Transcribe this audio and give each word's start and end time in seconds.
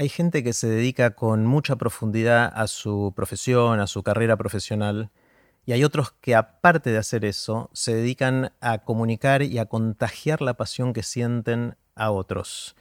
Hay 0.00 0.08
gente 0.08 0.42
que 0.42 0.54
se 0.54 0.66
dedica 0.66 1.10
con 1.10 1.44
mucha 1.44 1.76
profundidad 1.76 2.50
a 2.54 2.68
su 2.68 3.12
profesión, 3.14 3.80
a 3.80 3.86
su 3.86 4.02
carrera 4.02 4.38
profesional, 4.38 5.10
y 5.66 5.72
hay 5.72 5.84
otros 5.84 6.12
que 6.22 6.34
aparte 6.34 6.88
de 6.88 6.96
hacer 6.96 7.26
eso, 7.26 7.68
se 7.74 7.94
dedican 7.94 8.50
a 8.62 8.78
comunicar 8.78 9.42
y 9.42 9.58
a 9.58 9.66
contagiar 9.66 10.40
la 10.40 10.54
pasión 10.54 10.94
que 10.94 11.02
sienten 11.02 11.76
a 11.96 12.12
otros, 12.12 12.76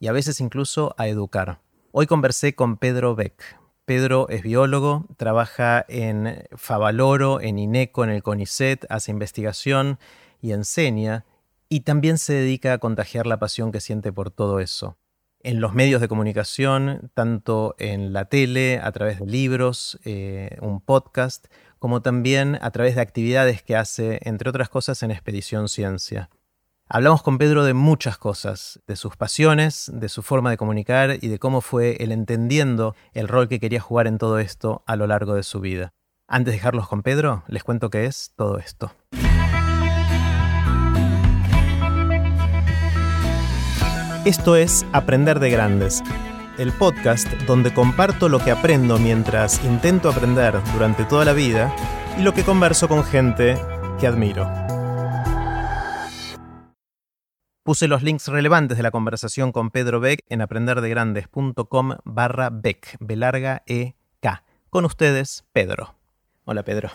y 0.00 0.06
a 0.06 0.12
veces 0.12 0.40
incluso 0.40 0.94
a 0.96 1.08
educar. 1.08 1.60
Hoy 1.90 2.06
conversé 2.06 2.54
con 2.54 2.78
Pedro 2.78 3.14
Beck. 3.14 3.60
Pedro 3.84 4.30
es 4.30 4.42
biólogo, 4.42 5.04
trabaja 5.18 5.84
en 5.88 6.46
Favaloro, 6.56 7.42
en 7.42 7.58
INECO, 7.58 8.02
en 8.04 8.08
el 8.08 8.22
CONICET, 8.22 8.86
hace 8.88 9.10
investigación 9.10 9.98
y 10.40 10.52
enseña, 10.52 11.26
y 11.68 11.80
también 11.80 12.16
se 12.16 12.32
dedica 12.32 12.72
a 12.72 12.78
contagiar 12.78 13.26
la 13.26 13.38
pasión 13.38 13.72
que 13.72 13.80
siente 13.80 14.10
por 14.10 14.30
todo 14.30 14.58
eso 14.58 14.96
en 15.42 15.60
los 15.60 15.74
medios 15.74 16.00
de 16.00 16.08
comunicación, 16.08 17.10
tanto 17.14 17.74
en 17.78 18.12
la 18.12 18.26
tele, 18.26 18.80
a 18.82 18.92
través 18.92 19.20
de 19.20 19.26
libros, 19.26 19.98
eh, 20.04 20.56
un 20.60 20.80
podcast, 20.80 21.46
como 21.78 22.02
también 22.02 22.58
a 22.62 22.70
través 22.70 22.94
de 22.94 23.00
actividades 23.00 23.62
que 23.62 23.76
hace, 23.76 24.20
entre 24.22 24.48
otras 24.50 24.68
cosas, 24.68 25.02
en 25.02 25.10
Expedición 25.10 25.68
Ciencia. 25.68 26.30
Hablamos 26.88 27.22
con 27.22 27.38
Pedro 27.38 27.64
de 27.64 27.74
muchas 27.74 28.18
cosas, 28.18 28.80
de 28.86 28.96
sus 28.96 29.16
pasiones, 29.16 29.90
de 29.94 30.08
su 30.08 30.22
forma 30.22 30.50
de 30.50 30.56
comunicar 30.56 31.16
y 31.20 31.28
de 31.28 31.38
cómo 31.38 31.60
fue 31.60 31.96
él 32.00 32.12
entendiendo 32.12 32.94
el 33.14 33.28
rol 33.28 33.48
que 33.48 33.60
quería 33.60 33.80
jugar 33.80 34.06
en 34.06 34.18
todo 34.18 34.38
esto 34.38 34.82
a 34.86 34.96
lo 34.96 35.06
largo 35.06 35.34
de 35.34 35.42
su 35.42 35.60
vida. 35.60 35.94
Antes 36.28 36.52
de 36.52 36.58
dejarlos 36.58 36.88
con 36.88 37.02
Pedro, 37.02 37.44
les 37.48 37.64
cuento 37.64 37.90
qué 37.90 38.04
es 38.04 38.32
todo 38.36 38.58
esto. 38.58 38.92
Esto 44.24 44.54
es 44.54 44.86
Aprender 44.92 45.40
de 45.40 45.50
Grandes, 45.50 46.00
el 46.56 46.70
podcast 46.70 47.26
donde 47.44 47.74
comparto 47.74 48.28
lo 48.28 48.38
que 48.38 48.52
aprendo 48.52 49.00
mientras 49.00 49.64
intento 49.64 50.08
aprender 50.08 50.54
durante 50.72 51.04
toda 51.04 51.24
la 51.24 51.32
vida 51.32 51.74
y 52.16 52.22
lo 52.22 52.32
que 52.32 52.44
converso 52.44 52.86
con 52.86 53.02
gente 53.02 53.58
que 53.98 54.06
admiro. 54.06 54.48
Puse 57.64 57.88
los 57.88 58.04
links 58.04 58.28
relevantes 58.28 58.76
de 58.76 58.84
la 58.84 58.92
conversación 58.92 59.50
con 59.50 59.72
Pedro 59.72 59.98
Beck 59.98 60.20
en 60.28 60.40
aprenderdegrandes.com 60.40 61.96
barra 62.04 62.50
Beck, 62.50 62.98
B 63.00 63.16
larga 63.16 63.64
E 63.66 63.96
K. 64.20 64.44
Con 64.70 64.84
ustedes, 64.84 65.44
Pedro. 65.52 65.96
Hola, 66.44 66.62
Pedro. 66.62 66.90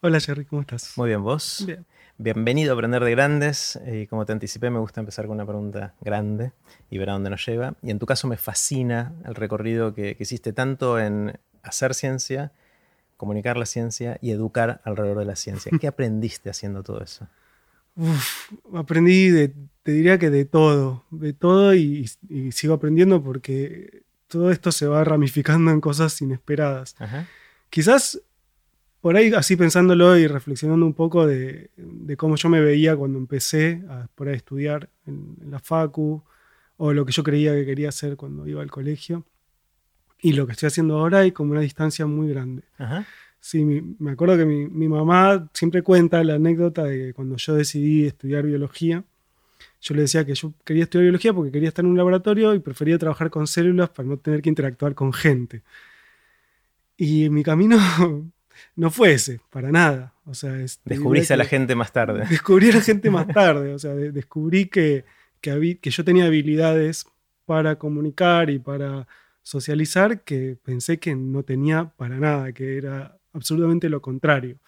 Hola, 0.00 0.20
Jerry, 0.20 0.46
¿cómo 0.46 0.62
estás? 0.62 0.96
Muy 0.96 1.08
bien, 1.10 1.22
¿vos? 1.22 1.64
Bien. 1.66 1.84
Bienvenido 2.22 2.70
a 2.70 2.74
Aprender 2.74 3.02
de 3.02 3.10
Grandes. 3.10 3.80
Y 3.84 4.06
como 4.06 4.24
te 4.24 4.30
anticipé, 4.30 4.70
me 4.70 4.78
gusta 4.78 5.00
empezar 5.00 5.26
con 5.26 5.34
una 5.34 5.44
pregunta 5.44 5.96
grande 6.00 6.52
y 6.88 6.96
ver 6.98 7.10
a 7.10 7.14
dónde 7.14 7.30
nos 7.30 7.44
lleva. 7.44 7.74
Y 7.82 7.90
en 7.90 7.98
tu 7.98 8.06
caso 8.06 8.28
me 8.28 8.36
fascina 8.36 9.12
el 9.24 9.34
recorrido 9.34 9.92
que, 9.92 10.16
hiciste 10.20 10.52
tanto 10.52 11.00
en 11.00 11.36
hacer 11.64 11.94
ciencia, 11.94 12.52
comunicar 13.16 13.56
la 13.56 13.66
ciencia 13.66 14.18
y 14.22 14.30
educar 14.30 14.80
alrededor 14.84 15.18
de 15.18 15.24
la 15.24 15.34
ciencia. 15.34 15.72
¿Qué 15.80 15.86
aprendiste 15.88 16.48
haciendo 16.48 16.84
todo 16.84 17.02
eso? 17.02 17.26
aprendí, 18.72 19.30
de, 19.30 19.52
te 19.82 19.90
diría 19.90 20.16
que 20.16 20.30
de 20.30 20.44
todo, 20.44 21.04
de 21.10 21.32
todo 21.32 21.74
y, 21.74 22.08
sigo 22.52 22.74
aprendiendo 22.74 23.20
porque 23.20 24.04
todo 24.28 24.52
esto 24.52 24.70
se 24.70 24.86
va 24.86 25.02
ramificando 25.02 25.72
en 25.72 25.80
cosas 25.80 26.22
inesperadas. 26.22 26.94
Quizás 27.68 28.20
por 29.02 29.16
ahí 29.16 29.32
así 29.34 29.56
pensándolo 29.56 30.16
y 30.16 30.28
reflexionando 30.28 30.86
un 30.86 30.94
poco 30.94 31.26
de, 31.26 31.70
cómo 32.16 32.36
yo 32.36 32.48
me 32.48 32.60
veía 32.60 32.96
cuando 32.96 33.18
empecé 33.18 33.82
a, 33.88 34.06
por 34.14 34.28
ahí 34.28 34.36
estudiar 34.36 34.88
en, 35.06 35.36
la 35.50 35.58
facu 35.58 36.22
o 36.76 36.92
lo 36.92 37.04
que 37.04 37.12
yo 37.12 37.24
creía 37.24 37.52
que 37.52 37.66
quería 37.66 37.88
hacer 37.88 38.16
cuando 38.16 38.46
iba 38.46 38.62
al 38.62 38.70
colegio 38.70 39.26
y 40.20 40.34
lo 40.34 40.46
que 40.46 40.52
estoy 40.52 40.68
haciendo 40.68 41.00
ahora 41.00 41.18
hay 41.18 41.32
como 41.32 41.50
una 41.50 41.60
distancia 41.60 42.06
muy 42.06 42.28
grande. 42.28 42.62
Sí, 43.40 43.64
me 43.64 44.12
acuerdo 44.12 44.36
que 44.36 44.44
mi, 44.44 44.68
mi, 44.68 44.86
mamá 44.86 45.50
siempre 45.52 45.82
cuenta 45.82 46.22
la 46.22 46.34
anécdota 46.34 46.84
de 46.84 47.06
que 47.06 47.12
cuando 47.12 47.36
yo 47.36 47.54
decidí 47.54 48.06
estudiar 48.06 48.44
biología, 48.44 49.02
yo 49.80 49.94
le 49.96 50.02
decía 50.02 50.24
que 50.24 50.36
yo 50.36 50.54
quería 50.64 50.84
estudiar 50.84 51.06
biología 51.06 51.32
porque 51.32 51.50
quería 51.50 51.70
estar 51.70 51.84
en 51.84 51.90
un 51.90 51.96
laboratorio 51.96 52.54
y 52.54 52.60
prefería 52.60 52.98
trabajar 52.98 53.30
con 53.30 53.48
células 53.48 53.90
para 53.90 54.08
no 54.08 54.16
tener 54.16 54.42
que 54.42 54.48
interactuar 54.48 54.94
con 54.94 55.12
gente. 55.12 55.62
Y 56.96 57.30
mi 57.30 57.42
camino 57.42 57.78
no 58.76 58.90
fue 58.90 59.12
ese, 59.12 59.40
para 59.50 59.70
nada. 59.70 60.14
O 60.24 60.34
sea, 60.34 60.52
a 60.52 61.36
la 61.36 61.44
gente 61.44 61.74
más 61.74 61.92
tarde. 61.92 62.26
Descubrí 62.30 62.70
a 62.70 62.74
la 62.74 62.80
gente 62.80 63.10
más 63.10 63.26
tarde. 63.28 63.74
O 63.74 63.78
sea, 63.78 63.94
descubrí 63.94 64.66
que, 64.66 65.04
que, 65.40 65.78
que 65.80 65.90
yo 65.90 66.04
tenía 66.04 66.26
habilidades 66.26 67.06
para 67.44 67.76
comunicar 67.76 68.50
y 68.50 68.58
para 68.58 69.06
socializar 69.42 70.22
que 70.22 70.56
pensé 70.62 70.98
que 70.98 71.14
no 71.14 71.42
tenía 71.42 71.92
para 71.96 72.18
nada, 72.18 72.52
que 72.52 72.76
era 72.76 73.18
absolutamente 73.32 73.88
lo 73.88 74.00
contrario. 74.00 74.58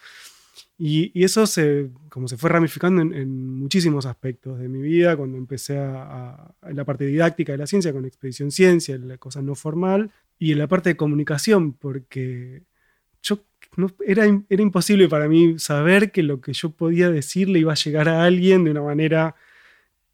Y, 0.77 1.23
eso 1.23 1.47
se, 1.47 1.91
como 2.09 2.27
se 2.27 2.37
fue 2.37 2.51
ramificando 2.51 3.01
en, 3.01 3.59
muchísimos 3.59 4.07
aspectos 4.07 4.59
de 4.59 4.69
mi 4.69 4.83
vida, 4.83 5.17
cuando 5.17 5.39
empecé 5.39 5.79
a, 5.79 6.53
en 6.63 6.77
la 6.77 6.85
parte 6.85 7.07
didáctica 7.07 7.53
de 7.53 7.59
la 7.59 7.67
ciencia, 7.67 7.93
con 7.93 8.05
Expedición 8.05 8.51
Ciencia, 8.51 8.99
la 8.99 9.19
cosa 9.19 9.41
no 9.41 9.55
formal, 9.55 10.11
y 10.39 10.53
en 10.53 10.59
la 10.59 10.67
parte 10.67 10.91
de 10.91 10.97
comunicación, 10.97 11.75
porque 11.75 12.63
era, 14.07 14.25
era 14.49 14.63
imposible 14.63 15.09
para 15.09 15.29
mí 15.29 15.59
saber 15.59 16.13
que 16.13 16.23
lo 16.23 16.41
que 16.41 16.53
yo 16.53 16.71
podía 16.71 17.11
decirle 17.11 17.59
iba 17.59 17.73
a 17.73 17.77
llegar 17.77 18.09
a 18.09 18.25
alguien 18.25 18.65
de 18.65 18.71
una 18.71 18.83
manera 18.83 19.35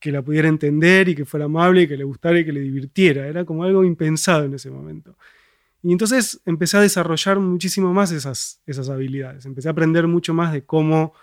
que 0.00 0.10
la 0.10 0.22
pudiera 0.22 0.48
entender 0.48 1.08
y 1.10 1.14
que 1.14 1.26
fuera 1.26 1.44
amable 1.44 1.82
y 1.82 1.88
que 1.88 1.96
le 1.96 2.04
gustara 2.04 2.40
y 2.40 2.44
que 2.44 2.52
le 2.52 2.60
divirtiera. 2.60 3.26
Era 3.26 3.44
como 3.44 3.64
algo 3.64 3.84
impensado 3.84 4.44
en 4.44 4.54
ese 4.54 4.70
momento. 4.70 5.16
Y 5.82 5.92
entonces 5.92 6.40
empecé 6.44 6.78
a 6.78 6.80
desarrollar 6.80 7.38
muchísimo 7.38 7.92
más 7.92 8.10
esas, 8.12 8.60
esas 8.66 8.88
habilidades. 8.88 9.46
Empecé 9.46 9.68
a 9.68 9.72
aprender 9.72 10.06
mucho 10.06 10.34
más 10.34 10.52
de 10.52 10.64
cómo, 10.64 11.14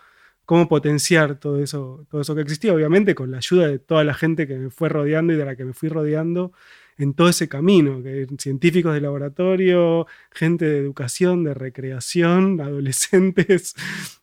cómo 0.46 0.68
potenciar 0.68 1.40
todo 1.40 1.62
eso, 1.62 2.06
todo 2.10 2.22
eso 2.22 2.36
que 2.36 2.42
existía, 2.42 2.74
obviamente 2.74 3.16
con 3.16 3.32
la 3.32 3.38
ayuda 3.38 3.68
de 3.68 3.80
toda 3.80 4.04
la 4.04 4.14
gente 4.14 4.48
que 4.48 4.58
me 4.58 4.70
fue 4.70 4.90
rodeando 4.90 5.34
y 5.34 5.38
de 5.38 5.46
la 5.46 5.56
que 5.56 5.66
me 5.66 5.74
fui 5.74 5.90
rodeando 5.90 6.54
en 6.98 7.14
todo 7.14 7.30
ese 7.30 7.48
camino, 7.48 8.02
que 8.02 8.28
científicos 8.38 8.94
de 8.94 9.02
laboratorio, 9.02 10.08
gente 10.32 10.66
de 10.66 10.80
educación, 10.80 11.44
de 11.44 11.54
recreación, 11.54 12.60
adolescentes, 12.62 13.76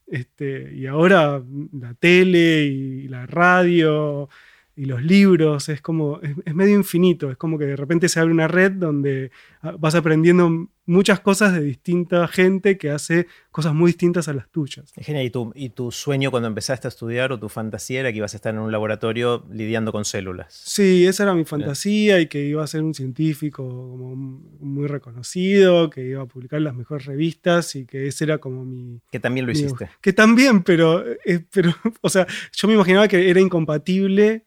este, 0.06 0.74
y 0.74 0.86
ahora 0.86 1.42
la 1.72 1.94
tele 1.94 2.64
y 2.64 3.08
la 3.08 3.26
radio 3.26 4.28
y 4.76 4.86
los 4.86 5.02
libros, 5.02 5.68
es 5.68 5.80
como, 5.80 6.20
es, 6.20 6.54
medio 6.54 6.74
infinito, 6.74 7.30
es 7.30 7.36
como 7.36 7.58
que 7.58 7.66
de 7.66 7.76
repente 7.76 8.08
se 8.08 8.18
abre 8.18 8.32
una 8.32 8.48
red 8.48 8.72
donde 8.72 9.30
ah, 9.62 9.74
vas 9.78 9.94
aprendiendo 9.94 10.68
muchas 10.86 11.20
cosas 11.20 11.54
de 11.54 11.62
distinta 11.62 12.26
gente 12.28 12.76
que 12.76 12.90
hace 12.90 13.26
cosas 13.50 13.72
muy 13.72 13.90
distintas 13.90 14.28
a 14.28 14.34
las 14.34 14.50
tuyas. 14.50 14.92
Genial, 14.96 15.24
¿y 15.24 15.30
tu, 15.30 15.52
¿y 15.54 15.70
tu 15.70 15.90
sueño 15.90 16.30
cuando 16.30 16.48
empezaste 16.48 16.88
a 16.88 16.90
estudiar 16.90 17.32
o 17.32 17.38
tu 17.38 17.48
fantasía 17.48 18.00
era 18.00 18.10
que 18.10 18.18
ibas 18.18 18.34
a 18.34 18.36
estar 18.36 18.52
en 18.52 18.60
un 18.60 18.72
laboratorio 18.72 19.46
lidiando 19.50 19.92
con 19.92 20.04
células? 20.04 20.52
Sí, 20.52 21.06
esa 21.06 21.22
era 21.22 21.34
mi 21.34 21.44
fantasía 21.44 22.20
y 22.20 22.26
que 22.26 22.44
iba 22.44 22.62
a 22.62 22.66
ser 22.66 22.82
un 22.82 22.94
científico 22.94 23.64
muy 23.64 24.88
reconocido, 24.88 25.88
que 25.88 26.04
iba 26.04 26.22
a 26.22 26.26
publicar 26.26 26.60
las 26.60 26.74
mejores 26.74 27.06
revistas 27.06 27.76
y 27.76 27.86
que 27.86 28.08
ese 28.08 28.24
era 28.24 28.38
como 28.38 28.64
mi... 28.64 29.00
Que 29.10 29.20
también 29.20 29.46
lo 29.46 29.52
hiciste. 29.52 29.88
que 30.00 30.12
también, 30.12 30.62
pero, 30.64 31.04
eh, 31.24 31.44
pero, 31.50 31.72
o 32.02 32.08
sea, 32.10 32.26
yo 32.52 32.68
me 32.68 32.74
imaginaba 32.74 33.08
que 33.08 33.30
era 33.30 33.40
incompatible 33.40 34.44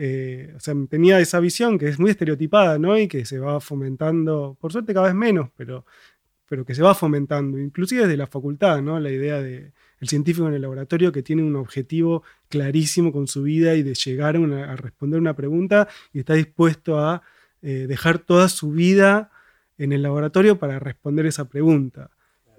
eh, 0.00 0.52
o 0.56 0.60
sea, 0.60 0.74
tenía 0.88 1.18
esa 1.18 1.40
visión 1.40 1.76
que 1.76 1.88
es 1.88 1.98
muy 1.98 2.10
estereotipada, 2.12 2.78
¿no? 2.78 2.96
Y 2.96 3.08
que 3.08 3.24
se 3.24 3.40
va 3.40 3.60
fomentando, 3.60 4.56
por 4.60 4.70
suerte 4.70 4.94
cada 4.94 5.06
vez 5.06 5.14
menos, 5.16 5.50
pero, 5.56 5.84
pero 6.48 6.64
que 6.64 6.76
se 6.76 6.82
va 6.82 6.94
fomentando, 6.94 7.58
inclusive 7.58 8.02
desde 8.02 8.16
la 8.16 8.28
facultad, 8.28 8.80
¿no? 8.80 9.00
La 9.00 9.10
idea 9.10 9.42
de 9.42 9.72
el 10.00 10.08
científico 10.08 10.46
en 10.46 10.54
el 10.54 10.62
laboratorio 10.62 11.10
que 11.10 11.24
tiene 11.24 11.42
un 11.42 11.56
objetivo 11.56 12.22
clarísimo 12.48 13.10
con 13.10 13.26
su 13.26 13.42
vida 13.42 13.74
y 13.74 13.82
de 13.82 13.94
llegar 13.94 14.36
a, 14.36 14.76
responder 14.76 15.18
una 15.18 15.34
pregunta 15.34 15.88
y 16.12 16.20
está 16.20 16.34
dispuesto 16.34 17.00
a 17.00 17.22
eh, 17.62 17.86
dejar 17.88 18.20
toda 18.20 18.48
su 18.48 18.70
vida 18.70 19.32
en 19.78 19.92
el 19.92 20.02
laboratorio 20.02 20.60
para 20.60 20.78
responder 20.78 21.26
esa 21.26 21.48
pregunta. 21.48 22.10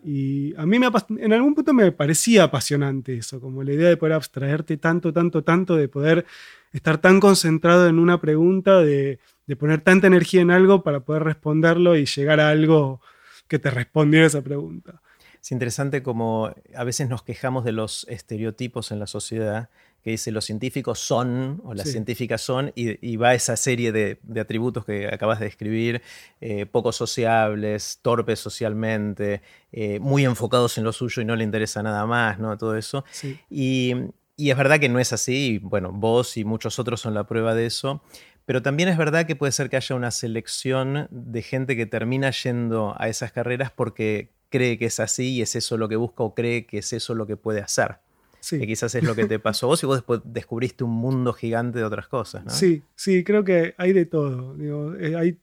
Y 0.04 0.54
a 0.56 0.66
mí 0.66 0.80
me, 0.80 0.88
en 1.18 1.34
algún 1.34 1.56
punto 1.56 1.74
me 1.74 1.92
parecía 1.92 2.44
apasionante 2.46 3.18
eso, 3.18 3.40
como 3.42 3.64
la 3.64 3.74
idea 3.74 3.90
de 3.90 3.98
poder 3.98 4.14
abstraerte 4.14 4.78
tanto, 4.78 5.12
tanto, 5.12 5.44
tanto, 5.44 5.76
de 5.76 5.88
poder 5.88 6.26
estar 6.72 7.00
tan 7.00 7.20
concentrado 7.20 7.88
en 7.88 8.00
una 8.00 8.22
pregunta, 8.22 8.80
de, 8.80 9.20
poner 9.58 9.82
tanta 9.82 10.08
energía 10.08 10.42
en 10.42 10.52
algo 10.52 10.84
para 10.84 11.02
poder 11.02 11.24
responderlo 11.24 11.98
y 11.98 12.06
llegar 12.06 12.40
a 12.40 12.50
algo 12.50 13.02
que 13.48 13.60
te 13.60 13.72
respondiera 13.72 14.28
esa 14.28 14.44
pregunta. 14.44 15.02
Es 15.42 15.52
interesante 15.52 16.04
como 16.04 16.54
a 16.76 16.84
veces 16.84 17.10
nos 17.10 17.24
quejamos 17.24 17.64
de 17.66 17.72
los 17.72 18.06
estereotipos 18.10 18.92
en 18.92 19.00
la 19.00 19.08
sociedad, 19.08 19.70
que 20.04 20.12
dice 20.12 20.32
los 20.32 20.46
científicos 20.46 21.00
son 21.00 21.62
o 21.64 21.74
las 21.74 21.90
científicas 21.90 22.42
son, 22.42 22.72
y, 22.76 23.16
va 23.18 23.34
esa 23.34 23.56
serie 23.58 23.92
de, 23.92 24.20
atributos 24.40 24.86
que 24.86 25.08
acabas 25.08 25.40
de 25.40 25.46
describir, 25.46 26.02
eh, 26.42 26.66
poco 26.66 26.92
sociables, 26.92 28.00
torpes 28.02 28.40
socialmente, 28.40 29.42
eh, 29.72 30.00
muy 30.00 30.26
enfocados 30.26 30.78
en 30.78 30.84
lo 30.84 30.94
suyo 30.94 31.22
y 31.22 31.26
no 31.26 31.36
le 31.36 31.44
interesa 31.44 31.84
nada 31.84 32.06
más, 32.06 32.40
¿no? 32.40 32.58
Todo 32.58 32.78
eso. 32.78 33.04
Y, 33.50 33.94
y 34.36 34.52
es 34.52 34.58
verdad 34.58 34.80
que 34.80 34.88
no 34.88 35.00
es 35.00 35.12
así, 35.12 35.60
bueno, 35.62 35.92
vos 35.92 36.38
y 36.38 36.46
muchos 36.46 36.80
otros 36.80 37.02
son 37.02 37.14
la 37.14 37.26
prueba 37.26 37.54
de 37.56 37.66
eso, 37.66 38.02
Pero 38.46 38.62
también 38.64 38.90
es 38.90 38.98
verdad 38.98 39.28
que 39.28 39.36
puede 39.36 39.52
ser 39.52 39.70
que 39.70 39.76
haya 39.76 39.96
una 39.96 40.12
selección 40.12 41.08
de 41.12 41.42
gente 41.44 41.76
que 41.76 41.86
termina 41.86 42.32
yendo 42.32 42.96
a 42.98 43.10
esas 43.10 43.32
carreras 43.32 43.70
porque 43.70 44.32
cree 44.50 44.78
que 44.78 44.86
es 44.86 45.00
así 45.00 45.36
y 45.36 45.42
es 45.42 45.56
eso 45.56 45.78
lo 45.78 45.88
que 45.90 45.98
busca 45.98 46.24
o 46.24 46.34
cree 46.34 46.66
que 46.66 46.80
es 46.80 46.94
eso 46.94 47.16
lo 47.16 47.28
que 47.28 47.38
puede 47.38 47.62
hacer. 47.62 48.00
Que 48.48 48.68
quizás 48.68 48.96
es 48.96 49.04
lo 49.04 49.16
que 49.16 49.26
te 49.26 49.40
pasó 49.40 49.68
vos 49.68 49.82
y 49.84 49.86
vos 49.86 49.98
después 49.98 50.22
descubriste 50.24 50.84
un 50.84 50.92
mundo 50.92 51.34
gigante 51.34 51.80
de 51.80 51.86
otras 51.86 52.08
cosas, 52.08 52.46
¿no? 52.46 52.52
Sí, 52.52 52.84
sí, 52.96 53.24
creo 53.24 53.44
que 53.44 53.76
hay 53.78 53.94
de 53.94 54.06
todo. 54.06 54.56
Eh, 55.00 55.16
hay, 55.16 55.38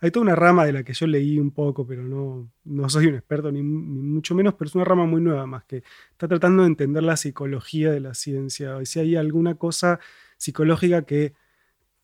hay 0.00 0.10
toda 0.10 0.24
una 0.24 0.36
rama 0.36 0.64
de 0.66 0.72
la 0.72 0.82
que 0.82 0.92
yo 0.92 1.06
leí 1.06 1.38
un 1.38 1.50
poco, 1.50 1.86
pero 1.86 2.02
no, 2.02 2.50
no 2.64 2.88
soy 2.88 3.06
un 3.06 3.14
experto 3.14 3.50
ni, 3.50 3.62
mucho 3.62 4.34
menos, 4.34 4.54
pero 4.54 4.68
es 4.68 4.74
una 4.74 4.84
rama 4.84 5.06
muy 5.06 5.20
nueva 5.20 5.46
más 5.46 5.64
que 5.64 5.82
está 6.10 6.28
tratando 6.28 6.62
de 6.62 6.68
entender 6.68 7.02
la 7.02 7.16
psicología 7.16 7.90
de 7.90 8.00
la 8.00 8.14
ciencia. 8.14 8.80
Y 8.80 8.86
si 8.86 9.00
hay 9.00 9.16
alguna 9.16 9.54
cosa 9.54 9.98
psicológica 10.36 11.02
que 11.02 11.32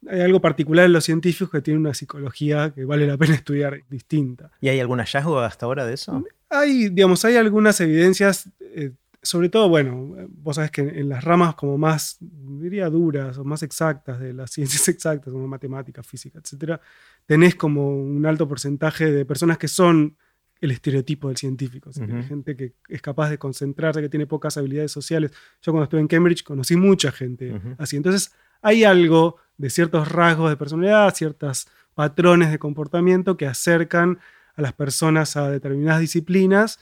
hay 0.09 0.21
algo 0.21 0.41
particular 0.41 0.87
en 0.87 0.93
los 0.93 1.05
científicos 1.05 1.51
que 1.51 1.61
tiene 1.61 1.79
una 1.79 1.95
psicología 1.95 2.73
que 2.75 2.85
vale 2.85 3.07
la 3.07 3.17
pena 3.17 3.35
estudiar 3.35 3.83
distinta. 3.89 4.51
¿Y 4.61 4.69
hay 4.69 4.81
algún 4.81 4.99
hallazgo 4.99 5.39
hasta 5.41 5.67
ahora 5.67 5.87
de 5.87 5.95
eso? 5.95 6.25
Hay, 6.51 6.89
digamos, 6.89 7.25
hay 7.25 7.37
algunas 7.37 7.81
evidencias 7.81 8.49
eh, 8.61 8.93
sobre 9.23 9.49
todo, 9.49 9.69
bueno, 9.69 10.17
vos 10.31 10.57
sabés 10.57 10.73
que 10.73 10.83
en 10.83 11.09
las 11.09 11.23
ramas 11.23 11.55
como 11.55 11.79
más, 11.79 12.17
diría, 12.21 12.91
duras 12.91 13.39
o 13.39 13.45
más 13.45 13.63
exactas 13.63 14.19
de 14.19 14.33
las 14.33 14.51
ciencias 14.53 14.89
exactas, 14.89 15.33
como 15.33 15.47
matemáticas, 15.47 16.07
física, 16.07 16.41
etcétera, 16.41 16.81
tenés 17.25 17.55
como 17.55 17.97
un 17.97 18.27
alto 18.27 18.49
porcentaje 18.49 19.11
de 19.11 19.25
personas 19.25 19.59
que 19.59 19.69
son 19.69 20.17
el 20.61 20.71
estereotipo 20.71 21.27
del 21.27 21.37
científico. 21.37 21.91
Gente 22.29 22.57
que 22.57 22.75
es 22.89 23.03
capaz 23.03 23.31
de 23.31 23.39
concentrarse, 23.39 24.01
que 24.01 24.09
tiene 24.09 24.29
pocas 24.29 24.57
habilidades 24.57 24.93
sociales. 24.93 25.33
Yo 25.61 25.73
cuando 25.73 25.85
estuve 25.85 26.01
en 26.01 26.07
Cambridge 26.07 26.45
conocí 26.45 26.77
mucha 26.77 27.11
gente 27.11 27.61
así. 27.79 27.97
Entonces 27.97 28.33
hay 28.61 28.85
algo 28.85 29.39
de 29.57 29.71
ciertos 29.71 30.09
rasgos 30.11 30.51
de 30.51 30.57
personalidad, 30.57 31.13
ciertos 31.17 31.67
patrones 31.95 32.53
de 32.53 32.61
comportamiento 32.61 33.37
que 33.37 33.49
acercan 33.49 34.21
a 34.55 34.63
las 34.63 34.73
personas 34.73 35.37
a 35.37 35.51
determinadas 35.51 36.01
disciplinas 36.01 36.79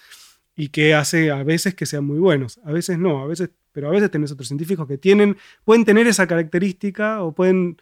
y 0.56 0.69
que 0.69 0.94
hace 0.94 1.31
a 1.31 1.43
veces 1.43 1.75
que 1.75 1.87
sean 1.87 2.05
muy 2.05 2.19
buenos, 2.19 2.61
a 2.64 2.73
veces 2.73 2.99
no, 2.99 3.23
a 3.23 3.26
veces, 3.26 3.50
pero 3.73 3.88
a 3.88 3.91
veces 3.91 4.11
tenés 4.11 4.32
otros 4.32 4.49
científicos 4.49 4.87
que 4.87 4.99
tienen, 4.99 5.37
pueden 5.64 5.85
tener 5.85 6.06
esa 6.06 6.26
característica 6.26 7.23
o 7.23 7.32
pueden, 7.32 7.81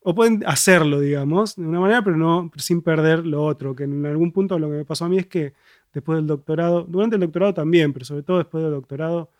o 0.00 0.14
pueden 0.14 0.42
hacerlo, 0.46 1.00
digamos, 1.00 1.56
de 1.56 1.66
una 1.66 1.80
manera, 1.80 2.02
pero 2.02 2.16
no 2.16 2.50
sin 2.56 2.82
perder 2.82 3.26
lo 3.26 3.44
otro, 3.44 3.74
que 3.74 3.84
en 3.84 4.04
algún 4.06 4.32
punto 4.32 4.58
lo 4.58 4.70
que 4.70 4.78
me 4.78 4.84
pasó 4.84 5.04
a 5.04 5.08
mí 5.08 5.18
es 5.18 5.26
que 5.26 5.54
después 5.92 6.16
del 6.18 6.26
doctorado, 6.26 6.84
durante 6.84 7.16
el 7.16 7.20
doctorado 7.20 7.54
también, 7.54 7.92
pero 7.92 8.04
sobre 8.04 8.22
todo 8.22 8.38
después 8.38 8.62
del 8.62 8.72
doctorado, 8.72 9.30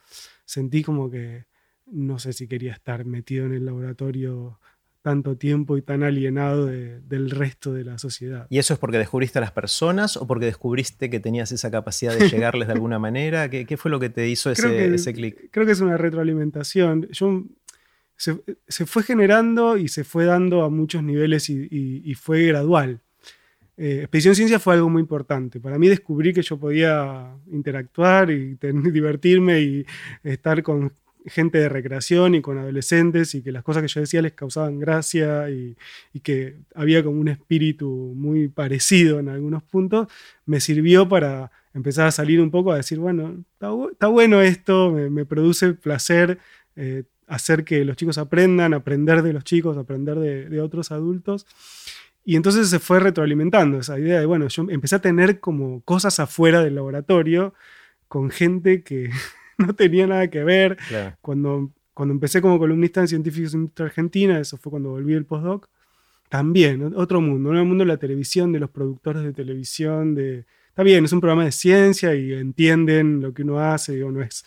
sentí 0.44 0.82
como 0.82 1.10
que 1.10 1.46
no 1.86 2.18
sé 2.18 2.32
si 2.32 2.46
quería 2.46 2.72
estar 2.72 3.04
metido 3.04 3.46
en 3.46 3.54
el 3.54 3.64
laboratorio 3.64 4.60
tanto 5.08 5.38
tiempo 5.38 5.78
y 5.78 5.80
tan 5.80 6.02
alienado 6.02 6.66
del 6.66 7.30
resto 7.30 7.72
de 7.72 7.82
la 7.82 7.96
sociedad. 7.96 8.46
¿Y 8.50 8.58
eso 8.58 8.74
es 8.74 8.78
porque 8.78 8.98
descubriste 8.98 9.38
a 9.38 9.40
las 9.40 9.52
personas 9.52 10.18
o 10.18 10.26
porque 10.26 10.44
descubriste 10.44 11.08
que 11.08 11.18
tenías 11.18 11.50
esa 11.50 11.70
capacidad 11.70 12.14
de 12.14 12.28
llegarles 12.28 12.68
de 12.68 12.74
alguna 12.74 12.98
manera? 12.98 13.48
¿Qué, 13.48 13.76
fue 13.78 13.90
lo 13.90 13.98
que 14.00 14.10
te 14.10 14.28
hizo 14.28 14.50
ese, 14.50 14.94
ese 14.94 15.14
clic? 15.14 15.48
Creo 15.50 15.64
que 15.64 15.72
es 15.72 15.80
una 15.80 15.96
retroalimentación. 15.96 17.08
Yo, 17.10 17.42
se, 18.18 18.84
fue 18.84 19.02
generando 19.02 19.78
y 19.78 19.88
se 19.88 20.04
fue 20.04 20.26
dando 20.26 20.62
a 20.62 20.68
muchos 20.68 21.02
niveles 21.02 21.48
y, 21.48 22.14
fue 22.14 22.44
gradual. 22.44 23.00
Eh, 23.78 24.00
Expedición 24.00 24.34
Ciencia 24.34 24.58
fue 24.58 24.74
algo 24.74 24.90
muy 24.90 25.00
importante. 25.00 25.58
Para 25.58 25.78
mí 25.78 25.88
descubrí 25.88 26.34
que 26.34 26.42
yo 26.42 26.58
podía 26.58 27.34
interactuar 27.50 28.30
y 28.30 28.58
divertirme 28.92 29.60
y 29.62 29.86
estar 30.22 30.62
con 30.62 30.92
gente 31.28 31.58
de 31.58 31.68
recreación 31.68 32.34
y 32.34 32.40
con 32.40 32.58
adolescentes 32.58 33.34
y 33.34 33.42
que 33.42 33.52
las 33.52 33.62
cosas 33.62 33.82
que 33.82 33.88
yo 33.88 34.00
decía 34.00 34.22
les 34.22 34.32
causaban 34.32 34.78
gracia 34.78 35.50
y, 35.50 35.76
que 36.22 36.56
había 36.74 37.02
como 37.04 37.20
un 37.20 37.28
espíritu 37.28 38.12
muy 38.16 38.48
parecido 38.48 39.20
en 39.20 39.28
algunos 39.28 39.62
puntos, 39.62 40.08
me 40.46 40.60
sirvió 40.60 41.08
para 41.08 41.50
empezar 41.74 42.06
a 42.06 42.10
salir 42.10 42.40
un 42.40 42.50
poco 42.50 42.72
a 42.72 42.76
decir, 42.76 42.98
bueno, 42.98 43.44
está, 43.52 44.08
bueno 44.08 44.42
esto, 44.42 44.90
me, 44.90 45.24
produce 45.24 45.74
placer 45.74 46.38
eh, 46.76 47.04
hacer 47.26 47.64
que 47.64 47.84
los 47.84 47.96
chicos 47.96 48.18
aprendan, 48.18 48.74
aprender 48.74 49.22
de 49.22 49.32
los 49.32 49.44
chicos, 49.44 49.76
aprender 49.76 50.18
de, 50.18 50.48
de 50.48 50.60
otros 50.60 50.90
adultos. 50.90 51.46
Y 52.24 52.36
entonces 52.36 52.68
se 52.68 52.78
fue 52.78 53.00
retroalimentando 53.00 53.78
esa 53.78 53.98
idea 53.98 54.20
de, 54.20 54.26
bueno, 54.26 54.48
yo 54.48 54.66
empecé 54.68 54.96
a 54.96 55.00
tener 55.00 55.40
como 55.40 55.82
cosas 55.82 56.20
afuera 56.20 56.62
del 56.62 56.74
laboratorio 56.74 57.54
con 58.08 58.30
gente 58.30 58.82
que 58.82 59.10
no 59.66 59.74
tenía 59.74 60.06
nada 60.06 60.28
que 60.28 60.44
ver. 60.44 60.78
Cuando, 61.20 61.70
cuando 61.92 62.14
empecé 62.14 62.40
como 62.40 62.58
columnista 62.58 63.00
en 63.00 63.08
Científicos 63.08 63.54
en 63.54 63.70
Argentina, 63.78 64.38
eso 64.38 64.56
fue 64.56 64.70
cuando 64.70 64.90
volví 64.90 65.14
el 65.14 65.26
postdoc, 65.26 65.68
también, 66.28 66.92
otro 66.94 67.20
mundo, 67.20 67.50
un 67.50 67.68
mundo 67.68 67.84
de 67.84 67.88
la 67.88 67.96
televisión, 67.96 68.52
de 68.52 68.60
los 68.60 68.70
productores 68.70 69.22
de 69.22 69.32
televisión, 69.32 70.14
de... 70.14 70.44
Está 70.68 70.82
bien, 70.82 71.04
es 71.04 71.12
un 71.12 71.20
programa 71.20 71.44
de 71.44 71.52
ciencia 71.52 72.14
y 72.14 72.34
entienden 72.34 73.20
lo 73.20 73.32
que 73.34 73.42
uno 73.42 73.58
hace, 73.58 73.96
digo, 73.96 74.12
no 74.12 74.22
es, 74.22 74.44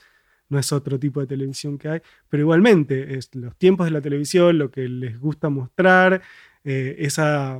no 0.47 0.59
es 0.59 0.71
otro 0.71 0.97
tipo 0.97 1.19
de 1.19 1.27
televisión 1.27 1.77
que 1.77 1.89
hay, 1.89 2.01
pero 2.29 2.41
igualmente, 2.41 3.17
es 3.17 3.33
los 3.35 3.55
tiempos 3.57 3.85
de 3.85 3.91
la 3.91 3.99
televisión, 3.99 4.57
lo 4.57 4.71
que 4.71 4.87
les 4.87 5.19
gusta 5.19 5.49
mostrar, 5.49 6.21
eh, 6.63 6.95
esa... 6.99 7.59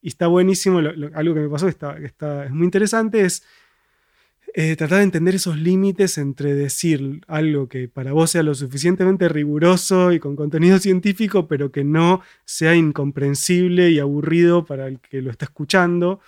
Y 0.00 0.08
está 0.08 0.28
buenísimo, 0.28 0.78
algo 0.78 1.34
que 1.34 1.40
me 1.40 1.48
pasó, 1.48 1.66
está, 1.66 1.98
está, 1.98 2.44
es 2.44 2.52
muy 2.52 2.66
interesante, 2.66 3.24
es 3.24 3.42
eh, 4.54 4.76
tratar 4.76 4.98
de 4.98 5.04
entender 5.04 5.34
esos 5.34 5.58
límites 5.58 6.18
entre 6.18 6.54
decir 6.54 7.20
algo 7.26 7.68
que 7.68 7.88
para 7.88 8.12
vos 8.12 8.30
sea 8.30 8.42
lo 8.42 8.54
suficientemente 8.54 9.28
riguroso 9.28 10.12
y 10.12 10.18
con 10.18 10.36
contenido 10.36 10.78
científico, 10.80 11.46
pero 11.46 11.70
que 11.70 11.84
no 11.84 12.22
sea 12.44 12.74
incomprensible 12.74 13.90
y 13.90 13.98
aburrido 13.98 14.64
para 14.64 14.86
el 14.86 15.00
que 15.00 15.22
lo 15.22 15.30
está 15.30 15.44
escuchando. 15.46 16.20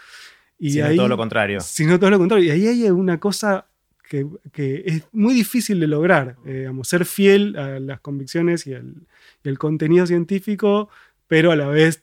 Y 0.58 0.72
sino 0.72 0.94
todo 0.94 1.08
lo 1.08 1.16
contrario. 1.16 1.60
Sino 1.60 1.98
todo 1.98 2.10
lo 2.10 2.18
contrario. 2.18 2.46
Y 2.46 2.50
ahí 2.50 2.66
hay 2.84 2.90
una 2.90 3.18
cosa 3.18 3.66
que, 4.10 4.82
es 4.84 5.04
muy 5.12 5.34
difícil 5.34 5.78
de 5.80 5.86
lograr, 5.86 6.36
eh, 6.44 6.68
ser 6.82 7.06
fiel 7.06 7.56
a 7.56 7.78
las 7.78 8.00
convicciones 8.00 8.66
y 8.66 8.74
al 8.74 9.58
contenido 9.58 10.04
científico, 10.04 10.88
pero 11.28 11.52
a 11.52 11.56
la 11.56 11.68
vez 11.68 12.02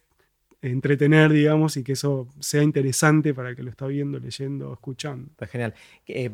entretener, 0.62 1.31
digamos, 1.31 1.77
y 1.77 1.83
que 1.83 1.94
eso 1.94 2.27
sea 2.39 2.63
interesante 2.63 3.33
para 3.33 3.50
el 3.50 3.56
que 3.56 3.63
lo 3.63 3.69
está 3.69 3.86
viendo, 3.86 4.19
leyendo, 4.19 4.74
escuchando. 4.74 5.30
Está 5.31 5.45
genial. 5.48 5.75
Eh, 6.07 6.31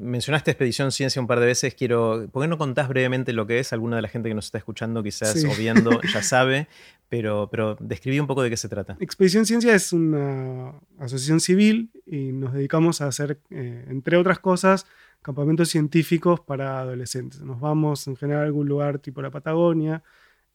mencionaste 0.00 0.52
Expedición 0.52 0.92
Ciencia 0.92 1.20
un 1.20 1.26
par 1.26 1.40
de 1.40 1.46
veces. 1.46 1.74
Quiero, 1.74 2.28
¿Por 2.30 2.42
qué 2.42 2.48
no 2.48 2.56
contás 2.56 2.88
brevemente 2.88 3.32
lo 3.32 3.46
que 3.46 3.58
es? 3.58 3.72
Alguna 3.72 3.96
de 3.96 4.02
la 4.02 4.08
gente 4.08 4.28
que 4.28 4.34
nos 4.34 4.46
está 4.46 4.58
escuchando 4.58 5.02
quizás 5.02 5.44
o 5.44 5.54
viendo 5.58 6.00
ya 6.12 6.22
sabe, 6.22 6.68
pero, 7.08 7.48
pero 7.50 7.76
describí 7.80 8.20
un 8.20 8.26
poco 8.26 8.42
de 8.42 8.50
qué 8.50 8.56
se 8.56 8.68
trata. 8.68 8.96
Expedición 9.00 9.44
Ciencia 9.44 9.74
es 9.74 9.92
una 9.92 10.72
asociación 10.98 11.40
civil 11.40 11.90
y 12.06 12.32
nos 12.32 12.52
dedicamos 12.52 13.00
a 13.00 13.08
hacer, 13.08 13.40
eh, 13.50 13.86
entre 13.88 14.16
otras 14.16 14.38
cosas, 14.38 14.86
campamentos 15.20 15.68
científicos 15.68 16.38
para 16.38 16.80
adolescentes. 16.80 17.40
Nos 17.40 17.58
vamos 17.58 18.06
en 18.06 18.16
general 18.16 18.42
a 18.42 18.46
algún 18.46 18.68
lugar 18.68 19.00
tipo 19.00 19.20
la 19.20 19.30
Patagonia. 19.30 20.02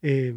Eh, 0.02 0.34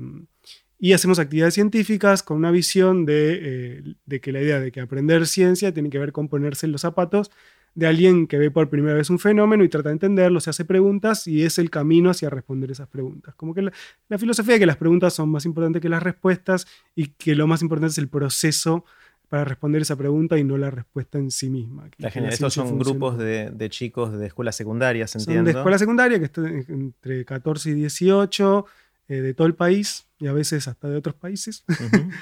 y 0.84 0.92
hacemos 0.92 1.18
actividades 1.18 1.54
científicas 1.54 2.24
con 2.24 2.36
una 2.36 2.52
visión 2.52 3.06
eh, 3.08 3.96
de, 4.06 4.20
que 4.20 4.32
la 4.34 4.42
idea 4.42 4.60
de 4.60 4.70
que 4.70 4.82
aprender 4.82 5.26
ciencia 5.28 5.74
tiene 5.74 5.90
que 5.90 5.98
ver 5.98 6.12
con 6.12 6.28
ponerse 6.28 6.66
en 6.66 6.74
los 6.74 6.82
zapatos 6.82 7.32
de 7.74 7.88
alguien 7.88 8.28
que 8.28 8.38
ve 8.38 8.52
por 8.52 8.70
primera 8.70 8.94
vez 8.94 9.10
un 9.10 9.18
fenómeno 9.18 9.64
y 9.64 9.70
trata 9.70 9.88
de 9.88 9.94
entenderlo, 9.94 10.42
se 10.42 10.50
hace 10.50 10.66
preguntas 10.66 11.26
y 11.26 11.44
es 11.44 11.58
el 11.58 11.70
camino 11.70 12.10
hacia 12.10 12.30
responder 12.30 12.70
esas 12.70 12.90
preguntas. 12.90 13.34
Como 13.36 13.54
que 13.54 13.62
la, 13.62 14.18
filosofía 14.18 14.56
de 14.56 14.60
que 14.60 14.66
las 14.66 14.76
preguntas 14.76 15.14
son 15.14 15.30
más 15.30 15.46
importantes 15.46 15.82
que 15.82 15.88
las 15.88 16.04
respuestas 16.04 16.68
y 16.96 17.08
que 17.08 17.34
lo 17.34 17.48
más 17.48 17.62
importante 17.62 17.92
es 17.92 17.98
el 17.98 18.10
proceso 18.10 18.84
para 19.30 19.46
responder 19.46 19.82
esa 19.82 19.96
pregunta 19.96 20.38
y 20.38 20.44
no 20.44 20.58
la 20.58 20.70
respuesta 20.70 21.18
en 21.18 21.32
sí 21.32 21.50
misma. 21.50 21.90
La 21.98 22.10
estos 22.10 22.54
son 22.54 22.78
grupos 22.78 23.18
de, 23.18 23.68
chicos 23.70 24.16
de 24.20 24.28
escuelas 24.28 24.56
secundarias, 24.56 25.16
entiendo. 25.16 25.40
Son 25.40 25.46
de 25.46 25.52
escuela 25.60 25.78
secundaria, 25.80 26.20
que 26.20 26.26
están 26.26 26.46
entre 26.68 27.26
14 27.26 27.70
y 27.70 27.74
18, 27.74 28.66
eh, 29.08 29.22
de 29.22 29.34
todo 29.34 29.48
el 29.48 29.56
país 29.56 30.08
y 30.20 30.28
a 30.28 30.34
veces 30.34 30.68
hasta 30.68 30.90
de 30.90 30.98
otros 30.98 31.16
países. 31.16 31.66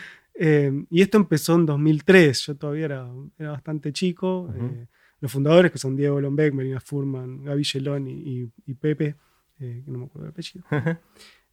Eh, 0.44 0.86
y 0.90 1.02
esto 1.02 1.18
empezó 1.18 1.56
en 1.56 1.66
2003, 1.68 2.46
yo 2.48 2.56
todavía 2.56 2.86
era, 2.86 3.12
era 3.38 3.52
bastante 3.52 3.92
chico. 3.92 4.52
Eh, 4.56 4.88
los 5.20 5.32
fundadores, 5.32 5.72
que 5.72 5.78
son 5.78 5.96
Diego 5.96 6.20
Lombeck, 6.20 6.54
Melina 6.54 6.80
Furman, 6.80 7.44
Gaby 7.44 7.64
Gelón 7.66 8.08
y, 8.08 8.74
Pepe, 8.74 9.18
que 9.60 9.84
no 9.86 10.00
me 10.00 10.06
acuerdo 10.06 10.28
el 10.28 10.32
apellido, 10.32 10.66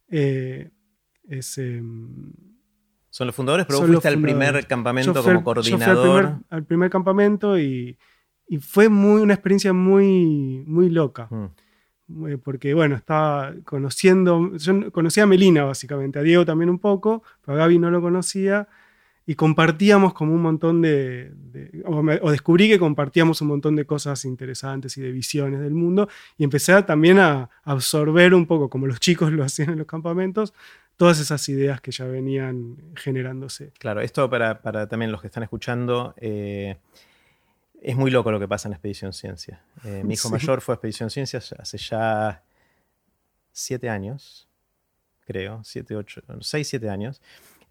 es, 0.07 1.57
em, 1.57 2.31
son 3.09 3.27
los 3.27 3.35
fundadores, 3.35 3.67
pero 3.67 3.79
vos 3.79 3.87
fuiste 3.87 4.07
al 4.07 4.21
primer 4.21 4.65
campamento 4.65 5.21
como 5.21 5.43
coordinador. 5.43 6.23
Yo 6.23 6.31
fui 6.31 6.45
al 6.49 6.63
primer, 6.63 6.89
campamento 6.89 7.59
y, 7.59 7.97
y, 8.47 8.57
fue 8.59 8.87
muy, 8.87 9.21
una 9.21 9.33
experiencia 9.33 9.73
muy, 9.73 10.63
muy 10.65 10.89
loca. 10.89 11.27
Mm. 11.29 11.45
Eh, 11.45 11.49
porque 12.43 12.73
bueno, 12.73 12.95
estaba 12.95 13.53
conociendo, 13.65 14.55
yo 14.57 14.91
conocía 14.91 15.23
a 15.23 15.27
Melina 15.27 15.63
básicamente, 15.63 16.19
a 16.19 16.23
Diego 16.23 16.45
también 16.45 16.69
un 16.69 16.79
poco, 16.79 17.23
pero 17.45 17.55
a 17.55 17.59
Gaby 17.59 17.79
no 17.79 17.91
lo 17.91 18.01
conocía, 18.01 18.67
y 19.29 19.35
compartíamos 19.35 20.15
como 20.15 20.33
un 20.33 20.41
montón 20.41 20.81
de, 20.81 21.31
o, 21.85 22.31
descubrí 22.31 22.67
que 22.67 22.79
compartíamos 22.79 23.41
un 23.41 23.49
montón 23.49 23.75
de 23.75 23.85
cosas 23.85 24.25
interesantes 24.25 24.97
y 24.97 25.01
de 25.01 25.11
visiones 25.11 25.59
del 25.59 25.75
mundo, 25.75 26.09
y 26.35 26.43
empecé 26.43 26.81
también 26.81 27.19
a 27.19 27.47
absorber 27.63 28.33
un 28.33 28.47
poco, 28.47 28.71
como 28.71 28.87
los 28.87 28.99
chicos 28.99 29.31
lo 29.33 29.43
hacían 29.43 29.69
en 29.69 29.77
los 29.77 29.85
campamentos, 29.85 30.53
todas 30.97 31.19
esas 31.19 31.47
ideas 31.47 31.79
que 31.79 31.91
ya 31.91 32.05
venían 32.05 32.75
generándose. 32.95 33.71
Claro, 33.77 34.01
esto 34.01 34.27
para, 34.31 34.87
también 34.87 35.11
los 35.11 35.21
que 35.21 35.27
están 35.27 35.43
escuchando, 35.43 36.15
eh, 36.17 36.77
es 37.81 37.95
muy 37.95 38.11
loco 38.11 38.31
lo 38.31 38.39
que 38.39 38.47
pasa 38.47 38.67
en 38.67 38.73
Expedición 38.73 39.13
Ciencia. 39.13 39.63
Eh, 39.83 40.03
mi 40.03 40.15
hijo 40.15 40.29
mayor 40.29 40.61
fue 40.61 40.73
a 40.73 40.75
Expedición 40.75 41.09
Ciencia 41.09 41.39
hace 41.57 41.77
ya 41.77 42.43
siete 43.51 43.89
años, 43.89 44.47
creo, 45.25 45.61
siete, 45.63 45.95
ocho, 45.95 46.21
seis, 46.41 46.67
siete 46.67 46.89
años. 46.89 47.21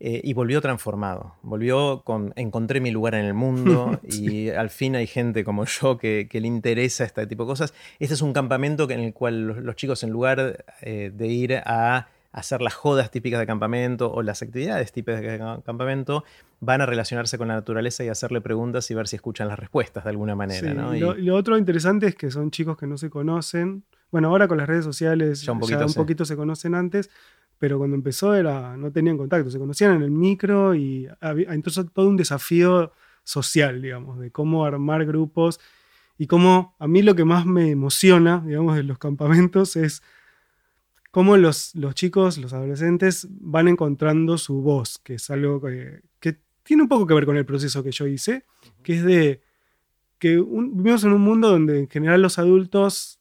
Eh, 0.01 0.21
y 0.23 0.33
volvió 0.33 0.61
transformado. 0.61 1.35
Volvió 1.43 2.03
con, 2.05 2.33
encontré 2.37 2.81
mi 2.81 2.93
lugar 2.93 3.17
en 3.17 3.25
el 3.25 3.35
mundo 3.35 3.99
y 4.05 4.49
al 4.51 4.71
fin 4.71 4.95
hay 4.95 5.09
gente 5.09 5.43
como 5.43 5.65
yo 5.65 5.99
que, 5.99 6.29
le 6.31 6.47
interesa 6.47 7.05
este 7.05 7.27
tipo 7.27 7.45
de 7.45 7.49
cosas. 7.49 7.75
Este 7.99 8.15
es 8.15 8.23
un 8.23 8.33
campamento 8.33 8.89
en 8.91 9.01
el 9.01 9.13
cual 9.13 9.47
los, 9.47 9.75
chicos 9.75 10.05
en 10.05 10.11
lugar 10.11 10.65
eh, 10.83 11.11
de 11.13 11.27
ir 11.27 11.57
a 11.57 12.09
hacer 12.39 12.63
las 12.63 12.75
jodas 12.75 13.11
típicas 13.11 13.41
de 13.41 13.47
campamento 13.47 14.13
o 14.13 14.23
las 14.23 14.43
actividades 14.43 14.93
típicas 14.93 15.21
de 15.21 15.39
campamento, 15.65 16.25
van 16.61 16.81
a 16.81 16.87
relacionarse 16.87 17.39
con 17.39 17.49
la 17.49 17.55
naturaleza 17.55 18.05
y 18.05 18.09
hacerle 18.09 18.41
preguntas 18.41 18.91
y 18.91 18.95
ver 18.95 19.09
si 19.09 19.17
escuchan 19.17 19.49
las 19.49 19.59
respuestas 19.59 20.05
de 20.05 20.11
alguna 20.11 20.35
manera. 20.35 20.97
y... 20.97 21.01
Lo, 21.01 21.37
otro 21.37 21.59
interesante 21.59 22.07
es 22.07 22.15
que 22.15 22.31
son 22.31 22.51
chicos 22.51 22.77
que 22.77 22.87
no 22.87 22.97
se 22.99 23.11
conocen. 23.11 23.85
Bueno, 24.11 24.29
ahora 24.29 24.49
con 24.49 24.59
las 24.59 24.67
redes 24.67 24.85
sociales 24.85 25.43
ya 25.43 25.53
un 25.53 25.95
poquito 25.95 26.25
se 26.25 26.37
conocen 26.37 26.75
antes, 26.75 27.11
pero 27.59 27.79
cuando 27.79 27.97
empezó 27.97 28.35
era, 28.35 28.77
no 28.77 28.91
tenían 28.91 29.19
contacto, 29.19 29.51
se 29.51 29.59
conocían 29.59 29.97
en 29.97 30.03
el 30.03 30.11
micro 30.11 30.75
y 30.75 31.09
había, 31.21 31.53
entonces 31.53 31.87
todo 31.93 32.09
un 32.09 32.17
desafío 32.17 32.93
social, 33.25 33.83
digamos, 33.83 34.19
de 34.19 34.31
cómo 34.31 34.65
armar 34.65 35.05
grupos 35.05 35.61
y 36.17 36.27
cómo 36.27 36.75
a 36.79 36.89
mí 36.89 37.03
lo 37.03 37.15
que 37.15 37.25
más 37.25 37.47
me 37.47 37.71
emociona, 37.71 38.43
digamos, 38.47 38.77
de 38.77 38.83
los 38.83 38.99
campamentos 38.99 39.77
es 39.77 40.03
cómo 41.19 41.37
los, 41.37 41.75
los 41.75 41.97
chicos, 41.97 42.39
los 42.39 42.53
adolescentes 42.53 43.27
van 43.29 43.67
encontrando 43.67 44.39
su 44.39 44.63
voz, 44.63 45.01
que 45.01 45.15
es 45.15 45.29
algo 45.31 45.61
que, 45.61 46.01
tiene 46.63 46.85
un 46.85 46.89
poco 46.89 47.09
que 47.09 47.15
ver 47.15 47.27
con 47.27 47.37
el 47.37 47.45
proceso 47.45 47.83
que 47.83 47.91
yo 47.91 48.07
hice, 48.07 48.45
que 48.85 48.95
es 48.99 49.05
de 49.05 49.43
que 50.21 50.37
vivimos 50.37 51.03
en 51.03 51.13
un 51.13 51.23
mundo 51.23 51.51
donde 51.51 51.81
en 51.81 51.89
general 51.89 52.23
los 52.23 52.39
adultos, 52.39 53.19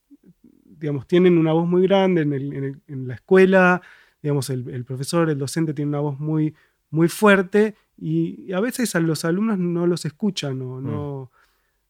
digamos, 0.64 1.08
tienen 1.08 1.40
una 1.40 1.54
voz 1.54 1.68
muy 1.68 1.82
grande 1.88 2.22
en, 2.22 2.84
en 2.88 3.08
la 3.08 3.16
escuela, 3.16 3.82
digamos, 4.22 4.52
el, 4.52 4.86
profesor, 4.86 5.32
el 5.32 5.40
docente 5.40 5.74
tiene 5.74 5.90
una 5.90 6.02
voz 6.02 6.20
muy, 6.20 6.54
muy 6.92 7.08
fuerte 7.08 7.74
y, 7.98 8.54
a 8.54 8.60
veces 8.60 8.96
a 8.96 9.00
los 9.00 9.26
alumnos 9.26 9.58
no 9.58 9.88
los 9.88 10.06
escuchan 10.06 10.62
o 10.62 10.82
no, 10.82 11.32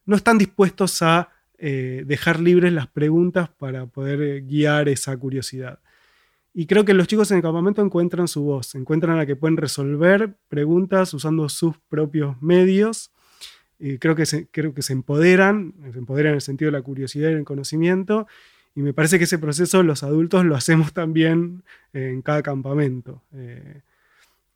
no 0.06 0.16
están 0.16 0.38
dispuestos 0.38 1.02
a 1.02 1.32
eh, 1.58 2.04
dejar 2.06 2.40
libres 2.40 2.72
las 2.72 2.88
preguntas 2.88 3.50
para 3.50 3.88
poder 3.88 4.22
eh, 4.22 4.40
guiar 4.40 4.88
esa 4.88 5.18
curiosidad. 5.18 5.80
Y 6.60 6.66
creo 6.66 6.86
que 6.86 6.96
los 6.96 7.06
chicos 7.06 7.30
en 7.30 7.38
el 7.38 7.44
campamento 7.44 7.84
encuentran 7.84 8.28
su 8.28 8.42
voz, 8.42 8.74
encuentran 8.74 9.20
a 9.20 9.28
que 9.28 9.36
pueden 9.36 9.58
resolver 9.58 10.34
preguntas 10.50 11.14
usando 11.14 11.48
sus 11.50 11.78
propios 11.88 12.42
medios. 12.42 13.12
Y 13.78 14.00
creo 14.00 14.16
que 14.16 14.26
se, 14.26 14.48
creo 14.48 14.74
que 14.74 14.82
se 14.82 14.94
empoderan, 14.94 15.76
se 15.94 16.00
empoderan 16.00 16.32
en 16.32 16.36
el 16.38 16.42
sentido 16.42 16.72
de 16.72 16.80
la 16.80 16.82
curiosidad 16.82 17.30
y 17.30 17.34
el 17.34 17.44
conocimiento, 17.44 18.26
y 18.74 18.82
me 18.82 18.92
parece 18.92 19.20
que 19.20 19.26
ese 19.26 19.38
proceso 19.38 19.84
los 19.84 20.02
adultos 20.02 20.46
lo 20.46 20.56
hacemos 20.56 20.94
también 20.94 21.62
en 21.94 22.24
cada 22.24 22.42
campamento. 22.42 23.22
Eh, 23.34 23.82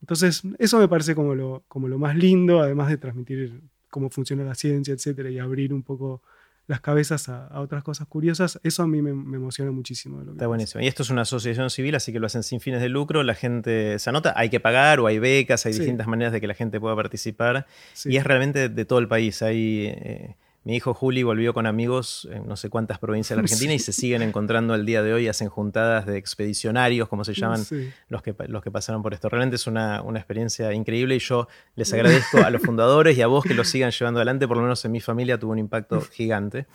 entonces, 0.02 0.42
eso 0.58 0.80
me 0.80 0.88
parece 0.88 1.14
como 1.14 1.36
lo, 1.36 1.62
como 1.68 1.88
lo 1.88 2.00
más 2.00 2.16
lindo, 2.16 2.62
además 2.62 2.90
de 2.90 2.98
transmitir 2.98 3.62
cómo 3.92 4.10
funciona 4.10 4.44
la 4.44 4.56
ciencia, 4.56 4.96
etcétera, 4.96 5.30
y 5.30 5.38
abrir 5.38 5.72
un 5.72 5.84
poco 5.84 6.24
las 6.72 6.80
cabezas 6.80 7.28
a, 7.28 7.60
otras 7.60 7.84
cosas 7.84 8.08
curiosas, 8.08 8.58
eso 8.64 8.84
a 8.84 8.88
mí 8.88 9.02
me, 9.02 9.10
emociona 9.10 9.72
muchísimo. 9.72 10.22
Está 10.22 10.48
buenísimo. 10.48 10.82
Y 10.82 10.88
esto 10.88 11.04
es 11.04 11.10
una 11.10 11.24
asociación 11.24 11.70
civil, 11.70 11.96
así 11.96 12.14
que 12.14 12.20
lo 12.20 12.28
hacen 12.28 12.44
sin 12.44 12.62
fines 12.62 12.82
de 12.82 12.88
lucro, 12.88 13.24
la 13.24 13.36
gente 13.36 14.00
se 14.00 14.10
anota, 14.10 14.34
hay 14.38 14.50
que 14.50 14.62
pagar 14.62 15.02
o 15.02 15.08
hay 15.08 15.20
becas, 15.20 15.66
hay 15.66 15.74
distintas 15.74 16.08
maneras 16.08 16.32
de 16.32 16.40
que 16.40 16.48
la 16.48 16.54
gente 16.54 16.80
pueda 16.80 16.96
participar, 16.96 17.68
y 18.06 18.16
es 18.16 18.24
realmente 18.24 18.70
de 18.70 18.86
todo 18.86 19.00
el 19.00 19.10
país. 19.10 19.42
Hay... 19.42 19.88
Eh, 19.88 20.36
mi 20.64 20.76
hijo 20.76 20.94
Juli 20.94 21.24
volvió 21.24 21.56
con 21.56 21.66
amigos 21.66 22.28
en 22.32 22.48
no 22.48 22.56
sé 22.56 22.70
cuántas 22.70 23.00
provincias 23.00 23.36
de 23.36 23.42
la 23.42 23.42
Argentina 23.46 23.74
y 23.74 23.80
se 23.80 23.94
siguen 23.94 24.22
encontrando 24.22 24.74
al 24.74 24.86
día 24.86 25.02
de 25.02 25.14
hoy, 25.14 25.28
hacen 25.28 25.50
juntadas 25.50 26.06
de 26.06 26.18
expedicionarios, 26.18 27.08
como 27.10 27.24
se 27.24 27.34
llaman 27.34 27.66
los, 28.10 28.22
que, 28.22 28.36
los 28.48 28.62
que 28.62 28.70
pasaron 28.70 29.02
por 29.02 29.14
esto. 29.14 29.28
Realmente 29.30 29.56
es 29.56 29.66
una, 29.66 30.04
experiencia 30.16 30.72
increíble 30.74 31.16
y 31.16 31.20
yo 31.20 31.48
les 31.76 31.92
agradezco 31.94 32.38
a 32.40 32.50
los 32.52 32.62
fundadores 32.62 33.18
y 33.18 33.22
a 33.22 33.28
vos 33.28 33.44
que 33.44 33.56
lo 33.56 33.64
sigan 33.64 33.92
llevando 33.92 34.20
adelante, 34.20 34.48
por 34.48 34.58
lo 34.58 34.64
menos 34.64 34.86
en 34.86 34.92
mi 34.92 35.02
familia 35.02 35.40
tuvo 35.40 35.52
un 35.52 35.60
impacto 35.60 36.02
gigante. 36.12 36.68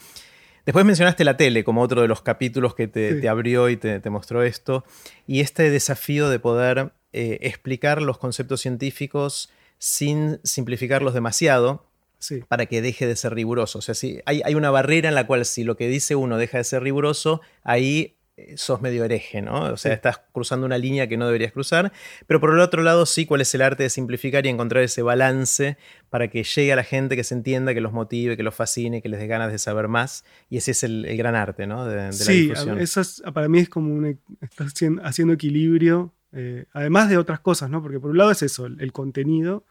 Después 0.65 0.85
mencionaste 0.85 1.23
la 1.23 1.37
tele 1.37 1.63
como 1.63 1.81
otro 1.81 2.03
de 2.03 2.09
los 2.09 2.23
capítulos 2.23 2.75
que 2.75 2.89
te, 2.89 3.29
abrió 3.29 3.69
y 3.69 3.77
te, 3.77 4.11
mostró 4.11 4.43
esto, 4.43 4.85
y 5.29 5.39
este 5.39 5.71
desafío 5.71 6.29
de 6.29 6.41
poder 6.41 6.93
eh, 7.13 7.39
explicar 7.43 8.03
los 8.03 8.19
conceptos 8.19 8.63
científicos 8.63 9.49
sin 9.79 10.41
simplificarlos 10.43 11.15
demasiado, 11.15 11.87
para 12.49 12.67
que 12.67 12.83
deje 12.83 13.07
de 13.07 13.17
ser 13.17 13.35
riguroso. 13.35 13.79
O 13.79 13.83
sea, 13.83 13.95
si 13.95 14.21
hay, 14.27 14.55
una 14.55 14.71
barrera 14.71 15.09
en 15.09 15.15
la 15.15 15.27
cual 15.27 15.45
si 15.45 15.65
lo 15.65 15.77
que 15.77 15.89
dice 15.89 16.17
uno 16.17 16.39
deja 16.39 16.59
de 16.59 16.65
ser 16.65 16.83
riguroso, 16.83 17.41
ahí 17.63 18.17
eh, 18.37 18.57
sos 18.57 18.83
medio 18.83 19.05
hereje, 19.05 19.41
¿no? 19.43 19.73
O 19.73 19.77
sea, 19.77 19.93
estás 19.93 20.21
cruzando 20.33 20.67
una 20.67 20.79
línea 20.79 21.09
que 21.09 21.17
no 21.17 21.27
deberías 21.27 21.53
cruzar. 21.53 21.93
Pero 22.27 22.41
por 22.41 22.53
el 22.53 22.61
otro 22.61 22.83
lado, 22.83 23.07
sí, 23.07 23.27
cuál 23.27 23.41
es 23.41 23.55
el 23.55 23.63
arte 23.63 23.83
de 23.83 23.91
simplificar 23.91 24.45
y 24.47 24.49
encontrar 24.49 24.83
ese 24.83 25.03
balance 25.03 25.79
para 26.11 26.29
que 26.29 26.45
llegue 26.45 26.73
a 26.73 26.77
la 26.77 26.85
gente, 26.85 27.17
que 27.17 27.25
se 27.25 27.35
entienda, 27.35 27.75
que 27.75 27.81
los 27.81 27.93
motive, 27.93 28.37
que 28.37 28.43
los 28.43 28.55
fascine, 28.55 29.01
que 29.03 29.09
les 29.09 29.21
dé 29.21 29.27
ganas 29.27 29.53
de 29.53 29.59
saber 29.59 29.89
más. 29.89 30.25
Y 30.51 30.59
ese 30.59 30.73
es 30.73 30.83
el, 30.83 31.07
gran 31.17 31.35
arte, 31.35 31.67
¿no? 31.67 31.87
De, 31.87 32.13
sí, 32.13 32.53
eso 32.79 33.03
para 33.33 33.49
mí 33.49 33.61
es 33.61 33.69
como 33.69 33.95
un, 33.95 34.19
estás 34.41 34.75
haciendo 35.03 35.35
equilibrio, 35.35 36.13
eh, 36.33 36.67
además 36.73 37.09
de 37.09 37.17
otras 37.17 37.41
cosas, 37.41 37.71
¿no? 37.71 37.83
Porque 37.83 38.01
por 38.01 38.11
un 38.11 38.19
lado 38.19 38.31
es 38.31 38.43
eso, 38.43 38.67
el 38.67 38.93
contenido 38.93 39.65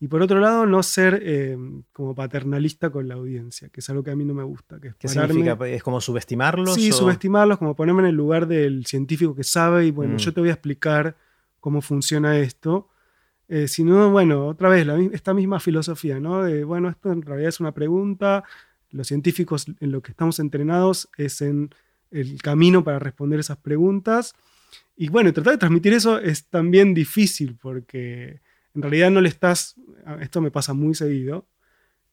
y 0.00 0.06
por 0.06 0.22
otro 0.22 0.38
lado, 0.38 0.64
no 0.64 0.82
ser 0.82 1.20
eh, 1.24 1.56
como 1.92 2.14
paternalista 2.14 2.90
con 2.90 3.08
la 3.08 3.14
audiencia, 3.14 3.68
que 3.68 3.80
es 3.80 3.90
algo 3.90 4.04
que 4.04 4.12
a 4.12 4.16
mí 4.16 4.24
no 4.24 4.32
me 4.32 4.44
gusta. 4.44 4.78
Que 4.78 4.88
es 4.88 4.94
¿Qué 4.94 5.08
significa? 5.08 5.58
¿Es 5.66 5.82
como 5.82 6.00
subestimarlos? 6.00 6.74
Sí, 6.74 6.92
subestimarlos, 6.92 7.58
como 7.58 7.74
ponerme 7.74 8.02
en 8.02 8.08
el 8.08 8.14
lugar 8.14 8.46
del 8.46 8.86
científico 8.86 9.34
que 9.34 9.42
sabe 9.42 9.86
y 9.86 9.90
bueno, 9.90 10.14
mm. 10.14 10.18
yo 10.18 10.32
te 10.32 10.40
voy 10.40 10.50
a 10.50 10.52
explicar 10.52 11.16
cómo 11.58 11.82
funciona 11.82 12.38
esto. 12.38 12.88
Eh, 13.48 13.66
sino, 13.66 14.10
bueno, 14.10 14.46
otra 14.46 14.68
vez, 14.68 14.86
esta 15.12 15.32
misma 15.32 15.58
filosofía, 15.58 16.20
¿no? 16.20 16.42
De, 16.42 16.64
bueno, 16.64 16.90
esto 16.90 17.10
en 17.10 17.22
realidad 17.22 17.48
es 17.48 17.60
una 17.60 17.72
pregunta, 17.72 18.44
los 18.90 19.08
científicos 19.08 19.66
en 19.80 19.90
lo 19.90 20.02
que 20.02 20.12
estamos 20.12 20.38
entrenados 20.38 21.08
es 21.16 21.40
en 21.40 21.70
el 22.10 22.40
camino 22.42 22.84
para 22.84 22.98
responder 22.98 23.40
esas 23.40 23.56
preguntas. 23.56 24.34
Y 24.96 25.08
bueno, 25.08 25.32
tratar 25.32 25.54
de 25.54 25.58
transmitir 25.58 25.92
eso 25.94 26.18
es 26.18 26.46
también 26.46 26.94
difícil 26.94 27.56
porque 27.60 28.40
en 28.78 28.82
realidad 28.82 29.10
no 29.10 29.20
le 29.20 29.28
estás, 29.28 29.74
esto 30.20 30.40
me 30.40 30.52
pasa 30.52 30.72
muy 30.72 30.94
seguido, 30.94 31.48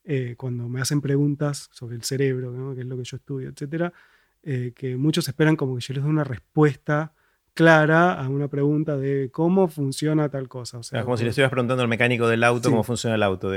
eh, 0.03 0.34
cuando 0.36 0.67
me 0.67 0.81
hacen 0.81 1.00
preguntas 1.00 1.69
sobre 1.72 1.95
el 1.95 2.03
cerebro, 2.03 2.74
que 2.74 2.81
es 2.81 2.88
lo 2.88 2.98
que 2.98 3.03
yo 3.03 3.17
estudio, 3.17 3.50
etc., 3.50 3.93
eh, 4.41 4.74
que 4.75 4.98
muchos 4.98 5.27
esperan 5.27 5.55
como 5.55 5.75
que 5.75 5.81
yo 5.81 5.93
les 5.93 6.03
dé 6.03 6.10
una 6.10 6.24
respuesta 6.24 7.13
clara 7.53 8.13
a 8.13 8.27
una 8.29 8.48
pregunta 8.48 8.98
de 8.98 9.29
cómo 9.31 9.67
funciona 9.67 10.29
tal 10.29 10.48
cosa. 10.48 10.79
O 10.79 10.84
sea, 10.84 11.03
como 11.03 11.17
si 11.17 11.24
le 11.24 11.29
estuvieras 11.29 11.51
preguntando 11.51 11.84
al 11.84 11.88
mecánico 11.88 12.27
del 12.27 12.43
auto 12.43 12.69
cómo 12.72 12.84
funciona 12.84 13.15
el 13.15 13.24
auto. 13.24 13.51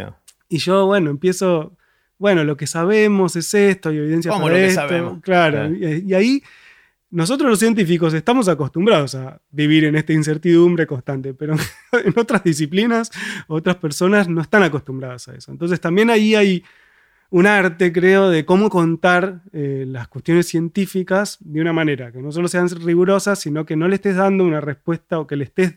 Y 0.51 0.59
yo, 0.59 0.85
bueno, 0.87 1.11
empiezo, 1.11 1.77
bueno, 2.19 2.45
lo 2.45 2.59
que 2.59 2.67
sabemos 2.67 3.37
es 3.37 3.53
esto, 3.55 3.89
hay 3.89 3.99
evidencia 3.99 4.31
¿Cómo 4.31 4.49
lo 4.51 4.55
que 4.55 4.71
sabemos? 4.71 5.21
Claro, 5.23 5.75
y, 5.75 6.13
ahí 6.13 6.43
nosotros 7.11 7.49
los 7.49 7.59
científicos 7.59 8.13
estamos 8.13 8.49
acostumbrados 8.49 9.15
a 9.15 9.41
vivir 9.51 9.85
en 9.85 9.97
esta 9.97 10.13
incertidumbre 10.13 10.87
constante, 10.87 11.33
pero 11.33 11.55
en 12.05 12.19
otras 12.19 12.45
disciplinas, 12.45 13.11
otras 13.47 13.77
personas 13.77 14.29
no 14.29 14.43
están 14.43 14.63
acostumbradas 14.63 15.29
a 15.29 15.35
eso. 15.35 15.51
Entonces 15.51 15.81
también 15.81 16.11
ahí 16.11 16.35
hay 16.35 16.65
un 17.31 17.47
arte, 17.47 17.93
creo, 17.93 18.31
de 18.31 18.45
cómo 18.45 18.71
contar 18.71 19.43
eh, 19.53 19.85
las 19.87 20.09
cuestiones 20.09 20.49
científicas 20.49 21.39
de 21.41 21.61
una 21.61 21.73
manera 21.73 22.13
que 22.13 22.21
no 22.21 22.33
solo 22.33 22.49
sean 22.49 22.69
rigurosas, 22.69 23.39
sino 23.39 23.67
que 23.67 23.77
no 23.77 23.89
le 23.89 23.97
estés 23.97 24.17
dando 24.17 24.45
una 24.45 24.61
respuesta 24.61 25.19
o 25.19 25.27
que 25.27 25.37
le 25.37 25.45
estés 25.45 25.75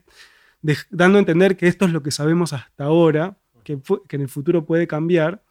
dando 0.89 1.17
a 1.17 1.19
entender 1.19 1.57
que 1.57 1.67
esto 1.67 1.85
es 1.85 1.91
lo 1.91 2.03
que 2.03 2.11
sabemos 2.11 2.53
hasta 2.53 2.85
ahora, 2.85 3.37
que, 3.63 3.79
que 4.07 4.15
en 4.15 4.21
el 4.21 4.29
futuro 4.29 4.65
puede 4.65 4.87
cambiar, 4.87 5.41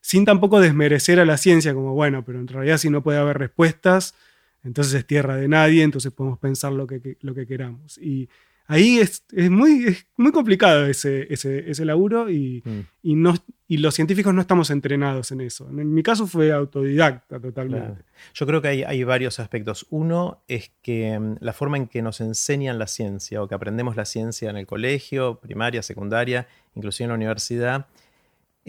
sin 0.00 0.24
tampoco 0.24 0.60
desmerecer 0.60 1.20
a 1.20 1.24
la 1.24 1.36
ciencia 1.36 1.74
como, 1.74 1.94
bueno, 1.94 2.24
pero 2.24 2.38
en 2.38 2.48
realidad 2.48 2.78
si 2.78 2.90
no 2.90 3.02
puede 3.02 3.18
haber 3.18 3.38
respuestas, 3.38 4.14
entonces 4.64 4.94
es 4.94 5.06
tierra 5.06 5.36
de 5.36 5.48
nadie, 5.48 5.82
entonces 5.82 6.12
podemos 6.12 6.38
pensar 6.38 6.72
lo 6.72 6.86
que, 6.86 7.16
lo 7.20 7.34
que 7.34 7.46
queramos. 7.46 7.98
Y 7.98 8.28
ahí 8.70 8.98
es, 8.98 9.24
muy, 9.50 9.96
muy 10.16 10.30
complicado 10.30 10.86
ese, 10.86 11.26
ese, 11.32 11.84
laburo 11.84 12.30
y, 12.30 12.62
mm. 12.64 12.80
y, 13.02 13.14
no, 13.16 13.34
y 13.66 13.78
los 13.78 13.94
científicos 13.94 14.32
no 14.32 14.40
estamos 14.40 14.70
entrenados 14.70 15.32
en 15.32 15.40
eso. 15.40 15.68
En 15.68 15.92
mi 15.92 16.02
caso 16.02 16.26
fue 16.26 16.52
autodidacta 16.52 17.40
totalmente. 17.40 18.04
Yo 18.32 18.46
creo 18.46 18.62
que 18.62 18.68
hay, 18.68 18.82
hay, 18.84 19.02
varios 19.02 19.40
aspectos. 19.40 19.86
Uno 19.90 20.44
es 20.46 20.70
que 20.82 21.18
mm, 21.18 21.36
la 21.40 21.52
forma 21.52 21.78
en 21.78 21.88
que 21.88 22.00
nos 22.00 22.20
enseñan 22.20 22.78
la 22.78 22.86
ciencia 22.86 23.42
o 23.42 23.48
que 23.48 23.56
aprendemos 23.56 23.96
la 23.96 24.04
ciencia 24.04 24.50
en 24.50 24.56
el 24.56 24.66
colegio, 24.66 25.40
primaria, 25.40 25.82
secundaria, 25.82 26.46
inclusive 26.74 27.04
en 27.04 27.10
la 27.10 27.16
universidad, 27.16 27.86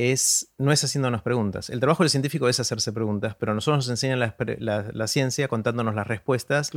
es, 0.01 0.49
no 0.57 0.71
es 0.71 0.83
haciéndonos 0.83 1.21
preguntas. 1.21 1.69
El 1.69 1.79
trabajo 1.79 2.03
del 2.03 2.09
científico 2.09 2.49
es 2.49 2.59
hacerse 2.59 2.91
preguntas, 2.91 3.35
pero 3.37 3.53
nosotros 3.53 3.85
nos 3.85 3.89
enseñan 3.89 4.19
la, 4.19 5.07
ciencia 5.07 5.47
contándonos 5.47 5.95
las 5.95 6.07
respuestas 6.07 6.71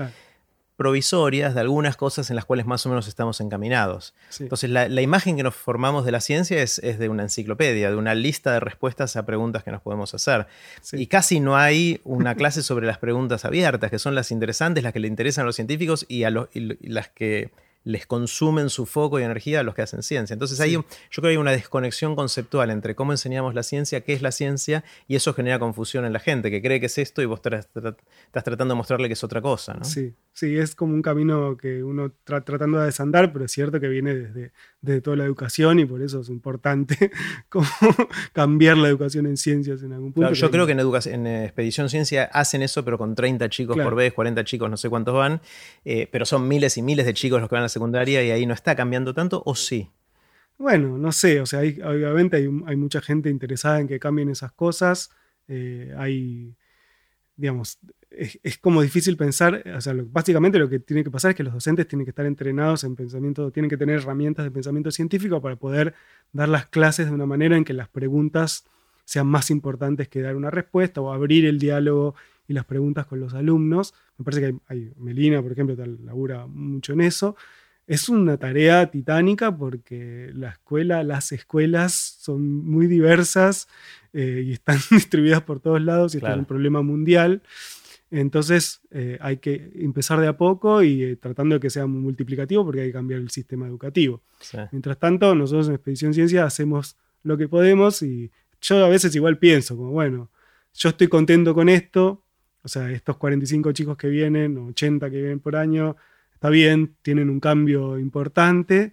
provisorias 0.77 1.55
de 1.55 1.61
algunas 1.61 1.97
cosas 1.97 2.31
en 2.31 2.37
las 2.37 2.45
cuales 2.45 2.67
más 2.67 2.85
o 2.85 2.89
menos 2.89 3.07
estamos 3.07 3.41
encaminados. 3.41 4.15
Sí. 4.29 4.43
Entonces, 4.45 4.71
la, 4.71 4.89
la 4.89 5.03
imagen 5.03 5.37
que 5.37 5.43
nos 5.43 5.55
formamos 5.55 6.05
de 6.05 6.11
la 6.11 6.21
ciencia 6.21 6.61
es, 6.61 6.81
es 6.81 6.99
de 6.99 7.09
una 7.09 7.23
enciclopedia, 7.23 7.91
de 7.91 7.97
una 7.97 8.15
lista 8.15 8.53
de 8.53 8.61
respuestas 8.61 9.15
a 9.17 9.25
preguntas 9.25 9.63
que 9.63 9.71
nos 9.71 9.83
podemos 9.83 10.13
hacer. 10.15 10.47
Sí. 10.81 10.97
Y 11.01 11.07
casi 11.07 11.39
no 11.39 11.57
hay 11.57 12.01
una 12.03 12.35
clase 12.35 12.63
sobre 12.63 12.87
las 12.87 12.99
preguntas 12.99 13.45
abiertas, 13.45 13.91
que 13.91 14.01
son 14.01 14.15
las 14.15 14.33
interesantes, 14.33 14.83
las 14.83 14.93
que 14.93 15.01
le 15.01 15.09
interesan 15.09 15.43
a 15.43 15.47
los 15.47 15.57
científicos 15.57 16.07
y, 16.09 16.25
a 16.25 16.31
los, 16.31 16.49
y 16.53 16.89
las 16.89 17.09
que 17.09 17.53
les 17.85 18.07
consumen 18.07 18.71
su 18.71 18.87
foco 18.87 19.21
y 19.21 19.23
energía 19.23 19.61
a 19.61 19.63
los 19.63 19.75
que 19.75 19.83
hacen 19.83 20.03
ciencia. 20.03 20.33
Entonces 20.33 20.59
Sí. 20.59 20.77
un- 20.77 20.83
yo 20.85 21.21
creo 21.21 21.23
que 21.25 21.29
hay 21.29 21.37
una 21.37 21.51
desconexión 21.53 22.17
conceptual 22.17 22.71
entre 22.71 22.95
cómo 22.95 23.13
enseñamos 23.13 23.55
la 23.55 23.63
ciencia, 23.63 24.01
qué 24.01 24.15
es 24.15 24.23
la 24.23 24.33
ciencia, 24.33 24.85
y 25.07 25.17
eso 25.17 25.35
genera 25.35 25.59
confusión 25.59 26.05
en 26.07 26.13
la 26.15 26.19
gente, 26.19 26.51
que 26.51 26.63
cree 26.63 26.81
que 26.81 26.87
es 26.87 26.97
esto 26.99 27.21
y 27.23 27.27
vos 27.27 27.43
tra- 27.43 27.59
estás 27.59 28.45
tratando 28.45 28.75
de 28.75 28.77
mostrarle 28.79 29.09
que 29.09 29.13
es 29.13 29.23
otra 29.25 29.43
cosa. 29.43 29.75
¿no? 29.75 29.85
Sí, 29.85 30.15
sí, 30.33 30.57
es 30.57 30.75
como 30.75 30.95
un 30.95 31.03
camino 31.03 31.57
que 31.59 31.83
uno 31.85 32.11
tra- 32.27 32.43
tratando 32.45 32.79
de 32.79 32.87
desandar, 32.87 33.33
pero 33.33 33.45
es 33.45 33.53
cierto 33.53 33.79
que 33.81 33.89
viene 33.89 34.15
desde, 34.15 34.53
desde 34.81 35.01
toda 35.03 35.17
la 35.17 35.25
educación 35.25 35.79
y 35.79 35.85
por 35.85 36.01
eso 36.03 36.21
es 36.23 36.29
importante 36.31 37.11
como 37.51 37.67
cambiar 38.33 38.77
la 38.79 38.89
educación 38.89 39.27
en 39.27 39.37
ciencias 39.37 39.83
en 39.83 39.93
algún 39.93 40.13
punto. 40.13 40.29
Claro, 40.29 40.35
yo 40.35 40.51
creo 40.51 40.67
que 40.67 40.73
en, 40.73 40.81
educación, 40.81 41.15
en 41.15 41.27
eh, 41.27 41.45
Expedición 41.45 41.89
Ciencia 41.89 42.25
hacen 42.33 42.63
eso, 42.63 42.85
pero 42.85 42.99
con 42.99 43.15
30 43.15 43.49
chicos 43.51 43.75
Claro. 43.75 43.91
por 43.91 43.97
vez, 43.99 44.13
40 44.13 44.45
chicos, 44.45 44.71
no 44.71 44.77
sé 44.77 44.89
cuántos 44.89 45.15
van, 45.15 45.41
eh, 45.85 46.09
pero 46.11 46.25
son 46.25 46.49
miles 46.49 46.77
y 46.79 46.83
miles 46.83 47.07
de 47.07 47.15
chicos 47.15 47.41
los 47.41 47.49
que 47.49 47.55
van 47.57 47.65
a 47.65 47.69
secundaria 47.75 48.23
y 48.25 48.31
ahí 48.31 48.47
no 48.47 48.55
está 48.55 48.75
cambiando 48.75 49.13
tanto, 49.15 49.43
o 49.45 49.55
sí. 49.55 49.91
Bueno, 50.59 50.97
no 50.99 51.13
sé, 51.13 51.41
o 51.41 51.47
sea, 51.47 51.61
hay- 51.61 51.81
obviamente 51.83 52.37
hay, 52.39 52.49
hay 52.67 52.77
mucha 52.77 53.01
gente 53.01 53.29
interesada 53.31 53.81
en 53.81 53.89
que 53.89 53.99
cambien 53.99 54.29
esas 54.31 54.53
cosas. 54.53 55.11
eh, 55.49 55.93
hay, 55.99 56.55
digamos, 57.37 57.79
es, 58.11 58.59
como 58.59 58.81
difícil 58.83 59.17
pensar, 59.17 59.63
o 59.77 59.81
sea, 59.81 59.95
básicamente 60.07 60.59
lo 60.59 60.69
que 60.71 60.79
tiene 60.79 61.03
que 61.05 61.11
pasar 61.11 61.31
es 61.33 61.37
que 61.37 61.43
los 61.43 61.53
docentes 61.53 61.89
tienen 61.89 62.05
que 62.07 62.11
estar 62.11 62.25
entrenados 62.27 62.85
en 62.85 62.95
pensamiento, 62.97 63.51
tienen 63.51 63.69
que 63.69 63.77
tener 63.77 63.97
herramientas 64.01 64.45
de 64.45 64.51
pensamiento 64.53 64.91
científico 64.93 65.41
para 65.43 65.57
poder 65.57 65.95
dar 66.33 66.49
las 66.49 66.67
clases 66.67 67.07
de 67.09 67.13
una 67.13 67.27
manera 67.27 67.57
en 67.57 67.65
que 67.65 67.73
las 67.75 67.89
preguntas 67.89 68.65
sean 69.05 69.27
más 69.27 69.51
importantes 69.51 70.09
que 70.09 70.23
dar 70.23 70.37
una 70.37 70.51
respuesta 70.51 71.01
o 71.01 71.13
abrir 71.13 71.45
el 71.45 71.59
diálogo 71.59 72.15
y 72.47 72.53
las 72.55 72.65
preguntas 72.65 73.07
con 73.07 73.21
los 73.21 73.35
alumnos. 73.35 73.95
Me 74.17 74.25
parece 74.25 74.41
que 74.41 74.47
hay, 74.47 74.59
hay- 74.69 74.93
Melina, 74.97 75.43
por 75.43 75.53
ejemplo, 75.53 75.77
tal, 75.77 75.99
labura 76.07 76.47
mucho 76.47 76.93
en 76.93 77.01
eso. 77.03 77.37
Es 77.87 78.09
una 78.09 78.39
tarea 78.39 78.91
titánica 78.91 79.55
porque 79.57 80.31
la 80.35 80.51
escuela, 80.51 81.03
las 81.03 81.33
escuelas 81.33 81.93
son 82.21 82.65
muy 82.65 82.87
diversas 82.87 83.69
eh, 84.13 84.43
y 84.47 84.53
están 84.53 84.79
distribuidas 84.91 85.43
por 85.43 85.61
todos 85.61 85.83
lados 85.83 86.15
y 86.15 86.19
Claro. 86.21 86.35
es 86.35 86.39
un 86.41 86.45
problema 86.47 86.83
mundial. 86.83 87.43
Entonces 88.11 88.81
eh, 88.91 89.19
hay 89.21 89.39
que 89.39 89.73
empezar 89.77 90.21
de 90.21 90.29
a 90.29 90.37
poco 90.37 90.83
y 90.83 91.03
eh, 91.03 91.17
tratando 91.17 91.55
de 91.57 91.61
que 91.61 91.71
sea 91.71 91.87
multiplicativo 91.87 92.65
porque 92.65 92.83
hay 92.83 92.87
que 92.89 92.93
cambiar 92.93 93.21
el 93.21 93.31
sistema 93.31 93.67
educativo. 93.67 94.23
Sí. 94.41 94.59
Mientras 94.73 94.99
tanto, 94.99 95.35
nosotros 95.35 95.69
en 95.69 95.75
Expedición 95.75 96.15
Ciencia 96.15 96.45
hacemos 96.45 96.97
lo 97.23 97.37
que 97.37 97.49
podemos 97.49 98.03
y 98.03 98.31
yo 98.61 98.85
a 98.85 98.89
veces 98.89 99.15
igual 99.17 99.39
pienso, 99.39 99.77
como 99.77 99.91
bueno, 99.91 100.31
yo 100.75 100.91
estoy 100.91 101.09
contento 101.09 101.55
con 101.55 101.69
esto, 101.69 102.23
o 102.63 102.69
sea, 102.69 102.91
estos 102.91 103.17
45 103.17 103.73
chicos 103.73 103.97
que 103.97 104.09
vienen, 104.09 104.57
o 104.59 104.67
80 104.69 105.11
que 105.11 105.17
vienen 105.17 105.41
por 105.41 105.57
año, 105.57 105.97
está 106.45 106.51
bien, 106.51 106.95
tienen 107.01 107.31
un 107.31 107.41
cambio 107.41 107.99
importante, 107.99 108.93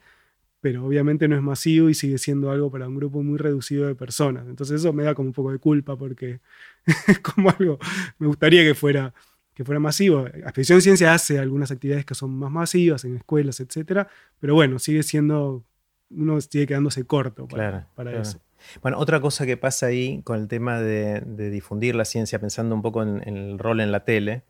pero 0.62 0.86
obviamente 0.86 1.28
no 1.28 1.36
es 1.36 1.42
masivo 1.42 1.90
y 1.90 1.94
sigue 1.94 2.18
siendo 2.18 2.50
algo 2.50 2.72
para 2.72 2.88
un 2.88 2.96
grupo 2.96 3.24
muy 3.24 3.38
reducido 3.38 3.88
de 3.88 3.94
personas. 3.94 4.48
Entonces 4.48 4.80
eso 4.80 4.94
me 4.94 5.04
da 5.04 5.14
como 5.14 5.28
un 5.28 5.34
poco 5.34 5.52
de 5.52 5.60
culpa 5.60 5.98
porque 5.98 6.40
es 7.08 7.20
como 7.20 7.50
algo, 7.50 7.78
me 8.20 8.28
gustaría 8.28 8.64
que 8.64 8.74
fuera, 8.74 9.14
que 9.54 9.66
fuera 9.66 9.82
masivo. 9.82 10.28
Expedición 10.28 10.82
Ciencia 10.82 11.14
hace 11.14 11.40
algunas 11.40 11.72
actividades 11.72 12.06
que 12.06 12.16
son 12.16 12.32
más 12.40 12.52
masivas 12.52 13.04
en 13.04 13.18
escuelas, 13.18 13.60
etcétera, 13.60 14.08
pero 14.40 14.54
bueno, 14.56 14.80
sigue 14.80 15.04
siendo, 15.04 15.66
uno 16.10 16.40
sigue 16.40 16.68
quedándose 16.68 17.06
corto 17.06 17.50
para, 17.50 17.70
Claro, 17.70 17.86
para 17.96 18.12
claro. 18.12 18.24
eso. 18.30 18.40
Bueno, 18.82 18.98
otra 18.98 19.20
cosa 19.20 19.46
que 19.46 19.58
pasa 19.58 19.88
ahí 19.88 20.22
con 20.24 20.40
el 20.40 20.48
tema 20.48 20.80
de, 20.80 21.20
de 21.26 21.50
difundir 21.50 21.96
la 21.96 22.06
ciencia, 22.06 22.40
pensando 22.40 22.74
un 22.76 22.82
poco 22.82 23.04
en, 23.04 23.22
en 23.28 23.36
el 23.36 23.60
rol 23.60 23.82
en 23.82 23.92
la 23.92 24.06
tele, 24.06 24.44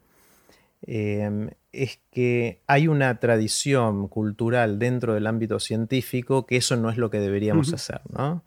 eh, 0.88 1.50
es 1.72 2.00
que 2.12 2.62
hay 2.68 2.88
una 2.88 3.20
tradición 3.20 4.08
cultural 4.08 4.78
dentro 4.80 5.14
del 5.14 5.28
ámbito 5.28 5.60
científico 5.60 6.46
que 6.46 6.58
eso 6.58 6.76
no 6.76 6.90
es 6.90 6.98
lo 6.98 7.10
que 7.10 7.20
deberíamos 7.20 7.72
hacer, 7.74 8.02
¿no? 8.10 8.44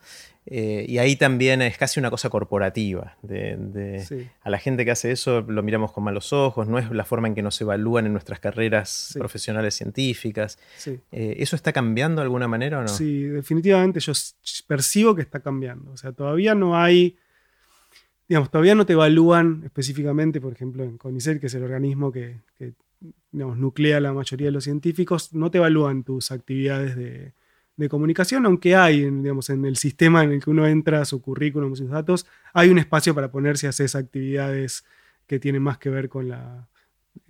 Eh, 0.47 0.85
y 0.87 0.99
ahí 0.99 1.17
también 1.17 1.63
es 1.63 1.79
casi 1.79 1.99
una 1.99 2.11
cosa 2.11 2.29
corporativa. 2.29 3.17
De, 3.23 3.57
de- 3.57 4.01
Sí. 4.05 4.29
A 4.43 4.51
la 4.51 4.59
gente 4.59 4.85
que 4.85 4.91
hace 4.91 5.11
eso 5.11 5.41
lo 5.41 5.63
miramos 5.63 5.91
con 5.93 6.05
malos 6.05 6.35
ojos, 6.35 6.69
no 6.69 6.79
es 6.79 6.91
la 6.91 7.07
forma 7.07 7.29
en 7.29 7.35
que 7.35 7.41
nos 7.41 7.59
evalúan 7.63 8.05
en 8.05 8.13
nuestras 8.13 8.41
carreras 8.41 8.91
Sí. 9.15 9.19
profesionales 9.19 9.75
científicas. 9.75 10.59
Sí. 10.77 11.01
Eh, 11.13 11.37
¿Eso 11.39 11.57
está 11.57 11.73
cambiando 11.73 12.21
de 12.21 12.25
alguna 12.25 12.47
manera 12.47 12.79
o 12.81 12.83
no? 12.83 12.89
Sí, 12.89 13.23
definitivamente 13.23 14.01
yo 14.01 14.13
percibo 14.67 15.15
que 15.15 15.23
está 15.23 15.41
cambiando. 15.41 15.93
O 15.93 15.97
sea, 15.97 16.13
todavía 16.13 16.55
no 16.55 16.77
hay, 16.77 17.17
digamos, 18.29 18.51
todavía 18.51 18.75
no 18.75 18.87
te 18.87 18.95
evalúan 18.95 19.63
específicamente, 19.65 20.41
por 20.41 20.53
ejemplo, 20.53 20.85
en 20.85 20.97
CONICET, 20.97 21.41
que 21.41 21.47
es 21.47 21.55
el 21.55 21.63
organismo 21.63 22.11
que, 22.11 22.41
digamos, 23.31 23.59
nuclea 23.59 24.01
la 24.01 24.13
mayoría 24.13 24.47
de 24.47 24.53
los 24.53 24.65
científicos, 24.65 25.35
no 25.35 25.51
te 25.51 25.59
evalúan 25.59 26.05
tus 26.05 26.31
actividades 26.31 26.97
de, 26.97 27.33
comunicación, 27.91 28.47
aunque 28.47 28.77
hay, 28.77 29.11
digamos, 29.11 29.51
en 29.51 29.65
el 29.65 29.77
sistema 29.77 30.23
en 30.23 30.31
el 30.31 30.43
que 30.43 30.49
uno 30.49 30.67
entra, 30.67 31.05
su 31.05 31.21
currículum, 31.21 31.75
sus 31.75 31.91
datos, 31.91 32.25
hay 32.53 32.71
un 32.71 32.79
espacio 32.79 33.15
para 33.17 33.33
ponerse 33.33 33.67
a 33.67 33.71
hacer 33.71 33.87
esas 33.87 34.05
actividades 34.05 34.85
que 35.27 35.41
tienen 35.41 35.61
más 35.61 35.79
que 35.79 35.91
ver 35.91 36.09
con 36.09 36.29
la, 36.29 36.69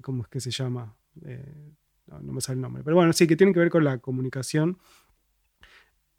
¿cómo 0.03 0.23
es 0.23 0.29
que 0.29 0.41
se 0.41 0.51
llama? 0.51 0.95
Eh, 1.25 1.73
no, 2.07 2.21
no 2.21 2.33
me 2.35 2.41
sale 2.43 2.57
el 2.57 2.61
nombre, 2.61 2.85
pero 2.85 2.95
bueno, 2.95 3.13
sí, 3.15 3.27
que 3.27 3.37
tienen 3.37 3.55
que 3.55 3.61
ver 3.61 3.71
con 3.71 3.85
la 3.85 3.99
comunicación. 3.99 4.79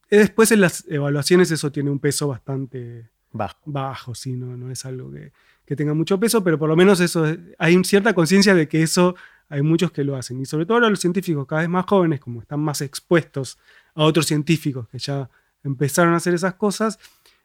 Eh, 0.09 0.17
Después 0.17 0.51
en 0.51 0.61
las 0.61 0.85
evaluaciones 0.89 1.51
eso 1.51 1.71
tiene 1.71 1.91
un 1.91 1.99
peso 1.99 2.27
bastante 2.27 3.09
Bajo. 3.37 3.57
bajo, 3.65 4.15
sí, 4.15 4.33
no, 4.33 4.55
no 4.57 4.71
es 4.71 4.85
algo 4.85 5.11
que, 5.11 5.31
que 5.65 5.75
tenga 5.75 5.93
mucho 5.93 6.19
peso, 6.19 6.43
pero 6.43 6.57
por 6.57 6.69
lo 6.69 6.75
menos 6.75 6.99
eso 6.99 7.25
es- 7.25 7.37
hay 7.59 7.83
cierta 7.83 8.13
conciencia 8.13 8.55
de 8.55 8.67
que 8.67 8.81
eso 8.83 9.15
hay 9.49 9.61
muchos 9.61 9.91
que 9.91 10.03
lo 10.03 10.15
hacen. 10.15 10.39
Y 10.41 10.45
sobre 10.45 10.65
todo 10.65 10.75
ahora 10.75 10.89
los 10.89 10.99
científicos 10.99 11.45
cada 11.45 11.61
vez 11.61 11.69
más 11.69 11.85
jóvenes, 11.85 12.19
como 12.19 12.41
están 12.41 12.59
más 12.61 12.81
expuestos 12.81 13.57
a 13.93 14.03
otros 14.03 14.25
científicos 14.25 14.87
que 14.89 14.97
ya 14.99 15.29
empezaron 15.63 16.13
a 16.13 16.17
hacer 16.17 16.33
esas 16.33 16.53
cosas, 16.55 16.97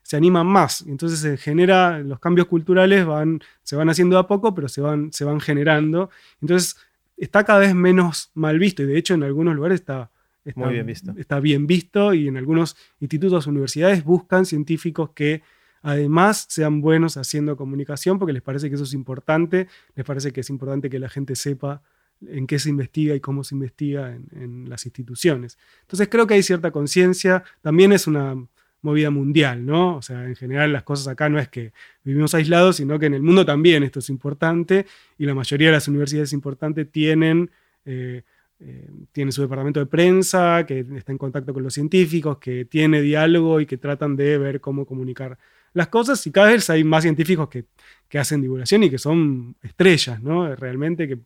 se 0.03 0.17
animan 0.17 0.47
más. 0.47 0.83
Y 0.87 0.91
entonces 0.91 1.19
se 1.21 1.37
genera, 1.37 1.99
los 1.99 2.19
cambios 2.21 2.47
culturales 2.47 3.05
van, 3.05 3.41
se 3.63 3.77
van 3.77 3.89
haciendo 3.91 4.19
a 4.19 4.27
poco, 4.27 4.55
pero 4.55 4.69
se 4.69 4.81
van, 4.81 5.13
se 5.13 5.25
van 5.25 5.41
generando. 5.41 6.11
Entonces 6.41 6.77
está 7.17 7.45
cada 7.45 7.59
vez 7.61 7.75
menos 7.75 8.31
mal 8.35 8.59
visto 8.59 8.83
y 8.83 8.87
de 8.87 8.97
hecho 8.99 9.15
en 9.15 9.23
algunos 9.23 9.55
lugares 9.55 9.81
está, 9.81 10.11
está, 10.45 10.61
Muy 10.61 10.73
bien 10.73 10.87
visto. 10.87 11.13
está 11.19 11.39
bien 11.39 11.67
visto 11.67 12.15
y 12.15 12.29
en 12.29 12.37
algunos 12.39 12.77
institutos, 13.01 13.47
universidades 13.47 14.03
buscan 14.05 14.47
científicos 14.47 15.11
que 15.15 15.43
además 15.83 16.47
sean 16.49 16.81
buenos 16.81 17.17
haciendo 17.17 17.57
comunicación 17.57 18.19
porque 18.19 18.33
les 18.33 18.43
parece 18.43 18.69
que 18.69 18.75
eso 18.75 18.85
es 18.85 18.95
importante, 18.95 19.69
les 19.95 20.05
parece 20.05 20.33
que 20.33 20.41
es 20.41 20.51
importante 20.51 20.91
que 20.91 20.99
la 20.99 21.09
gente 21.09 21.37
sepa 21.37 21.83
en 22.27 22.47
qué 22.47 22.59
se 22.59 22.69
investiga 22.69 23.15
y 23.15 23.21
cómo 23.21 23.45
se 23.45 23.55
investiga 23.55 24.15
en, 24.15 24.69
las 24.69 24.85
instituciones. 24.85 25.59
Entonces 25.83 26.09
creo 26.11 26.27
que 26.27 26.35
hay 26.35 26.43
cierta 26.43 26.71
conciencia, 26.71 27.43
también 27.63 27.93
es 27.93 28.07
una 28.07 28.37
movida 28.83 29.11
mundial, 29.11 29.65
¿no? 29.65 29.97
O 29.97 30.03
sea, 30.03 30.25
en 30.25 30.37
general 30.37 30.73
las 30.73 30.83
cosas 30.83 31.09
acá 31.09 31.29
no 31.29 31.39
es 31.39 31.49
que 31.49 31.73
vivimos 32.05 32.35
aislados, 32.35 32.77
sino 32.77 32.99
que 32.99 33.07
en 33.07 33.15
el 33.15 33.23
mundo 33.23 33.45
también 33.45 33.83
esto 33.83 33.99
es 33.99 34.09
importante 34.09 34.87
y 35.19 35.27
la 35.27 35.35
mayoría 35.35 35.69
de 35.69 35.75
las 35.75 35.89
universidades 35.89 36.33
importantes 36.33 36.91
tienen... 36.91 37.51
eh, 37.85 38.23
eh, 38.61 39.33
su 39.33 39.43
departamento 39.43 39.81
de 39.81 39.87
prensa, 39.87 40.67
que 40.67 40.81
está 40.97 41.13
en 41.13 41.19
contacto 41.19 41.55
con 41.55 41.63
los 41.63 41.73
científicos, 41.73 42.39
que 42.39 42.67
tiene 42.67 43.01
diálogo 43.01 43.61
y 43.61 43.67
que 43.67 43.79
tratan 43.79 44.17
de 44.17 44.37
ver 44.39 44.61
cómo 44.61 44.85
comunicar 44.85 45.39
las 45.73 45.89
cosas. 45.89 46.27
Y 46.27 46.31
cada 46.33 46.49
vez 46.49 46.69
hay 46.71 46.85
más 46.85 47.03
científicos 47.03 47.49
que, 47.49 47.65
que 48.09 48.19
hacen 48.19 48.41
divulgación 48.43 48.83
y 48.85 48.91
que 48.91 48.99
son 48.99 49.55
estrellas, 49.63 50.21
¿no? 50.23 50.55
Realmente 50.57 51.07
que 51.09 51.19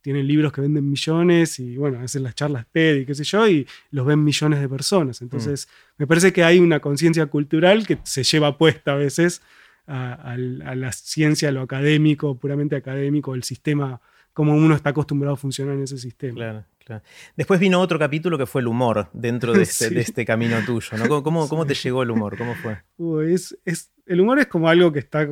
tienen 0.00 0.26
libros 0.26 0.52
que 0.52 0.60
venden 0.60 0.88
millones 0.90 1.60
y, 1.60 1.76
bueno, 1.76 2.00
hacen 2.00 2.24
las 2.24 2.34
charlas 2.34 2.66
TED 2.72 2.96
y 2.96 3.06
qué 3.06 3.14
sé 3.14 3.22
yo, 3.22 3.46
y 3.46 3.66
los 3.92 4.04
ven 4.04 4.24
millones 4.24 4.60
de 4.60 4.68
personas. 4.68 5.22
Entonces, 5.22 5.68
me 5.96 6.08
parece 6.08 6.32
que 6.32 6.42
hay 6.42 6.58
una 6.58 6.80
conciencia 6.80 7.26
cultural 7.26 7.86
que 7.86 7.98
se 8.02 8.24
lleva 8.24 8.58
puesta 8.58 8.94
a 8.94 8.96
veces 8.96 9.42
a, 9.86 10.14
a- 10.14 10.32
a 10.32 10.74
la 10.74 10.90
ciencia, 10.90 11.50
a 11.50 11.52
lo 11.52 11.60
académico, 11.62 12.36
puramente 12.36 12.74
académico, 12.74 13.36
el 13.36 13.44
sistema, 13.44 14.00
como 14.32 14.54
uno 14.56 14.74
está 14.74 14.90
acostumbrado 14.90 15.34
a 15.34 15.36
funcionar 15.36 15.76
en 15.76 15.84
ese 15.84 15.98
sistema. 15.98 16.34
Claro, 16.34 16.64
claro. 16.84 17.04
Después 17.36 17.60
vino 17.60 17.78
otro 17.80 17.96
capítulo 18.00 18.36
que 18.36 18.46
fue 18.46 18.60
el 18.62 18.66
humor 18.66 19.08
dentro 19.12 19.52
de 19.52 19.62
este, 19.62 19.88
Sí. 19.88 19.94
de 19.94 20.00
este 20.00 20.24
camino 20.24 20.56
tuyo. 20.66 20.96
¿no? 20.98 21.06
¿Cómo, 21.06 21.22
cómo, 21.22 21.48
cómo 21.48 21.64
te 21.64 21.74
llegó 21.74 22.02
el 22.02 22.10
humor? 22.10 22.36
¿Cómo 22.36 22.56
fue? 22.56 22.78
Uy, 22.96 23.34
es, 23.34 23.56
es- 23.64 23.91
el 24.06 24.20
humor 24.20 24.38
es 24.38 24.46
como 24.46 24.68
algo 24.68 24.92
que 24.92 24.98
está, 24.98 25.28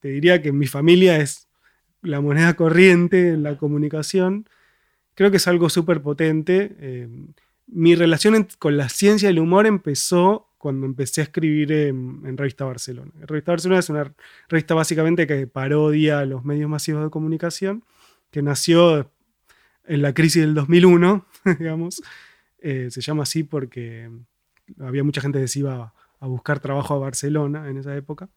te 0.00 0.08
diría 0.08 0.40
que 0.42 0.48
en 0.48 0.58
mi 0.58 0.66
familia 0.66 1.18
es 1.18 1.48
la 2.02 2.20
moneda 2.20 2.54
corriente 2.54 3.30
en 3.30 3.42
la 3.42 3.56
comunicación. 3.56 4.48
Creo 5.14 5.30
que 5.30 5.38
es 5.38 5.48
algo 5.48 5.68
súper 5.68 6.00
potente. 6.02 6.76
Eh, 6.78 7.08
mi 7.66 7.94
relación 7.94 8.48
con 8.58 8.76
la 8.76 8.88
ciencia 8.88 9.28
y 9.28 9.32
el 9.32 9.38
humor 9.38 9.66
empezó 9.66 10.48
cuando 10.58 10.86
empecé 10.86 11.20
a 11.20 11.24
escribir 11.24 11.70
en, 11.70 12.36
Revista 12.36 12.64
Barcelona. 12.64 13.12
Revista 13.22 13.52
Barcelona 13.52 13.80
es 13.80 13.90
una 13.90 14.12
revista 14.48 14.74
básicamente 14.74 15.26
que 15.26 15.46
parodia 15.46 16.24
los 16.24 16.44
medios 16.44 16.68
masivos 16.68 17.04
de 17.04 17.10
comunicación, 17.10 17.84
que 18.30 18.42
nació 18.42 19.10
en 19.84 20.02
la 20.02 20.12
crisis 20.14 20.42
del 20.42 20.54
2001, 20.54 21.26
digamos. 21.58 22.02
Eh, 22.60 22.88
se 22.90 23.00
llama 23.00 23.22
así 23.22 23.44
porque 23.44 24.10
había 24.80 25.04
mucha 25.04 25.20
gente 25.20 25.40
que 25.40 25.48
se 25.48 25.60
iba 25.60 25.94
a 26.20 26.26
buscar 26.26 26.60
trabajo 26.60 26.94
a 26.94 26.98
Barcelona 26.98 27.68
en 27.68 27.78
esa 27.78 27.96
época. 27.96 28.28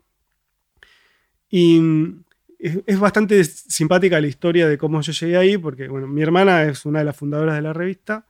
Y 1.49 1.79
mm, 1.79 2.23
es, 2.59 2.99
bastante 2.99 3.43
simpática 3.43 4.21
la 4.21 4.27
historia 4.27 4.67
de 4.67 4.77
cómo 4.77 5.01
yo 5.01 5.11
llegué 5.11 5.37
ahí, 5.37 5.57
porque 5.57 5.87
bueno, 5.87 6.07
mi 6.07 6.21
hermana 6.21 6.63
es 6.63 6.85
una 6.85 6.99
de 6.99 7.05
las 7.05 7.15
fundadoras 7.15 7.55
de 7.55 7.61
la 7.61 7.73
revista. 7.73 8.25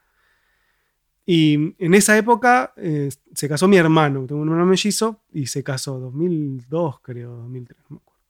Y 1.25 1.75
en 1.77 1.93
esa 1.93 2.17
época 2.17 2.73
eh, 2.77 3.09
se 3.33 3.47
casó 3.47 3.67
mi 3.67 3.77
hermano, 3.77 4.25
tengo 4.25 4.41
un 4.41 4.47
hermano 4.47 4.65
mellizo, 4.65 5.21
y 5.31 5.45
se 5.45 5.63
casó 5.63 5.99
2002, 5.99 6.99
creo, 7.01 7.35
2003, 7.35 7.77
no 7.89 7.95
me 7.95 7.97
acuerdo. 7.97 8.21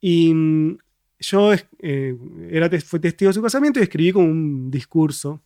Y 0.00 0.34
mm, 0.34 0.78
yo 1.20 1.52
eh, 1.54 2.18
era, 2.50 2.68
fui 2.80 3.00
testigo 3.00 3.30
de 3.30 3.34
su 3.34 3.42
casamiento 3.42 3.80
y 3.80 3.84
escribí 3.84 4.12
como 4.12 4.26
un 4.26 4.70
discurso, 4.70 5.40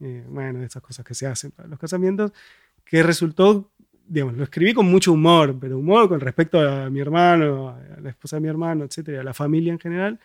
eh, 0.00 0.24
bueno, 0.28 0.60
de 0.60 0.66
esas 0.66 0.82
cosas 0.82 1.04
que 1.04 1.14
se 1.14 1.26
hacen 1.26 1.50
para 1.50 1.68
los 1.68 1.78
casamientos, 1.78 2.32
que 2.84 3.02
resultó 3.02 3.72
digamos, 4.06 4.36
lo 4.36 4.44
escribí 4.44 4.74
con 4.74 4.86
mucho 4.86 5.12
humor, 5.12 5.56
pero 5.60 5.78
humor 5.78 6.08
con 6.08 6.20
respecto 6.20 6.60
a 6.60 6.90
mi 6.90 7.00
hermano, 7.00 7.70
a 7.70 8.00
la 8.00 8.10
esposa 8.10 8.36
de 8.36 8.40
mi 8.40 8.48
hermano, 8.48 8.84
etcétera, 8.84 9.20
a 9.20 9.24
la 9.24 9.34
familia 9.34 9.72
en 9.72 9.78
general. 9.78 10.18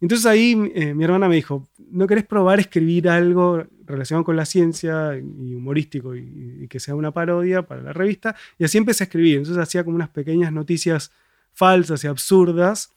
Entonces 0.00 0.26
ahí 0.26 0.72
eh, 0.74 0.94
mi 0.94 1.04
hermana 1.04 1.28
me 1.28 1.36
dijo, 1.36 1.68
¿no 1.90 2.08
querés 2.08 2.24
probar 2.24 2.58
escribir 2.58 3.08
algo 3.08 3.64
relacionado 3.86 4.24
con 4.24 4.34
la 4.34 4.44
ciencia 4.44 5.16
y 5.16 5.54
humorístico 5.54 6.16
y, 6.16 6.66
que 6.68 6.80
sea 6.80 6.96
una 6.96 7.12
parodia 7.12 7.62
para 7.62 7.82
la 7.82 7.92
revista? 7.92 8.34
Y 8.58 8.64
así 8.64 8.78
empecé 8.78 9.04
a 9.04 9.06
escribir. 9.06 9.38
Entonces 9.38 9.62
hacía 9.62 9.84
como 9.84 9.94
unas 9.94 10.08
pequeñas 10.08 10.52
noticias 10.52 11.12
falsas 11.52 12.02
y 12.02 12.08
absurdas 12.08 12.90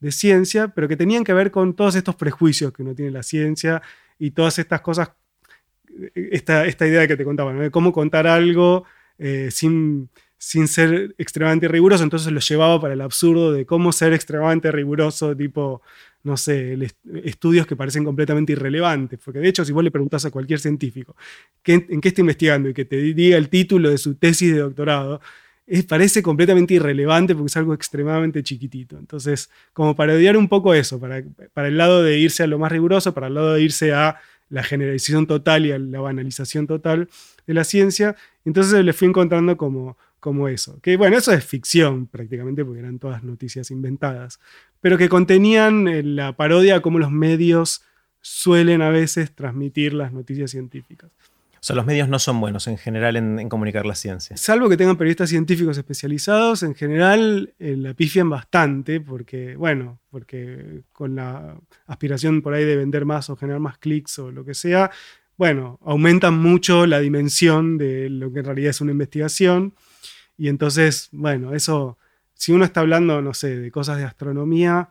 de 0.00 0.12
ciencia, 0.12 0.68
pero 0.68 0.88
que 0.88 0.96
tenían 0.96 1.24
que 1.24 1.34
ver 1.34 1.50
con 1.50 1.74
todos 1.74 1.94
estos 1.94 2.14
prejuicios 2.14 2.72
que 2.72 2.82
uno 2.82 2.94
tiene 2.94 3.10
la 3.10 3.22
ciencia 3.22 3.82
y 4.18 4.30
todas 4.30 4.58
estas 4.58 4.80
cosas, 4.80 5.10
esta, 6.14 6.64
esta 6.64 6.86
idea 6.86 7.06
que 7.06 7.16
te 7.16 7.24
contaba, 7.24 7.52
de 7.52 7.70
cómo 7.70 7.92
contar 7.92 8.26
algo 8.26 8.84
eh, 9.18 9.48
sin, 9.50 10.08
sin 10.38 10.68
ser 10.68 11.14
extremadamente 11.18 11.68
riguroso, 11.68 12.04
entonces 12.04 12.32
lo 12.32 12.40
llevaba 12.40 12.80
para 12.80 12.94
el 12.94 13.00
absurdo 13.00 13.52
de 13.52 13.66
cómo 13.66 13.92
ser 13.92 14.12
extremadamente 14.12 14.70
riguroso, 14.70 15.36
tipo, 15.36 15.82
no 16.22 16.36
sé, 16.36 16.76
estudios 17.24 17.66
que 17.66 17.76
parecen 17.76 18.04
completamente 18.04 18.52
irrelevantes, 18.52 19.18
porque 19.24 19.38
de 19.38 19.48
hecho 19.48 19.64
si 19.64 19.72
vos 19.72 19.84
le 19.84 19.90
preguntás 19.90 20.24
a 20.24 20.30
cualquier 20.30 20.58
científico 20.58 21.16
en 21.64 22.00
qué 22.00 22.08
está 22.08 22.20
investigando 22.20 22.68
y 22.68 22.74
que 22.74 22.84
te 22.84 22.96
diga 22.96 23.36
el 23.36 23.48
título 23.48 23.90
de 23.90 23.98
su 23.98 24.16
tesis 24.16 24.52
de 24.52 24.58
doctorado, 24.58 25.20
parece 25.88 26.22
completamente 26.22 26.74
irrelevante 26.74 27.34
porque 27.34 27.48
es 27.48 27.56
algo 27.56 27.74
extremadamente 27.74 28.42
chiquitito. 28.42 28.98
Entonces, 28.98 29.50
como 29.72 29.96
para 29.96 30.14
odiar 30.14 30.36
un 30.36 30.48
poco 30.48 30.74
eso, 30.74 31.00
para, 31.00 31.22
para 31.52 31.68
el 31.68 31.76
lado 31.76 32.02
de 32.02 32.18
irse 32.18 32.42
a 32.42 32.46
lo 32.46 32.58
más 32.58 32.70
riguroso, 32.70 33.14
para 33.14 33.26
el 33.26 33.34
lado 33.34 33.54
de 33.54 33.62
irse 33.62 33.92
a 33.92 34.20
la 34.48 34.62
generalización 34.62 35.26
total 35.26 35.66
y 35.66 35.72
a 35.72 35.78
la 35.78 36.00
banalización 36.00 36.66
total 36.66 37.08
de 37.46 37.54
la 37.54 37.64
ciencia, 37.64 38.16
entonces 38.44 38.84
le 38.84 38.92
fui 38.92 39.08
encontrando 39.08 39.56
como, 39.56 39.96
como 40.20 40.48
eso. 40.48 40.80
Que 40.80 40.96
bueno, 40.96 41.16
eso 41.16 41.32
es 41.32 41.44
ficción 41.44 42.06
prácticamente, 42.06 42.64
porque 42.64 42.80
eran 42.80 42.98
todas 42.98 43.22
noticias 43.22 43.70
inventadas, 43.70 44.40
pero 44.80 44.98
que 44.98 45.08
contenían 45.08 45.88
eh, 45.88 46.02
la 46.02 46.36
parodia 46.36 46.80
como 46.80 46.98
los 46.98 47.10
medios 47.10 47.82
suelen 48.20 48.82
a 48.82 48.90
veces 48.90 49.34
transmitir 49.34 49.94
las 49.94 50.12
noticias 50.12 50.50
científicas. 50.50 51.10
O 51.54 51.64
sea, 51.66 51.74
los 51.74 51.86
medios 51.86 52.08
no 52.08 52.18
son 52.20 52.40
buenos 52.40 52.68
en 52.68 52.78
general 52.78 53.16
en, 53.16 53.48
comunicar 53.48 53.86
la 53.86 53.96
ciencia. 53.96 54.36
Salvo 54.36 54.68
que 54.68 54.76
tengan 54.76 54.96
periodistas 54.96 55.30
científicos 55.30 55.76
especializados, 55.76 56.62
en 56.62 56.76
general 56.76 57.54
eh, 57.58 57.74
la 57.76 57.92
pifian 57.94 58.30
bastante, 58.30 59.00
porque, 59.00 59.56
bueno, 59.56 59.98
porque 60.10 60.82
con 60.92 61.16
la 61.16 61.56
aspiración 61.86 62.42
por 62.42 62.54
ahí 62.54 62.64
de 62.64 62.76
vender 62.76 63.04
más 63.04 63.30
o 63.30 63.36
generar 63.36 63.60
más 63.60 63.78
clics 63.78 64.18
o 64.20 64.30
lo 64.30 64.44
que 64.44 64.54
sea, 64.54 64.92
bueno, 65.36 65.78
aumentan 65.84 66.38
mucho 66.38 66.86
la 66.86 67.00
dimensión 67.00 67.76
de 67.78 68.08
lo 68.08 68.32
que 68.32 68.40
en 68.40 68.44
realidad 68.46 68.70
es 68.70 68.80
una 68.80 68.92
investigación. 68.92 69.74
Y 70.38 70.48
entonces, 70.48 71.08
bueno, 71.12 71.54
eso, 71.54 71.98
si 72.34 72.52
uno 72.52 72.64
está 72.64 72.80
hablando, 72.80 73.20
no 73.20 73.34
sé, 73.34 73.58
de 73.58 73.70
cosas 73.70 73.98
de 73.98 74.04
astronomía, 74.04 74.90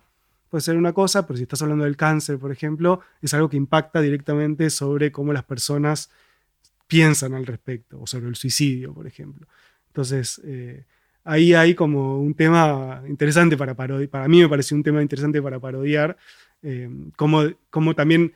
puede 0.49 0.61
ser 0.61 0.77
una 0.77 0.93
cosa, 0.93 1.25
pero 1.25 1.37
si 1.37 1.43
estás 1.43 1.61
hablando 1.61 1.85
del 1.85 1.97
cáncer, 1.97 2.37
por 2.37 2.51
ejemplo, 2.51 3.01
es 3.21 3.33
algo 3.33 3.49
que 3.49 3.57
impacta 3.57 4.01
directamente 4.01 4.69
sobre 4.69 5.11
cómo 5.11 5.33
las 5.33 5.43
personas 5.43 6.11
piensan 6.87 7.33
al 7.33 7.45
respecto, 7.45 7.99
o 7.99 8.07
sobre 8.07 8.27
el 8.27 8.35
suicidio, 8.35 8.93
por 8.93 9.07
ejemplo. 9.07 9.47
Entonces, 9.87 10.39
eh, 10.43 10.85
ahí 11.23 11.53
hay 11.53 11.73
como 11.73 12.19
un 12.19 12.35
tema 12.35 13.01
interesante 13.07 13.57
para 13.57 13.73
parodiar, 13.73 14.09
para 14.09 14.27
mí 14.27 14.41
me 14.41 14.49
pareció 14.49 14.77
un 14.77 14.83
tema 14.83 15.01
interesante 15.01 15.41
para 15.41 15.59
parodiar, 15.59 16.15
eh, 16.61 16.89
como, 17.15 17.43
como 17.69 17.95
también 17.95 18.33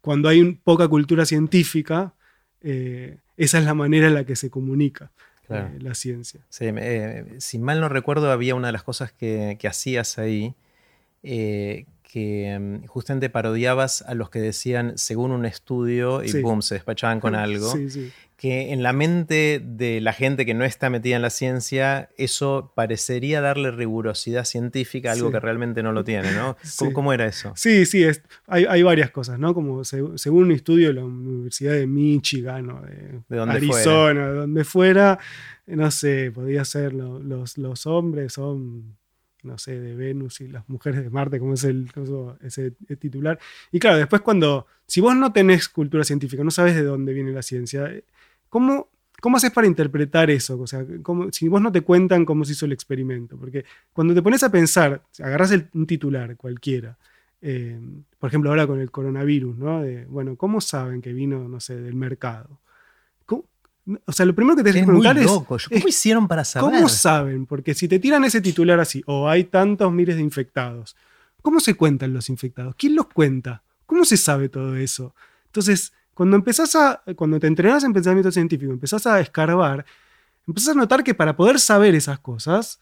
cuando 0.00 0.28
hay 0.28 0.52
poca 0.52 0.88
cultura 0.88 1.26
científica, 1.26 2.14
eh, 2.62 3.18
esa 3.36 3.58
es 3.58 3.64
la 3.64 3.74
manera 3.74 4.06
en 4.08 4.14
la 4.14 4.24
que 4.24 4.36
se 4.36 4.50
comunica 4.50 5.10
eh, 5.48 5.78
la 5.80 5.94
ciencia. 5.94 6.40
Eh, 6.60 7.36
si 7.38 7.58
mal 7.58 7.80
no 7.80 7.88
recuerdo, 7.88 8.30
había 8.30 8.54
una 8.54 8.68
de 8.68 8.72
las 8.72 8.82
cosas 8.82 9.12
que, 9.12 9.58
hacías 9.68 10.18
ahí, 10.18 10.54
que 12.10 12.58
mm, 12.58 12.86
justamente 12.86 13.30
parodiabas 13.30 14.02
a 14.02 14.14
los 14.14 14.30
que 14.30 14.40
decían 14.40 14.98
según 14.98 15.30
un 15.30 15.46
estudio 15.46 16.24
y 16.24 16.42
boom, 16.42 16.60
se 16.60 16.74
despachaban 16.74 17.20
con 17.20 17.34
algo. 17.36 17.72
Que 18.36 18.72
en 18.72 18.82
la 18.82 18.94
mente 18.94 19.62
de 19.62 20.00
la 20.00 20.14
gente 20.14 20.46
que 20.46 20.54
no 20.54 20.64
está 20.64 20.88
metida 20.88 21.14
en 21.16 21.20
la 21.20 21.28
ciencia, 21.28 22.08
eso 22.16 22.72
parecería 22.74 23.42
darle 23.42 23.70
rigurosidad 23.70 24.46
científica 24.46 25.10
a 25.10 25.12
algo 25.12 25.30
que 25.30 25.40
realmente 25.40 25.82
no 25.82 25.92
lo 25.92 26.04
tiene, 26.04 26.32
¿no? 26.32 26.56
¿Cómo, 26.94 27.12
era 27.12 27.26
eso? 27.26 27.52
Sí, 27.54 27.84
sí, 27.84 28.02
hay, 28.46 28.82
varias 28.82 29.10
cosas, 29.10 29.38
¿no? 29.38 29.52
Como 29.52 29.84
según 29.84 30.44
un 30.44 30.52
estudio 30.52 30.88
de 30.88 30.94
la 30.94 31.04
Universidad 31.04 31.74
de 31.74 31.86
Michigan 31.86 32.70
o 32.70 32.80
de, 33.28 33.40
Arizona, 33.40 34.28
de 34.28 34.34
donde 34.36 34.64
fuera, 34.64 35.18
no 35.66 35.90
sé, 35.90 36.32
podía 36.32 36.64
ser 36.64 36.94
los, 36.94 37.58
los 37.58 37.86
hombres 37.86 38.32
son 38.32 38.96
no 39.42 39.58
sé, 39.58 39.78
de 39.78 39.94
Venus 39.94 40.40
y 40.40 40.48
las 40.48 40.68
mujeres 40.68 41.02
de 41.02 41.10
Marte, 41.10 41.38
como 41.38 41.54
es 41.54 41.64
el, 41.64 41.90
ese 42.42 42.72
titular. 42.98 43.38
Y 43.72 43.78
claro, 43.78 43.98
después 43.98 44.22
cuando, 44.22 44.66
si 44.86 45.00
vos 45.00 45.16
no 45.16 45.32
tenés 45.32 45.68
cultura 45.68 46.04
científica, 46.04 46.44
no 46.44 46.50
sabes 46.50 46.74
de 46.74 46.82
dónde 46.82 47.12
viene 47.12 47.32
la 47.32 47.42
ciencia, 47.42 47.90
¿cómo, 48.48 48.88
cómo 49.20 49.36
haces 49.36 49.50
para 49.50 49.66
interpretar 49.66 50.30
eso? 50.30 50.58
O 50.58 50.66
sea, 50.66 50.84
si 51.32 51.48
vos 51.48 51.60
no 51.60 51.72
te 51.72 51.82
cuentan 51.82 52.24
cómo 52.24 52.44
se 52.44 52.52
hizo 52.52 52.66
el 52.66 52.72
experimento, 52.72 53.36
porque 53.36 53.64
cuando 53.92 54.14
te 54.14 54.22
pones 54.22 54.42
a 54.42 54.50
pensar, 54.50 55.02
agarras 55.22 55.52
un 55.74 55.86
titular 55.86 56.36
cualquiera, 56.36 56.98
eh, 57.42 57.80
por 58.18 58.28
ejemplo 58.28 58.50
ahora 58.50 58.66
con 58.66 58.80
el 58.80 58.90
coronavirus, 58.90 59.56
¿no? 59.56 59.82
Bueno, 60.08 60.36
¿cómo 60.36 60.60
saben 60.60 61.00
que 61.00 61.12
vino, 61.12 61.48
no 61.48 61.60
sé, 61.60 61.80
del 61.80 61.94
mercado? 61.94 62.60
O 64.04 64.12
sea, 64.12 64.26
lo 64.26 64.34
primero 64.34 64.56
que 64.56 64.62
te 64.62 64.72
que 64.72 64.84
preguntar 64.84 65.18
es, 65.18 65.26
¿Cómo 65.26 65.88
hicieron 65.88 66.28
para 66.28 66.44
saber? 66.44 66.70
¿Cómo 66.70 66.88
saben? 66.88 67.46
Porque 67.46 67.74
si 67.74 67.88
te 67.88 67.98
tiran 67.98 68.24
ese 68.24 68.40
titular 68.40 68.78
así, 68.78 69.02
o 69.06 69.28
hay 69.28 69.44
tantos 69.44 69.92
miles 69.92 70.16
de 70.16 70.22
infectados, 70.22 70.96
¿cómo 71.42 71.60
se 71.60 71.74
cuentan 71.74 72.12
los 72.12 72.28
infectados? 72.28 72.74
¿Quién 72.76 72.94
los 72.94 73.06
cuenta? 73.06 73.62
¿Cómo 73.86 74.04
se 74.04 74.16
sabe 74.16 74.48
todo 74.48 74.76
eso? 74.76 75.14
Entonces, 75.46 75.92
cuando 76.14 76.36
empezás 76.36 76.76
a, 76.76 77.02
cuando 77.16 77.40
te 77.40 77.46
entrenas 77.46 77.82
en 77.82 77.92
pensamiento 77.92 78.30
científico, 78.30 78.72
empezás 78.72 79.06
a 79.06 79.18
escarbar, 79.20 79.84
empezás 80.46 80.76
a 80.76 80.78
notar 80.78 81.02
que 81.02 81.14
para 81.14 81.34
poder 81.34 81.58
saber 81.58 81.94
esas 81.94 82.18
cosas, 82.18 82.80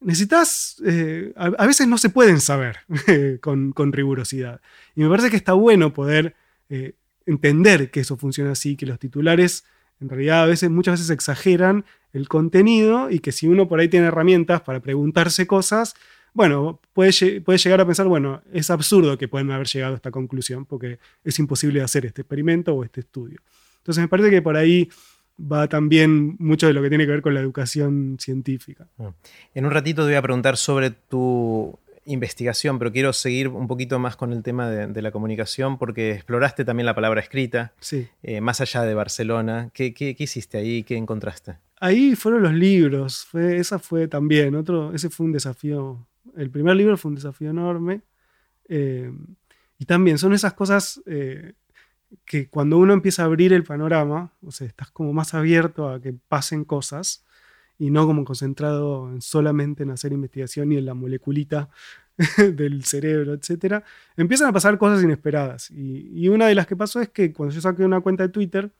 necesitas, 0.00 0.80
eh, 0.86 1.32
a, 1.36 1.66
veces 1.66 1.88
no 1.88 1.98
se 1.98 2.10
pueden 2.10 2.40
saber 2.40 2.78
con, 3.40 3.92
rigurosidad. 3.92 4.60
Y 4.94 5.02
me 5.02 5.08
parece 5.08 5.30
que 5.30 5.36
está 5.36 5.52
bueno 5.54 5.92
poder 5.92 6.34
eh, 6.68 6.94
entender 7.26 7.90
que 7.90 8.00
eso 8.00 8.16
funciona 8.16 8.52
así, 8.52 8.76
que 8.76 8.86
los 8.86 8.98
titulares 8.98 9.64
en 10.00 10.08
realidad 10.08 10.42
a 10.42 10.46
veces, 10.46 10.70
muchas 10.70 10.94
veces 10.94 11.10
exageran 11.10 11.84
el 12.12 12.28
contenido 12.28 13.10
y 13.10 13.18
que 13.18 13.32
si 13.32 13.48
uno 13.48 13.68
por 13.68 13.80
ahí 13.80 13.88
tiene 13.88 14.06
herramientas 14.06 14.60
para 14.62 14.80
preguntarse 14.80 15.46
cosas, 15.46 15.94
bueno, 16.34 16.80
puede, 16.92 17.40
puede 17.40 17.58
llegar 17.58 17.80
a 17.80 17.86
pensar, 17.86 18.06
bueno, 18.06 18.42
es 18.52 18.70
absurdo 18.70 19.18
que 19.18 19.28
puedan 19.28 19.50
haber 19.50 19.66
llegado 19.66 19.94
a 19.94 19.96
esta 19.96 20.10
conclusión 20.10 20.64
porque 20.66 20.98
es 21.24 21.38
imposible 21.38 21.82
hacer 21.82 22.06
este 22.06 22.22
experimento 22.22 22.74
o 22.74 22.84
este 22.84 23.00
estudio. 23.00 23.40
Entonces 23.78 24.02
me 24.02 24.08
parece 24.08 24.30
que 24.30 24.42
por 24.42 24.56
ahí 24.56 24.88
va 25.40 25.68
también 25.68 26.36
mucho 26.38 26.66
de 26.66 26.72
lo 26.72 26.82
que 26.82 26.88
tiene 26.88 27.06
que 27.06 27.12
ver 27.12 27.22
con 27.22 27.34
la 27.34 27.40
educación 27.40 28.16
científica. 28.18 28.86
Mm. 28.96 29.06
En 29.54 29.64
un 29.66 29.70
ratito 29.70 30.02
te 30.02 30.08
voy 30.08 30.16
a 30.16 30.22
preguntar 30.22 30.56
sobre 30.56 30.90
tu 30.90 31.78
investigación, 32.08 32.78
pero 32.78 32.92
quiero 32.92 33.12
seguir 33.12 33.48
un 33.48 33.68
poquito 33.68 33.98
más 33.98 34.16
con 34.16 34.32
el 34.32 34.42
tema 34.42 34.68
de, 34.68 35.02
la 35.02 35.10
comunicación 35.12 35.78
porque 35.78 36.12
exploraste 36.12 36.64
también 36.64 36.86
la 36.86 36.94
palabra 36.94 37.20
escrita, 37.20 37.72
sí. 37.80 38.08
Eh, 38.22 38.40
más 38.40 38.60
allá 38.60 38.82
de 38.82 38.94
Barcelona. 38.94 39.70
¿Qué, 39.72 39.94
¿Qué, 39.94 40.16
hiciste 40.18 40.58
ahí? 40.58 40.82
¿Qué 40.82 40.96
encontraste? 40.96 41.58
Ahí 41.80 42.16
fueron 42.16 42.42
los 42.42 42.52
libros, 42.52 43.24
fue, 43.24 43.58
esa 43.58 43.78
fue 43.78 44.08
también, 44.08 44.56
otro, 44.56 44.92
ese 44.92 45.10
fue 45.10 45.26
un 45.26 45.32
desafío, 45.32 46.08
el 46.36 46.50
primer 46.50 46.74
libro 46.74 46.96
fue 46.96 47.10
un 47.10 47.14
desafío 47.14 47.50
enorme. 47.50 48.02
Eh, 48.68 49.12
y 49.78 49.84
también 49.84 50.18
son 50.18 50.32
esas 50.32 50.54
cosas 50.54 51.00
eh, 51.06 51.52
que 52.24 52.48
cuando 52.48 52.78
uno 52.78 52.92
empieza 52.92 53.22
a 53.22 53.26
abrir 53.26 53.52
el 53.52 53.64
panorama, 53.64 54.32
o 54.44 54.50
sea, 54.50 54.66
estás 54.66 54.90
como 54.90 55.12
más 55.12 55.34
abierto 55.34 55.88
a 55.88 56.00
que 56.00 56.12
pasen 56.12 56.64
cosas, 56.64 57.24
y 57.78 57.90
no 57.90 58.06
como 58.06 58.24
concentrado 58.24 59.08
solamente 59.20 59.84
en 59.84 59.90
hacer 59.90 60.12
investigación 60.12 60.72
y 60.72 60.76
en 60.76 60.86
la 60.86 60.94
moleculita 60.94 61.70
del 62.36 62.84
cerebro, 62.84 63.34
etc., 63.34 63.82
empiezan 64.16 64.48
a 64.48 64.52
pasar 64.52 64.76
cosas 64.78 65.02
inesperadas. 65.02 65.70
Y, 65.70 66.28
una 66.28 66.46
de 66.46 66.54
las 66.54 66.66
que 66.66 66.76
pasó 66.76 67.00
es 67.00 67.08
que 67.10 67.32
cuando 67.32 67.54
yo 67.54 67.60
saqué 67.60 67.84
una 67.84 68.00
cuenta 68.00 68.24
de 68.24 68.30
Twitter, 68.30 68.72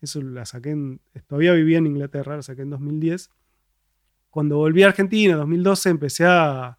eso 0.00 0.20
la 0.20 0.44
saqué 0.44 0.70
en, 0.70 1.00
todavía 1.26 1.52
vivía 1.52 1.78
en 1.78 1.86
Inglaterra, 1.86 2.36
la 2.36 2.42
saqué 2.42 2.62
en 2.62 2.70
2010, 2.70 3.30
cuando 4.28 4.58
volví 4.58 4.82
a 4.82 4.88
Argentina, 4.88 5.32
en 5.32 5.38
2012, 5.38 5.90
empecé 5.90 6.24
a, 6.26 6.78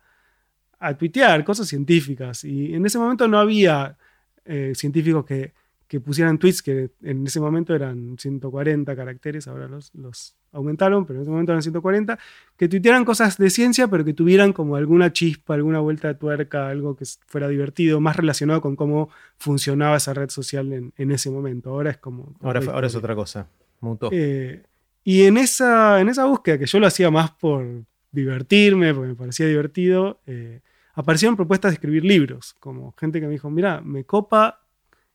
a 0.80 0.98
tuitear 0.98 1.44
cosas 1.44 1.68
científicas. 1.68 2.44
Y 2.44 2.74
en 2.74 2.86
ese 2.86 3.00
momento 3.00 3.28
no 3.28 3.40
había 3.40 3.98
eh, 4.46 4.74
científicos 4.76 5.26
que, 5.26 5.54
que, 5.94 6.00
pusieran 6.00 6.40
tweets 6.40 6.64
que 6.64 6.90
en 7.04 7.28
ese 7.28 7.40
momento 7.40 7.76
eran 7.76 8.16
140 8.18 8.96
caracteres, 8.96 9.48
ahora 9.48 9.68
los, 9.68 9.94
los 9.94 10.36
aumentaron, 10.52 11.06
pero 11.06 11.20
en 11.20 11.22
ese 11.22 11.30
momento 11.30 11.52
eran 11.52 11.62
140, 11.62 12.18
que 12.58 12.68
tuitearan 12.68 13.06
cosas 13.06 13.38
de 13.38 13.52
ciencia, 13.52 13.88
pero 13.88 14.04
que 14.04 14.16
tuvieran 14.16 14.54
como 14.54 14.76
alguna 14.76 15.14
chispa, 15.14 15.54
alguna 15.54 15.82
vuelta 15.82 16.08
de 16.08 16.16
tuerca, 16.16 16.68
algo 16.68 16.96
que 16.96 17.06
fuera 17.28 17.48
divertido, 17.48 18.02
más 18.02 18.18
relacionado 18.18 18.60
con 18.60 18.76
cómo 18.76 19.10
funcionaba 19.38 19.98
esa 19.98 20.16
red 20.16 20.30
social 20.30 20.74
en, 20.74 20.94
en 20.98 21.12
ese 21.12 21.30
momento. 21.30 21.70
Ahora 21.70 21.92
es 21.92 21.98
como... 21.98 22.34
Ahora, 22.42 22.62
ahora 22.72 22.88
es 22.88 22.96
otra 22.96 23.14
cosa, 23.14 23.48
mutó. 23.80 24.10
Eh, 24.12 24.64
y 25.04 25.24
en 25.26 25.38
esa, 25.38 26.02
en 26.02 26.10
esa 26.10 26.26
búsqueda, 26.26 26.58
que 26.58 26.66
yo 26.66 26.80
lo 26.80 26.88
hacía 26.88 27.12
más 27.12 27.30
por 27.30 27.84
divertirme, 28.12 28.96
porque 28.96 29.10
me 29.10 29.16
parecía 29.16 29.46
divertido, 29.46 30.22
eh, 30.26 30.62
aparecieron 30.96 31.36
propuestas 31.36 31.72
de 31.72 31.76
escribir 31.76 32.04
libros, 32.04 32.56
como 32.60 32.96
gente 32.98 33.20
que 33.20 33.28
me 33.28 33.34
dijo, 33.34 33.52
mira, 33.52 33.80
me 33.82 34.06
copa 34.06 34.63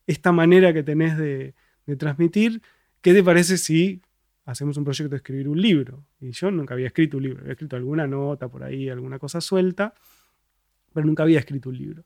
esta 0.09 0.33
manera 0.33 0.73
que 0.73 0.83
tenés 0.83 1.17
de, 1.19 1.55
transmitir, 1.97 2.61
¿qué 3.01 3.15
te 3.15 3.23
parece 3.23 3.57
si 3.57 4.03
hacemos 4.45 4.77
un 4.77 4.85
proyecto 4.85 5.11
de 5.11 5.17
escribir 5.17 5.49
un 5.49 5.61
libro? 5.61 6.03
Y 6.21 6.33
yo 6.33 6.51
nunca 6.51 6.75
había 6.75 6.87
escrito 6.87 7.19
un 7.19 7.25
libro, 7.25 7.41
había 7.41 7.53
escrito 7.53 7.77
alguna 7.77 8.07
nota 8.07 8.49
por 8.49 8.65
ahí, 8.65 8.89
alguna 8.89 9.19
cosa 9.19 9.41
suelta, 9.41 9.95
pero 10.93 11.07
nunca 11.07 11.23
había 11.23 11.39
escrito 11.39 11.69
un 11.69 11.79
libro. 11.79 12.05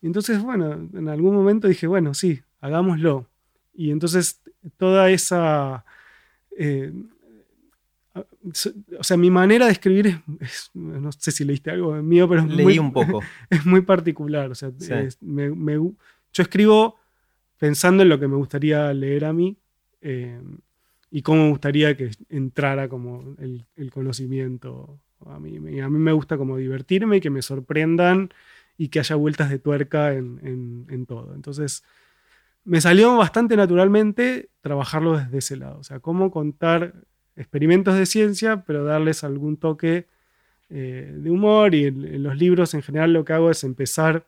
Y 0.00 0.06
entonces, 0.06 0.42
bueno, 0.42 0.88
en 0.94 1.08
algún 1.08 1.34
momento 1.34 1.68
dije, 1.68 1.86
bueno, 1.86 2.14
sí, 2.14 2.40
hagámoslo. 2.60 3.28
Y 3.74 3.90
entonces 3.90 4.40
toda 4.78 5.10
esa... 5.10 5.84
Eh, 6.58 6.90
o 8.98 9.04
sea, 9.04 9.18
mi 9.18 9.30
manera 9.30 9.66
de 9.66 9.72
escribir 9.72 10.22
es, 10.40 10.70
no 10.72 11.12
sé 11.12 11.32
si 11.32 11.44
leíste 11.44 11.70
algo 11.70 11.92
mío, 12.02 12.26
pero 12.26 12.40
es 12.40 12.48
Leí 12.48 12.64
muy, 12.64 12.78
un 12.78 12.92
poco. 12.92 13.20
Es 13.50 13.66
muy 13.66 13.82
particular. 13.82 14.50
O 14.50 14.54
sea, 14.54 14.72
yo 14.78 16.42
escribo 16.42 16.96
pensando 17.58 18.02
en 18.02 18.08
lo 18.08 18.18
que 18.18 18.28
me 18.28 18.36
gustaría 18.36 18.92
leer 18.92 19.24
a 19.24 19.32
mí 19.32 19.56
eh, 20.00 20.40
y 21.10 21.22
cómo 21.22 21.44
me 21.44 21.50
gustaría 21.50 21.96
que 21.96 22.10
entrara 22.28 22.88
como 22.88 23.36
el, 23.38 23.90
conocimiento 23.90 25.00
a 25.24 25.38
mí. 25.38 25.58
Y 25.70 25.80
a 25.80 25.88
mí 25.88 25.98
me 25.98 26.12
gusta 26.12 26.36
como 26.36 26.56
divertirme 26.56 27.16
y 27.16 27.20
que 27.20 27.30
me 27.30 27.42
sorprendan 27.42 28.30
y 28.76 28.88
que 28.88 28.98
haya 28.98 29.16
vueltas 29.16 29.50
de 29.50 29.58
tuerca 29.58 30.12
en, 30.12 31.06
todo. 31.06 31.34
Entonces, 31.34 31.84
me 32.64 32.80
salió 32.80 33.16
bastante 33.16 33.56
naturalmente 33.56 34.50
trabajarlo 34.60 35.16
desde 35.16 35.38
ese 35.38 35.56
lado. 35.56 35.78
O 35.78 35.84
sea, 35.84 36.00
cómo 36.00 36.30
contar 36.30 36.94
experimentos 37.36 37.96
de 37.96 38.06
ciencia, 38.06 38.64
pero 38.64 38.84
darles 38.84 39.24
algún 39.24 39.56
toque 39.56 40.06
eh, 40.68 41.12
de 41.14 41.30
humor. 41.30 41.74
Y 41.74 41.86
en, 41.86 42.22
los 42.22 42.36
libros 42.36 42.74
en 42.74 42.82
general 42.82 43.12
lo 43.12 43.24
que 43.24 43.32
hago 43.32 43.50
es 43.50 43.64
empezar 43.64 44.26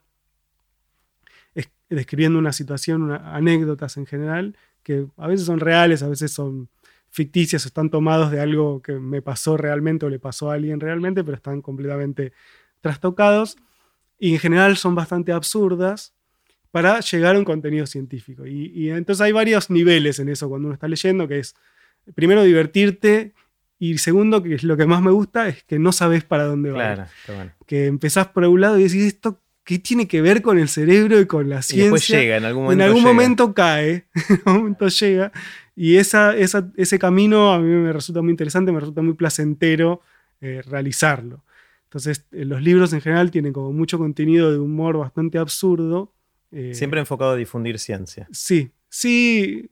describiendo 1.88 2.38
una 2.38 2.52
situación, 2.52 3.12
anécdotas 3.12 3.96
en 3.96 4.06
general, 4.06 4.56
que 4.82 5.06
a 5.16 5.28
veces 5.28 5.46
son 5.46 5.60
reales, 5.60 6.02
a 6.02 6.08
veces 6.08 6.32
son 6.32 6.68
ficticias, 7.10 7.64
están 7.66 7.90
tomados 7.90 8.30
de 8.30 8.40
algo 8.40 8.82
que 8.82 8.94
me 8.94 9.22
pasó 9.22 9.56
realmente 9.56 10.06
o 10.06 10.10
le 10.10 10.18
pasó 10.18 10.50
a 10.50 10.54
alguien 10.54 10.80
realmente, 10.80 11.24
pero 11.24 11.36
están 11.36 11.62
completamente 11.62 12.32
trastocados. 12.80 13.56
Y 14.18 14.34
en 14.34 14.38
general 14.38 14.76
son 14.76 14.94
bastante 14.94 15.32
absurdas 15.32 16.14
para 16.70 17.00
llegar 17.00 17.36
a 17.36 17.38
un 17.38 17.44
contenido 17.44 17.86
científico. 17.86 18.46
y 18.46 18.90
entonces 18.90 19.22
hay 19.22 19.32
varios 19.32 19.70
niveles 19.70 20.18
en 20.18 20.28
eso 20.28 20.48
cuando 20.48 20.66
uno 20.68 20.74
está 20.74 20.86
leyendo, 20.88 21.26
que 21.26 21.38
es 21.38 21.54
primero 22.14 22.42
divertirte 22.42 23.34
y 23.78 23.98
segundo, 23.98 24.42
que 24.42 24.54
es 24.54 24.64
lo 24.64 24.76
que 24.76 24.86
más 24.86 25.02
me 25.02 25.10
gusta, 25.10 25.48
es 25.48 25.62
que 25.64 25.78
no 25.78 25.92
sabes 25.92 26.24
para 26.24 26.44
dónde 26.44 26.70
va. 26.70 27.08
Claro, 27.24 27.52
Que 27.66 27.86
empezás 27.86 28.28
por 28.28 28.44
un 28.44 28.60
lado 28.60 28.78
y 28.78 28.84
decís, 28.84 29.04
¿esto 29.04 29.40
qué 29.68 29.78
tiene 29.78 30.08
que 30.08 30.22
ver 30.22 30.40
con 30.40 30.58
el 30.58 30.70
cerebro 30.70 31.20
y 31.20 31.26
con 31.26 31.50
la 31.50 31.60
ciencia? 31.60 31.76
Y 31.76 31.82
después 31.82 32.08
llega, 32.08 32.38
en 32.38 32.46
algún 32.46 32.62
momento. 32.62 32.82
En 32.82 32.88
algún 32.88 33.02
momento 33.02 33.52
cae, 33.52 34.06
en 34.30 34.40
algún 34.46 34.62
momento 34.62 34.88
llega. 34.88 35.30
Y 35.76 35.96
esa, 35.96 36.34
ese 36.34 36.98
camino 36.98 37.52
a 37.52 37.58
mí 37.58 37.68
me 37.68 37.92
resulta 37.92 38.22
muy 38.22 38.30
interesante, 38.30 38.72
me 38.72 38.80
resulta 38.80 39.02
muy 39.02 39.12
placentero 39.12 40.00
eh, 40.40 40.62
realizarlo. 40.66 41.44
Entonces, 41.84 42.24
eh, 42.32 42.46
los 42.46 42.62
libros 42.62 42.94
en 42.94 43.02
general 43.02 43.30
tienen 43.30 43.52
como 43.52 43.70
mucho 43.74 43.98
contenido 43.98 44.50
de 44.50 44.58
humor 44.58 44.96
bastante 44.96 45.36
absurdo. 45.36 46.14
Eh, 46.50 46.72
Siempre 46.74 47.00
enfocado 47.00 47.32
a 47.32 47.36
difundir 47.36 47.78
ciencia. 47.78 48.26
Sí, 48.32 48.70
sí 48.88 49.68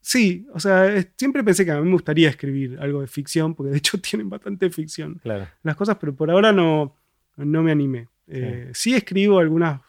Sí, 0.00 0.46
o 0.54 0.60
sea, 0.60 1.04
siempre 1.18 1.42
pensé 1.42 1.64
que 1.64 1.72
a 1.72 1.80
mí 1.80 1.84
me 1.84 1.92
gustaría 1.92 2.28
escribir 2.28 2.78
algo 2.80 3.00
de 3.00 3.08
ficción, 3.08 3.54
porque 3.54 3.72
de 3.72 3.78
hecho 3.78 3.98
tienen 4.00 4.30
bastante 4.30 4.70
ficción 4.70 5.20
las 5.24 5.76
cosas, 5.76 5.98
pero 6.00 6.14
por 6.14 6.30
ahora 6.30 6.52
no, 6.52 6.94
no 7.36 7.62
me 7.62 7.72
animé. 7.72 8.08
Eh, 8.28 8.70
sí 8.74 8.94
escribo 8.94 9.38
algunas 9.38 9.80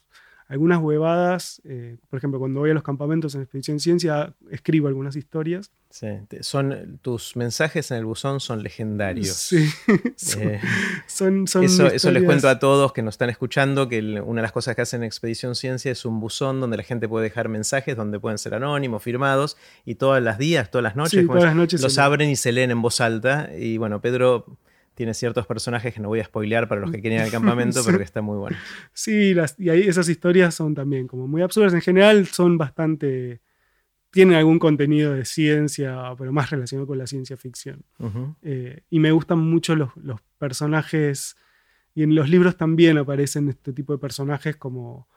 algunas 0.47 0.79
huevadas. 0.79 1.61
Eh, 1.65 1.97
por 2.09 2.17
ejemplo, 2.17 2.39
cuando 2.39 2.61
voy 2.61 2.71
a 2.71 2.73
los 2.73 2.83
campamentos 2.83 3.35
en 3.35 3.41
Expedición 3.41 3.79
Ciencia, 3.79 4.33
escribo 4.49 4.87
algunas 4.87 5.15
historias. 5.15 5.71
Sí, 5.89 6.07
son, 6.41 6.99
tus 7.01 7.35
mensajes 7.35 7.91
en 7.91 7.97
el 7.97 8.05
buzón 8.05 8.39
son 8.39 8.61
legendarios. 8.61 9.29
Sí, 9.29 9.69
eh, 10.39 10.59
son, 11.07 11.45
eso, 11.63 12.11
les 12.11 12.23
cuento 12.23 12.49
a 12.49 12.59
todos 12.59 12.93
que 12.93 13.01
nos 13.01 13.15
están 13.15 13.29
escuchando, 13.29 13.87
que 13.87 14.01
una 14.21 14.41
de 14.41 14.43
las 14.43 14.51
cosas 14.51 14.75
que 14.75 14.81
hacen 14.81 15.01
en 15.01 15.07
Expedición 15.07 15.55
Ciencia 15.55 15.91
es 15.91 16.05
un 16.05 16.19
buzón 16.19 16.59
donde 16.59 16.77
la 16.77 16.83
gente 16.83 17.07
puede 17.07 17.23
dejar 17.23 17.49
mensajes, 17.49 17.95
donde 17.95 18.19
pueden 18.19 18.37
ser 18.37 18.53
anónimos, 18.53 19.01
firmados, 19.01 19.57
y 19.85 19.95
todas 19.95 20.21
las 20.21 20.37
días, 20.37 20.69
todas 20.71 20.83
las 20.83 20.95
noches, 20.95 21.25
todas 21.25 21.43
las 21.43 21.55
noches 21.55 21.81
los 21.81 21.97
abren 21.97 22.29
y 22.29 22.35
se 22.35 22.51
leen 22.51 22.71
en 22.71 22.81
voz 22.81 23.01
alta. 23.01 23.49
Y 23.57 23.77
bueno, 23.77 24.01
Pedro 24.01 24.45
tiene 24.97 25.13
ciertos 25.13 25.45
personajes 25.45 25.93
que 25.93 25.99
no 25.99 26.07
voy 26.07 26.21
a 26.21 26.25
spoilear 26.25 26.67
para 26.67 26.81
los 26.81 26.89
que 26.89 26.99
quieren 26.99 27.19
ir 27.19 27.25
al 27.25 27.31
campamento, 27.31 27.81
pero 27.85 27.99
que 27.99 28.03
está 28.03 28.23
muy 28.23 28.35
bueno. 28.37 28.57
Sí, 28.93 29.35
y 29.59 29.69
ahí 29.69 29.81
esas 29.81 30.09
historias 30.09 30.55
son 30.55 30.73
también 30.73 31.07
como 31.07 31.27
muy 31.27 31.43
absurdas. 31.43 31.73
En 31.75 31.81
general 31.81 32.25
son 32.25 32.57
bastante... 32.57 33.39
Tienen 34.09 34.35
algún 34.35 34.57
contenido 34.57 35.13
de 35.13 35.23
ciencia, 35.25 36.15
pero 36.17 36.33
más 36.33 36.49
relacionado 36.49 36.87
con 36.87 36.97
la 36.97 37.05
ciencia 37.05 37.37
ficción. 37.37 37.83
Eh, 38.41 38.81
y 38.89 38.99
me 38.99 39.11
gustan 39.11 39.37
mucho 39.37 39.75
los, 39.75 39.91
personajes, 40.39 41.37
y 41.93 42.01
en 42.01 42.15
los 42.15 42.27
libros 42.27 42.57
también 42.57 42.97
aparecen 42.97 43.49
este 43.49 43.73
tipo 43.73 43.93
de 43.93 43.99
personajes 43.99 44.55
como... 44.55 45.07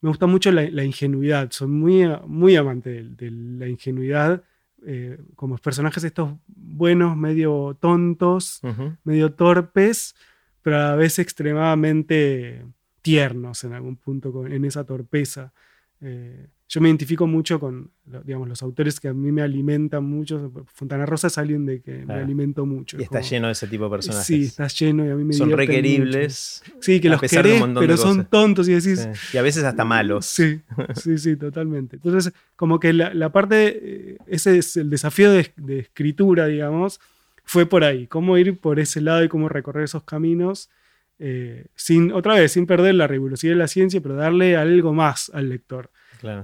Me 0.00 0.10
gusta 0.10 0.26
mucho 0.26 0.52
la, 0.52 0.84
ingenuidad, 0.84 1.50
soy 1.50 1.68
muy, 1.68 2.08
muy 2.26 2.54
amante 2.54 3.02
de 3.02 3.30
la 3.32 3.66
ingenuidad 3.66 4.44
eh, 4.86 5.18
como 5.36 5.58
personajes 5.58 6.04
estos 6.04 6.34
buenos, 6.46 7.16
medio 7.16 7.76
tontos, 7.80 8.60
medio 9.04 9.32
torpes, 9.32 10.14
pero 10.62 10.76
a 10.76 10.80
la 10.90 10.96
vez 10.96 11.18
extremadamente 11.18 12.64
tiernos 13.02 13.64
en 13.64 13.74
algún 13.74 13.96
punto 13.96 14.46
en 14.46 14.64
esa 14.64 14.84
torpeza. 14.84 15.52
Eh, 16.00 16.48
yo 16.72 16.80
me 16.80 16.88
identifico 16.88 17.26
mucho 17.26 17.60
con 17.60 17.90
digamos, 18.24 18.48
los 18.48 18.62
autores 18.62 18.98
que 18.98 19.08
a 19.08 19.12
mí 19.12 19.30
me 19.30 19.42
alimentan 19.42 20.04
mucho. 20.04 20.50
Fontana 20.72 21.04
Rosa 21.04 21.26
es 21.26 21.36
alguien 21.36 21.66
de 21.66 21.82
que 21.82 22.06
me 22.06 22.14
alimento 22.14 22.64
mucho. 22.64 22.96
Y 22.98 23.02
está 23.02 23.20
lleno 23.20 23.48
de 23.48 23.52
ese 23.52 23.66
tipo 23.66 23.84
de 23.84 23.90
personajes. 23.90 24.24
Sí, 24.24 24.44
está 24.44 24.68
lleno 24.68 25.04
y 25.04 25.10
a 25.10 25.14
mí 25.14 25.22
me 25.22 25.34
Son 25.34 25.50
requeribles. 25.50 26.62
Sí, 26.80 26.98
que 26.98 27.10
los 27.10 27.20
querés, 27.20 27.62
pero 27.78 27.98
son 27.98 28.24
tontos 28.24 28.70
y 28.70 28.72
decís... 28.72 29.06
Y 29.34 29.36
a 29.36 29.42
veces 29.42 29.64
hasta 29.64 29.84
malos. 29.84 30.24
Sí, 30.24 30.62
sí, 30.94 31.18
sí, 31.18 31.36
totalmente. 31.36 31.96
Entonces, 31.96 32.32
como 32.56 32.80
que 32.80 32.94
la, 32.94 33.30
parte, 33.32 33.80
eh, 33.82 34.16
ese 34.26 34.56
es 34.56 34.78
el 34.78 34.88
desafío 34.88 35.30
de, 35.30 35.52
escritura, 35.78 36.46
digamos, 36.46 37.00
fue 37.44 37.66
por 37.66 37.84
ahí. 37.84 38.06
Cómo 38.06 38.38
ir 38.38 38.58
por 38.58 38.80
ese 38.80 39.02
lado 39.02 39.22
y 39.22 39.28
cómo 39.28 39.50
recorrer 39.50 39.84
esos 39.84 40.04
caminos. 40.04 40.70
Eh, 41.18 41.66
sin, 41.74 42.12
otra 42.12 42.32
vez, 42.36 42.52
sin 42.52 42.64
perder 42.64 42.94
la 42.94 43.08
rigurosidad 43.08 43.52
de 43.52 43.58
la 43.58 43.68
ciencia, 43.68 44.00
pero 44.00 44.16
darle 44.16 44.56
algo 44.56 44.94
más 44.94 45.30
al 45.34 45.50
lector 45.50 45.90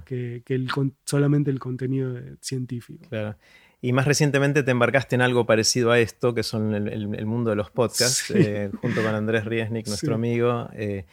que, 0.04 0.42
el, 0.46 0.68
solamente 1.04 1.50
el 1.50 1.58
contenido 1.58 2.18
científico. 2.40 3.06
Claro. 3.08 3.36
Y 3.80 3.92
más 3.92 4.06
recientemente 4.06 4.64
te 4.64 4.72
embarcaste 4.72 5.14
en 5.14 5.22
algo 5.22 5.46
parecido 5.46 5.92
a 5.92 6.00
esto, 6.00 6.34
que 6.34 6.42
son 6.42 6.74
el, 6.74 7.26
mundo 7.26 7.50
de 7.50 7.56
los 7.56 7.70
podcasts, 7.70 8.30
eh, 8.34 8.70
junto 8.80 9.02
con 9.02 9.14
Andrés 9.14 9.44
Riesnik, 9.44 9.86
nuestro 9.88 10.16
amigo. 10.16 10.68
Eh, 10.72 11.06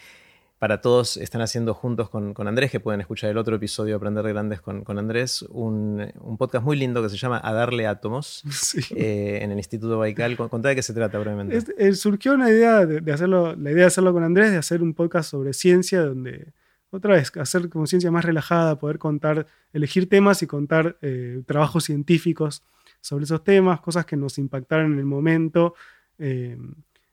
para 0.57 0.81
todos 0.81 1.17
están 1.17 1.41
haciendo 1.41 1.75
juntos 1.75 2.09
con, 2.09 2.33
Andrés, 2.47 2.71
que 2.71 2.79
pueden 2.79 3.01
escuchar 3.01 3.29
el 3.29 3.37
otro 3.37 3.55
episodio 3.57 3.91
de 3.91 3.97
Aprender 3.97 4.25
de 4.25 4.33
Grandes 4.33 4.61
con, 4.61 4.97
Andrés, 4.97 5.43
un, 5.49 6.11
podcast 6.39 6.65
muy 6.65 6.75
lindo 6.75 7.03
que 7.03 7.09
se 7.09 7.17
llama 7.17 7.39
A 7.43 7.53
Darle 7.53 7.85
Átomos 7.85 8.43
eh, 8.95 9.39
en 9.43 9.51
el 9.51 9.57
Instituto 9.57 9.99
Baikal. 9.99 10.35
Contá 10.35 10.69
de 10.69 10.75
qué 10.75 10.81
se 10.81 10.93
trata 10.93 11.19
brevemente. 11.19 11.93
surgió 11.93 12.33
una 12.33 12.49
idea 12.49 12.85
de, 12.85 13.11
hacerlo, 13.11 13.55
la 13.55 13.69
idea 13.69 13.81
de 13.81 13.87
hacerlo 13.87 14.11
con 14.11 14.23
Andrés, 14.23 14.51
de 14.51 14.57
hacer 14.57 14.81
un 14.81 14.95
podcast 14.95 15.29
sobre 15.29 15.53
ciencia 15.53 16.01
donde 16.01 16.53
otra 16.95 17.15
vez, 17.15 17.31
hacer 17.37 17.69
conciencia 17.69 18.11
más 18.11 18.25
relajada, 18.25 18.79
poder 18.79 18.97
contar, 18.97 19.47
elegir 19.73 20.09
temas 20.09 20.41
y 20.41 20.47
contar 20.47 20.97
eh, 21.01 21.41
trabajos 21.45 21.83
científicos 21.83 22.63
sobre 23.01 23.25
esos 23.25 23.43
temas, 23.43 23.81
cosas 23.81 24.05
que 24.05 24.17
nos 24.17 24.37
impactaron 24.37 24.93
en 24.93 24.99
el 24.99 25.05
momento, 25.05 25.75
eh, 26.17 26.57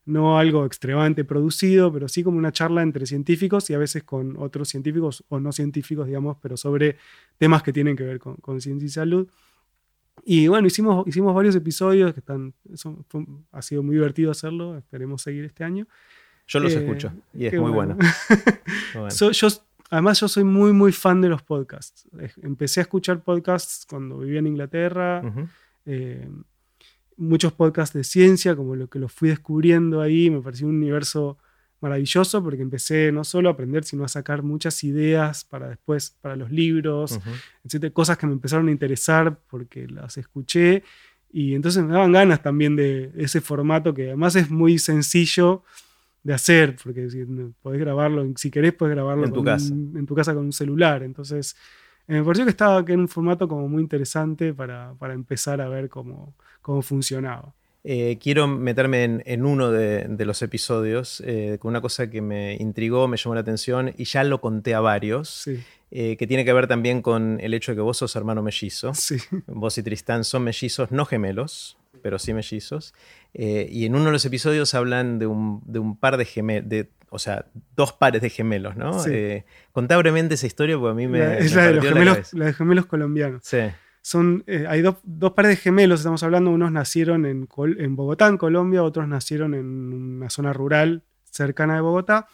no 0.05 0.39
algo 0.39 0.65
extremadamente 0.65 1.25
producido, 1.25 1.93
pero 1.93 2.09
sí 2.09 2.23
como 2.23 2.39
una 2.39 2.53
charla 2.53 2.83
entre 2.83 3.07
científicos 3.07 3.71
y 3.71 3.75
a 3.75 3.79
veces 3.79 4.03
con 4.03 4.37
otros 4.39 4.69
científicos 4.69 5.25
o 5.29 5.39
no 5.39 5.53
científicos, 5.53 6.07
digamos, 6.07 6.37
pero 6.41 6.57
sobre 6.57 6.97
temas 7.39 7.63
que 7.63 7.73
tienen 7.73 7.97
que 7.97 8.05
ver 8.05 8.19
con, 8.19 8.37
con 8.37 8.61
ciencia 8.61 8.87
y 8.87 8.91
salud. 8.91 9.29
Y 10.25 10.47
bueno, 10.49 10.67
hicimos, 10.67 11.07
hicimos 11.07 11.35
varios 11.35 11.55
episodios 11.57 12.13
que 12.13 12.21
están, 12.21 12.55
ha 13.51 13.63
sido 13.63 13.83
muy 13.83 13.97
divertido 13.97 14.31
hacerlo, 14.31 14.77
esperemos 14.77 15.23
seguir 15.23 15.45
este 15.45 15.65
año. 15.65 15.87
Yo 16.47 16.61
los 16.61 16.75
eh, 16.75 16.79
escucho 16.79 17.13
y 17.33 17.47
es 17.47 17.55
muy 17.55 17.71
bueno. 17.71 17.97
yo, 19.33 19.49
además 19.93 20.19
yo 20.19 20.27
soy 20.27 20.43
muy, 20.43 20.73
muy 20.73 20.91
fan 20.91 21.21
de 21.21 21.29
los 21.29 21.43
podcasts. 21.43 22.09
Empecé 22.43 22.81
a 22.81 22.83
escuchar 22.83 23.23
podcasts 23.23 23.87
cuando 23.89 24.19
vivía 24.19 24.41
en 24.41 24.47
Inglaterra 24.49 25.23
muchos 27.17 27.53
podcasts 27.53 27.95
de 27.95 28.05
ciencia, 28.05 28.57
como 28.57 28.75
lo 28.75 28.89
que 28.89 28.99
los 28.99 29.13
fui 29.13 29.29
descubriendo 29.29 30.01
ahí, 30.01 30.31
me 30.31 30.41
pareció 30.41 30.67
un 30.67 30.77
universo 30.77 31.39
maravilloso 31.81 32.43
porque 32.43 32.63
empecé 32.63 33.13
no 33.13 33.23
solo 33.23 33.49
a 33.49 33.53
aprender, 33.53 33.85
sino 33.85 34.05
a 34.05 34.09
sacar 34.09 34.43
muchas 34.43 34.83
ideas 34.83 35.45
para 35.45 35.69
después, 35.69 36.17
para 36.21 36.37
los 36.37 36.51
libros, 36.51 37.21
cosas 37.93 38.17
que 38.17 38.27
me 38.27 38.33
empezaron 38.33 38.69
a 38.69 38.71
interesar 38.71 39.39
porque 39.51 39.87
las 39.89 40.17
escuché. 40.17 40.85
Y 41.31 41.55
entonces 41.55 41.85
me 41.85 41.93
daban 41.93 42.13
ganas 42.13 42.43
también 42.43 42.77
de 42.77 43.13
ese 43.17 43.41
formato 43.41 43.93
que 43.95 44.09
además 44.09 44.37
es 44.37 44.51
muy 44.51 44.79
sencillo 44.79 45.65
de 46.23 46.35
hacer, 46.35 46.77
porque 46.83 47.11
si 47.11 47.25
podés 47.63 47.81
grabarlo, 47.81 48.27
si 48.37 48.51
querés 48.51 48.73
podés 48.75 48.95
grabarlo 48.95 49.25
en 49.27 49.33
tu, 49.33 49.43
casa. 49.43 49.73
en 49.73 50.07
tu 50.07 50.15
casa 50.15 50.35
con 50.35 50.45
un 50.45 50.53
celular, 50.53 51.03
entonces 51.03 51.57
eh, 52.09 52.15
me 52.15 52.25
pareció 52.25 52.45
que 52.45 52.51
estaba 52.51 52.85
en 52.87 53.01
un 53.01 53.09
formato 53.09 53.49
como 53.49 53.69
muy 53.69 53.83
interesante 53.83 54.55
para, 54.55 54.95
para 54.99 55.15
empezar 55.15 55.61
a 55.61 55.69
ver 55.69 55.89
cómo, 55.89 56.35
cómo 56.61 56.83
funcionaba. 56.83 57.53
Eh, 57.85 58.19
quiero 58.23 58.47
meterme 58.47 59.23
en, 59.25 59.45
uno 59.45 59.73
de, 59.73 60.25
los 60.25 60.41
episodios 60.43 61.21
eh, 61.27 61.59
con 61.61 61.71
una 61.71 61.81
cosa 61.81 62.09
que 62.09 62.21
me 62.21 62.55
intrigó, 62.61 63.09
me 63.09 63.17
llamó 63.17 63.35
la 63.35 63.41
atención 63.41 63.93
y 63.97 64.05
ya 64.05 64.23
lo 64.23 64.41
conté 64.41 64.75
a 64.75 64.81
varios, 64.81 65.49
que 65.91 66.27
tiene 66.29 66.45
que 66.45 66.53
ver 66.53 66.69
también 66.69 67.03
con 67.03 67.39
el 67.41 67.53
hecho 67.55 67.73
de 67.73 67.77
que 67.77 67.83
vos 67.83 67.99
sos 67.99 68.15
hermano 68.15 68.41
mellizo. 68.41 68.95
Sí. 68.95 69.17
Vos 69.49 69.77
y 69.79 69.83
Tristán 69.83 70.23
son 70.23 70.45
mellizos, 70.45 70.93
no 70.93 71.05
gemelos, 71.05 71.77
pero 72.03 72.19
sí 72.21 72.33
mellizos. 72.33 72.95
Y 73.35 73.87
en 73.87 73.95
uno 73.95 74.07
de 74.07 74.13
los 74.13 74.25
episodios 74.25 74.75
hablan 74.75 75.19
de 75.19 75.27
un, 75.27 75.63
de 75.65 75.79
un 75.79 75.97
par 75.97 76.17
de 76.17 76.25
gemelos, 76.25 76.87
o 77.13 77.19
sea, 77.19 77.45
dos 77.77 77.93
pares 77.93 78.23
de 78.23 78.31
gemelos, 78.31 78.75
¿no? 78.75 78.99
Sí. 78.99 79.11
Eh, 79.13 79.45
contá 79.73 79.99
brevemente 79.99 80.35
esa 80.35 80.47
historia 80.47 80.79
porque 80.79 80.93
a 80.93 80.95
mí 80.95 81.07
me. 81.07 81.39
es 81.39 81.55
la, 81.55 81.67
de 81.67 81.75
los 81.75 81.85
gemelos, 81.85 82.33
la, 82.33 82.47
de 82.47 82.53
gemelos 82.55 82.87
colombianos. 82.87 83.43
Sí. 83.45 83.59
Son, 84.01 84.43
eh, 84.47 84.65
hay 84.67 84.81
dos, 84.81 84.97
pares 85.35 85.51
de 85.51 85.57
gemelos, 85.57 86.01
estamos 86.01 86.23
hablando, 86.23 86.51
unos 86.51 86.73
nacieron 86.73 87.27
en, 87.27 87.49
en, 87.79 87.97
Bogotá, 87.97 88.29
en 88.29 88.39
Colombia, 88.39 88.83
otros 88.83 89.07
nacieron 89.07 89.55
en 89.55 89.67
una 89.67 90.31
zona 90.31 90.55
rural 90.55 91.03
cercana 91.31 91.75
de 91.75 91.83
Bogotá. 91.83 92.29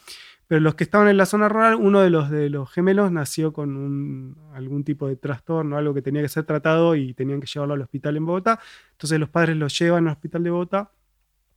Pero 0.49 0.61
los 0.61 0.73
que 0.73 0.83
estaban 0.83 1.07
en 1.07 1.17
la 1.17 1.27
zona 1.27 1.47
rural, 1.47 1.75
uno 1.75 2.01
de 2.01 2.09
los, 2.09 2.31
de 2.31 2.49
los 2.49 2.71
gemelos 2.71 3.11
nació 3.11 3.53
con 3.53 3.77
un, 3.77 4.35
algún 4.55 4.83
tipo 4.83 5.07
de 5.07 5.15
trastorno, 5.15 5.77
algo 5.77 5.93
que 5.93 6.01
tenía 6.01 6.23
que 6.23 6.27
ser 6.27 6.43
tratado 6.43 6.95
y 6.95 7.13
tenían 7.13 7.39
que 7.39 7.45
llevarlo 7.45 7.75
al 7.75 7.81
hospital 7.81 8.17
en 8.17 8.25
Bogotá. 8.25 8.59
Entonces 8.93 9.19
los 9.19 9.29
padres 9.29 9.57
los 9.57 9.77
llevan 9.77 10.07
al 10.07 10.13
hospital 10.13 10.43
de 10.43 10.49
Bogotá. 10.49 10.91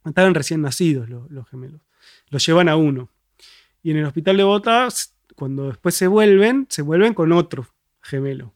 Estaban 0.05 0.35
recién 0.35 0.61
nacidos 0.61 1.09
los, 1.09 1.31
los 1.31 1.49
gemelos. 1.49 1.81
Los 2.29 2.45
llevan 2.45 2.69
a 2.69 2.77
uno. 2.77 3.09
Y 3.83 3.93
en 3.93 3.97
el 3.97 4.05
hospital 4.05 4.37
de 4.37 4.45
Botas, 4.45 5.15
cuando 5.37 5.69
después 5.69 5.95
se 5.95 6.07
vuelven, 6.07 6.67
se 6.69 6.83
vuelven 6.83 7.15
con 7.15 7.33
otro 7.33 7.67
gemelo. 8.03 8.53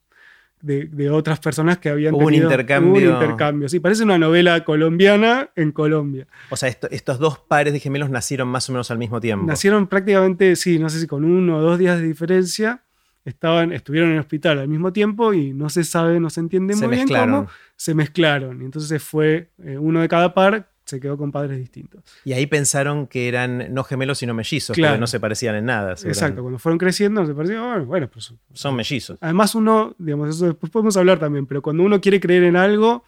De, 0.61 1.09
otras 1.09 1.39
personas 1.39 1.77
que 1.77 1.89
habían 1.89 2.13
tenido 2.13 2.27
un 2.27 2.33
intercambio. 2.33 3.09
un 3.09 3.13
intercambio. 3.13 3.69
Sí, 3.69 3.79
parece 3.79 4.03
una 4.03 4.17
novela 4.17 4.63
colombiana 4.63 5.51
en 5.55 5.71
Colombia. 5.71 6.27
O 6.49 6.57
sea, 6.57 6.69
estos 6.69 7.19
dos 7.19 7.39
pares 7.39 7.73
de 7.73 7.79
gemelos 7.79 8.09
nacieron 8.09 8.47
más 8.47 8.67
o 8.69 8.73
menos 8.73 8.89
al 8.91 8.97
mismo 8.97 9.19
tiempo. 9.19 9.45
Nacieron 9.45 9.87
prácticamente, 9.87 10.55
sí, 10.55 10.79
no 10.79 10.89
sé 10.89 10.99
si 10.99 11.07
con 11.07 11.23
uno 11.23 11.57
o 11.57 11.61
dos 11.61 11.77
días 11.77 11.99
de 11.99 12.07
diferencia. 12.07 12.83
Estaban, 13.23 13.73
estuvieron 13.73 14.09
en 14.09 14.15
el 14.15 14.21
hospital 14.21 14.59
al 14.59 14.69
mismo 14.69 14.93
tiempo 14.93 15.33
y 15.33 15.53
no 15.53 15.69
se 15.69 15.83
sabe, 15.83 16.19
no 16.19 16.29
se 16.29 16.39
entiende 16.39 16.75
muy 16.75 16.87
bien 16.87 17.07
cómo 17.07 17.47
se 17.75 17.93
mezclaron. 17.93 18.61
Y 18.61 18.65
entonces 18.65 19.03
fue 19.03 19.49
eh, 19.63 19.77
uno 19.77 20.01
de 20.01 20.07
cada 20.07 20.33
par 20.33 20.69
se 20.87 21.01
quedó 21.01 21.17
con 21.17 21.33
padres 21.33 21.57
distintos. 21.57 22.01
Y 22.23 22.31
ahí 22.31 22.47
pensaron 22.47 23.07
que 23.07 23.27
eran 23.27 23.73
no 23.73 23.83
gemelos 23.83 24.19
sino 24.19 24.33
mellizos, 24.33 24.73
que 24.73 24.97
no 24.97 25.05
se 25.05 25.19
parecían 25.19 25.55
en 25.55 25.65
nada. 25.65 25.91
Exacto, 25.91 26.41
cuando 26.41 26.59
fueron 26.59 26.77
creciendo 26.77 27.25
se 27.25 27.33
parecían, 27.33 27.85
bueno, 27.85 28.09
pues, 28.09 28.33
son 28.53 28.75
mellizos. 28.75 29.17
Además 29.19 29.53
uno, 29.53 29.95
digamos, 29.97 30.29
eso 30.29 30.45
después 30.45 30.71
podemos 30.71 30.95
hablar 30.95 31.19
también, 31.19 31.45
pero 31.45 31.61
cuando 31.61 31.83
uno 31.83 31.99
quiere 31.99 32.21
creer 32.21 32.43
en 32.43 32.55
algo, 32.55 33.03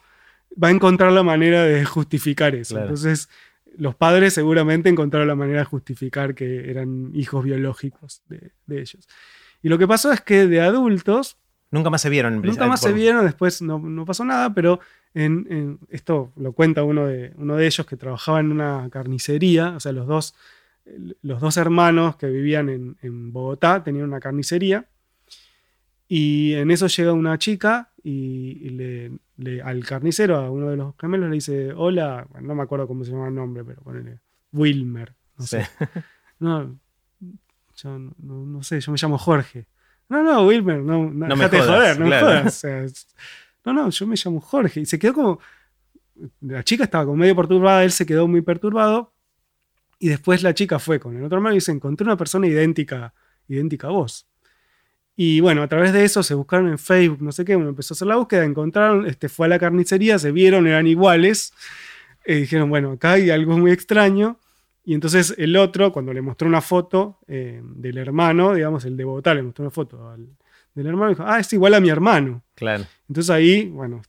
va 0.62 0.68
a 0.68 0.72
encontrar 0.72 1.14
la 1.14 1.24
manera 1.24 1.64
de 1.64 1.86
justificar 1.86 2.54
eso. 2.54 2.78
Entonces, 2.78 3.30
los 3.78 3.96
padres 3.96 4.34
seguramente 4.34 4.90
encontraron 4.90 5.30
la 5.30 5.36
manera 5.36 5.60
de 5.60 5.66
justificar 5.66 6.36
que 6.36 6.70
eran 6.70 7.12
hijos 7.14 7.46
biológicos 7.46 8.24
de, 8.28 8.52
ellos. 8.68 9.08
Y 9.62 9.70
lo 9.70 9.78
que 9.78 9.88
pasó 9.88 10.12
es 10.12 10.20
que 10.20 10.48
de 10.48 10.60
adultos... 10.60 11.38
Nunca 11.72 11.90
más 11.90 12.02
se 12.02 12.10
vieron. 12.10 12.42
Nunca 12.42 12.68
más 12.68 12.82
se 12.82 12.92
vieron, 12.92 13.24
después 13.26 13.62
no, 13.62 13.80
no 13.80 14.04
pasó 14.04 14.26
nada, 14.26 14.54
pero 14.54 14.82
en, 15.14 15.80
esto 15.90 16.32
lo 16.36 16.54
cuenta 16.54 16.84
uno 16.84 17.08
de, 17.08 17.34
uno 17.38 17.56
de 17.56 17.66
ellos 17.66 17.86
que 17.86 17.98
trabajaba 17.98 18.40
en 18.40 18.52
una 18.52 18.88
carnicería, 18.92 19.76
o 19.76 19.80
sea, 19.80 19.92
los 19.92 20.08
dos, 20.08 20.36
los 21.22 21.42
dos 21.42 21.58
hermanos 21.58 22.16
que 22.16 22.28
vivían 22.28 22.98
en, 23.02 23.34
Bogotá 23.34 23.84
tenían 23.84 24.06
una 24.06 24.20
carnicería. 24.20 24.86
Y 26.08 26.54
en 26.54 26.72
eso 26.72 26.88
llega 26.88 27.14
una 27.14 27.38
chica 27.38 27.92
y, 28.04 28.70
le, 28.72 29.62
al 29.62 29.86
carnicero, 29.86 30.38
a 30.38 30.50
uno 30.50 30.70
de 30.70 30.78
los 30.78 30.96
gemelos, 31.00 31.30
le 31.30 31.36
dice, 31.36 31.72
hola, 31.74 32.28
no 32.42 32.56
me 32.56 32.64
acuerdo 32.64 32.88
cómo 32.88 33.04
se 33.04 33.12
llama 33.12 33.28
el 33.28 33.36
nombre, 33.36 33.64
pero 33.64 33.82
ponele, 33.82 34.20
Wilmer. 34.52 35.14
No 35.38 35.46
sé. 35.46 35.68
No, 36.40 36.80
yo 37.76 38.00
no, 38.00 38.64
sé, 38.64 38.80
yo 38.80 38.94
me 38.94 38.98
llamo 38.98 39.18
Jorge. 39.18 39.68
No, 40.08 40.24
no, 40.24 40.48
Wilmer, 40.48 40.80
no, 40.80 41.10
no, 41.12 41.36
me 41.36 41.50
joder, 41.50 42.00
no 42.00 42.06
me 42.06 42.18
jodas. 42.18 42.66
No, 43.66 43.74
no, 43.74 43.90
yo 43.90 44.08
me 44.08 44.16
llamo 44.16 44.40
Jorge. 44.42 44.82
Y 44.82 44.86
se 44.86 45.00
quedó 45.00 45.14
como. 45.14 45.40
La 46.42 46.64
chica 46.64 46.84
estaba 46.84 47.06
como 47.06 47.18
medio 47.18 47.36
perturbada, 47.36 47.84
él 47.84 47.92
se 47.92 48.06
quedó 48.06 48.28
muy 48.28 48.42
perturbado. 48.42 49.14
Y 50.00 50.10
después 50.10 50.44
la 50.44 50.54
chica 50.54 50.80
fue 50.80 51.00
con 51.00 51.16
el 51.16 51.24
otro 51.24 51.38
hermano 51.38 51.54
y 51.56 51.58
dice: 51.58 51.72
Encontré 51.72 52.06
una 52.06 52.18
persona 52.18 52.48
idéntica, 52.48 53.14
idéntica 53.48 53.88
a 53.88 53.92
vos. 53.92 54.28
Y 55.16 55.42
bueno, 55.42 55.64
a 55.64 55.68
través 55.68 55.92
de 55.92 56.06
eso 56.06 56.24
se 56.24 56.34
buscaron 56.34 56.70
en 56.70 56.78
Facebook, 56.78 57.22
no 57.22 57.34
sé 57.34 57.44
qué, 57.44 57.56
uno 57.56 57.70
empezó 57.70 57.94
a 57.94 57.96
hacer 57.96 58.08
la 58.08 58.16
búsqueda, 58.16 58.46
encontraron, 58.46 59.06
este, 59.06 59.28
fue 59.28 59.48
a 59.48 59.50
la 59.50 59.60
carnicería, 59.60 60.18
se 60.18 60.32
vieron, 60.32 60.66
eran 60.66 60.88
iguales. 60.88 61.54
Y 62.26 62.36
dijeron: 62.36 62.70
Bueno, 62.70 62.94
acá 62.94 63.14
hay 63.14 63.30
algo 63.30 63.58
muy 63.58 63.72
extraño. 63.72 64.40
Y 64.86 64.94
entonces 64.94 65.36
el 65.38 65.56
otro, 65.58 65.92
cuando 65.92 66.14
le 66.14 66.22
mostró 66.22 66.48
una 66.48 66.62
foto 66.62 67.20
eh, 67.28 67.62
del 67.64 67.98
hermano, 67.98 68.54
digamos, 68.56 68.86
el 68.86 68.98
de 68.98 69.04
Bogotá, 69.04 69.34
le 69.34 69.44
mostró 69.44 69.64
una 69.64 69.72
foto 69.72 70.10
al, 70.10 70.30
del 70.76 70.88
hermano, 70.88 71.10
dijo, 71.10 71.24
ah, 71.26 71.40
es 71.40 71.52
igual 71.54 71.74
a 71.74 71.80
mi 71.80 71.90
hermano. 71.90 72.44
Claro. 72.56 72.86
Entonces 73.08 73.30
ahí, 73.30 73.66
bueno, 73.66 74.02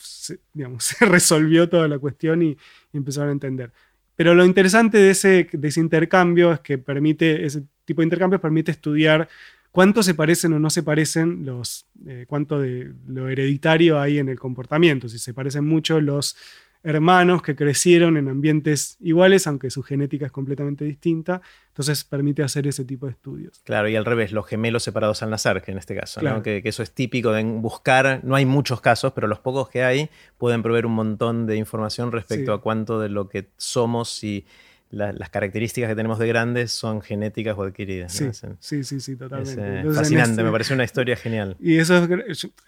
se, 0.00 0.38
digamos, 0.52 0.84
se 0.84 1.04
resolvió 1.04 1.68
toda 1.68 1.88
la 1.88 1.98
cuestión 1.98 2.42
y, 2.42 2.56
empezaron 2.92 3.30
a 3.30 3.32
entender. 3.32 3.72
Pero 4.14 4.34
lo 4.34 4.44
interesante 4.44 4.98
de 4.98 5.10
ese, 5.10 5.48
de 5.52 5.68
ese 5.68 5.80
intercambio 5.80 6.52
es 6.52 6.60
que 6.60 6.78
permite, 6.78 7.44
ese 7.44 7.64
tipo 7.84 8.00
de 8.00 8.06
intercambios 8.06 8.40
permite 8.40 8.70
estudiar 8.70 9.28
cuánto 9.72 10.04
se 10.04 10.14
parecen 10.14 10.52
o 10.52 10.60
no 10.60 10.70
se 10.70 10.84
parecen 10.84 11.44
los, 11.44 11.86
eh, 12.06 12.24
cuánto 12.28 12.60
de 12.60 12.92
lo 13.08 13.28
hereditario 13.28 13.98
hay 13.98 14.18
en 14.18 14.28
el 14.28 14.38
comportamiento, 14.38 15.08
si 15.08 15.18
se 15.18 15.34
parecen 15.34 15.64
mucho 15.64 16.00
los 16.00 16.36
hermanos 16.84 17.42
que 17.42 17.56
crecieron 17.56 18.18
en 18.18 18.28
ambientes 18.28 18.98
iguales, 19.00 19.46
aunque 19.46 19.70
su 19.70 19.82
genética 19.82 20.26
es 20.26 20.32
completamente 20.32 20.84
distinta. 20.84 21.40
Entonces 21.68 22.04
permite 22.04 22.42
hacer 22.42 22.66
ese 22.66 22.84
tipo 22.84 23.06
de 23.06 23.12
estudios. 23.12 23.62
Claro, 23.64 23.88
y 23.88 23.96
al 23.96 24.04
revés, 24.04 24.30
los 24.32 24.46
gemelos 24.46 24.84
separados 24.84 25.22
al 25.22 25.30
nacer, 25.30 25.62
que 25.62 25.72
en 25.72 25.78
este 25.78 25.96
caso, 25.96 26.20
que, 26.42 26.62
eso 26.62 26.82
es 26.82 26.92
típico 26.92 27.32
de 27.32 27.42
buscar, 27.42 28.20
no 28.22 28.36
hay 28.36 28.44
muchos 28.44 28.82
casos, 28.82 29.12
pero 29.14 29.26
los 29.26 29.40
pocos 29.40 29.70
que 29.70 29.82
hay 29.82 30.10
pueden 30.36 30.62
proveer 30.62 30.84
un 30.86 30.92
montón 30.92 31.46
de 31.46 31.56
información 31.56 32.12
respecto 32.12 32.52
a 32.52 32.60
cuánto 32.60 33.00
de 33.00 33.08
lo 33.08 33.28
que 33.28 33.48
somos 33.56 34.22
y 34.22 34.44
las 34.90 35.30
características 35.30 35.88
que 35.88 35.96
tenemos 35.96 36.18
de 36.18 36.28
grandes 36.28 36.70
son 36.70 37.00
genéticas 37.00 37.56
o 37.58 37.62
adquiridas. 37.62 38.12
Sí, 38.60 38.84
sí, 38.84 39.00
sí, 39.00 39.16
totalmente. 39.16 39.88
Es, 39.88 39.96
fascinante, 39.96 40.44
me 40.44 40.52
parece 40.52 40.74
una 40.74 40.84
historia 40.84 41.16
genial. 41.16 41.56
Y 41.58 41.78
eso, 41.78 42.06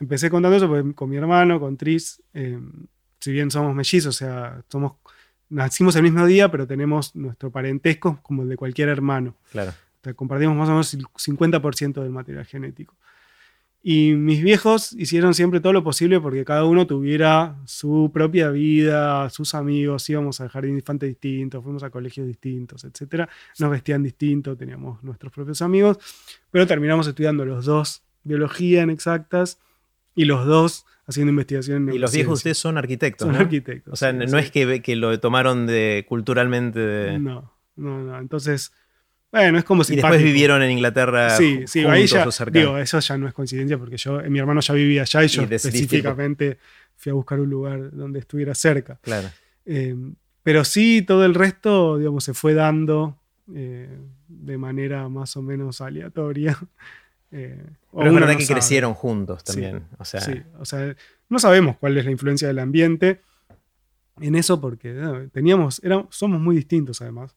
empecé 0.00 0.30
contando 0.30 0.56
eso 0.56 0.94
con 0.94 1.10
mi 1.10 1.16
hermano, 1.16 1.60
con 1.60 1.76
Tris. 1.76 2.20
Eh, 2.34 2.58
si 3.26 3.32
bien 3.32 3.50
somos 3.50 3.74
mellizos, 3.74 4.14
o 4.14 4.18
sea, 4.18 4.62
somos, 4.68 4.92
nacimos 5.48 5.96
el 5.96 6.04
mismo 6.04 6.24
día, 6.26 6.48
pero 6.48 6.64
tenemos 6.64 7.16
nuestro 7.16 7.50
parentesco 7.50 8.20
como 8.22 8.44
el 8.44 8.48
de 8.48 8.56
cualquier 8.56 8.88
hermano. 8.88 9.34
Claro. 9.50 9.72
compartimos 10.14 10.56
más 10.56 10.68
o 10.68 10.70
menos 10.70 10.94
el 10.94 11.02
50% 11.06 12.02
del 12.02 12.10
material 12.10 12.44
genético. 12.44 12.94
Y 13.82 14.12
mis 14.12 14.44
viejos 14.44 14.92
hicieron 14.92 15.34
siempre 15.34 15.58
todo 15.58 15.72
lo 15.72 15.82
posible 15.82 16.20
porque 16.20 16.44
cada 16.44 16.64
uno 16.66 16.86
tuviera 16.86 17.56
su 17.64 18.12
propia 18.14 18.50
vida, 18.50 19.28
sus 19.30 19.56
amigos, 19.56 20.08
íbamos 20.08 20.40
a 20.40 20.48
jardín 20.48 20.74
de 20.74 20.78
infantes 20.78 21.08
distintos, 21.08 21.64
fuimos 21.64 21.82
a 21.82 21.90
colegios 21.90 22.28
distintos, 22.28 22.84
etc. 22.84 23.28
Nos 23.58 23.70
vestían 23.72 24.04
distintos, 24.04 24.56
teníamos 24.56 25.02
nuestros 25.02 25.32
propios 25.32 25.60
amigos, 25.62 25.98
pero 26.52 26.64
terminamos 26.64 27.08
estudiando 27.08 27.44
los 27.44 27.64
dos 27.64 28.04
biología 28.22 28.82
en 28.82 28.90
exactas 28.90 29.58
y 30.16 30.24
los 30.24 30.44
dos 30.46 30.84
haciendo 31.06 31.30
investigación 31.30 31.88
en 31.88 31.94
Y 31.94 31.98
los 31.98 32.12
viejos 32.12 32.40
ustedes 32.40 32.58
son 32.58 32.76
arquitectos. 32.78 33.26
Son 33.26 33.34
¿no? 33.36 33.40
arquitectos. 33.40 33.92
O 33.92 33.96
sea, 33.96 34.10
sí, 34.10 34.16
no 34.18 34.26
sí. 34.26 34.36
es 34.38 34.50
que, 34.50 34.82
que 34.82 34.96
lo 34.96 35.18
tomaron 35.20 35.66
de 35.66 36.04
culturalmente 36.08 36.80
de- 36.80 37.18
No, 37.20 37.52
no, 37.76 38.02
no. 38.02 38.18
Entonces, 38.18 38.72
bueno, 39.30 39.58
es 39.58 39.64
como 39.64 39.82
y 39.88 39.96
después 39.96 40.22
vivieron 40.22 40.62
en 40.62 40.72
Inglaterra 40.72 41.30
Sí, 41.36 41.64
sí, 41.66 41.82
juntos 41.82 42.40
ahí 42.40 42.46
ya, 42.48 42.50
digo, 42.50 42.78
eso 42.78 42.98
ya 42.98 43.18
no 43.18 43.28
es 43.28 43.34
coincidencia 43.34 43.78
porque 43.78 43.98
yo, 43.98 44.20
mi 44.22 44.38
hermano 44.38 44.60
ya 44.60 44.74
vivía 44.74 45.02
allá 45.02 45.22
y 45.24 45.28
yo 45.28 45.42
Y 45.42 45.54
específicamente 45.54 46.58
fui 46.96 47.10
a 47.10 47.14
buscar 47.14 47.38
un 47.38 47.50
lugar 47.50 47.90
donde 47.92 48.18
estuviera 48.18 48.54
cerca. 48.54 48.98
Claro. 49.02 49.28
Eh, 49.66 49.94
pero 50.42 50.64
sí, 50.64 51.02
todo 51.02 51.24
el 51.24 51.34
resto, 51.34 51.98
digamos, 51.98 52.24
se 52.24 52.32
fue 52.32 52.54
dando 52.54 53.18
eh, 53.54 53.88
de 54.28 54.58
manera 54.58 55.08
más 55.08 55.36
o 55.36 55.42
menos 55.42 55.80
aleatoria. 55.80 56.58
Eh, 57.38 57.62
Pero 57.92 58.06
es 58.08 58.14
verdad 58.14 58.32
no 58.32 58.38
que 58.38 58.44
sabe. 58.46 58.60
crecieron 58.60 58.94
juntos 58.94 59.42
Sí, 59.44 59.52
también. 59.60 59.84
o 59.98 60.04
sea, 60.04 60.20
Sí, 60.20 60.32
o 60.58 60.64
sea, 60.64 60.96
no 61.28 61.38
sabemos 61.38 61.76
cuál 61.76 61.96
es 61.98 62.04
la 62.04 62.10
influencia 62.10 62.48
del 62.48 62.58
ambiente 62.58 63.20
en 64.20 64.34
eso 64.36 64.58
porque 64.60 64.92
no, 64.94 65.28
teníamos, 65.28 65.82
éramos, 65.84 66.06
somos 66.16 66.40
muy 66.40 66.56
distintos 66.56 67.02
además. 67.02 67.36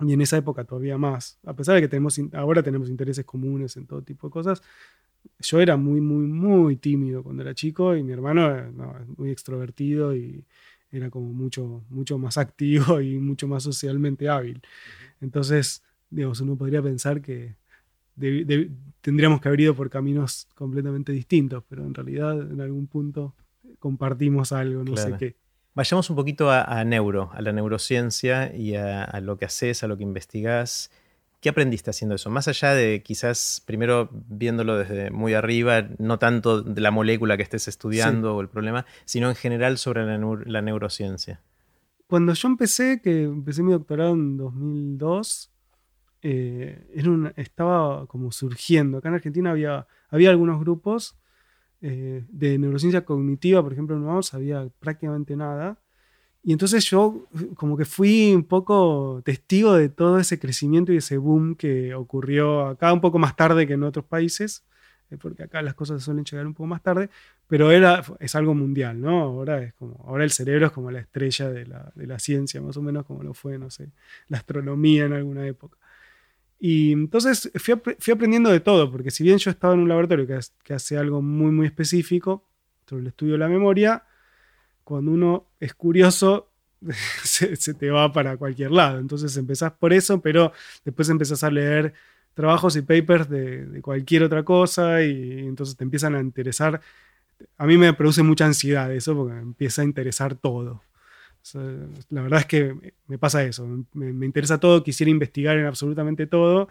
Y 0.00 0.12
en 0.12 0.20
esa 0.20 0.36
época 0.36 0.64
todavía 0.64 0.96
más. 0.98 1.38
A 1.44 1.54
pesar 1.54 1.74
de 1.74 1.80
que 1.82 1.88
tenemos, 1.88 2.18
ahora 2.32 2.62
tenemos 2.62 2.88
intereses 2.88 3.24
comunes 3.24 3.76
en 3.76 3.86
todo 3.86 4.02
tipo 4.02 4.28
de 4.28 4.30
cosas, 4.32 4.62
yo 5.40 5.60
era 5.60 5.76
muy, 5.76 6.00
muy, 6.00 6.26
muy 6.26 6.76
tímido 6.76 7.22
cuando 7.22 7.42
era 7.42 7.54
chico 7.54 7.96
y 7.96 8.02
mi 8.02 8.12
hermano 8.12 8.56
eh, 8.56 8.70
no, 8.74 8.94
muy 9.16 9.30
extrovertido 9.30 10.14
y 10.14 10.44
era 10.92 11.10
como 11.10 11.32
mucho, 11.32 11.82
mucho 11.90 12.16
más 12.18 12.38
activo 12.38 13.00
y 13.00 13.18
mucho 13.18 13.46
más 13.48 13.62
socialmente 13.62 14.28
hábil. 14.28 14.62
Entonces, 15.20 15.82
digamos, 16.10 16.40
uno 16.40 16.56
podría 16.56 16.80
pensar 16.82 17.20
que 17.20 17.56
de- 18.16 18.70
tendríamos 19.00 19.40
que 19.40 19.48
haber 19.48 19.60
ido 19.60 19.74
por 19.74 19.88
caminos 19.90 20.48
completamente 20.54 21.12
distintos, 21.12 21.62
pero 21.68 21.84
en 21.84 21.94
realidad 21.94 22.40
en 22.40 22.60
algún 22.60 22.86
punto 22.86 23.34
compartimos 23.78 24.52
algo, 24.52 24.82
no 24.84 24.92
Claro. 24.94 25.10
sé 25.12 25.16
qué. 25.18 25.36
Vayamos 25.74 26.08
un 26.08 26.16
poquito 26.16 26.50
a, 26.50 26.62
a 26.62 26.84
neuro, 26.84 27.30
a 27.34 27.42
la 27.42 27.52
neurociencia 27.52 28.54
y 28.56 28.74
a, 28.76 29.04
a 29.04 29.20
lo 29.20 29.36
que 29.36 29.44
haces, 29.44 29.82
a 29.84 29.86
lo 29.86 29.96
que 29.98 30.02
investigás. 30.04 30.90
¿Qué 31.40 31.50
aprendiste 31.50 31.90
haciendo 31.90 32.14
eso? 32.14 32.30
Más 32.30 32.48
allá 32.48 32.72
de 32.72 33.02
quizás 33.02 33.62
primero 33.66 34.08
viéndolo 34.12 34.78
desde 34.78 35.10
muy 35.10 35.34
arriba, 35.34 35.86
no 35.98 36.18
tanto 36.18 36.62
de 36.62 36.80
la 36.80 36.90
molécula 36.90 37.36
que 37.36 37.42
estés 37.42 37.68
estudiando 37.68 38.34
o 38.34 38.40
el 38.40 38.48
problema, 38.48 38.86
sino 39.04 39.28
en 39.28 39.36
general 39.36 39.76
sobre 39.76 40.04
la, 40.06 40.18
la 40.46 40.62
neurociencia. 40.62 41.42
Cuando 42.06 42.32
yo 42.32 42.48
empecé, 42.48 43.00
que 43.02 43.24
empecé 43.24 43.62
mi 43.62 43.72
doctorado 43.72 44.14
en 44.14 44.38
2002, 44.38 45.50
eh, 46.28 46.88
era 46.94 47.10
una- 47.10 47.32
estaba 47.36 48.06
como 48.06 48.32
surgiendo. 48.32 48.98
Acá 48.98 49.08
en 49.08 49.14
Argentina 49.16 49.50
había, 49.52 49.86
había 50.10 50.30
algunos 50.30 50.58
grupos 50.60 51.16
eh, 51.82 52.24
de 52.30 52.58
neurociencia 52.58 53.04
cognitiva, 53.04 53.62
por 53.62 53.72
ejemplo, 53.72 53.96
en 53.96 54.06
había 54.34 54.68
prácticamente 54.80 55.36
nada. 55.36 55.78
Y 56.42 56.52
entonces 56.52 56.84
yo 56.90 57.26
como 57.56 57.76
que 57.76 57.84
fui 57.84 58.32
un 58.34 58.44
poco 58.44 59.20
testigo 59.24 59.74
de 59.74 59.88
todo 59.88 60.18
ese 60.18 60.38
crecimiento 60.38 60.92
y 60.92 60.98
ese 60.98 61.18
boom 61.18 61.56
que 61.56 61.94
ocurrió 61.94 62.66
acá 62.66 62.92
un 62.92 63.00
poco 63.00 63.18
más 63.18 63.34
tarde 63.36 63.66
que 63.66 63.74
en 63.74 63.82
otros 63.82 64.04
países, 64.06 64.64
eh, 65.10 65.16
porque 65.18 65.42
acá 65.44 65.60
las 65.62 65.74
cosas 65.74 66.02
suelen 66.04 66.24
llegar 66.24 66.46
un 66.46 66.54
poco 66.54 66.68
más 66.68 66.82
tarde, 66.82 67.10
pero 67.48 67.70
era, 67.72 68.02
es 68.20 68.34
algo 68.36 68.54
mundial, 68.54 69.00
¿no? 69.00 69.22
Ahora, 69.22 69.60
es 69.62 69.74
como, 69.74 69.96
ahora 70.06 70.24
el 70.24 70.30
cerebro 70.30 70.66
es 70.66 70.72
como 70.72 70.90
la 70.92 71.00
estrella 71.00 71.50
de 71.50 71.66
la, 71.66 71.92
de 71.96 72.06
la 72.06 72.18
ciencia, 72.20 72.60
más 72.62 72.76
o 72.76 72.82
menos 72.82 73.06
como 73.06 73.22
lo 73.24 73.34
fue, 73.34 73.58
no 73.58 73.70
sé, 73.70 73.90
la 74.28 74.38
astronomía 74.38 75.04
en 75.06 75.14
alguna 75.14 75.46
época. 75.46 75.78
Y 76.58 76.92
entonces 76.92 77.50
fui, 77.56 77.74
fui 77.98 78.14
aprendiendo 78.14 78.50
de 78.50 78.60
todo, 78.60 78.90
porque 78.90 79.10
si 79.10 79.22
bien 79.24 79.38
yo 79.38 79.50
estaba 79.50 79.74
en 79.74 79.80
un 79.80 79.88
laboratorio 79.88 80.26
que, 80.26 80.72
hace- 80.74 80.96
algo 80.96 81.20
muy, 81.22 81.50
muy 81.52 81.66
específico 81.66 82.44
sobre 82.86 83.02
el 83.02 83.08
estudio 83.08 83.32
de 83.34 83.38
la 83.38 83.48
memoria, 83.48 84.04
cuando 84.84 85.12
uno 85.12 85.46
es 85.60 85.74
curioso, 85.74 86.50
se, 87.24 87.74
te 87.74 87.90
va 87.90 88.12
para 88.12 88.36
cualquier 88.36 88.70
lado. 88.72 88.98
Entonces 88.98 89.36
empezás 89.36 89.72
por 89.72 89.92
eso, 89.92 90.20
pero 90.20 90.52
después 90.84 91.08
empezás 91.08 91.44
a 91.44 91.50
leer 91.50 91.94
trabajos 92.34 92.76
y 92.76 92.82
papers 92.82 93.28
de, 93.28 93.80
cualquier 93.82 94.22
otra 94.24 94.44
cosa 94.44 95.02
y 95.02 95.40
entonces 95.46 95.76
te 95.76 95.84
empiezan 95.84 96.14
a 96.14 96.20
interesar. 96.20 96.80
A 97.58 97.66
mí 97.66 97.76
me 97.78 97.92
produce 97.94 98.22
mucha 98.22 98.46
ansiedad 98.46 98.92
eso 98.92 99.14
porque 99.16 99.34
me 99.34 99.42
empieza 99.42 99.82
a 99.82 99.84
interesar 99.84 100.36
todo. 100.36 100.82
La 101.54 102.22
verdad 102.22 102.40
es 102.40 102.46
que 102.46 102.94
me 103.06 103.18
pasa 103.18 103.44
eso, 103.44 103.66
me, 103.92 104.12
me 104.12 104.26
interesa 104.26 104.58
todo, 104.58 104.82
quisiera 104.82 105.10
investigar 105.10 105.56
en 105.58 105.66
absolutamente 105.66 106.26
todo 106.26 106.68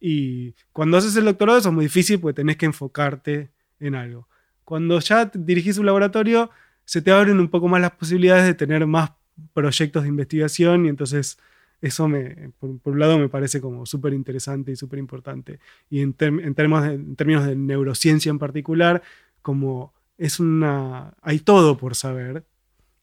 y 0.00 0.54
cuando 0.72 0.96
haces 0.96 1.14
el 1.16 1.26
doctorado 1.26 1.58
eso 1.58 1.68
es 1.68 1.74
muy 1.74 1.84
difícil 1.84 2.18
porque 2.20 2.36
tenés 2.36 2.56
que 2.56 2.66
enfocarte 2.66 3.50
en 3.78 3.94
algo. 3.94 4.28
Cuando 4.64 4.98
ya 5.00 5.30
dirigís 5.34 5.78
un 5.78 5.86
laboratorio, 5.86 6.50
se 6.84 7.02
te 7.02 7.10
abren 7.10 7.38
un 7.38 7.48
poco 7.48 7.68
más 7.68 7.80
las 7.80 7.92
posibilidades 7.92 8.44
de 8.46 8.54
tener 8.54 8.86
más 8.86 9.12
proyectos 9.52 10.02
de 10.02 10.08
investigación 10.08 10.86
y 10.86 10.88
entonces 10.88 11.38
eso 11.80 12.08
me, 12.08 12.50
por, 12.58 12.78
por 12.80 12.92
un 12.92 12.98
lado 12.98 13.18
me 13.18 13.28
parece 13.28 13.60
como 13.60 13.86
súper 13.86 14.12
interesante 14.12 14.72
y 14.72 14.76
súper 14.76 14.98
importante. 14.98 15.60
Y 15.88 16.00
en, 16.00 16.14
en 16.18 16.54
términos 16.54 16.84
de, 16.84 16.94
en 16.94 17.16
términos 17.16 17.46
de 17.46 17.56
neurociencia 17.56 18.30
en 18.30 18.38
particular, 18.38 19.02
como 19.42 19.92
es 20.18 20.40
una... 20.40 21.14
hay 21.22 21.38
todo 21.40 21.78
por 21.78 21.94
saber, 21.94 22.44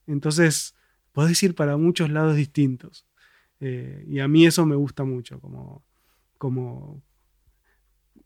entonces 0.06 0.74
podés 1.18 1.42
ir 1.42 1.56
para 1.56 1.76
muchos 1.76 2.10
lados 2.10 2.36
distintos. 2.36 3.04
Eh, 3.58 4.04
y 4.06 4.20
a 4.20 4.28
mí 4.28 4.46
eso 4.46 4.64
me 4.64 4.76
gusta 4.76 5.02
mucho, 5.02 5.40
como, 5.40 5.82
como 6.38 7.02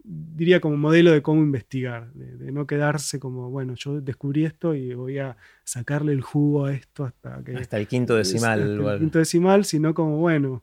diría 0.04 0.60
como 0.60 0.76
modelo 0.76 1.10
de 1.10 1.22
cómo 1.22 1.40
investigar, 1.40 2.12
de, 2.12 2.36
de 2.36 2.52
no 2.52 2.66
quedarse 2.66 3.18
como, 3.18 3.48
bueno, 3.48 3.76
yo 3.76 4.02
descubrí 4.02 4.44
esto 4.44 4.74
y 4.74 4.92
voy 4.92 5.20
a 5.20 5.38
sacarle 5.64 6.12
el 6.12 6.20
jugo 6.20 6.66
a 6.66 6.74
esto 6.74 7.06
hasta 7.06 7.42
que... 7.42 7.56
Hasta 7.56 7.78
el 7.78 7.86
quinto 7.86 8.14
decimal. 8.14 8.60
hasta 8.60 8.92
el 8.92 8.98
quinto 8.98 9.18
decimal, 9.20 9.64
sino 9.64 9.94
como, 9.94 10.18
bueno, 10.18 10.62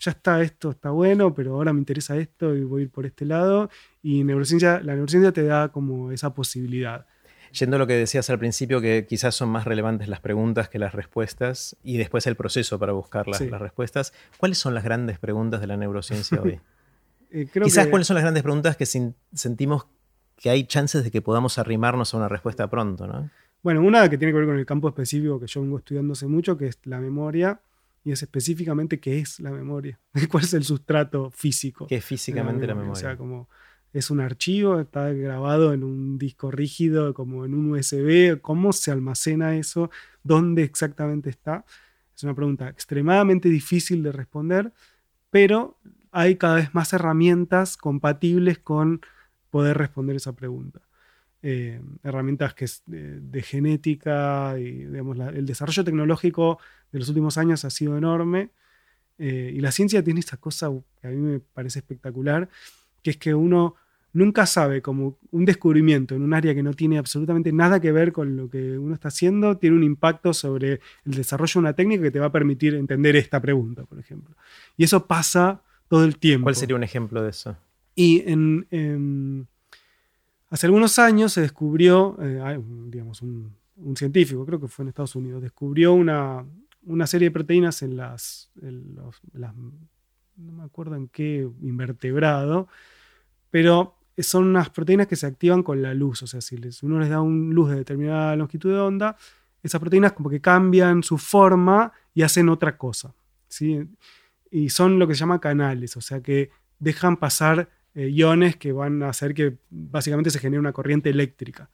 ya 0.00 0.10
está 0.10 0.42
esto, 0.42 0.70
está 0.70 0.90
bueno, 0.90 1.32
pero 1.32 1.54
ahora 1.54 1.72
me 1.72 1.78
interesa 1.78 2.16
esto 2.16 2.56
y 2.56 2.64
voy 2.64 2.80
a 2.80 2.84
ir 2.86 2.90
por 2.90 3.06
este 3.06 3.24
lado. 3.24 3.70
Y 4.02 4.24
neurociencia, 4.24 4.80
la 4.82 4.94
neurociencia 4.94 5.30
te 5.30 5.44
da 5.44 5.68
como 5.68 6.10
esa 6.10 6.34
posibilidad. 6.34 7.06
Yendo 7.52 7.76
a 7.76 7.78
lo 7.78 7.86
que 7.86 7.94
decías 7.94 8.28
al 8.30 8.38
principio, 8.38 8.80
que 8.80 9.06
quizás 9.08 9.34
son 9.34 9.48
más 9.48 9.64
relevantes 9.64 10.08
las 10.08 10.20
preguntas 10.20 10.68
que 10.68 10.78
las 10.78 10.94
respuestas 10.94 11.76
y 11.82 11.96
después 11.98 12.26
el 12.26 12.36
proceso 12.36 12.78
para 12.78 12.92
buscar 12.92 13.26
las, 13.28 13.38
Sí. 13.38 13.48
las 13.48 13.60
respuestas. 13.60 14.12
¿Cuáles 14.38 14.58
son 14.58 14.74
las 14.74 14.84
grandes 14.84 15.18
preguntas 15.18 15.60
de 15.60 15.66
la 15.66 15.76
neurociencia 15.76 16.40
hoy? 16.40 16.60
Eh, 17.30 17.46
creo 17.52 17.64
quizás 17.66 17.84
que- 17.84 17.90
cuáles 17.90 18.06
son 18.06 18.14
las 18.14 18.22
grandes 18.24 18.42
preguntas 18.42 18.74
que 18.78 18.86
sin- 18.86 19.14
sentimos 19.34 19.86
que 20.38 20.48
hay 20.48 20.64
chances 20.64 21.04
de 21.04 21.10
que 21.10 21.20
podamos 21.20 21.58
arrimarnos 21.58 22.14
a 22.14 22.16
una 22.16 22.26
respuesta 22.28 22.70
pronto, 22.70 23.06
¿no? 23.06 23.28
Bueno, 23.62 23.82
una 23.82 24.08
que 24.08 24.16
tiene 24.16 24.32
que 24.32 24.38
ver 24.38 24.46
con 24.46 24.58
el 24.58 24.64
campo 24.64 24.88
específico 24.88 25.38
que 25.38 25.46
yo 25.46 25.60
vengo 25.60 25.76
estudiando 25.76 26.14
hace 26.14 26.26
mucho, 26.26 26.56
que 26.56 26.68
es 26.68 26.78
la 26.84 27.00
memoria, 27.00 27.60
y 28.02 28.12
es 28.12 28.22
específicamente 28.22 28.98
qué 28.98 29.18
es 29.18 29.40
la 29.40 29.50
memoria, 29.50 29.98
cuál 30.30 30.44
es 30.44 30.54
el 30.54 30.64
sustrato 30.64 31.30
físico. 31.30 31.86
Que 31.86 31.96
es 31.96 32.04
físicamente 32.04 32.66
la 32.66 32.74
memoria. 32.74 32.92
O 32.92 32.96
sea, 32.96 33.16
como 33.18 33.50
es 33.92 34.10
un 34.10 34.20
archivo, 34.20 34.80
está 34.80 35.12
grabado 35.12 35.72
en 35.72 35.82
un 35.82 36.18
disco 36.18 36.50
rígido, 36.50 37.14
como 37.14 37.44
en 37.44 37.54
un 37.54 37.70
USB, 37.72 38.40
cómo 38.40 38.72
se 38.72 38.90
almacena 38.90 39.56
eso, 39.56 39.90
dónde 40.22 40.62
exactamente 40.62 41.30
está. 41.30 41.64
Es 42.14 42.22
una 42.22 42.34
pregunta 42.34 42.68
extremadamente 42.68 43.48
difícil 43.48 44.02
de 44.02 44.12
responder, 44.12 44.72
pero 45.30 45.78
hay 46.10 46.36
cada 46.36 46.56
vez 46.56 46.74
más 46.74 46.92
herramientas 46.92 47.76
compatibles 47.76 48.58
con 48.58 49.00
poder 49.50 49.78
responder 49.78 50.16
esa 50.16 50.34
pregunta. 50.34 50.80
Eh, 51.40 51.80
herramientas 52.02 52.52
que 52.54 52.66
de, 52.86 53.42
genética 53.42 54.58
y 54.58 54.84
digamos, 54.86 55.16
el 55.34 55.46
desarrollo 55.46 55.84
tecnológico 55.84 56.58
de 56.90 56.98
los 56.98 57.08
últimos 57.08 57.38
años 57.38 57.64
ha 57.64 57.70
sido 57.70 57.96
enorme. 57.96 58.50
Eh, 59.18 59.52
y 59.54 59.60
la 59.60 59.72
ciencia 59.72 60.02
tiene 60.02 60.20
esta 60.20 60.36
cosa 60.36 60.68
que 61.00 61.08
a 61.08 61.10
mí 61.10 61.16
me 61.16 61.40
parece 61.40 61.80
espectacular, 61.80 62.48
que 63.02 63.10
es 63.10 63.16
que 63.16 63.34
uno 63.34 63.74
nunca 64.12 64.46
sabe 64.46 64.80
como 64.82 65.18
un 65.30 65.44
descubrimiento 65.44 66.14
en 66.14 66.22
un 66.22 66.32
área 66.34 66.54
que 66.54 66.62
no 66.62 66.72
tiene 66.74 66.98
absolutamente 66.98 67.52
nada 67.52 67.78
que 67.78 67.92
ver 67.92 68.12
con 68.12 68.36
lo 68.36 68.48
que 68.48 68.78
uno 68.78 68.94
está 68.94 69.08
haciendo, 69.08 69.58
tiene 69.58 69.76
un 69.76 69.84
impacto 69.84 70.32
sobre 70.32 70.80
el 71.04 71.14
desarrollo 71.14 71.52
de 71.54 71.58
una 71.60 71.72
técnica 71.74 72.02
que 72.04 72.10
te 72.10 72.18
va 72.18 72.26
a 72.26 72.32
permitir 72.32 72.74
entender 72.74 73.14
esta 73.16 73.40
pregunta, 73.40 73.84
por 73.84 73.98
ejemplo. 73.98 74.34
Y 74.76 74.84
eso 74.84 75.06
pasa 75.06 75.62
todo 75.88 76.04
el 76.04 76.18
tiempo. 76.18 76.44
¿Cuál 76.44 76.56
sería 76.56 76.74
un 76.76 76.82
ejemplo 76.82 77.22
de 77.22 77.30
eso? 77.30 77.56
Y 77.94 78.22
en, 78.30 78.66
en- 78.70 79.46
hace 80.50 80.66
algunos 80.66 80.98
años 80.98 81.32
se 81.34 81.42
descubrió, 81.42 82.16
eh, 82.20 82.60
digamos, 82.86 83.22
un, 83.22 83.52
un 83.76 83.96
científico, 83.96 84.44
creo 84.46 84.60
que 84.60 84.68
fue 84.68 84.84
en 84.84 84.88
Estados 84.88 85.14
Unidos, 85.16 85.42
descubrió 85.42 85.92
una, 85.92 86.44
una 86.86 87.06
serie 87.06 87.28
de 87.28 87.32
proteínas 87.32 87.82
en 87.82 87.96
las, 87.96 88.50
en 88.62 88.94
los- 88.96 89.20
las- 89.34 89.54
no 90.38 90.52
me 90.52 90.64
acuerdo 90.64 90.94
en 90.94 91.08
qué 91.08 91.48
invertebrado, 91.60 92.68
pero 93.50 93.96
son 94.18 94.46
unas 94.46 94.70
proteínas 94.70 95.06
que 95.06 95.16
se 95.16 95.26
activan 95.26 95.62
con 95.62 95.82
la 95.82 95.94
luz, 95.94 96.22
o 96.22 96.26
sea, 96.26 96.40
si 96.40 96.56
uno 96.82 96.98
les 96.98 97.08
da 97.08 97.20
un 97.20 97.54
luz 97.54 97.70
de 97.70 97.76
determinada 97.76 98.34
longitud 98.36 98.70
de 98.70 98.78
onda, 98.78 99.16
esas 99.62 99.80
proteínas 99.80 100.12
como 100.12 100.30
que 100.30 100.40
cambian 100.40 101.02
su 101.02 101.18
forma 101.18 101.92
y 102.14 102.22
hacen 102.22 102.48
otra 102.48 102.76
cosa, 102.76 103.14
¿sí? 103.48 103.88
Y 104.50 104.70
son 104.70 104.98
lo 104.98 105.06
que 105.06 105.14
se 105.14 105.20
llama 105.20 105.40
canales, 105.40 105.96
o 105.96 106.00
sea 106.00 106.20
que 106.20 106.50
dejan 106.78 107.16
pasar 107.16 107.68
eh, 107.94 108.08
iones 108.08 108.56
que 108.56 108.72
van 108.72 109.02
a 109.02 109.08
hacer 109.08 109.34
que 109.34 109.58
básicamente 109.70 110.30
se 110.30 110.38
genere 110.38 110.60
una 110.60 110.72
corriente 110.72 111.10
eléctrica. 111.10 111.70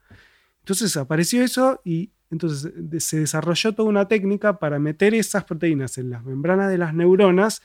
Entonces 0.60 0.96
apareció 0.96 1.42
eso 1.42 1.80
y 1.84 2.10
entonces 2.30 2.72
se 3.04 3.20
desarrolló 3.20 3.74
toda 3.74 3.88
una 3.88 4.08
técnica 4.08 4.58
para 4.58 4.78
meter 4.78 5.14
esas 5.14 5.44
proteínas 5.44 5.98
en 5.98 6.10
las 6.10 6.24
membranas 6.24 6.70
de 6.70 6.78
las 6.78 6.94
neuronas 6.94 7.62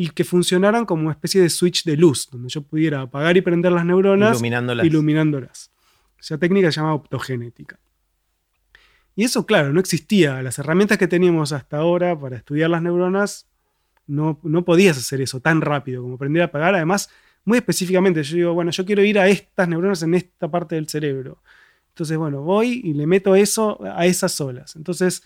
y 0.00 0.10
que 0.10 0.22
funcionaran 0.22 0.86
como 0.86 1.02
una 1.02 1.10
especie 1.10 1.42
de 1.42 1.50
switch 1.50 1.82
de 1.82 1.96
luz, 1.96 2.28
donde 2.30 2.48
yo 2.48 2.62
pudiera 2.62 3.00
apagar 3.00 3.36
y 3.36 3.40
prender 3.40 3.72
las 3.72 3.84
neuronas 3.84 4.30
iluminándolas. 4.30 4.86
iluminándolas. 4.86 5.72
Esa 6.20 6.38
técnica 6.38 6.70
se 6.70 6.76
llama 6.76 6.94
optogenética. 6.94 7.80
Y 9.16 9.24
eso, 9.24 9.44
claro, 9.44 9.72
no 9.72 9.80
existía. 9.80 10.40
Las 10.40 10.60
herramientas 10.60 10.98
que 10.98 11.08
teníamos 11.08 11.50
hasta 11.50 11.78
ahora 11.78 12.16
para 12.16 12.36
estudiar 12.36 12.70
las 12.70 12.80
neuronas, 12.80 13.48
no, 14.06 14.38
no 14.44 14.64
podías 14.64 14.96
hacer 14.96 15.20
eso 15.20 15.40
tan 15.40 15.60
rápido 15.60 16.00
como 16.02 16.14
aprender 16.14 16.42
a 16.42 16.44
apagar. 16.44 16.76
Además, 16.76 17.10
muy 17.44 17.58
específicamente, 17.58 18.22
yo 18.22 18.36
digo, 18.36 18.54
bueno, 18.54 18.70
yo 18.70 18.86
quiero 18.86 19.02
ir 19.02 19.18
a 19.18 19.26
estas 19.26 19.68
neuronas 19.68 20.04
en 20.04 20.14
esta 20.14 20.48
parte 20.48 20.76
del 20.76 20.88
cerebro. 20.88 21.42
Entonces, 21.88 22.16
bueno, 22.16 22.42
voy 22.42 22.82
y 22.84 22.94
le 22.94 23.08
meto 23.08 23.34
eso 23.34 23.80
a 23.82 24.06
esas 24.06 24.40
olas. 24.40 24.76
Entonces, 24.76 25.24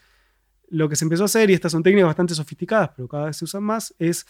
lo 0.70 0.88
que 0.88 0.96
se 0.96 1.04
empezó 1.04 1.24
a 1.24 1.26
hacer, 1.26 1.50
y 1.50 1.52
estas 1.52 1.72
son 1.72 1.82
técnicas 1.82 2.06
bastante 2.06 2.34
sofisticadas, 2.34 2.92
pero 2.96 3.06
cada 3.06 3.26
vez 3.26 3.36
se 3.36 3.44
usan 3.44 3.62
más, 3.62 3.94
es 3.98 4.26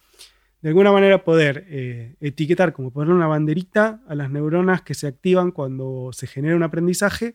de 0.63 0.69
alguna 0.69 0.93
manera 0.93 1.25
poder 1.25 1.67
eh, 1.69 2.15
etiquetar, 2.21 2.73
como 2.73 2.93
ponerle 2.93 3.15
una 3.15 3.27
banderita 3.27 4.01
a 4.09 4.15
las 4.15 4.31
neuronas 4.31 4.83
que 4.83 4.95
se 4.95 5.09
activan 5.09 5.51
cuando 5.51 6.11
se 6.13 6.27
genera 6.27 6.55
un 6.55 6.63
aprendizaje 6.63 7.35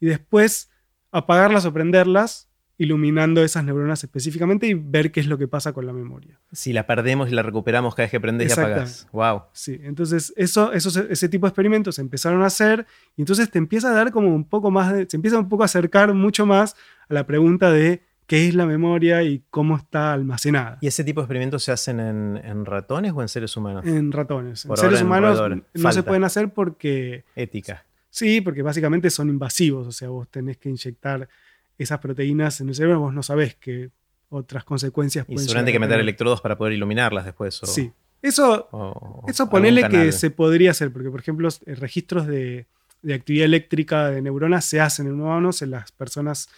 y 0.00 0.06
después 0.06 0.70
apagarlas 1.12 1.66
o 1.66 1.72
prenderlas 1.72 2.48
iluminando 2.78 3.44
esas 3.44 3.62
neuronas 3.64 4.02
específicamente 4.02 4.66
y 4.66 4.74
ver 4.74 5.12
qué 5.12 5.20
es 5.20 5.26
lo 5.26 5.38
que 5.38 5.46
pasa 5.46 5.72
con 5.72 5.86
la 5.86 5.92
memoria. 5.92 6.40
Si 6.50 6.72
la 6.72 6.86
perdemos 6.86 7.30
y 7.30 7.34
la 7.34 7.42
recuperamos 7.42 7.94
cada 7.94 8.04
vez 8.04 8.10
que 8.10 8.20
prendes 8.20 8.48
y 8.48 8.52
apagas. 8.52 9.06
Wow. 9.12 9.42
Sí, 9.52 9.78
entonces 9.84 10.32
eso, 10.36 10.72
eso, 10.72 10.88
ese 11.08 11.28
tipo 11.28 11.46
de 11.46 11.50
experimentos 11.50 11.96
se 11.96 12.00
empezaron 12.00 12.42
a 12.42 12.46
hacer 12.46 12.86
y 13.16 13.22
entonces 13.22 13.50
te 13.50 13.58
empieza 13.58 13.90
a 13.90 13.94
dar 13.94 14.10
como 14.10 14.34
un 14.34 14.44
poco 14.44 14.70
más, 14.70 14.92
de, 14.92 15.06
se 15.08 15.16
empieza 15.16 15.38
un 15.38 15.48
poco 15.48 15.62
a 15.62 15.66
acercar 15.66 16.14
mucho 16.14 16.46
más 16.46 16.74
a 17.08 17.14
la 17.14 17.26
pregunta 17.26 17.70
de 17.70 18.02
qué 18.32 18.48
es 18.48 18.54
la 18.54 18.64
memoria 18.64 19.22
y 19.22 19.42
cómo 19.50 19.76
está 19.76 20.14
almacenada. 20.14 20.78
¿Y 20.80 20.86
ese 20.86 21.04
tipo 21.04 21.20
de 21.20 21.24
experimentos 21.24 21.64
se 21.64 21.70
hacen 21.70 22.00
en, 22.00 22.64
ratones 22.64 23.12
o 23.14 23.20
en 23.20 23.28
seres 23.28 23.54
humanos? 23.58 23.84
En 23.84 24.10
ratones. 24.10 24.64
en 24.64 24.74
seres 24.74 25.02
humanos 25.02 25.38
no 25.74 25.92
se 25.92 26.02
pueden 26.02 26.24
hacer 26.24 26.50
porque... 26.50 27.26
Ética. 27.36 27.84
Sí, 28.08 28.40
porque 28.40 28.62
básicamente 28.62 29.10
son 29.10 29.28
invasivos, 29.28 29.86
o 29.86 29.92
sea, 29.92 30.08
vos 30.08 30.28
tenés 30.30 30.56
que 30.56 30.70
inyectar 30.70 31.28
esas 31.76 31.98
proteínas 31.98 32.58
en 32.62 32.70
el 32.70 32.74
cerebro, 32.74 33.00
vos 33.00 33.12
no 33.12 33.22
sabés 33.22 33.56
qué 33.56 33.90
otras 34.30 34.64
consecuencias 34.64 35.26
pueden 35.26 35.38
Y 35.38 35.42
seguramente 35.42 35.68
hay 35.68 35.74
que 35.74 35.80
meter 35.80 36.00
electrodos 36.00 36.40
para 36.40 36.56
poder 36.56 36.72
iluminarlas 36.72 37.26
después. 37.26 37.60
sí. 37.64 37.92
Eso, 38.22 39.24
eso 39.26 39.50
ponele 39.50 39.88
que 39.90 40.12
se 40.12 40.30
podría 40.30 40.70
hacer, 40.70 40.90
porque 40.90 41.10
por 41.10 41.20
ejemplo, 41.20 41.48
eh, 41.66 41.74
registros 41.74 42.26
de, 42.26 42.66
actividad 43.12 43.44
eléctrica 43.44 44.10
de 44.10 44.22
neuronas 44.22 44.64
se 44.64 44.80
hacen 44.80 45.08
en 45.08 45.20
humanos 45.20 45.60
en 45.60 45.72
las 45.72 45.90
personas 45.90 46.48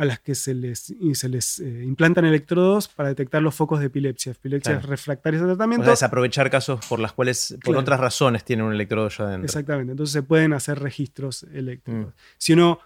a 0.00 0.06
las 0.06 0.18
que 0.18 0.34
se 0.34 0.54
les, 0.54 0.94
se 1.12 1.28
les 1.28 1.58
eh, 1.58 1.84
implantan 1.84 2.24
electrodos 2.24 2.88
para 2.88 3.10
detectar 3.10 3.42
los 3.42 3.54
focos 3.54 3.80
de 3.80 3.86
epilepsia, 3.86 4.32
epilepsia 4.32 4.80
refractarias 4.80 5.42
de 5.42 5.48
tratamiento. 5.48 5.86
O 5.86 5.90
desaprovechar 5.90 6.48
casos 6.48 6.80
por 6.86 7.00
las 7.00 7.12
cuales, 7.12 7.58
por 7.62 7.76
otras 7.76 8.00
razones, 8.00 8.42
tienen 8.42 8.64
un 8.64 8.72
electrodo 8.72 9.10
ya 9.10 9.24
adentro. 9.24 9.44
Exactamente, 9.44 9.90
entonces 9.90 10.14
se 10.14 10.22
pueden 10.22 10.54
hacer 10.54 10.78
registros 10.78 11.42
eléctricos. 11.52 12.06
Mm. 12.06 12.18
Si 12.38 12.54
uno 12.54 12.80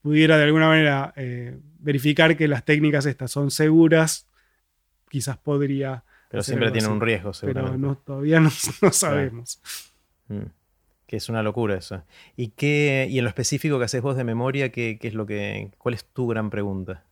pudiera 0.00 0.38
de 0.38 0.44
alguna 0.44 0.68
manera 0.68 1.12
eh, 1.16 1.54
verificar 1.80 2.34
que 2.34 2.48
las 2.48 2.64
técnicas 2.64 3.04
estas 3.04 3.30
son 3.30 3.50
seguras, 3.50 4.26
quizás 5.10 5.36
podría... 5.36 6.02
Pero 6.30 6.42
siempre 6.42 6.70
tiene 6.70 6.88
un 6.88 7.02
riesgo, 7.02 7.34
seguramente. 7.34 7.78
Pero 7.78 7.96
todavía 7.96 8.40
no, 8.40 8.50
sabemos. 8.90 9.60
Mm. 10.28 10.44
Que 11.06 11.16
es 11.16 11.28
una 11.28 11.42
locura 11.42 11.76
eso. 11.76 12.02
¿Y, 12.36 12.48
qué, 12.48 13.06
y 13.10 13.18
en 13.18 13.24
lo 13.24 13.28
específico 13.28 13.78
que 13.78 13.84
haces 13.84 14.02
vos 14.02 14.16
de 14.16 14.24
memoria, 14.24 14.72
¿qué, 14.72 14.98
es 15.00 15.14
lo 15.14 15.26
que, 15.26 15.70
¿cuál 15.78 15.94
es 15.94 16.04
tu 16.06 16.26
gran 16.26 16.50
pregunta? 16.50 17.04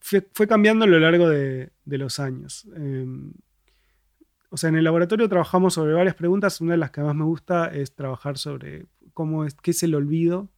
Fue, 0.00 0.46
cambiando 0.48 0.86
a 0.86 0.88
lo 0.88 0.98
largo 0.98 1.28
de, 1.28 1.70
los 1.84 2.18
años. 2.20 2.66
Em, 2.74 3.32
o 4.48 4.56
sea, 4.56 4.68
en 4.68 4.76
el 4.76 4.84
laboratorio 4.84 5.28
trabajamos 5.28 5.74
sobre 5.74 5.92
varias 5.92 6.14
preguntas. 6.14 6.60
Una 6.60 6.72
de 6.72 6.78
las 6.78 6.90
que 6.90 7.02
más 7.02 7.14
me 7.14 7.24
gusta 7.24 7.66
es 7.66 7.94
trabajar 7.94 8.38
sobre 8.38 8.86
cómo 9.12 9.44
es, 9.44 9.54
qué 9.54 9.72
es 9.72 9.82
el 9.82 9.94
olvido 9.94 10.48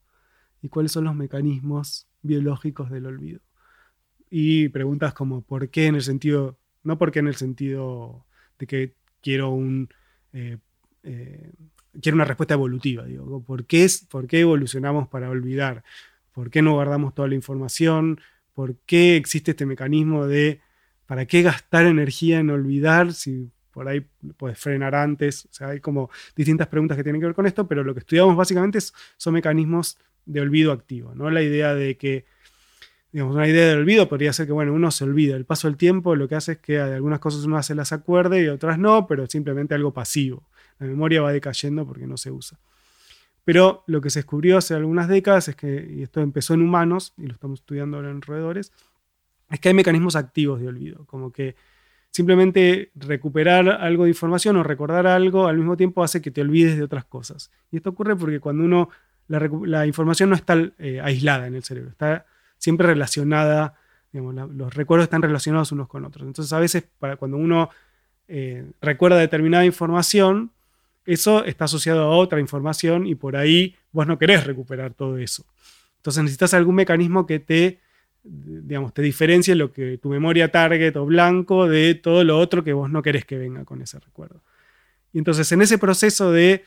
y 0.62 0.68
cuáles 0.68 0.93
son 0.93 1.05
los 1.05 1.14
mecanismos 1.14 2.07
biológicos 2.22 2.91
del 2.91 3.07
olvido. 3.07 3.41
Y 4.30 4.68
preguntas 4.68 5.14
como 5.14 5.43
¿por 5.43 5.70
qué 5.70 5.87
en 5.87 5.95
el 5.95 6.03
sentido, 6.03 6.59
no 6.82 6.99
por 6.99 7.12
qué 7.12 7.20
en 7.20 7.28
el 7.28 7.37
sentido 7.37 8.26
de 8.59 8.66
que 8.66 8.95
quiero 9.22 9.51
un... 9.51 9.89
Eh, 10.32 10.59
eh, 11.03 11.53
quiero 12.01 12.16
una 12.16 12.24
respuesta 12.24 12.55
evolutiva, 12.55 13.05
digo, 13.05 13.42
¿por 13.42 13.64
qué, 13.64 13.84
es, 13.84 14.05
¿por 14.05 14.26
qué 14.26 14.40
evolucionamos 14.40 15.09
para 15.09 15.30
olvidar? 15.30 15.82
¿Por 16.32 16.51
qué 16.51 16.62
no 16.62 16.74
guardamos 16.74 17.14
toda 17.14 17.28
la 17.28 17.34
información? 17.34 18.20
¿Por 18.55 18.76
qué 18.86 19.16
existe 19.16 19.53
este 19.53 19.66
mecanismo 19.66 20.26
de 20.26 20.61
para 21.07 21.26
qué 21.26 21.42
gastar 21.42 21.86
energía 21.86 22.40
en 22.40 22.51
olvidar 22.51 23.14
si 23.14 23.51
por 23.70 23.88
ahí 23.88 24.07
puedes 24.36 24.59
frenar 24.59 24.94
antes? 24.94 25.47
O 25.47 25.53
sea, 25.53 25.68
hay 25.68 25.80
como 25.80 26.11
distintas 26.34 26.66
preguntas 26.68 26.97
que 26.97 27.03
tienen 27.03 27.20
que 27.20 27.26
ver 27.26 27.34
con 27.34 27.47
esto, 27.47 27.66
pero 27.66 27.84
lo 27.84 27.94
que 27.94 28.01
estudiamos 28.01 28.36
básicamente 28.36 28.78
son 29.16 29.34
mecanismos 29.34 29.99
de 30.26 30.40
olvido 30.40 30.72
activo, 30.72 31.14
¿no? 31.14 31.30
La 31.30 31.42
idea 31.42 31.74
de 31.74 31.97
que, 31.97 32.26
digamos, 33.12 33.34
una 33.34 33.49
idea 33.49 33.68
de 33.68 33.74
olvido 33.74 34.09
podría 34.09 34.32
ser 34.32 34.47
que, 34.47 34.53
bueno, 34.53 34.74
uno 34.74 34.90
se 34.90 35.05
olvida. 35.05 35.36
El 35.36 35.44
paso 35.47 35.68
del 35.68 35.76
tiempo 35.76 36.16
lo 36.16 36.28
que 36.28 36.34
hace 36.34 36.53
es 36.53 36.59
que 36.59 36.74
de 36.74 36.94
algunas 36.97 37.20
cosas 37.20 37.44
uno 37.44 37.62
se 37.62 37.74
las 37.74 37.92
acuerde 37.92 38.42
y 38.42 38.49
otras 38.49 38.78
no, 38.78 39.07
pero 39.07 39.26
simplemente 39.26 39.74
algo 39.74 39.94
pasivo. 39.94 40.49
La 40.79 40.87
memoria 40.87 41.22
va 41.22 41.33
decayendo 41.33 41.87
porque 41.87 42.07
no 42.07 42.16
se 42.16 42.31
usa. 42.31 42.59
Pero 43.45 43.85
lo 43.87 44.01
que 44.01 44.11
se 44.11 44.18
descubrió 44.20 44.59
hace 44.59 44.74
algunas 44.74 45.09
décadas 45.09 45.49
es 45.49 45.57
que, 45.57 45.89
y 45.89 46.03
esto 46.03 46.20
empezó 46.20 46.55
en 46.55 46.62
humanos, 46.62 47.14
y 47.16 47.27
lo 47.27 47.33
estamos 47.33 47.61
estudiando 47.61 47.97
ahora 47.97 48.11
en 48.11 48.20
roedores, 48.20 48.72
es 49.51 49.61
que 49.61 49.68
hay 49.68 49.74
mecanismos 49.74 50.16
activos 50.16 50.61
de 50.61 50.66
olvido, 50.66 51.05
como 51.07 51.33
que 51.33 51.55
simplemente 52.11 52.91
recuperar 52.95 53.68
algo 53.68 54.05
de 54.05 54.11
información 54.11 54.57
o 54.57 54.62
recordar 54.62 55.07
algo 55.07 55.47
al 55.47 55.59
mismo 55.59 55.77
tiempo 55.77 56.03
hace 56.03 56.22
que 56.22 56.31
te 56.31 56.41
olvides 56.41 56.77
de 56.77 56.83
otras 56.83 57.05
cosas. 57.05 57.51
Y 57.70 57.77
esto 57.77 57.91
ocurre 57.91 58.16
porque 58.16 58.41
cuando 58.41 58.64
uno 58.64 58.89
la, 59.29 59.87
información 59.87 60.31
no 60.31 60.37
está 60.37 60.57
eh, 60.79 61.01
aislada 61.03 61.47
en 61.47 61.55
el 61.55 61.62
cerebro, 61.62 61.91
está 61.91 62.27
siempre 62.59 62.87
relacionada, 62.87 63.74
los 64.12 64.74
recuerdos 64.74 65.05
están 65.05 65.22
relacionados 65.22 65.72
unos 65.72 65.89
con 65.89 66.05
otros. 66.05 66.27
Entonces 66.27 66.53
a 66.53 66.59
veces 66.59 66.85
para 66.99 67.16
cuando 67.16 67.37
uno 67.37 67.70
eh, 68.29 68.64
recuerda 68.81 69.18
determinada 69.18 69.64
información, 69.64 70.53
eso 71.07 71.45
está 71.45 71.67
asociado 71.67 72.03
a 72.03 72.17
otra 72.17 72.41
información 72.41 73.07
y 73.07 73.15
por 73.15 73.37
ahí 73.37 73.77
vos 73.93 74.07
no 74.07 74.19
querés 74.19 74.45
recuperar 74.45 74.93
todo 74.95 75.19
eso. 75.19 75.47
Entonces 75.99 76.23
necesitas 76.23 76.55
algún 76.55 76.75
mecanismo 76.75 77.27
que 77.27 77.39
te, 77.39 77.81
digamos, 78.23 78.93
te 78.93 79.03
diferencie 79.03 79.55
lo 79.55 79.73
que 79.73 79.99
tu 79.99 80.09
memoria 80.09 80.51
target 80.51 80.97
o 80.97 81.07
blanco 81.07 81.69
de 81.69 81.95
todo 81.95 82.25
lo 82.25 82.39
otro 82.39 82.63
que 82.63 82.73
vos 82.73 82.91
no 82.91 83.03
querés 83.03 83.25
que 83.25 83.39
venga 83.39 83.65
con 83.65 83.83
ese 83.83 83.99
recuerdo. 83.99 84.43
Y 85.13 85.19
entonces 85.19 85.51
en 85.53 85.63
ese 85.63 85.79
proceso 85.79 86.31
de 86.31 86.65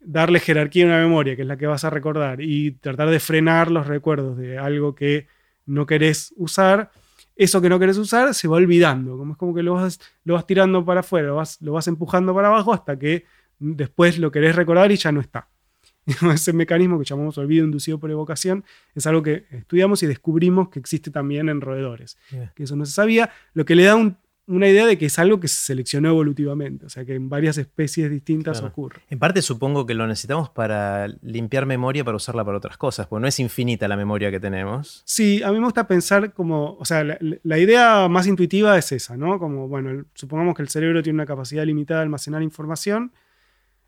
darle 0.00 0.40
jerarquía 0.40 0.84
a 0.84 0.88
una 0.88 0.98
memoria, 0.98 1.36
que 1.36 1.42
es 1.42 1.48
la 1.48 1.56
que 1.56 1.66
vas 1.66 1.84
a 1.84 1.90
recordar, 1.90 2.40
y 2.40 2.72
tratar 2.72 3.08
de 3.08 3.20
frenar 3.20 3.70
los 3.70 3.86
recuerdos 3.86 4.36
de 4.36 4.58
algo 4.58 4.94
que 4.94 5.28
no 5.66 5.86
querés 5.86 6.34
usar, 6.36 6.90
eso 7.36 7.60
que 7.60 7.68
no 7.68 7.78
querés 7.78 7.96
usar 7.98 8.34
se 8.34 8.48
va 8.48 8.56
olvidando, 8.56 9.16
como 9.16 9.32
es 9.32 9.38
como 9.38 9.54
que 9.54 9.62
lo 9.62 9.74
vas, 9.74 9.98
tirando 10.46 10.84
para 10.84 11.00
afuera, 11.00 11.28
lo 11.28 11.72
vas 11.72 11.88
empujando 11.88 12.34
para 12.34 12.48
abajo 12.48 12.72
hasta 12.72 12.98
que 12.98 13.24
después 13.64 14.18
lo 14.18 14.30
querés 14.30 14.56
recordar 14.56 14.92
y 14.92 14.96
ya 14.96 15.12
no 15.12 15.20
está. 15.20 15.48
Ese 16.34 16.52
mecanismo 16.52 16.98
que 16.98 17.04
llamamos 17.04 17.38
olvido 17.38 17.64
inducido 17.64 17.98
por 17.98 18.10
evocación 18.10 18.64
es 18.94 19.06
algo 19.06 19.22
que 19.22 19.46
estudiamos 19.50 20.02
y 20.02 20.06
descubrimos 20.06 20.68
que 20.68 20.78
existe 20.78 21.10
también 21.10 21.48
en 21.48 21.60
roedores, 21.60 22.18
que 22.54 22.64
eso 22.64 22.76
no 22.76 22.84
se 22.84 22.92
sabía, 22.92 23.30
lo 23.54 23.64
que 23.64 23.74
le 23.74 23.84
da 23.84 23.96
un 23.96 24.18
una 24.46 24.68
idea 24.68 24.86
de 24.86 24.98
que 24.98 25.06
es 25.06 25.18
algo 25.18 25.40
que 25.40 25.48
se 25.48 25.56
seleccionó 25.56 26.10
evolutivamente, 26.10 26.86
o 26.86 26.88
sea 26.88 27.04
que 27.04 27.14
en 27.14 27.28
varias 27.28 27.56
especies 27.56 28.10
distintas 28.10 28.62
ocurre. 28.62 29.00
En 29.08 29.18
parte 29.18 29.40
supongo 29.40 29.86
que 29.86 29.94
lo 29.94 30.06
necesitamos 30.06 30.50
para 30.50 31.08
limpiar 31.22 31.66
memoria 31.66 32.04
para 32.04 32.16
usarla 32.16 32.44
para 32.44 32.58
otras 32.58 32.76
cosas, 32.76 33.06
porque 33.06 33.22
no 33.22 33.28
es 33.28 33.40
infinita 33.40 33.88
la 33.88 33.96
memoria 33.96 34.30
que 34.30 34.40
tenemos. 34.40 35.02
Sí, 35.06 35.42
a 35.42 35.50
mí 35.50 35.58
me 35.58 35.64
gusta 35.64 35.86
pensar 35.86 36.32
como, 36.32 36.76
o 36.78 36.84
sea, 36.84 37.04
la, 37.04 37.58
idea 37.58 38.08
más 38.08 38.26
intuitiva 38.26 38.76
es 38.76 38.92
esa, 38.92 39.16
¿no? 39.16 39.38
Como, 39.38 39.68
bueno, 39.68 40.04
supongamos 40.14 40.54
que 40.54 40.62
el 40.62 40.68
cerebro 40.68 41.02
tiene 41.02 41.16
una 41.16 41.26
capacidad 41.26 41.64
limitada 41.64 42.00
de 42.00 42.04
almacenar 42.04 42.42
información, 42.42 43.12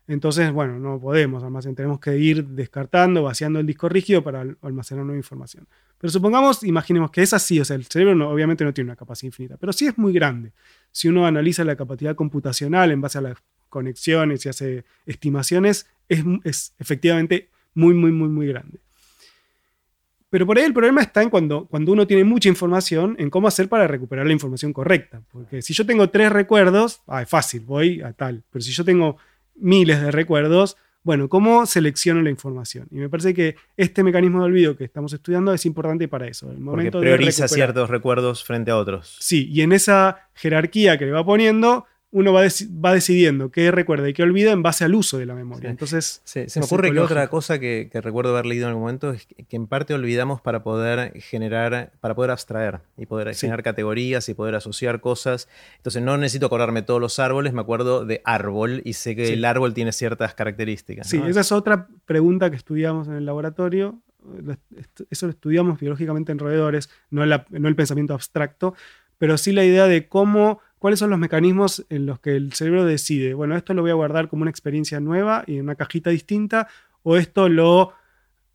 entonces, 0.07 0.51
bueno, 0.53 0.79
no 0.79 0.99
podemos 0.99 1.43
almacenar, 1.43 1.75
tenemos 1.75 1.99
que 1.99 2.17
ir 2.17 2.45
descartando, 2.45 3.23
vaciando 3.23 3.59
el 3.59 3.65
disco 3.65 3.89
rígido 3.89 4.23
para 4.23 4.45
almacenar 4.61 5.03
nueva 5.03 5.17
información. 5.17 5.67
Pero 5.97 6.11
supongamos, 6.11 6.63
imaginemos 6.63 7.11
que 7.11 7.23
es 7.23 7.33
así, 7.33 7.59
o 7.59 7.65
sea, 7.65 7.75
el 7.75 7.85
cerebro 7.85 8.29
obviamente 8.29 8.63
no 8.63 8.73
tiene 8.73 8.89
una 8.89 8.95
capacidad 8.95 9.27
infinita, 9.27 9.57
pero 9.57 9.73
sí 9.73 9.85
es 9.85 9.97
muy 9.97 10.13
grande. 10.13 10.53
Si 10.91 11.09
uno 11.09 11.27
analiza 11.27 11.65
la 11.65 11.75
capacidad 11.75 12.15
computacional 12.15 12.91
en 12.91 13.01
base 13.01 13.17
a 13.17 13.21
las 13.21 13.37
conexiones 13.67 14.45
y 14.45 14.49
hace 14.49 14.85
estimaciones, 15.05 15.87
es, 16.07 16.73
efectivamente 16.79 17.49
muy, 17.73 17.93
muy, 17.93 18.11
muy, 18.11 18.29
muy 18.29 18.47
grande. 18.47 18.79
Pero 20.29 20.45
por 20.45 20.57
ahí 20.57 20.63
el 20.63 20.73
problema 20.73 21.01
está 21.01 21.21
en 21.21 21.29
cuando, 21.29 21.67
cuando 21.67 21.91
uno 21.91 22.07
tiene 22.07 22.23
mucha 22.23 22.47
información, 22.47 23.15
en 23.19 23.29
cómo 23.29 23.47
hacer 23.47 23.67
para 23.67 23.87
recuperar 23.87 24.25
la 24.25 24.33
información 24.33 24.71
correcta. 24.71 25.21
Porque 25.31 25.61
si 25.61 25.73
yo 25.73 25.85
tengo 25.85 26.09
tres 26.09 26.31
recuerdos, 26.31 27.01
ah, 27.07 27.21
es 27.21 27.29
fácil, 27.29 27.61
voy 27.61 28.01
a 28.01 28.13
tal. 28.13 28.43
Pero 28.51 28.61
si 28.61 28.71
yo 28.71 28.83
tengo 28.83 29.17
miles 29.57 30.01
de 30.01 30.11
recuerdos, 30.11 30.77
bueno, 31.03 31.29
¿cómo 31.29 31.65
selecciono 31.65 32.21
la 32.21 32.29
información? 32.29 32.87
Y 32.91 32.95
me 32.95 33.09
parece 33.09 33.33
que 33.33 33.55
este 33.77 34.03
mecanismo 34.03 34.39
de 34.39 34.45
olvido 34.45 34.75
que 34.75 34.83
estamos 34.83 35.13
estudiando 35.13 35.53
es 35.53 35.65
importante 35.65 36.09
para 36.09 36.27
eso. 36.27 36.51
El 36.51 36.59
momento 36.59 36.97
Porque 36.97 37.15
prioriza 37.15 37.47
ciertos 37.47 37.89
recuerdos 37.89 38.43
frente 38.43 38.71
a 38.71 38.77
otros. 38.77 39.15
Sí, 39.21 39.47
y 39.49 39.61
en 39.61 39.71
esa 39.71 40.29
jerarquía 40.33 40.97
que 40.97 41.05
le 41.05 41.11
va 41.11 41.25
poniendo, 41.25 41.85
uno 42.11 42.31
va, 42.31 42.41
va, 42.41 42.93
decidiendo 42.93 43.51
qué 43.51 43.69
recuerda 43.69 44.07
y 44.07 44.13
qué 44.13 44.23
olvida 44.23 44.51
en 44.51 44.63
base 44.63 44.85
al 44.85 44.95
uso 44.95 45.17
de 45.17 45.25
la 45.25 45.35
memoria. 45.35 45.69
Entonces, 45.69 46.21
se 46.23 46.47
me 46.55 46.65
ocurre 46.65 46.91
que 46.91 46.99
otra 46.99 47.27
cosa 47.29 47.59
que, 47.59 47.89
recuerdo 47.93 48.31
haber 48.31 48.45
leído 48.45 48.65
en 48.65 48.69
algún 48.69 48.83
momento 48.83 49.11
es 49.11 49.25
que 49.25 49.55
en 49.55 49.67
parte 49.67 49.93
olvidamos 49.93 50.39
para 50.39 50.63
poder 50.63 51.19
generar, 51.19 51.91
para 51.99 52.15
poder 52.15 52.31
abstraer 52.31 52.79
y 52.97 53.07
poder 53.07 53.35
generar 53.35 53.61
categorías 53.61 54.29
y 54.29 54.33
poder 54.33 54.55
asociar 54.55 55.01
cosas. 55.01 55.49
Entonces 55.77 56.01
no 56.01 56.17
necesito 56.17 56.45
acordarme 56.45 56.81
todos 56.81 57.01
los 57.01 57.19
árboles, 57.19 57.51
me 57.51 57.61
acuerdo 57.61 58.05
de 58.05 58.21
árbol 58.23 58.81
y 58.85 58.93
sé 58.93 59.15
que 59.15 59.33
el 59.33 59.43
árbol 59.43 59.73
tiene 59.73 59.91
ciertas 59.91 60.33
características. 60.33 61.09
Sí, 61.09 61.21
esa 61.27 61.41
es 61.41 61.51
otra 61.51 61.87
pregunta 62.05 62.49
que 62.49 62.55
estudiamos 62.55 63.09
en 63.09 63.15
el 63.15 63.25
laboratorio. 63.25 63.99
Eso 65.09 65.25
lo 65.25 65.31
estudiamos 65.31 65.79
biológicamente 65.79 66.31
en 66.31 66.39
roedores, 66.39 66.89
no 67.09 67.23
el 67.23 67.75
pensamiento 67.75 68.13
abstracto, 68.13 68.75
pero 69.17 69.37
sí 69.37 69.51
la 69.51 69.63
idea 69.63 69.87
de 69.87 70.07
cómo 70.07 70.61
¿Cuáles 70.79 70.99
son 70.99 71.09
los 71.09 71.19
mecanismos 71.19 71.85
en 71.89 72.05
los 72.05 72.19
que 72.19 72.35
el 72.35 72.53
cerebro 72.53 72.85
decide, 72.85 73.33
bueno, 73.33 73.55
esto 73.55 73.73
lo 73.73 73.81
voy 73.81 73.91
a 73.91 73.95
guardar 73.95 74.29
como 74.29 74.43
una 74.43 74.51
experiencia 74.51 74.99
nueva 74.99 75.43
y 75.47 75.55
en 75.55 75.63
una 75.63 75.75
cajita 75.75 76.11
distinta, 76.11 76.67
o 77.01 77.17
esto 77.17 77.49
lo, 77.49 77.93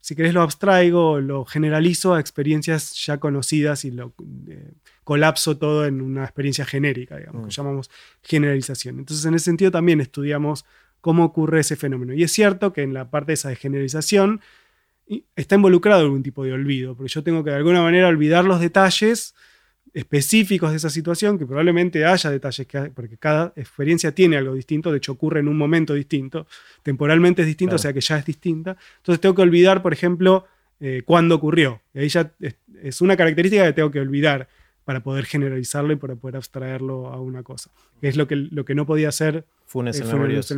si 0.00 0.14
querés, 0.14 0.32
lo 0.32 0.42
abstraigo, 0.42 1.20
lo 1.20 1.44
generalizo 1.44 2.14
a 2.14 2.20
experiencias 2.20 2.94
ya 3.04 3.18
conocidas 3.18 3.84
y 3.84 3.90
lo 3.90 4.12
eh, 4.48 4.72
colapso 5.02 5.56
todo 5.56 5.84
en 5.84 6.00
una 6.00 6.24
experiencia 6.24 6.64
genérica, 6.64 7.16
digamos, 7.16 7.42
que 7.42 7.48
mm. 7.48 7.50
llamamos 7.50 7.90
generalización. 8.22 9.00
Entonces, 9.00 9.24
en 9.26 9.34
ese 9.34 9.46
sentido 9.46 9.70
también 9.70 10.00
estudiamos 10.00 10.64
cómo 11.00 11.24
ocurre 11.24 11.60
ese 11.60 11.76
fenómeno. 11.76 12.14
Y 12.14 12.22
es 12.22 12.32
cierto 12.32 12.72
que 12.72 12.82
en 12.82 12.94
la 12.94 13.10
parte 13.10 13.32
de 13.32 13.34
esa 13.34 13.48
de 13.48 13.56
generalización 13.56 14.40
está 15.36 15.56
involucrado 15.56 16.02
algún 16.02 16.22
tipo 16.22 16.44
de 16.44 16.52
olvido, 16.52 16.94
porque 16.94 17.12
yo 17.12 17.22
tengo 17.22 17.42
que 17.42 17.50
de 17.50 17.56
alguna 17.56 17.82
manera 17.82 18.06
olvidar 18.08 18.44
los 18.44 18.60
detalles 18.60 19.34
específicos 19.94 20.70
de 20.70 20.76
esa 20.76 20.90
situación, 20.90 21.38
que 21.38 21.46
probablemente 21.46 22.04
haya 22.04 22.30
detalles, 22.30 22.66
que, 22.66 22.90
porque 22.94 23.18
cada 23.18 23.52
experiencia 23.56 24.14
tiene 24.14 24.36
algo 24.36 24.54
distinto, 24.54 24.90
de 24.90 24.98
hecho 24.98 25.12
ocurre 25.12 25.40
en 25.40 25.48
un 25.48 25.56
momento 25.56 25.94
distinto, 25.94 26.46
temporalmente 26.82 27.42
es 27.42 27.46
distinto, 27.46 27.76
o 27.76 27.78
sea 27.78 27.92
que 27.92 28.00
ya 28.00 28.18
es 28.18 28.24
distinta. 28.24 28.76
Entonces 28.98 29.20
tengo 29.20 29.34
que 29.34 29.42
olvidar, 29.42 29.82
por 29.82 29.92
ejemplo, 29.92 30.46
eh, 30.80 31.02
cuándo 31.04 31.34
ocurrió. 31.34 31.80
Y 31.94 32.00
ahí 32.00 32.08
ya 32.08 32.32
es, 32.82 33.00
una 33.00 33.16
característica 33.16 33.64
que 33.64 33.72
tengo 33.72 33.90
que 33.90 34.00
olvidar 34.00 34.48
para 34.84 35.02
poder 35.02 35.26
generalizarlo 35.26 35.92
y 35.92 35.96
para 35.96 36.16
poder 36.16 36.36
abstraerlo 36.36 37.08
a 37.08 37.20
una 37.20 37.42
cosa. 37.42 37.70
Es 38.00 38.16
lo 38.16 38.26
que, 38.26 38.36
lo 38.36 38.64
que 38.64 38.74
no 38.74 38.86
podía 38.86 39.08
hacer 39.08 39.44
Funes 39.72 39.98
el, 39.98 40.06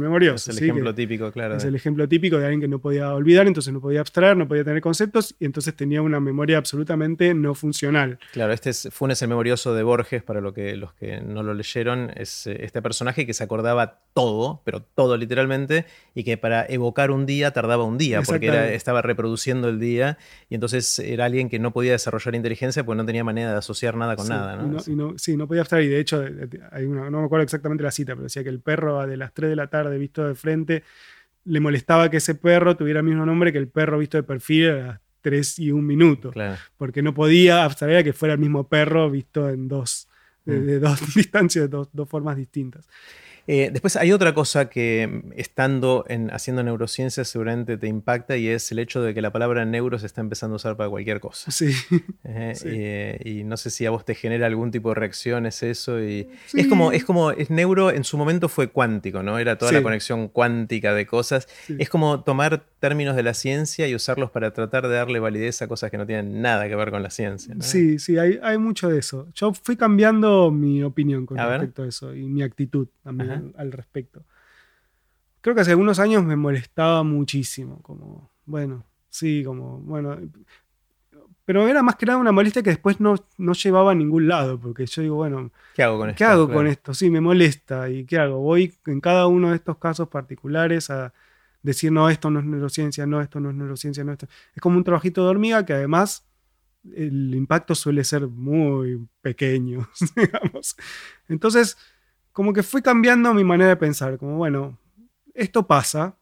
memorioso. 0.00 0.50
Es 0.50 0.58
el 0.58 0.64
ejemplo 0.64 0.92
típico, 0.92 1.30
claro. 1.30 1.54
Es 1.54 1.62
el 1.62 1.76
ejemplo 1.76 2.08
típico 2.08 2.36
de 2.36 2.46
alguien 2.46 2.62
que 2.62 2.66
no 2.66 2.80
podía 2.80 3.14
olvidar, 3.14 3.46
entonces 3.46 3.72
no 3.72 3.80
podía 3.80 4.00
abstraer, 4.00 4.36
no 4.36 4.48
podía 4.48 4.64
tener 4.64 4.80
conceptos 4.80 5.36
y 5.38 5.44
entonces 5.44 5.76
tenía 5.76 6.02
una 6.02 6.18
memoria 6.18 6.58
absolutamente 6.58 7.32
no 7.32 7.54
funcional. 7.54 8.18
Claro, 8.32 8.52
este 8.52 8.70
es 8.70 8.88
Funes 8.90 9.22
el 9.22 9.28
memorioso 9.28 9.72
de 9.72 9.84
Borges, 9.84 10.24
para 10.24 10.40
lo 10.40 10.52
que, 10.52 10.76
los 10.76 10.94
que 10.94 11.20
no 11.20 11.44
lo 11.44 11.54
leyeron, 11.54 12.10
es 12.16 12.48
eh, 12.48 12.56
este 12.64 12.82
personaje 12.82 13.24
que 13.24 13.34
se 13.34 13.44
acordaba 13.44 14.00
todo, 14.14 14.62
pero 14.64 14.82
todo 14.82 15.16
literalmente, 15.16 15.86
y 16.12 16.24
que 16.24 16.36
para 16.36 16.66
evocar 16.66 17.12
un 17.12 17.24
día 17.24 17.52
tardaba 17.52 17.84
un 17.84 17.98
día, 17.98 18.20
porque 18.22 18.74
estaba 18.74 19.00
reproduciendo 19.00 19.68
el 19.68 19.78
día 19.78 20.18
y 20.48 20.56
entonces 20.56 20.98
era 20.98 21.26
alguien 21.26 21.48
que 21.48 21.60
no 21.60 21.72
podía 21.72 21.92
desarrollar 21.92 22.34
inteligencia 22.34 22.84
porque 22.84 22.96
no 22.96 23.06
tenía 23.06 23.22
manera 23.22 23.52
de 23.52 23.58
asociar 23.58 23.96
nada 23.96 24.16
con 24.16 24.26
nada. 24.26 24.56
¿no? 24.56 25.16
sí, 25.18 25.36
no 25.36 25.46
podía 25.46 25.60
abstraer 25.60 25.84
y 25.84 25.88
de 25.88 26.00
hecho, 26.00 26.24
hay 26.72 26.88
no 26.88 27.20
me 27.20 27.26
acuerdo 27.26 27.44
exactamente 27.44 27.84
la 27.84 27.92
cita, 27.92 28.14
pero 28.14 28.24
decía 28.24 28.42
que 28.42 28.48
el 28.48 28.58
perro 28.58 29.03
de 29.06 29.16
las 29.16 29.32
3 29.32 29.50
de 29.50 29.56
la 29.56 29.68
tarde 29.68 29.98
visto 29.98 30.26
de 30.26 30.34
frente, 30.34 30.82
le 31.44 31.60
molestaba 31.60 32.10
que 32.10 32.18
ese 32.18 32.34
perro 32.34 32.76
tuviera 32.76 33.00
el 33.00 33.06
mismo 33.06 33.26
nombre 33.26 33.52
que 33.52 33.58
el 33.58 33.68
perro 33.68 33.98
visto 33.98 34.16
de 34.16 34.22
perfil 34.22 34.70
a 34.70 34.76
las 34.76 35.00
3 35.20 35.58
y 35.58 35.70
un 35.72 35.86
minuto. 35.86 36.32
Porque 36.76 37.02
no 37.02 37.14
podía 37.14 37.64
abstraer 37.64 38.04
que 38.04 38.12
fuera 38.12 38.34
el 38.34 38.40
mismo 38.40 38.68
perro 38.68 39.10
visto 39.10 39.48
en 39.48 39.68
dos, 39.68 40.08
de, 40.44 40.78
mm. 40.78 40.80
dos 40.80 41.00
distancias, 41.14 41.70
de 41.70 41.86
dos 41.92 42.08
formas 42.08 42.36
distintas. 42.36 42.88
Eh, 43.46 43.70
después 43.72 43.96
hay 43.96 44.12
otra 44.12 44.34
cosa 44.34 44.70
que 44.70 45.06
mm, 45.06 45.32
estando 45.36 46.04
en, 46.08 46.30
haciendo 46.30 46.62
neurociencia 46.62 47.24
seguramente 47.24 47.76
te 47.76 47.86
impacta 47.88 48.36
y 48.36 48.48
es 48.48 48.72
el 48.72 48.78
hecho 48.78 49.02
de 49.02 49.12
que 49.12 49.20
la 49.20 49.32
palabra 49.32 49.64
neuro 49.64 49.98
se 49.98 50.06
está 50.06 50.20
empezando 50.20 50.54
a 50.54 50.56
usar 50.56 50.76
para 50.76 50.88
cualquier 50.90 51.20
cosa. 51.20 51.50
Sí. 51.50 51.72
Eh, 52.26 53.20
y, 53.24 53.44
no 53.44 53.56
sé 53.56 53.70
si 53.70 53.86
a 53.86 53.90
vos 53.90 54.04
te 54.04 54.14
genera 54.14 54.46
algún 54.46 54.70
tipo 54.70 54.88
de 54.88 54.94
reacción, 54.96 55.46
es 55.46 55.62
eso. 55.62 56.02
Y 56.02 56.28
Es 56.52 56.66
como, 56.66 56.92
es 56.92 57.04
como, 57.04 57.30
es 57.30 57.50
neuro 57.50 57.90
en 57.90 58.04
su 58.04 58.16
momento 58.16 58.48
fue 58.48 58.68
cuántico, 58.68 59.22
¿no? 59.22 59.38
Era 59.38 59.56
toda 59.56 59.72
la 59.72 59.82
conexión 59.82 60.28
cuántica 60.28 60.94
de 60.94 61.06
cosas. 61.06 61.46
Es 61.78 61.88
como 61.88 62.22
tomar 62.22 62.64
términos 62.80 63.16
de 63.16 63.22
la 63.22 63.34
ciencia 63.34 63.86
y 63.88 63.94
usarlos 63.94 64.30
para 64.30 64.52
tratar 64.52 64.88
de 64.88 64.94
darle 64.94 65.20
validez 65.20 65.62
a 65.62 65.68
cosas 65.68 65.90
que 65.90 65.98
no 65.98 66.06
tienen 66.06 66.42
nada 66.42 66.68
que 66.68 66.76
ver 66.76 66.90
con 66.90 67.02
la 67.02 67.10
ciencia. 67.10 67.54
Sí, 67.60 67.98
sí, 67.98 68.18
hay, 68.18 68.38
hay, 68.42 68.58
mucho 68.58 68.88
de 68.88 68.98
eso. 68.98 69.28
Yo 69.34 69.52
fui 69.52 69.76
cambiando 69.76 70.50
mi 70.50 70.82
opinión 70.82 71.26
con 71.26 71.36
respecto 71.36 71.82
a 71.82 71.88
eso 71.88 72.14
y 72.14 72.24
mi 72.24 72.42
actitud 72.42 72.88
también 73.02 73.33
al, 73.56 73.72
respecto. 73.72 74.24
Creo 75.40 75.54
que 75.54 75.60
hace 75.60 75.72
algunos 75.72 75.98
años 75.98 76.24
me 76.24 76.36
molestaba 76.36 77.02
muchísimo, 77.02 77.80
como, 77.82 78.30
bueno, 78.46 78.84
sí, 79.10 79.42
como, 79.44 79.78
bueno, 79.80 80.18
pero 81.44 81.68
era 81.68 81.82
más 81.82 81.96
que 81.96 82.06
nada 82.06 82.18
una 82.18 82.32
molestia 82.32 82.62
que 82.62 82.70
después 82.70 83.00
no, 83.00 83.16
no 83.36 83.52
llevaba 83.52 83.92
a 83.92 83.94
ningún 83.94 84.28
lado, 84.28 84.58
porque 84.58 84.86
yo 84.86 85.02
digo, 85.02 85.16
bueno, 85.16 85.50
¿qué 85.74 85.82
hago 85.82 85.98
con 85.98 86.08
esto? 86.08 86.18
¿Qué 86.18 86.24
hago 86.24 86.50
con 86.50 86.66
esto? 86.66 86.94
Sí, 86.94 87.10
me 87.10 87.20
molesta, 87.20 87.90
¿y 87.90 88.06
qué 88.06 88.18
hago? 88.18 88.38
Voy 88.38 88.74
en 88.86 89.00
cada 89.00 89.26
uno 89.26 89.50
de 89.50 89.56
estos 89.56 89.76
casos 89.76 90.08
particulares 90.08 90.88
a 90.88 91.12
decir, 91.62 91.92
no, 91.92 92.08
esto 92.08 92.30
no 92.30 92.40
es 92.40 92.46
neurociencia, 92.46 93.06
no, 93.06 93.20
esto 93.20 93.40
no 93.40 93.50
es 93.50 93.56
neurociencia, 93.56 94.04
no, 94.04 94.12
esto. 94.12 94.26
Es 94.54 94.62
como 94.62 94.78
un 94.78 94.84
trabajito 94.84 95.22
de 95.24 95.30
hormiga 95.30 95.66
que 95.66 95.74
además 95.74 96.26
el 96.94 97.34
impacto 97.34 97.74
suele 97.74 98.04
ser 98.04 98.26
muy 98.26 99.06
pequeño, 99.20 99.88
digamos. 100.16 100.76
Entonces, 101.28 101.76
como 102.34 102.52
que 102.52 102.64
fui 102.64 102.82
cambiando 102.82 103.32
mi 103.32 103.44
manera 103.44 103.70
de 103.70 103.76
pensar, 103.76 104.18
como 104.18 104.36
bueno, 104.36 104.76
esto 105.34 105.68
pasa. 105.68 106.18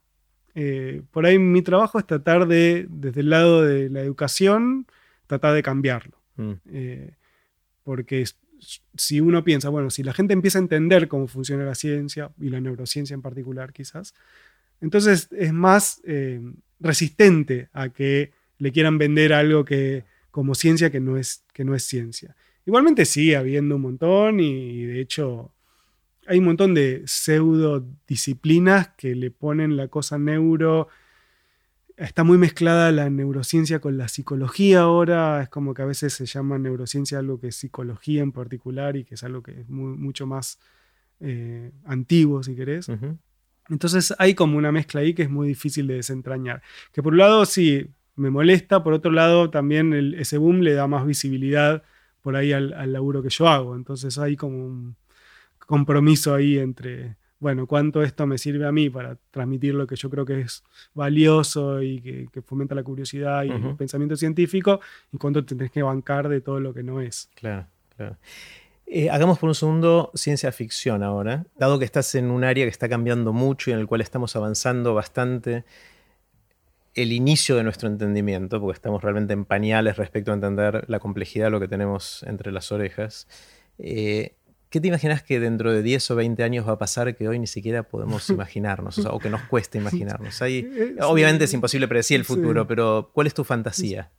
Eh, 0.55 1.03
por 1.11 1.25
ahí 1.25 1.39
mi 1.39 1.63
trabajo 1.63 1.99
es 1.99 2.07
tratar 2.07 2.47
de, 2.47 2.87
desde 2.91 3.23
el 3.23 3.31
lado 3.31 3.63
de 3.63 3.89
la 3.89 4.03
educación, 4.03 4.87
tratar 5.27 5.55
de 5.55 5.63
cambiarlo. 5.63 6.19
Mm. 6.37 6.53
Eh, 6.67 7.17
porque 7.83 8.27
si 8.95 9.21
uno 9.21 9.43
piensa, 9.43 9.71
bueno, 9.71 9.89
si 9.89 10.03
la 10.03 10.13
gente 10.13 10.35
empieza 10.35 10.59
a 10.59 10.61
entender 10.61 11.09
cómo 11.09 11.29
funciona 11.29 11.65
la 11.65 11.75
ciencia, 11.75 12.31
y 12.39 12.51
la 12.51 12.61
neurociencia 12.61 13.15
en 13.15 13.23
particular 13.23 13.73
quizás, 13.73 14.15
entonces 14.83 15.29
es 15.33 15.55
más 15.55 16.03
eh, 16.05 16.43
resistente 16.79 17.71
a 17.73 17.89
que 17.89 18.33
le 18.59 18.71
quieran 18.71 18.99
vender 18.99 19.33
algo 19.33 19.65
que, 19.65 20.05
como 20.31 20.55
ciencia 20.55 20.91
que 20.91 21.01
no 21.01 21.17
es, 21.17 21.43
que 21.55 21.65
no 21.65 21.75
es 21.75 21.85
ciencia. 21.85 22.37
Igualmente 22.67 23.07
sigue 23.07 23.35
habiendo 23.35 23.77
un 23.77 23.83
montón 23.83 24.41
y 24.41 24.85
de 24.85 25.01
hecho 25.01 25.55
hay 26.27 26.39
un 26.39 26.45
montón 26.45 26.75
de 26.75 27.03
pseudo 27.07 27.85
disciplinas 28.07 28.89
que 28.97 29.15
le 29.15 29.31
ponen 29.31 29.77
la 29.77 29.89
cosa 29.89 30.19
neuro. 30.19 30.89
Está 31.97 32.25
muy 32.25 32.39
mezclada 32.39 32.91
la 32.93 33.11
neurociencia 33.11 33.81
con 33.81 33.99
la 33.99 34.09
psicología 34.09 34.81
ahora. 34.81 35.43
Es 35.43 35.49
como 35.49 35.75
que 35.75 35.83
a 35.83 35.87
veces 35.87 36.13
se 36.13 36.27
llama 36.27 36.59
neurociencia 36.59 37.19
algo 37.19 37.41
que 37.41 37.49
es 37.49 37.57
psicología 37.57 38.23
en 38.23 38.33
particular 38.33 38.97
y 38.97 39.05
que 39.05 39.15
es 39.15 39.25
algo 39.25 39.43
que 39.43 39.61
es 39.61 39.69
mucho 39.69 40.27
más 40.27 40.59
eh, 41.21 41.73
antiguo, 41.85 42.43
si 42.43 42.55
querés. 42.55 42.91
Entonces 43.69 44.15
hay 44.19 44.35
como 44.35 44.59
una 44.59 44.73
mezcla 44.73 45.01
ahí 45.01 45.15
que 45.15 45.23
es 45.23 45.31
muy 45.31 45.49
difícil 45.49 45.87
de 45.87 45.95
desentrañar. 45.95 46.63
Que 46.93 47.03
por 47.03 47.13
un 47.13 47.19
lado 47.19 47.45
sí 47.47 47.89
me 48.15 48.31
molesta, 48.31 48.83
por 48.83 48.93
otro 48.93 49.11
lado 49.11 49.51
también 49.51 50.15
ese 50.17 50.39
boom 50.39 50.61
le 50.61 50.75
da 50.75 50.87
más 50.87 51.07
visibilidad 51.07 51.83
por 52.21 52.37
ahí 52.37 52.53
al, 52.53 52.73
al 52.75 52.93
laburo 52.93 53.23
que 53.23 53.31
yo 53.31 53.49
hago. 53.49 53.75
Entonces 53.75 54.19
hay 54.19 54.37
como 54.37 54.65
un, 54.65 54.97
compromiso 55.73 56.35
ahí 56.35 56.59
entre, 56.59 57.17
bueno, 57.39 57.67
cuánto 57.67 58.03
esto 58.03 58.27
me 58.27 58.37
sirve 58.37 58.67
a 58.67 58.73
mí 58.73 58.91
para 58.91 59.17
transmitir 59.31 59.73
lo 59.73 59.87
que 59.87 59.97
yo 59.97 60.11
creo 60.11 60.27
que 60.27 60.43
es 60.43 60.63
valioso 60.93 61.81
y 61.81 62.03
que, 62.03 62.43
fomenta 62.43 62.75
la 62.75 62.83
curiosidad 62.83 63.45
y 63.45 63.49
el 63.49 63.75
pensamiento 63.75 64.15
científico, 64.15 64.81
y 65.11 65.17
cuánto 65.17 65.43
tenés 65.47 65.71
que 65.71 65.83
bancar 65.83 66.29
de 66.29 66.43
todo 66.43 66.61
lo 66.61 66.75
que 66.75 66.83
no 66.83 67.01
es. 67.01 67.31
Claro, 67.37 67.69
claro. 67.97 68.19
Eh, 68.87 69.09
hagamos 69.09 69.39
por 69.39 69.49
un 69.49 69.55
segundo 69.55 70.11
ciencia 70.15 70.53
ficción 70.53 71.03
ahora, 71.03 71.47
dado 71.57 71.79
que 71.79 71.87
estás 71.87 72.15
en 72.17 72.31
un 72.31 72.45
área 72.45 72.67
que 72.67 72.71
está 72.71 72.91
cambiando 72.91 73.33
mucho 73.33 73.71
y 73.71 73.73
en 73.73 73.79
el 73.79 73.87
cual 73.87 74.03
estamos 74.03 74.37
avanzando 74.37 74.93
bastante 74.93 75.65
el 76.93 77.13
inicio 77.13 77.57
de 77.57 77.65
nuestro 77.65 77.89
entendimiento, 77.89 78.61
porque 78.61 78.77
estamos 78.77 79.03
realmente 79.03 79.33
en 79.33 79.47
pañales 79.47 79.97
respecto 79.97 80.33
a 80.33 80.35
entender 80.35 80.85
la 80.89 80.99
complejidad 80.99 81.47
de 81.47 81.51
lo 81.53 81.61
que 81.61 81.69
tenemos 81.69 82.25
entre 82.25 82.53
las 82.53 82.71
orejas. 82.73 83.27
Eh, 83.79 84.35
¿Qué 84.73 84.81
te 84.81 84.89
imaginas 84.89 85.23
que 85.23 85.39
dentro 85.39 85.71
de 85.71 85.83
10 85.83 86.13
o 86.13 86.17
20 86.17 86.43
años 86.43 86.67
va 86.67 86.73
a 86.73 86.79
pasar 86.79 87.15
que 87.15 87.29
hoy 87.29 87.39
ni 87.39 87.47
siquiera 87.47 87.83
podemos 87.83 88.29
imaginarnos 88.31 88.99
o, 89.05 89.19
que 89.19 89.29
nos 89.29 89.43
cueste 89.43 89.77
imaginarnos? 89.77 90.41
obviamente 91.03 91.45
es 91.45 91.53
imposible 91.53 91.87
predecir 91.87 92.19
el 92.19 92.25
futuro, 92.25 92.67
pero 92.67 93.11
¿cuál 93.13 93.27
es 93.27 93.35
tu 93.35 93.45
fantasía? 93.45 94.11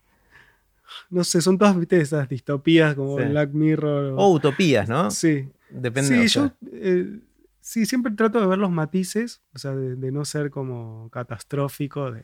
No 1.10 1.24
sé, 1.24 1.42
son 1.42 1.58
todas 1.58 1.76
esas 1.90 2.30
distopías 2.30 2.94
como 2.94 3.16
Black 3.16 3.52
Mirror. 3.52 4.14
O... 4.16 4.30
utopías, 4.30 4.88
¿no? 4.88 5.10
Sí. 5.10 5.50
Depende. 5.72 6.28
Sí, 6.28 6.34
yo, 6.34 6.52
eh, 6.72 7.20
Sí, 7.64 7.86
siempre 7.86 8.12
trato 8.12 8.42
de 8.42 8.46
ver 8.46 8.60
los 8.60 8.72
matices, 8.72 9.42
o 9.56 9.58
sea, 9.58 9.72
de, 9.72 10.12
no 10.12 10.26
ser 10.26 10.52
como 10.52 11.10
catastrófico, 11.12 12.12
de 12.12 12.22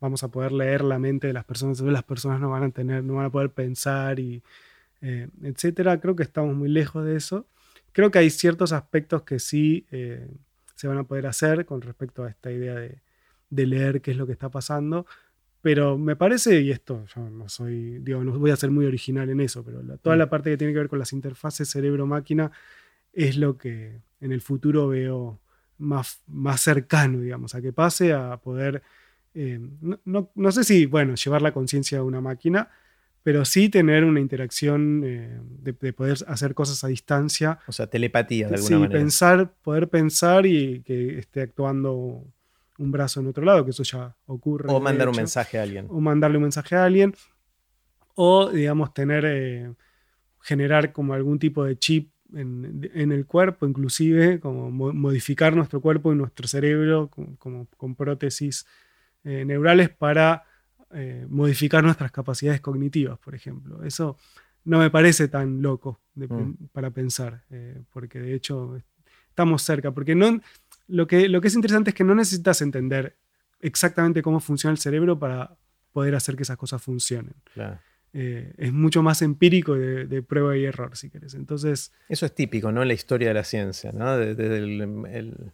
vamos 0.00 0.22
a 0.22 0.28
poder 0.28 0.52
leer 0.52 0.82
la 0.82 0.98
mente 0.98 1.26
de 1.26 1.34
las 1.34 1.44
personas, 1.44 1.78
las 1.80 2.02
personas 2.02 2.40
no 2.40 2.48
van 2.48 2.62
a 2.62 2.70
tener, 2.70 3.04
no 3.04 3.16
van 3.16 3.26
a 3.26 3.30
poder 3.30 3.50
pensar 3.50 4.18
y 4.18 4.42
eh, 5.00 5.28
etcétera. 5.42 6.00
Creo 6.00 6.16
que 6.16 6.22
estamos 6.22 6.54
muy 6.54 6.68
lejos 6.68 7.04
de 7.04 7.16
eso. 7.16 7.46
Creo 7.92 8.10
que 8.10 8.18
hay 8.18 8.30
ciertos 8.30 8.72
aspectos 8.72 9.22
que 9.22 9.38
sí 9.38 9.86
eh, 9.90 10.28
se 10.74 10.88
van 10.88 10.98
a 10.98 11.04
poder 11.04 11.26
hacer 11.26 11.66
con 11.66 11.80
respecto 11.80 12.24
a 12.24 12.30
esta 12.30 12.50
idea 12.50 12.74
de, 12.74 12.98
de, 13.50 13.66
leer 13.66 14.00
qué 14.00 14.12
es 14.12 14.16
lo 14.16 14.26
que 14.26 14.32
está 14.32 14.48
pasando. 14.50 15.06
Pero 15.60 15.98
me 15.98 16.14
parece, 16.14 16.60
y 16.60 16.70
esto 16.70 17.04
yo 17.14 17.28
no 17.28 17.48
soy, 17.48 17.98
digo, 17.98 18.22
no 18.22 18.38
voy 18.38 18.52
a 18.52 18.56
ser 18.56 18.70
muy 18.70 18.86
original 18.86 19.28
en 19.28 19.40
eso, 19.40 19.64
pero 19.64 19.82
toda 19.98 20.14
mm. 20.14 20.18
la 20.18 20.30
parte 20.30 20.50
que 20.50 20.56
tiene 20.56 20.72
que 20.72 20.78
ver 20.78 20.88
con 20.88 21.00
las 21.00 21.12
interfaces 21.12 21.68
cerebro-máquina 21.68 22.52
es 23.12 23.36
lo 23.36 23.58
que 23.58 24.00
en 24.20 24.32
el 24.32 24.40
futuro 24.40 24.88
veo 24.88 25.40
más, 25.78 26.22
más 26.26 26.60
cercano, 26.60 27.20
digamos, 27.20 27.54
a 27.54 27.62
que 27.62 27.72
pase 27.72 28.12
a 28.12 28.36
poder, 28.36 28.82
eh, 29.34 29.60
no, 30.04 30.52
sé 30.52 30.64
si, 30.64 30.86
bueno, 30.86 31.14
llevar 31.14 31.42
la 31.42 31.52
conciencia 31.52 31.98
a 31.98 32.04
una 32.04 32.20
máquina, 32.20 32.70
pero 33.22 33.44
sí 33.44 33.68
tener 33.68 34.04
una 34.04 34.20
interacción 34.20 35.02
eh, 35.04 35.40
de, 35.60 35.92
poder 35.92 36.18
hacer 36.26 36.54
cosas 36.54 36.82
a 36.84 36.88
distancia. 36.88 37.58
O 37.66 37.72
sea, 37.72 37.86
telepatía 37.86 38.48
de 38.48 38.54
alguna 38.54 38.68
sí, 38.68 38.74
manera. 38.74 38.98
Pensar, 39.00 39.52
poder 39.62 39.88
pensar 39.88 40.46
y 40.46 40.82
que 40.82 41.18
esté 41.18 41.42
actuando 41.42 42.24
un 42.78 42.92
brazo 42.92 43.20
en 43.20 43.26
otro 43.26 43.44
lado, 43.44 43.64
que 43.64 43.72
eso 43.72 43.82
ya 43.82 44.16
ocurre. 44.26 44.66
O 44.68 44.80
mandar 44.80 45.08
un 45.08 45.16
mensaje 45.16 45.58
a 45.58 45.62
alguien. 45.62 45.86
O 45.90 46.00
mandarle 46.00 46.38
un 46.38 46.44
mensaje 46.44 46.76
a 46.76 46.84
alguien. 46.84 47.14
O, 48.14 48.50
digamos, 48.50 48.94
tener, 48.94 49.24
eh, 49.26 49.72
generar 50.40 50.92
como 50.92 51.14
algún 51.14 51.38
tipo 51.38 51.64
de 51.64 51.76
chip 51.76 52.10
en, 52.34 53.12
el 53.12 53.26
cuerpo, 53.26 53.66
inclusive, 53.66 54.38
como 54.40 54.70
modificar 54.70 55.56
nuestro 55.56 55.80
cuerpo 55.80 56.12
y 56.12 56.16
nuestro 56.16 56.46
cerebro 56.46 57.08
como, 57.08 57.66
con 57.76 57.94
prótesis 57.94 58.66
eh, 59.24 59.44
neurales 59.44 59.88
para 59.88 60.44
eh, 60.92 61.26
modificar 61.28 61.84
nuestras 61.84 62.10
capacidades 62.10 62.62
cognitivas, 62.62 63.18
por 63.18 63.34
ejemplo. 63.34 63.84
Eso 63.84 64.16
no 64.64 64.78
me 64.78 64.90
parece 64.90 65.28
tan 65.28 65.60
loco 65.60 66.00
mm. 66.14 66.66
para 66.72 66.90
pensar, 66.90 67.42
eh, 67.50 67.82
porque 67.92 68.20
de 68.20 68.34
hecho 68.34 68.80
estamos 69.28 69.62
cerca, 69.62 69.92
porque 69.92 70.14
no, 70.14 70.40
lo, 70.88 71.06
que, 71.06 71.28
lo 71.28 71.40
que 71.40 71.48
es 71.48 71.54
interesante 71.54 71.90
es 71.90 71.94
que 71.94 72.04
no 72.04 72.14
necesitas 72.14 72.62
entender 72.62 73.16
exactamente 73.60 74.22
cómo 74.22 74.40
funciona 74.40 74.72
el 74.72 74.78
cerebro 74.78 75.18
para 75.18 75.56
poder 75.92 76.14
hacer 76.14 76.36
que 76.36 76.44
esas 76.44 76.56
cosas 76.56 76.80
funcionen. 76.82 77.34
Claro. 77.52 77.78
Eh, 78.14 78.54
es 78.56 78.72
mucho 78.72 79.02
más 79.02 79.20
empírico 79.20 79.74
de, 79.74 80.22
prueba 80.22 80.56
y 80.56 80.64
error, 80.64 80.96
si 80.96 81.10
querés. 81.10 81.34
Entonces, 81.34 81.92
Eso 82.08 82.24
es 82.24 82.34
típico, 82.34 82.72
¿no? 82.72 82.80
En 82.80 82.88
la 82.88 82.94
historia 82.94 83.28
de 83.28 83.34
la 83.34 83.44
ciencia, 83.44 83.92
¿no? 83.92 84.16
Desde 84.16 84.56
el, 84.56 85.52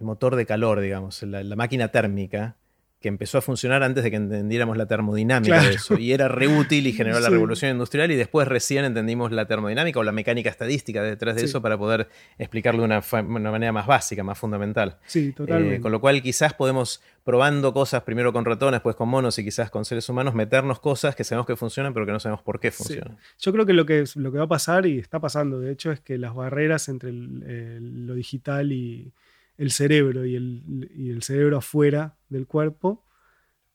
motor 0.00 0.36
de 0.36 0.44
calor, 0.44 0.80
digamos, 0.80 1.22
la 1.22 1.56
máquina 1.56 1.88
térmica 1.88 2.56
que 3.00 3.08
empezó 3.08 3.38
a 3.38 3.42
funcionar 3.42 3.84
antes 3.84 4.02
de 4.02 4.10
que 4.10 4.16
entendiéramos 4.16 4.76
la 4.76 4.86
termodinámica 4.86 5.62
de 5.62 5.74
eso. 5.74 5.96
Y 5.98 6.12
era 6.12 6.26
reútil 6.26 6.86
y 6.86 6.92
generó 6.92 7.20
la 7.20 7.28
revolución 7.28 7.70
industrial 7.70 8.10
y 8.10 8.16
después 8.16 8.48
recién 8.48 8.84
entendimos 8.84 9.30
la 9.30 9.46
termodinámica 9.46 10.00
o 10.00 10.02
la 10.02 10.10
mecánica 10.10 10.50
estadística 10.50 11.02
detrás 11.02 11.36
de 11.36 11.44
eso 11.44 11.62
para 11.62 11.78
poder 11.78 12.08
explicarlo 12.38 12.80
de 12.82 12.86
una, 12.86 13.02
manera 13.50 13.72
más 13.72 13.86
básica, 13.86 14.24
más 14.24 14.38
fundamental. 14.38 14.98
Sí, 15.06 15.32
totalmente. 15.32 15.76
Eh, 15.76 15.80
con 15.80 15.92
lo 15.92 16.00
cual 16.00 16.20
quizás 16.22 16.54
podemos, 16.54 17.00
probando 17.22 17.72
cosas 17.72 18.02
primero 18.02 18.32
con 18.32 18.44
ratones, 18.44 18.78
después 18.78 18.96
con 18.96 19.08
monos 19.08 19.38
y 19.38 19.44
quizás 19.44 19.70
con 19.70 19.84
seres 19.84 20.08
humanos, 20.08 20.34
meternos 20.34 20.80
cosas 20.80 21.14
que 21.14 21.22
sabemos 21.22 21.46
que 21.46 21.54
funcionan 21.54 21.94
pero 21.94 22.04
que 22.04 22.12
no 22.12 22.18
sabemos 22.18 22.42
por 22.42 22.58
qué 22.58 22.72
funcionan. 22.72 23.16
Yo 23.38 23.52
creo 23.52 23.64
que 23.64 23.74
lo, 23.74 23.86
que 23.86 24.04
lo 24.16 24.32
que 24.32 24.38
va 24.38 24.44
a 24.44 24.48
pasar 24.48 24.86
y 24.86 24.98
está 24.98 25.20
pasando, 25.20 25.60
de 25.60 25.70
hecho, 25.70 25.92
es 25.92 26.00
que 26.00 26.18
las 26.18 26.34
barreras 26.34 26.88
entre 26.88 27.12
lo 27.12 28.14
digital 28.14 28.72
y 28.72 29.12
el 29.58 29.72
cerebro 29.72 30.24
y 30.24 30.36
el, 30.36 31.22
cerebro 31.22 31.58
afuera 31.58 32.16
del 32.28 32.46
cuerpo 32.46 33.04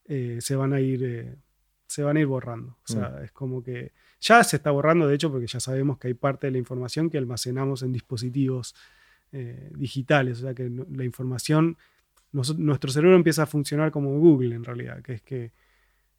eh, 0.06 0.40
se, 0.42 0.56
van 0.56 0.74
a 0.74 0.80
ir, 0.80 1.04
eh, 1.04 1.36
se 1.88 2.02
van 2.04 2.18
a 2.18 2.22
ir 2.22 2.26
borrando. 2.26 2.78
O 2.84 2.92
sea, 2.92 3.10
mm. 3.10 3.24
es 3.26 3.32
como 3.32 3.62
que 3.62 3.92
ya 4.22 4.44
se 4.46 4.56
está 4.56 4.72
borrando, 4.72 5.08
de 5.08 5.16
hecho, 5.16 5.30
porque 5.30 5.48
ya 5.48 5.60
sabemos 5.60 5.98
que 6.00 6.08
hay 6.08 6.14
parte 6.14 6.48
de 6.48 6.52
la 6.52 6.58
información 6.58 7.10
que 7.10 7.18
almacenamos 7.18 7.84
en 7.84 7.92
dispositivos 7.92 8.74
eh, 9.34 9.70
digitales. 9.76 10.40
O 10.40 10.42
sea, 10.44 10.54
que 10.54 10.70
la 10.70 11.04
información, 11.04 11.78
nuestro 12.32 12.90
cerebro 12.90 13.18
empieza 13.18 13.44
a 13.44 13.46
funcionar 13.46 13.92
como 13.92 14.18
Google 14.18 14.56
en 14.56 14.64
realidad, 14.64 15.02
que 15.02 15.14
es 15.14 15.22
que 15.22 15.52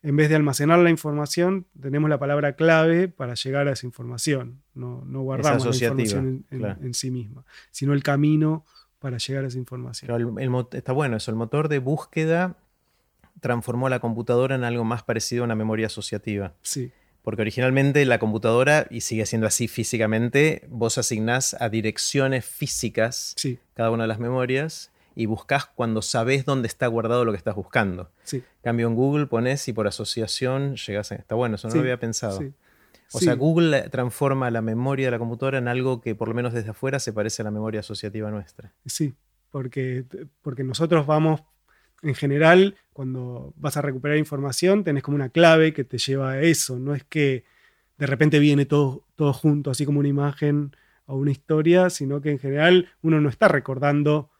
en 0.02 0.16
vez 0.16 0.28
de 0.28 0.36
almacenar 0.36 0.80
la 0.80 0.90
información, 0.90 1.66
tenemos 1.80 2.10
la 2.10 2.18
palabra 2.18 2.56
clave 2.56 3.08
para 3.08 3.32
llegar 3.32 3.68
a 3.68 3.72
esa 3.72 3.86
información. 3.86 4.60
No, 4.74 5.02
no 5.06 5.22
guardamos 5.22 5.64
la 5.64 5.86
información 5.86 6.44
en, 6.50 6.92
sí 6.92 7.10
misma, 7.10 7.46
sino 7.70 7.94
el 7.94 8.02
camino 8.02 8.66
para 9.04 9.18
llegar 9.18 9.44
a 9.44 9.48
esa 9.48 9.58
información. 9.58 10.38
está 10.72 10.92
bueno 10.92 11.18
eso, 11.18 11.30
el 11.30 11.36
motor 11.36 11.68
de 11.68 11.78
búsqueda 11.78 12.56
transformó 13.40 13.90
la 13.90 14.00
computadora 14.00 14.54
en 14.54 14.64
algo 14.64 14.82
más 14.84 15.02
parecido 15.02 15.42
a 15.42 15.44
una 15.44 15.54
memoria 15.54 15.88
asociativa. 15.88 16.54
Sí. 16.62 16.90
Porque 17.20 17.42
originalmente 17.42 18.02
la 18.06 18.18
computadora, 18.18 18.86
y 18.88 19.02
sigue 19.02 19.26
siendo 19.26 19.46
así 19.46 19.68
físicamente, 19.68 20.64
vos 20.70 20.96
asignás 20.96 21.54
a 21.60 21.68
direcciones 21.68 22.46
físicas 22.46 23.36
cada 23.74 23.90
una 23.90 24.04
de 24.04 24.08
las 24.08 24.20
memorias 24.20 24.90
y 25.14 25.26
buscas 25.26 25.66
cuando 25.66 26.00
sabes 26.00 26.46
dónde 26.46 26.66
está 26.66 26.86
guardado 26.86 27.26
lo 27.26 27.32
que 27.32 27.36
estás 27.36 27.56
buscando. 27.56 28.10
Sí. 28.22 28.42
Cambio 28.62 28.86
en 28.88 28.94
Google, 28.94 29.26
pones 29.26 29.68
y 29.68 29.74
por 29.74 29.86
asociación 29.86 30.76
llegas 30.76 31.12
a... 31.12 31.16
Está 31.16 31.34
bueno, 31.34 31.56
eso 31.56 31.68
no 31.68 31.74
lo 31.74 31.80
había 31.82 32.00
pensado. 32.00 32.40
O 33.12 33.20
sea, 33.20 33.34
Google 33.34 33.88
transforma 33.90 34.50
la 34.50 34.60
memoria 34.60 35.06
de 35.06 35.10
la 35.12 35.18
computadora 35.18 35.58
en 35.58 35.68
algo 35.68 36.00
que 36.00 36.14
por 36.14 36.28
lo 36.28 36.34
menos 36.34 36.52
desde 36.52 36.70
afuera 36.70 36.98
se 36.98 37.12
parece 37.12 37.42
a 37.42 37.44
la 37.44 37.50
memoria 37.50 37.80
asociativa 37.80 38.30
nuestra. 38.30 38.72
Sí, 38.86 39.14
porque, 39.50 40.04
porque 40.42 40.64
nosotros 40.64 41.06
vamos, 41.06 41.42
en 42.02 42.14
general, 42.14 42.76
cuando 42.92 43.52
vas 43.56 43.76
a 43.76 43.82
recuperar 43.82 44.16
información, 44.18 44.82
tenés 44.82 45.02
como 45.02 45.14
una 45.14 45.28
clave 45.28 45.72
que 45.72 45.84
te 45.84 45.98
lleva 45.98 46.32
a 46.32 46.40
eso. 46.40 46.78
No 46.78 46.94
es 46.94 47.04
que 47.04 47.44
de 47.98 48.06
repente 48.06 48.38
viene 48.40 48.66
todo, 48.66 49.06
todo 49.14 49.32
junto, 49.32 49.70
así 49.70 49.86
como 49.86 50.00
una 50.00 50.08
imagen 50.08 50.74
o 51.06 51.16
una 51.16 51.30
historia, 51.30 51.90
sino 51.90 52.20
que 52.20 52.30
en 52.30 52.38
general 52.38 52.88
uno 53.02 53.20
no 53.20 53.28
está 53.28 53.46
recordando 53.48 54.30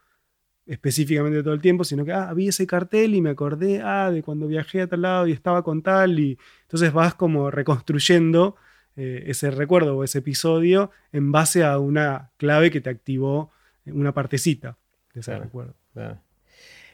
específicamente 0.67 1.43
todo 1.43 1.55
el 1.55 1.61
tiempo, 1.61 1.85
sino 1.85 2.05
que, 2.05 2.13
ah, 2.13 2.33
vi 2.35 2.49
ese 2.49 2.67
cartel 2.67 3.15
y 3.15 3.21
me 3.21 3.31
acordé, 3.31 3.83
ah, 3.83 4.11
de 4.11 4.23
cuando 4.23 4.47
viajé 4.47 4.83
a 4.83 4.87
tal 4.87 5.03
lado 5.03 5.27
y 5.27 5.33
estaba 5.33 5.63
con 5.63 5.83
tal, 5.83 6.19
y 6.19 6.39
entonces 6.63 6.93
vas 6.93 7.15
como 7.15 7.51
reconstruyendo 7.51 8.57
eh, 8.97 9.25
ese 9.27 9.51
recuerdo 9.51 9.97
o 9.97 10.05
ese 10.05 10.19
episodio 10.19 10.91
en 11.13 11.33
base 11.33 11.65
a 11.65 11.79
una 11.79 12.31
clave 12.37 12.71
que 12.71 12.81
te 12.81 12.91
activó 12.91 13.51
una 13.87 14.13
partecita 14.13 14.77
de 15.13 15.21
ese 15.21 15.37
recuerdo. 15.39 15.75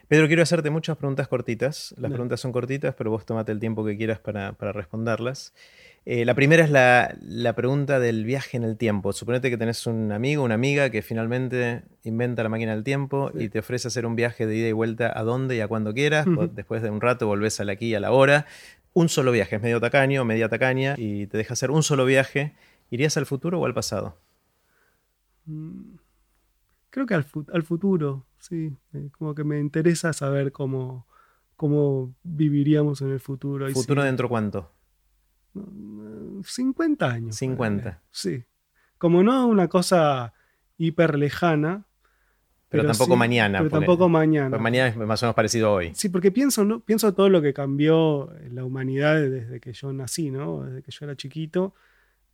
Pedro, 0.09 0.27
quiero 0.27 0.43
hacerte 0.43 0.71
muchas 0.71 0.97
preguntas 0.97 1.29
cortitas. 1.29 1.95
Las 1.97 2.11
preguntas 2.11 2.41
son 2.41 2.51
cortitas, 2.51 2.97
pero 2.97 3.11
vos 3.11 3.25
tomate 3.25 3.53
el 3.53 3.61
tiempo 3.61 3.85
que 3.85 3.97
quieras 3.97 4.19
para, 4.19 4.55
para 4.55 4.73
responderlas. 4.73 5.55
Eh, 6.07 6.25
la 6.25 6.35
primera 6.35 6.65
es 6.65 6.71
la, 6.71 7.53
pregunta 7.55 8.01
del 8.01 8.25
viaje 8.25 8.57
en 8.57 8.65
el 8.65 8.77
tiempo. 8.77 9.13
Suponete 9.13 9.51
que 9.51 9.59
tenés 9.59 9.87
un 9.87 10.13
amigo, 10.13 10.43
una 10.43 10.55
amiga 10.55 10.91
que 10.91 11.03
finalmente 11.03 11.83
inventa 12.05 12.43
la 12.43 12.49
máquina 12.49 12.75
del 12.75 12.85
tiempo 12.85 13.31
y 13.35 13.49
te 13.51 13.59
ofrece 13.59 13.89
hacer 13.89 14.07
un 14.07 14.17
viaje 14.17 14.47
de 14.47 14.57
ida 14.57 14.69
y 14.69 14.73
vuelta 14.73 15.13
a 15.15 15.23
donde 15.23 15.57
y 15.57 15.61
a 15.61 15.69
cuando 15.69 15.93
quieras. 15.93 16.27
Después 16.55 16.83
de 16.83 16.91
un 16.91 17.01
rato 17.01 17.27
volvés 17.27 17.61
a 17.61 17.65
la 17.65 17.73
aquí 17.73 17.89
y 17.89 17.95
a 17.95 18.01
la 18.01 18.13
hora. 18.13 18.47
Un 18.93 19.09
solo 19.09 19.31
viaje, 19.31 19.57
es 19.57 19.63
medio 19.63 19.79
tacaño, 19.79 20.25
media 20.25 20.49
tacaña, 20.49 20.97
y 20.99 21.29
te 21.29 21.39
deja 21.39 21.53
hacer 21.53 21.71
un 21.71 21.83
solo 21.83 22.05
viaje. 22.05 22.55
¿Irías 22.91 23.17
al 23.17 23.27
futuro 23.27 23.61
o 23.61 23.67
al 23.67 23.75
pasado? 23.75 24.17
Mm, 25.47 25.95
creo 26.89 27.07
que 27.07 27.15
al, 27.15 27.25
futuro, 27.63 28.27
sí. 28.41 28.73
Eh, 28.95 29.11
como 29.17 29.35
que 29.37 29.45
me 29.45 29.61
interesa 29.61 30.13
saber 30.13 30.51
cómo, 30.51 31.07
cómo 31.55 32.13
viviríamos 32.25 33.01
en 33.03 33.13
el 33.13 33.21
futuro. 33.21 33.71
¿Futuro 33.71 34.03
dentro 34.03 34.29
cuánto? 34.29 34.73
50 36.45 37.07
años. 37.07 37.37
50. 37.37 38.01
Sí. 38.11 38.45
Como 38.99 39.23
no 39.23 39.47
una 39.47 39.69
cosa 39.69 40.33
hiper 40.79 41.19
lejana. 41.19 41.85
Pero, 42.69 42.87
tampoco 42.87 43.17
mañana. 43.17 43.59
Pero 43.59 43.71
tampoco 43.71 44.09
mañana. 44.09 44.57
mañana 44.59 44.89
es 44.89 44.97
más 44.97 45.23
o 45.23 45.27
menos 45.27 45.35
parecido 45.35 45.69
a 45.69 45.73
hoy. 45.73 45.93
Sí, 45.95 46.09
porque 46.09 46.31
pienso, 46.31 46.65
¿no? 46.65 46.81
pienso 46.81 47.13
todo 47.15 47.29
lo 47.29 47.43
que 47.43 47.53
cambió 47.53 48.33
la 48.51 48.65
humanidad 48.65 49.21
desde 49.21 49.59
que 49.59 49.73
yo 49.73 49.93
nací, 49.93 50.31
¿no? 50.31 50.63
Desde 50.63 50.83
que 50.83 50.93
yo 50.93 51.05
era 51.05 51.17
chiquito. 51.17 51.75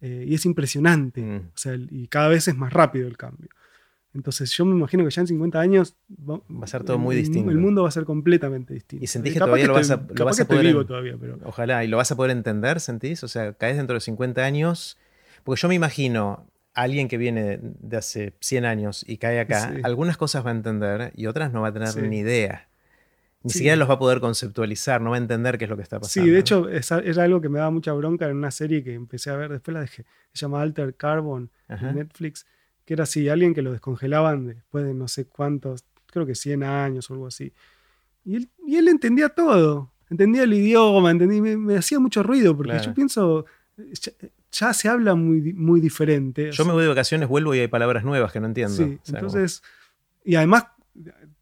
Eh, 0.02 0.26
y 0.28 0.34
es 0.34 0.44
impresionante. 0.44 1.22
Mm. 1.22 1.36
O 1.36 1.56
sea, 1.56 1.74
y 1.74 2.06
cada 2.08 2.28
vez 2.28 2.48
es 2.48 2.56
más 2.56 2.72
rápido 2.72 3.08
el 3.08 3.16
cambio. 3.16 3.48
Entonces 4.16 4.50
yo 4.52 4.64
me 4.64 4.74
imagino 4.74 5.04
que 5.04 5.10
ya 5.10 5.20
en 5.20 5.26
50 5.26 5.60
años 5.60 5.94
va, 6.10 6.40
a 6.62 6.66
ser 6.66 6.84
todo 6.84 6.98
muy 6.98 7.14
distinto. 7.14 7.50
El 7.50 7.58
mundo 7.58 7.82
va 7.82 7.88
a 7.88 7.92
ser 7.92 8.04
completamente 8.04 8.72
distinto. 8.72 9.04
Y 9.04 9.06
sentís 9.06 9.34
que 9.34 9.38
todavía 9.38 9.66
lo 9.66 9.74
vas 9.74 9.90
a, 9.90 10.00
lo 10.08 10.24
vas 10.24 10.40
a 10.40 10.46
poder... 10.46 10.64
Vivo 10.64 10.86
todavía, 10.86 11.16
pero... 11.20 11.38
Ojalá, 11.44 11.84
y 11.84 11.88
lo 11.88 11.98
vas 11.98 12.10
a 12.10 12.16
poder 12.16 12.30
entender, 12.30 12.80
¿sentís? 12.80 13.22
O 13.22 13.28
sea, 13.28 13.52
caes 13.52 13.76
dentro 13.76 13.94
de 13.94 14.00
50 14.00 14.42
años. 14.42 14.98
Porque 15.44 15.60
yo 15.60 15.68
me 15.68 15.74
imagino 15.74 16.46
a 16.74 16.82
alguien 16.82 17.08
que 17.08 17.18
viene 17.18 17.60
de 17.60 17.96
hace 17.98 18.32
100 18.40 18.64
años 18.64 19.04
y 19.06 19.18
cae 19.18 19.38
acá, 19.38 19.74
algunas 19.82 20.16
cosas 20.16 20.44
va 20.44 20.48
a 20.48 20.54
entender 20.54 21.12
y 21.14 21.26
otras 21.26 21.52
no 21.52 21.60
va 21.60 21.68
a 21.68 21.72
tener 21.72 21.94
ni 22.02 22.18
idea. 22.18 22.68
Ni 23.42 23.50
siquiera 23.50 23.76
los 23.76 23.88
va 23.88 23.94
a 23.94 23.98
poder 23.98 24.20
conceptualizar, 24.20 25.00
no 25.00 25.10
va 25.10 25.16
a 25.16 25.20
entender 25.20 25.56
qué 25.56 25.64
es 25.64 25.70
lo 25.70 25.76
que 25.76 25.82
está 25.82 26.00
pasando. 26.00 26.26
Sí, 26.26 26.32
de 26.32 26.40
hecho, 26.40 26.68
es, 26.68 26.90
algo 26.90 27.40
que 27.40 27.48
me 27.48 27.58
daba 27.58 27.70
mucha 27.70 27.92
bronca 27.92 28.28
en 28.28 28.36
una 28.36 28.50
serie 28.50 28.82
que 28.82 28.94
empecé 28.94 29.30
a 29.30 29.36
ver, 29.36 29.52
después 29.52 29.72
la 29.72 29.82
dejé. 29.82 30.04
Se 30.32 30.40
llama 30.40 30.62
Alter 30.62 30.96
Carbon 30.96 31.50
en 31.68 31.94
Netflix 31.94 32.44
que 32.86 32.94
era 32.94 33.02
así, 33.02 33.28
alguien 33.28 33.52
que 33.52 33.60
lo 33.60 33.72
descongelaban 33.72 34.46
después 34.46 34.86
de 34.86 34.94
no 34.94 35.08
sé 35.08 35.26
cuántos, 35.26 35.84
creo 36.06 36.24
que 36.24 36.34
100 36.34 36.62
años 36.62 37.10
o 37.10 37.14
algo 37.14 37.26
así. 37.26 37.52
Y 38.24 38.36
él, 38.36 38.48
y 38.66 38.76
él 38.76 38.88
entendía 38.88 39.28
todo, 39.28 39.92
entendía 40.08 40.44
el 40.44 40.54
idioma, 40.54 41.10
entendía, 41.10 41.58
me, 41.58 41.76
hacía 41.76 41.98
mucho 41.98 42.22
ruido, 42.22 42.56
porque 42.56 42.78
yo 42.82 42.94
pienso, 42.94 43.44
ya, 44.52 44.72
se 44.72 44.88
habla 44.88 45.14
muy, 45.14 45.52
muy 45.52 45.80
diferente. 45.80 46.50
Yo 46.52 46.64
me 46.64 46.72
voy 46.72 46.82
de 46.82 46.88
vacaciones, 46.88 47.28
vuelvo 47.28 47.54
y 47.54 47.58
hay 47.58 47.68
palabras 47.68 48.04
nuevas 48.04 48.32
que 48.32 48.40
no 48.40 48.46
entiendo. 48.46 48.74
Sí, 48.74 48.98
entonces, 49.08 49.62
y 50.24 50.36
además 50.36 50.64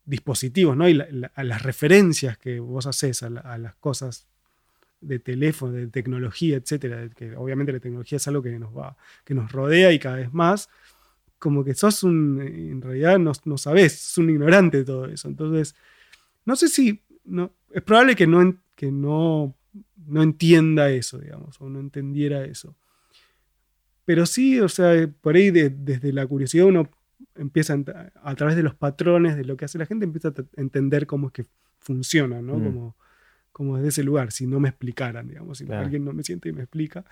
dispositivos, 0.05 0.77
¿no? 0.77 0.89
Y 0.89 1.01
a 1.35 1.45
las 1.45 1.63
referencias 1.63 2.37
que 2.39 2.61
vos 2.61 2.87
haces 2.87 3.23
a, 3.23 3.31
las 3.31 3.75
cosas 3.77 4.27
de 5.01 5.19
teléfono, 5.19 5.73
de 5.73 5.87
tecnología, 5.89 6.57
etcétera, 6.57 7.09
que 7.11 7.37
obviamente 7.37 7.73
la 7.73 7.81
tecnología 7.81 8.17
es 8.17 8.29
algo 8.29 8.43
que 8.43 8.59
nos 8.59 8.77
va, 8.77 8.97
que 9.25 9.35
nos 9.35 9.53
rodea 9.53 9.93
y 9.93 9.99
cada 9.99 10.17
vez 10.17 10.33
más, 10.33 10.69
como 11.45 11.63
que 11.63 11.75
sos 11.75 12.03
un, 12.05 12.41
en 12.41 12.81
realidad 12.81 13.19
no, 13.19 13.33
no 13.45 13.59
sabés, 13.59 14.01
sos 14.01 14.17
un 14.17 14.31
ignorante 14.31 14.79
de 14.79 14.85
todo 14.87 15.05
eso. 15.05 15.29
Entonces, 15.29 15.75
no 16.47 16.57
sé 16.57 16.69
si, 16.69 17.03
no, 17.23 17.53
es 17.71 17.83
probable 17.83 18.17
que 18.17 18.27
no, 18.27 18.57
que 18.75 18.91
no, 18.91 19.55
no 20.07 20.23
entienda 20.23 20.89
eso, 20.89 21.19
digamos, 21.19 21.61
o 21.61 21.69
no 21.69 21.81
entendiera 21.81 22.47
eso. 22.47 22.75
Pero 24.07 24.25
sí, 24.25 24.59
o 24.59 24.71
sea, 24.71 25.07
por 25.21 25.37
ahí 25.37 25.51
desde 25.51 26.15
la 26.15 26.27
curiosidad 26.27 26.65
uno 26.65 26.89
empieza 27.35 27.77
a, 28.23 28.35
través 28.37 28.57
de 28.57 28.63
los 28.63 28.75
patrones 28.75 29.37
de 29.37 29.45
lo 29.45 29.59
que 29.59 29.67
hace 29.67 29.77
la 29.77 29.85
gente, 29.85 30.07
empieza 30.07 30.29
a 30.29 30.33
entender 30.57 31.07
cómo 31.07 31.27
es 31.27 31.35
que 31.35 31.45
funciona, 31.79 32.41
¿no? 32.41 32.57
Mm. 32.57 32.65
Como, 32.65 32.97
como 33.53 33.77
desde 33.77 33.89
ese 33.91 34.03
lugar, 34.03 34.33
si 34.33 34.47
no 34.47 34.61
me 34.61 34.71
explicaran, 34.71 35.29
digamos, 35.29 35.59
si 35.59 35.71
alguien 35.71 36.07
no 36.07 36.15
me 36.15 36.23
siente 36.23 36.49
y 36.49 36.53
me 36.53 36.63
explica, 36.63 37.05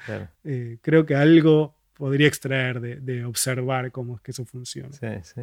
eh, 0.42 0.78
creo 0.80 1.04
que 1.04 1.16
algo 1.16 1.76
podría 1.94 2.26
extraer 2.26 2.80
de, 2.80 3.24
observar 3.24 3.92
cómo 3.92 4.16
es 4.16 4.22
que 4.22 4.30
eso 4.30 4.44
funciona. 4.44 4.92
Sí, 4.92 5.06
sí. 5.22 5.42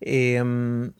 Em, 0.00 0.92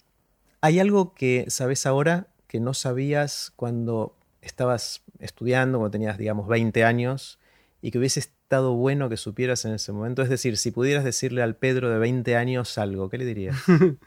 ¿Hay 0.60 0.78
algo 0.78 1.14
que 1.14 1.46
sabes 1.48 1.86
ahora 1.86 2.28
que 2.46 2.60
no 2.60 2.74
sabías 2.74 3.52
cuando 3.56 4.16
estabas 4.42 5.02
estudiando, 5.18 5.78
cuando 5.78 5.92
tenías, 5.92 6.18
digamos, 6.18 6.48
20 6.48 6.84
años, 6.84 7.38
y 7.80 7.90
que 7.90 7.98
hubiese 7.98 8.20
estado 8.20 8.74
bueno 8.74 9.08
que 9.08 9.16
supieras 9.16 9.64
en 9.64 9.72
ese 9.72 9.92
momento? 9.92 10.22
Es 10.22 10.28
decir, 10.28 10.58
si 10.58 10.70
pudieras 10.70 11.04
decirle 11.04 11.42
al 11.42 11.56
Pedro 11.56 11.88
de 11.88 11.98
20 11.98 12.36
años 12.36 12.76
algo, 12.76 13.08
¿qué 13.08 13.18
le 13.18 13.24
dirías? 13.24 13.56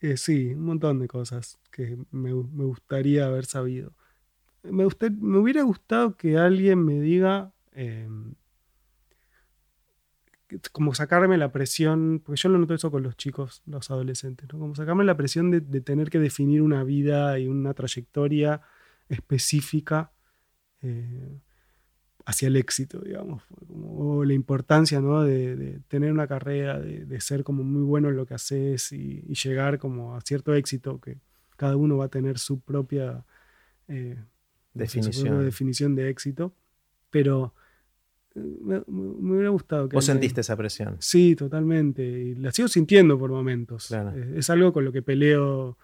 Eh, 0.00 0.16
sí, 0.16 0.54
un 0.54 0.64
montón 0.64 1.00
de 1.00 1.06
cosas 1.06 1.58
que 1.70 1.98
me, 2.10 2.32
gustaría 2.32 3.26
haber 3.26 3.44
sabido. 3.44 3.92
Me, 4.62 4.86
me, 5.20 5.38
hubiera 5.38 5.62
gustado 5.64 6.16
que 6.16 6.38
alguien 6.38 6.82
me 6.82 6.98
diga, 6.98 7.52
em, 7.72 8.36
como 10.72 10.94
sacarme 10.94 11.38
la 11.38 11.52
presión, 11.52 12.22
porque 12.24 12.40
yo 12.40 12.48
lo 12.48 12.58
noto 12.58 12.74
eso 12.74 12.90
con 12.90 13.02
los 13.02 13.16
chicos, 13.16 13.62
los 13.66 13.90
adolescentes, 13.90 14.48
como 14.48 14.74
sacarme 14.74 15.04
la 15.04 15.16
presión 15.16 15.50
de, 15.50 15.60
tener 15.80 16.10
que 16.10 16.18
definir 16.18 16.62
una 16.62 16.84
vida 16.84 17.38
y 17.38 17.48
una 17.48 17.74
trayectoria 17.74 18.60
específica. 19.08 20.12
Eh, 20.82 21.40
hacia 22.26 22.48
el 22.48 22.56
éxito, 22.56 23.00
digamos, 23.00 23.42
o 23.68 24.24
la 24.24 24.34
importancia 24.34 25.00
¿no? 25.00 25.22
de, 25.22 25.80
tener 25.88 26.12
una 26.12 26.26
carrera, 26.26 26.78
de, 26.78 27.20
ser 27.20 27.42
como 27.44 27.64
muy 27.64 27.82
bueno 27.82 28.08
en 28.08 28.16
lo 28.16 28.26
que 28.26 28.34
haces 28.34 28.92
y, 28.92 29.22
llegar 29.34 29.78
como 29.78 30.16
a 30.16 30.20
cierto 30.20 30.54
éxito, 30.54 31.00
que 31.00 31.18
cada 31.56 31.76
uno 31.76 31.96
va 31.96 32.06
a 32.06 32.08
tener 32.08 32.38
su 32.38 32.60
propia 32.60 33.24
eh, 33.88 34.22
definición. 34.74 35.44
definición 35.44 35.94
de 35.94 36.08
éxito, 36.08 36.54
pero 37.10 37.54
eh, 38.34 38.82
me, 38.86 39.34
hubiera 39.34 39.50
gustado 39.50 39.88
que... 39.88 39.96
¿Vos 39.96 40.04
sentiste 40.04 40.40
esa 40.40 40.56
presión? 40.56 40.96
Sí, 40.98 41.34
totalmente, 41.36 42.02
y 42.02 42.34
la 42.34 42.52
sigo 42.52 42.68
sintiendo 42.68 43.18
por 43.18 43.30
momentos. 43.30 43.92
Es, 44.34 44.50
algo 44.50 44.72
con 44.72 44.84
lo 44.84 44.92
que 44.92 45.02
peleo, 45.02 45.76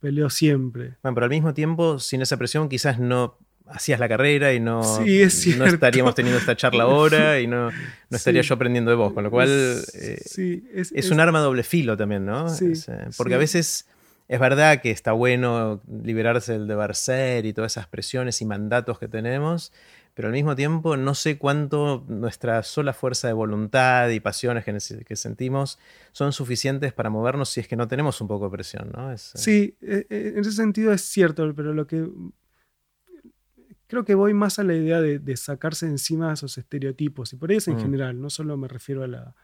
peleo 0.00 0.30
siempre. 0.30 0.96
Bueno, 1.02 1.14
pero 1.14 1.24
al 1.24 1.30
mismo 1.30 1.54
tiempo, 1.54 1.98
sin 1.98 2.22
esa 2.22 2.36
presión 2.36 2.68
quizás 2.68 2.98
no 2.98 3.38
hacías 3.66 4.00
la 4.00 4.08
carrera 4.08 4.52
y 4.52 4.60
no, 4.60 4.80
no 4.82 5.64
estaríamos 5.66 6.14
teniendo 6.14 6.38
esta 6.38 6.56
charla 6.56 6.84
ahora 6.84 7.40
y 7.40 7.46
no, 7.46 7.70
no 7.70 8.16
estaría 8.16 8.42
yo 8.42 8.54
aprendiendo 8.54 8.90
de 8.90 8.96
vos. 8.96 9.12
Con 9.12 9.24
lo 9.24 9.30
cual 9.30 9.48
eh, 9.94 10.62
es, 10.74 11.10
un 11.10 11.20
arma 11.20 11.40
doble 11.40 11.62
filo 11.62 11.96
también, 11.96 12.26
¿no? 12.26 12.46
Eh, 12.52 12.74
porque 13.16 13.34
a 13.34 13.38
veces 13.38 13.86
es 14.28 14.40
verdad 14.40 14.80
que 14.80 14.90
está 14.90 15.12
bueno 15.12 15.82
liberarse 15.88 16.52
del 16.52 16.68
deber 16.68 16.94
ser 16.94 17.46
y 17.46 17.52
todas 17.52 17.72
esas 17.72 17.86
presiones 17.86 18.40
y 18.40 18.44
mandatos 18.44 18.98
que 18.98 19.08
tenemos, 19.08 19.72
pero 20.14 20.28
al 20.28 20.32
mismo 20.32 20.56
tiempo 20.56 20.96
no 20.96 21.14
sé 21.14 21.38
cuánto 21.38 22.04
nuestra 22.08 22.62
sola 22.62 22.92
fuerza 22.92 23.28
de 23.28 23.32
voluntad 23.32 24.08
y 24.10 24.20
pasiones 24.20 24.64
que, 24.64 25.16
sentimos 25.16 25.78
son 26.12 26.32
suficientes 26.32 26.92
para 26.92 27.10
movernos 27.10 27.48
si 27.50 27.60
es 27.60 27.68
que 27.68 27.76
no 27.76 27.88
tenemos 27.88 28.20
un 28.20 28.28
poco 28.28 28.46
de 28.46 28.50
presión, 28.50 28.90
¿no? 28.92 29.12
Eh, 29.12 29.18
sí, 29.18 29.76
en 29.80 30.38
ese 30.38 30.52
sentido 30.52 30.92
es 30.92 31.02
cierto, 31.02 31.52
pero 31.54 31.72
lo 31.74 31.86
que 31.86 32.08
creo 33.90 34.04
que 34.04 34.14
voy 34.14 34.32
más 34.34 34.60
a 34.60 34.64
la 34.64 34.74
idea 34.74 35.00
de, 35.00 35.36
sacarse 35.36 35.84
encima 35.84 36.32
esos 36.32 36.56
estereotipos, 36.56 37.32
y 37.32 37.36
por 37.36 37.50
eso 37.50 37.72
en 37.72 37.78
mm. 37.78 37.80
general, 37.80 38.20
no 38.20 38.30
solo 38.30 38.56
me 38.56 38.68
refiero 38.68 39.02
a 39.02 39.08
la, 39.08 39.34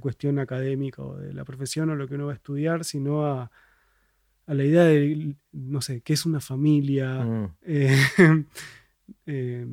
cuestión 0.00 0.40
académica 0.40 1.02
o 1.02 1.16
de 1.16 1.32
la 1.32 1.44
profesión 1.44 1.88
o 1.88 1.94
lo 1.94 2.08
que 2.08 2.16
uno 2.16 2.26
va 2.26 2.32
a 2.32 2.34
estudiar, 2.34 2.84
sino 2.84 3.24
a, 3.24 3.50
la 4.46 4.64
idea 4.64 4.82
de, 4.82 5.36
no 5.52 5.80
sé, 5.80 6.00
qué 6.00 6.14
es 6.14 6.26
una 6.26 6.40
familia, 6.40 7.24
mm. 7.24 7.56
eh, 7.62 7.96
eh, 9.26 9.66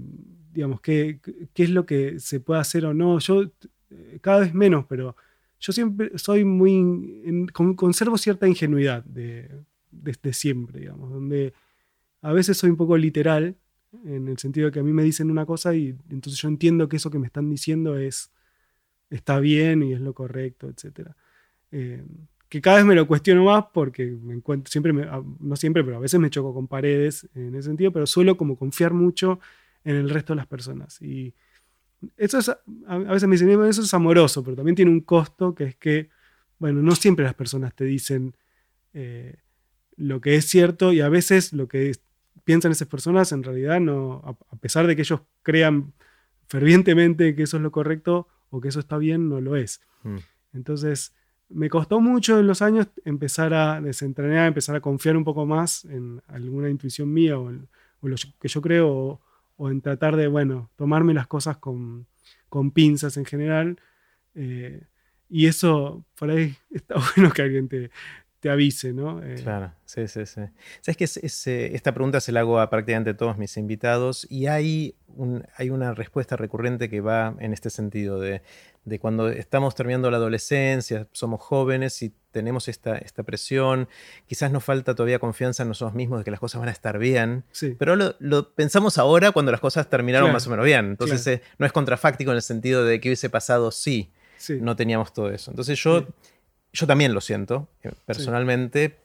digamos, 0.53 0.81
qué, 0.81 1.19
qué, 1.53 1.63
es 1.63 1.69
lo 1.69 1.85
que 1.85 2.19
se 2.19 2.39
puede 2.39 2.61
hacer 2.61 2.85
o 2.85 2.93
no. 2.93 3.19
Yo 3.19 3.43
eh, 3.89 4.19
cada 4.21 4.41
vez 4.41 4.53
menos, 4.53 4.85
pero 4.87 5.15
yo 5.59 5.73
siempre 5.73 6.11
soy 6.17 6.45
muy, 6.45 7.47
conservo 7.75 8.17
cierta 8.17 8.47
ingenuidad 8.47 9.03
de, 9.03 9.49
desde 9.91 10.33
siempre, 10.33 10.81
digamos, 10.81 11.11
donde 11.11 11.53
a 12.21 12.33
veces 12.33 12.57
soy 12.57 12.69
un 12.69 12.77
poco 12.77 12.97
literal 12.97 13.55
en 14.05 14.27
el 14.27 14.37
sentido 14.37 14.67
de 14.67 14.71
que 14.71 14.79
a 14.79 14.83
mí 14.83 14.93
me 14.93 15.03
dicen 15.03 15.31
una 15.31 15.45
cosa 15.45 15.73
y 15.75 15.95
entonces 16.09 16.41
yo 16.41 16.47
entiendo 16.47 16.89
que 16.89 16.97
eso 16.97 17.09
que 17.09 17.19
me 17.19 17.27
están 17.27 17.49
diciendo 17.49 17.97
es 17.97 18.31
está 19.09 19.39
bien 19.39 19.83
y 19.83 19.93
es 19.93 20.01
lo 20.01 20.13
correcto, 20.13 20.69
etc. 20.69 21.11
que 22.49 22.61
cada 22.61 22.77
vez 22.77 22.85
me 22.85 22.95
lo 22.95 23.07
cuestiono 23.07 23.45
más 23.45 23.65
porque 23.73 24.05
me 24.05 24.33
encuentro, 24.33 24.71
siempre, 24.71 24.93
no 24.93 25.55
siempre, 25.55 25.83
pero 25.83 25.97
a 25.97 25.99
veces 25.99 26.19
me 26.19 26.29
choco 26.29 26.53
con 26.53 26.67
paredes 26.67 27.27
en 27.35 27.55
ese 27.55 27.67
sentido, 27.67 27.91
pero 27.91 28.05
suelo 28.07 28.37
como 28.37 28.55
confiar 28.55 28.93
mucho 28.93 29.39
en 29.83 29.95
el 29.95 30.09
resto 30.09 30.33
de 30.33 30.37
las 30.37 30.47
personas. 30.47 31.01
Y 31.01 31.33
eso 32.15 32.37
es, 32.37 32.49
a 32.49 32.97
veces 32.97 33.27
me 33.27 33.35
dicen, 33.35 33.49
eso 33.65 33.81
es 33.81 33.93
amoroso, 33.93 34.43
pero 34.43 34.55
también 34.55 34.75
tiene 34.75 34.91
un 34.91 35.01
costo 35.01 35.53
que 35.53 35.65
es 35.65 35.75
que, 35.75 36.09
bueno, 36.59 36.81
no 36.81 36.95
siempre 36.95 37.25
las 37.25 37.33
personas 37.33 37.73
te 37.75 37.85
dicen 37.85 38.35
eh, 38.93 39.37
lo 39.97 40.21
que 40.21 40.35
es 40.35 40.45
cierto 40.45 40.93
y 40.93 41.01
a 41.01 41.09
veces 41.09 41.53
lo 41.53 41.67
que 41.67 41.93
piensan 42.43 42.71
esas 42.71 42.87
personas, 42.87 43.31
en 43.33 43.43
realidad 43.43 43.79
no, 43.81 44.37
a, 44.51 44.55
pesar 44.55 44.87
de 44.87 44.95
que 44.95 45.01
ellos 45.01 45.21
crean 45.43 45.93
fervientemente 46.47 47.35
que 47.35 47.43
eso 47.43 47.57
es 47.57 47.63
lo 47.63 47.71
correcto 47.71 48.27
o 48.49 48.61
que 48.61 48.69
eso 48.69 48.79
está 48.79 48.97
bien, 48.97 49.27
no 49.27 49.41
lo 49.41 49.57
es. 49.57 49.81
Mm. 50.03 50.17
Entonces, 50.53 51.13
me 51.49 51.69
costó 51.69 52.01
mucho 52.01 52.39
en 52.39 52.47
los 52.47 52.61
años 52.61 52.87
empezar 53.05 53.53
a 53.53 53.81
desentrenar, 53.81 54.47
empezar 54.47 54.75
a 54.75 54.81
confiar 54.81 55.15
un 55.15 55.23
poco 55.23 55.45
más 55.45 55.85
en 55.85 56.21
alguna 56.27 56.69
intuición 56.69 57.13
mía 57.13 57.37
o, 57.39 57.49
en, 57.49 57.67
lo 58.01 58.15
que 58.39 58.47
yo 58.47 58.61
creo, 58.61 59.19
o, 59.57 59.69
en 59.69 59.81
tratar 59.81 60.15
de, 60.15 60.27
bueno, 60.27 60.69
tomarme 60.75 61.13
las 61.13 61.27
cosas 61.27 61.57
con, 61.57 62.07
pinzas 62.73 63.17
en 63.17 63.25
general. 63.25 63.79
Eh, 64.35 64.83
y 65.29 65.47
eso, 65.47 66.05
por 66.17 66.31
ahí 66.31 66.55
está 66.71 66.95
bueno 67.15 67.31
que 67.31 67.41
alguien 67.41 67.67
te, 67.67 67.91
te 68.39 68.49
avise, 68.49 68.93
¿no? 68.93 69.23
Eh, 69.23 69.35
claro, 69.41 69.73
sí, 69.85 70.07
sí, 70.07 70.25
sí. 70.25 70.41
Sabes 70.81 70.97
que 70.97 71.75
esta 71.75 71.93
pregunta 71.93 72.19
se 72.21 72.31
la 72.31 72.41
hago 72.41 72.59
a 72.59 72.69
prácticamente 72.69 73.13
todos 73.13 73.37
mis 73.37 73.57
invitados 73.57 74.27
y 74.29 74.47
hay, 74.47 74.95
hay 75.55 75.69
una 75.69 75.93
respuesta 75.93 76.35
recurrente 76.35 76.89
que 76.89 77.01
va 77.01 77.35
en 77.39 77.53
este 77.53 77.69
sentido 77.69 78.19
de, 78.19 78.43
cuando 78.99 79.29
estamos 79.29 79.75
terminando 79.75 80.09
la 80.09 80.17
adolescencia, 80.17 81.07
somos 81.11 81.41
jóvenes 81.41 82.01
y 82.01 82.13
tenemos 82.31 82.67
esta, 82.67 82.97
esta 82.97 83.23
presión, 83.23 83.89
quizás 84.27 84.51
nos 84.51 84.63
falta 84.63 84.95
todavía 84.95 85.19
confianza 85.19 85.63
en 85.63 85.69
nosotros 85.69 85.95
mismos 85.95 86.19
de 86.19 86.25
que 86.25 86.31
las 86.31 86.39
cosas 86.39 86.59
van 86.59 86.69
a 86.69 86.71
estar 86.71 86.97
bien, 86.97 87.43
pero 87.77 87.95
lo, 87.95 88.53
pensamos 88.53 88.97
ahora 88.97 89.31
cuando 89.31 89.51
las 89.51 89.61
cosas 89.61 89.89
terminaron 89.89 90.31
más 90.31 90.47
o 90.47 90.49
menos 90.49 90.65
bien. 90.65 90.85
Entonces 90.85 91.25
eh, 91.27 91.41
no 91.57 91.65
es 91.65 91.71
contrafáctico 91.71 92.31
en 92.31 92.37
el 92.37 92.43
sentido 92.43 92.85
de 92.85 92.99
que 92.99 93.09
hubiese 93.09 93.29
pasado 93.29 93.71
si 93.71 94.11
no 94.61 94.75
teníamos 94.75 95.13
todo 95.13 95.31
eso. 95.31 95.51
Entonces 95.51 95.77
yo 95.79 96.07
yo 96.77 96.87
también 96.87 97.13
lo 97.13 97.21
siento, 97.21 97.67
eh, 97.83 97.91
personalmente, 98.05 98.99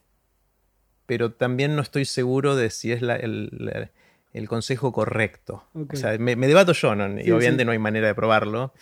pero 1.07 1.33
también 1.33 1.74
no 1.74 1.83
estoy 1.83 2.05
seguro 2.05 2.55
de 2.57 2.70
si 2.70 2.93
es 2.93 3.03
el, 3.03 3.91
consejo 4.49 4.93
correcto. 4.93 5.64
O 5.74 5.97
sea, 5.97 6.16
me, 6.18 6.37
debato 6.37 6.72
yo, 6.72 6.95
y 6.95 7.30
obviamente 7.30 7.64
no 7.64 7.72
hay 7.72 7.78
manera 7.78 8.07
de 8.07 8.14
probarlo. 8.14 8.72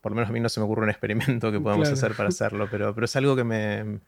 Por 0.00 0.12
lo 0.12 0.16
menos 0.16 0.30
a 0.30 0.32
mí 0.32 0.40
no 0.40 0.48
se 0.48 0.60
me 0.60 0.66
ocurre 0.66 0.82
un 0.82 0.90
experimento 0.90 1.50
que 1.50 1.60
podamos 1.60 1.88
hacer 1.88 2.14
para 2.14 2.28
hacerlo, 2.30 2.68
pero, 2.70 2.94
pero 2.94 3.04
es 3.04 3.16
algo 3.16 3.36
que 3.36 3.44
me... 3.44 4.00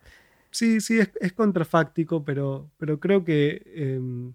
Sí, 0.51 0.81
sí, 0.81 1.01
es, 1.01 1.33
contrafáctico, 1.33 2.25
pero, 2.25 2.71
pero 2.79 3.01
creo 3.01 3.25
que... 3.25 3.63
Em, 3.75 4.35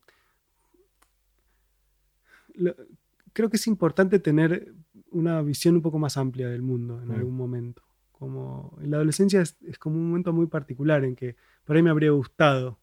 creo 3.31 3.49
que 3.49 3.55
es 3.55 3.67
importante 3.67 4.19
tener 4.19 4.73
una 5.11 5.41
visión 5.41 5.75
un 5.75 5.81
poco 5.81 5.97
más 5.97 6.17
amplia 6.17 6.49
del 6.49 6.61
mundo 6.61 7.01
en 7.01 7.07
mm. 7.07 7.11
algún 7.11 7.37
momento 7.37 7.83
como 8.19 8.77
en 8.81 8.91
la 8.91 8.97
adolescencia 8.97 9.41
es, 9.41 9.55
como 9.79 9.95
un 9.95 10.09
momento 10.09 10.33
muy 10.33 10.47
particular 10.47 11.05
en 11.05 11.15
que 11.15 11.37
por 11.63 11.75
ahí 11.77 11.81
me 11.81 11.89
habría 11.89 12.11
gustado 12.11 12.77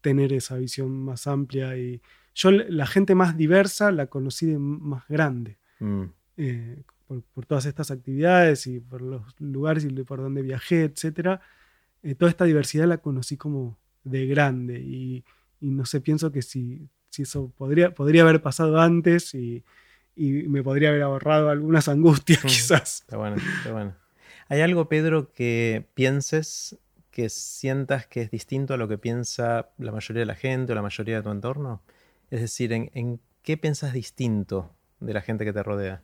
tener 0.00 0.32
esa 0.32 0.56
visión 0.56 0.90
más 1.04 1.26
amplia 1.26 1.76
y 1.76 2.00
yo 2.38 2.52
la 2.52 2.86
gente 2.86 3.16
más 3.16 3.36
diversa 3.36 3.90
la 3.90 4.06
conocí 4.06 4.46
de 4.46 4.58
más 4.58 5.06
grande. 5.08 5.58
Mm. 5.80 6.04
Eh, 6.36 6.82
por, 7.34 7.46
todas 7.46 7.66
estas 7.66 7.90
actividades 7.90 8.66
y 8.68 8.78
por 8.78 9.02
los 9.02 9.22
lugares 9.40 9.84
y 9.84 9.88
por 10.04 10.20
donde 10.20 10.42
viajé, 10.42 10.84
etc. 10.84 11.40
Eh, 12.02 12.14
toda 12.14 12.30
esta 12.30 12.44
diversidad 12.44 12.86
la 12.86 12.98
conocí 12.98 13.36
como 13.36 13.76
de 14.04 14.26
grande 14.26 14.78
y, 14.78 15.24
no 15.60 15.84
sé, 15.84 16.00
pienso 16.00 16.30
que 16.30 16.42
si, 16.42 16.88
si 17.10 17.22
eso 17.22 17.52
podría, 17.56 17.92
podría 17.92 18.22
haber 18.22 18.40
pasado 18.40 18.80
antes 18.80 19.34
y, 19.34 19.64
me 20.16 20.64
podría 20.64 20.88
haber 20.88 21.02
ahorrado 21.02 21.48
algunas 21.48 21.88
angustias 21.88 22.44
mm, 22.44 22.46
quizás. 22.48 23.00
Está 23.00 23.16
bueno, 23.16 23.36
está 23.36 23.72
bueno. 23.72 23.94
¿Hay 24.48 24.60
algo, 24.60 24.88
Pedro, 24.88 25.32
que 25.32 25.86
pienses, 25.94 26.78
que 27.10 27.28
sientas 27.28 28.06
que 28.06 28.22
es 28.22 28.30
distinto 28.30 28.74
a 28.74 28.76
lo 28.76 28.88
que 28.88 28.98
piensa 28.98 29.70
la 29.78 29.92
mayoría 29.92 30.20
de 30.20 30.26
la 30.26 30.34
gente 30.34 30.72
o 30.72 30.74
la 30.74 30.82
mayoría 30.82 31.16
de 31.16 31.22
tu 31.22 31.30
entorno? 31.30 31.82
Es 32.30 32.40
decir, 32.40 32.72
¿en, 32.72 32.90
en 32.94 33.20
qué 33.42 33.56
piensas 33.56 33.92
distinto 33.92 34.74
de 35.00 35.14
la 35.14 35.22
gente 35.22 35.44
que 35.44 35.52
te 35.52 35.62
rodea? 35.62 36.02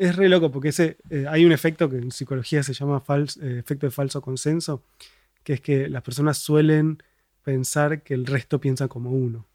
es 0.00 0.16
re 0.16 0.30
loco 0.30 0.50
porque 0.50 0.70
ese, 0.70 0.96
eh, 1.10 1.26
hay 1.28 1.44
un 1.44 1.52
efecto 1.52 1.90
que 1.90 1.98
en 1.98 2.10
psicología 2.10 2.62
se 2.62 2.72
llama 2.72 3.04
eh, 3.06 3.58
efecto 3.58 3.86
de 3.86 3.90
falso 3.90 4.22
consenso, 4.22 4.82
que 5.44 5.52
es 5.52 5.60
que 5.60 5.90
las 5.90 6.02
personas 6.02 6.38
suelen 6.38 7.02
pensar 7.42 8.02
que 8.02 8.14
el 8.14 8.24
resto 8.24 8.62
piensa 8.62 8.88
como 8.88 9.10
uno. 9.10 9.46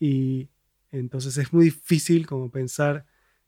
Y 0.00 0.48
entonces 0.92 1.36
es 1.36 1.52
muy 1.52 1.66
difícil 1.66 2.26
como 2.26 2.50
pensar 2.50 3.04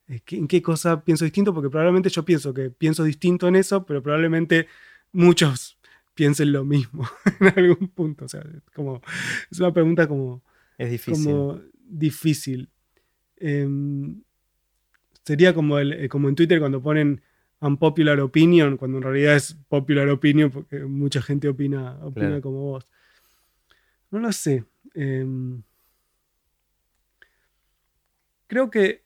eh, 0.06 0.20
en 0.32 0.48
qué 0.48 0.60
cosa 0.60 1.02
pienso 1.02 1.24
distinto, 1.24 1.54
porque 1.54 1.70
probablemente 1.70 2.10
yo 2.10 2.22
pienso 2.26 2.52
que 2.52 2.68
pienso 2.68 3.04
distinto 3.04 3.48
en 3.48 3.56
eso, 3.56 3.86
pero 3.86 4.02
probablemente 4.02 4.68
muchos 5.12 5.78
piensen 6.14 6.52
lo 6.52 6.62
mismo 6.62 7.08
en 7.40 7.58
algún 7.58 7.88
punto. 7.88 8.26
O 8.26 8.28
sea, 8.28 8.44
como, 8.74 9.00
es 9.50 9.58
una 9.60 9.72
pregunta 9.72 10.06
como... 10.06 10.42
Es 10.76 10.90
difícil. 10.90 11.24
Como 11.24 11.58
difícil. 11.88 12.68
Em, 13.36 14.22
Sería 15.28 15.52
como, 15.52 15.78
el, 15.78 15.92
eh, 15.92 16.08
como 16.08 16.30
en 16.30 16.34
Twitter 16.34 16.58
cuando 16.58 16.82
ponen 16.82 17.20
unpopular 17.60 18.18
opinion, 18.18 18.78
cuando 18.78 18.96
en 18.96 19.02
realidad 19.02 19.36
es 19.36 19.58
popular 19.68 20.08
opinion 20.08 20.50
porque 20.50 20.78
mucha 20.86 21.20
gente 21.20 21.50
opina, 21.50 21.98
opina 22.02 22.40
como 22.40 22.60
vos. 22.62 22.88
No 24.10 24.20
lo 24.20 24.32
sé. 24.32 24.64
Em, 24.94 25.62
creo 28.46 28.70
que 28.70 29.02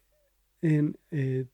eh, 0.62 1.46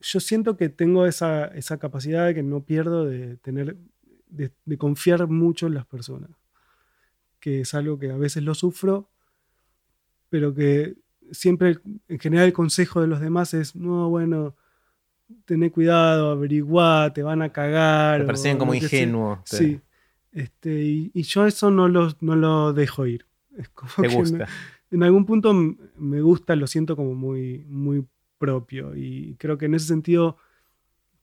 yo 0.00 0.20
siento 0.20 0.58
que 0.58 0.68
tengo 0.68 1.06
esa, 1.06 1.46
esa, 1.46 1.78
capacidad 1.78 2.34
que 2.34 2.42
no 2.42 2.62
pierdo 2.62 3.06
de 3.06 3.38
tener, 3.38 3.74
de, 4.26 4.52
de, 4.66 4.76
confiar 4.76 5.26
mucho 5.28 5.66
en 5.66 5.72
las 5.72 5.86
personas. 5.86 6.28
Que 7.40 7.60
es 7.60 7.74
algo 7.74 7.98
que 7.98 8.10
a 8.10 8.16
veces 8.16 8.42
lo 8.42 8.54
sufro, 8.54 9.10
pero 10.28 10.54
que 10.54 10.96
siempre, 11.30 11.78
en 12.08 12.18
general, 12.18 12.46
el 12.46 12.52
consejo 12.52 13.00
de 13.00 13.06
los 13.06 13.20
demás 13.20 13.54
es, 13.54 13.76
no, 13.76 14.08
bueno, 14.08 14.56
tené 15.44 15.70
cuidado, 15.70 16.30
averiguá, 16.30 17.12
te 17.12 17.22
van 17.22 17.42
a 17.42 17.52
cagar. 17.52 18.20
Me 18.20 18.26
parecían 18.26 18.58
como 18.58 18.74
ingenuos. 18.74 19.40
Sí. 19.44 19.80
Este, 20.32 21.10
y, 21.12 21.22
yo 21.22 21.46
eso 21.46 21.70
no 21.70 21.88
lo, 21.88 22.14
no 22.20 22.36
lo 22.36 22.72
dejo 22.72 23.06
ir. 23.06 23.26
Es 23.56 23.68
como 23.70 23.90
gusta? 24.10 24.46
en 24.90 25.02
algún 25.02 25.26
punto 25.26 25.52
me 25.52 26.20
gusta, 26.20 26.56
lo 26.56 26.66
siento 26.66 26.96
como 26.96 27.14
muy, 27.14 27.64
muy 27.68 28.04
propio. 28.38 28.94
Y 28.94 29.36
creo 29.38 29.58
que 29.58 29.66
en 29.66 29.74
ese 29.74 29.86
sentido 29.86 30.36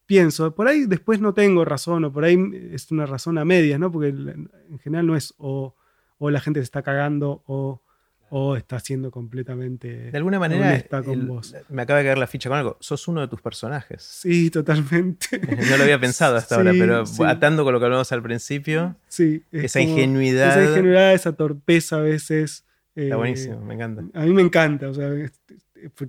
pienso, 0.05 0.53
por 0.53 0.67
ahí 0.67 0.85
después 0.85 1.19
no 1.19 1.33
tengo 1.33 1.65
razón, 1.65 2.03
o 2.05 2.11
por 2.11 2.25
ahí 2.25 2.37
es 2.71 2.91
una 2.91 3.05
razón 3.05 3.37
a 3.37 3.45
medias, 3.45 3.79
¿no? 3.79 3.91
Porque 3.91 4.09
en 4.09 4.79
general 4.79 5.07
no 5.07 5.15
es 5.15 5.33
o, 5.37 5.75
o 6.17 6.29
la 6.29 6.39
gente 6.39 6.59
se 6.59 6.65
está 6.65 6.81
cagando 6.81 7.43
o 7.45 7.81
o 8.29 8.55
está 8.55 8.79
siendo 8.79 9.11
completamente 9.11 10.11
de 10.11 10.17
alguna 10.17 10.39
manera 10.39 10.83
con 11.03 11.27
vos. 11.27 11.55
Me 11.69 11.83
acaba 11.83 11.99
de 11.99 12.05
caer 12.05 12.17
la 12.17 12.27
ficha 12.27 12.49
con 12.49 12.57
algo. 12.57 12.77
Sos 12.79 13.07
uno 13.07 13.21
de 13.21 13.27
tus 13.27 13.41
personajes. 13.41 14.01
Sí, 14.03 14.49
totalmente. 14.49 15.39
No 15.69 15.77
lo 15.77 15.83
había 15.83 15.99
pensado 15.99 16.35
hasta 16.35 16.55
ahora, 16.55 16.71
pero 16.77 17.03
atando 17.25 17.63
con 17.63 17.73
lo 17.73 17.79
que 17.79 17.85
hablamos 17.85 18.11
al 18.11 18.21
principio. 18.21 18.95
Sí. 19.07 19.43
Esa 19.51 19.79
ingenuidad. 19.79 20.49
Esa 20.59 20.69
ingenuidad, 20.69 21.13
esa 21.13 21.33
torpeza 21.33 21.97
a 21.97 22.01
veces. 22.01 22.65
está 22.93 23.15
buenísimo, 23.15 23.61
me 23.61 23.75
encanta. 23.75 24.03
A 24.13 24.25
mí 24.25 24.33
me 24.33 24.41
encanta. 24.41 24.89
O 24.89 24.93
sea, 24.93 25.09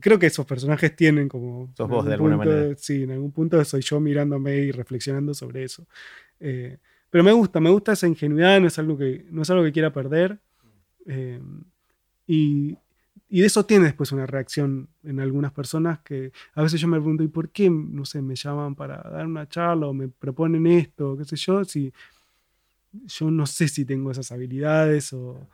creo 0.01 0.19
que 0.19 0.27
esos 0.27 0.47
personajes 0.47 0.97
tienen 0.97 1.29
como. 1.29 1.73
Sos 1.77 1.89
vos 1.89 2.05
de 2.07 2.15
alguna 2.15 2.37
manera. 2.37 2.75
Sí, 2.77 3.03
en 3.05 3.13
algún 3.13 3.33
punto 3.33 3.63
soy 3.65 3.83
yo 3.83 4.01
mirándome 4.01 4.57
y 4.57 4.73
reflexionando 4.73 5.35
sobre 5.35 5.65
eso. 5.65 5.87
Eh, 6.41 6.79
pero 7.17 7.25
me 7.25 7.33
gusta, 7.33 7.61
me 7.61 7.71
gusta 7.71 7.93
esa 7.93 8.07
ingenuidad, 8.07 8.61
no 8.61 8.67
es 8.67 8.79
algo 8.79 8.99
que, 8.99 9.25
no 9.31 9.41
es 9.41 9.49
algo 9.49 9.65
que 9.65 9.73
quiera 9.73 9.91
perder. 9.91 10.39
Eh, 11.07 11.41
y, 12.27 12.77
y, 13.31 13.41
de 13.41 13.47
eso 13.47 13.65
tiene 13.65 13.87
después 13.87 14.13
una 14.13 14.27
reacción 14.27 14.91
en 15.03 15.21
algunas 15.21 15.51
personas 15.51 16.01
que 16.01 16.31
a 16.55 16.61
veces 16.61 16.79
yo 16.79 16.89
me 16.89 16.99
pregunto, 16.99 17.23
¿y 17.23 17.29
por 17.29 17.49
qué, 17.49 17.71
no 17.71 18.05
sé, 18.05 18.21
me 18.21 18.37
llaman 18.37 18.75
para 18.75 18.99
dar 18.99 19.27
una 19.27 19.49
charla 19.49 19.87
o 19.87 19.95
me 19.95 20.09
proponen 20.09 20.67
esto, 20.67 21.17
qué 21.17 21.25
sé 21.25 21.37
yo? 21.37 21.65
Si 21.65 21.91
yo 23.07 23.31
no 23.31 23.47
sé 23.47 23.69
si 23.69 23.87
tengo 23.87 24.11
esas 24.11 24.31
habilidades 24.31 25.11
o... 25.15 25.49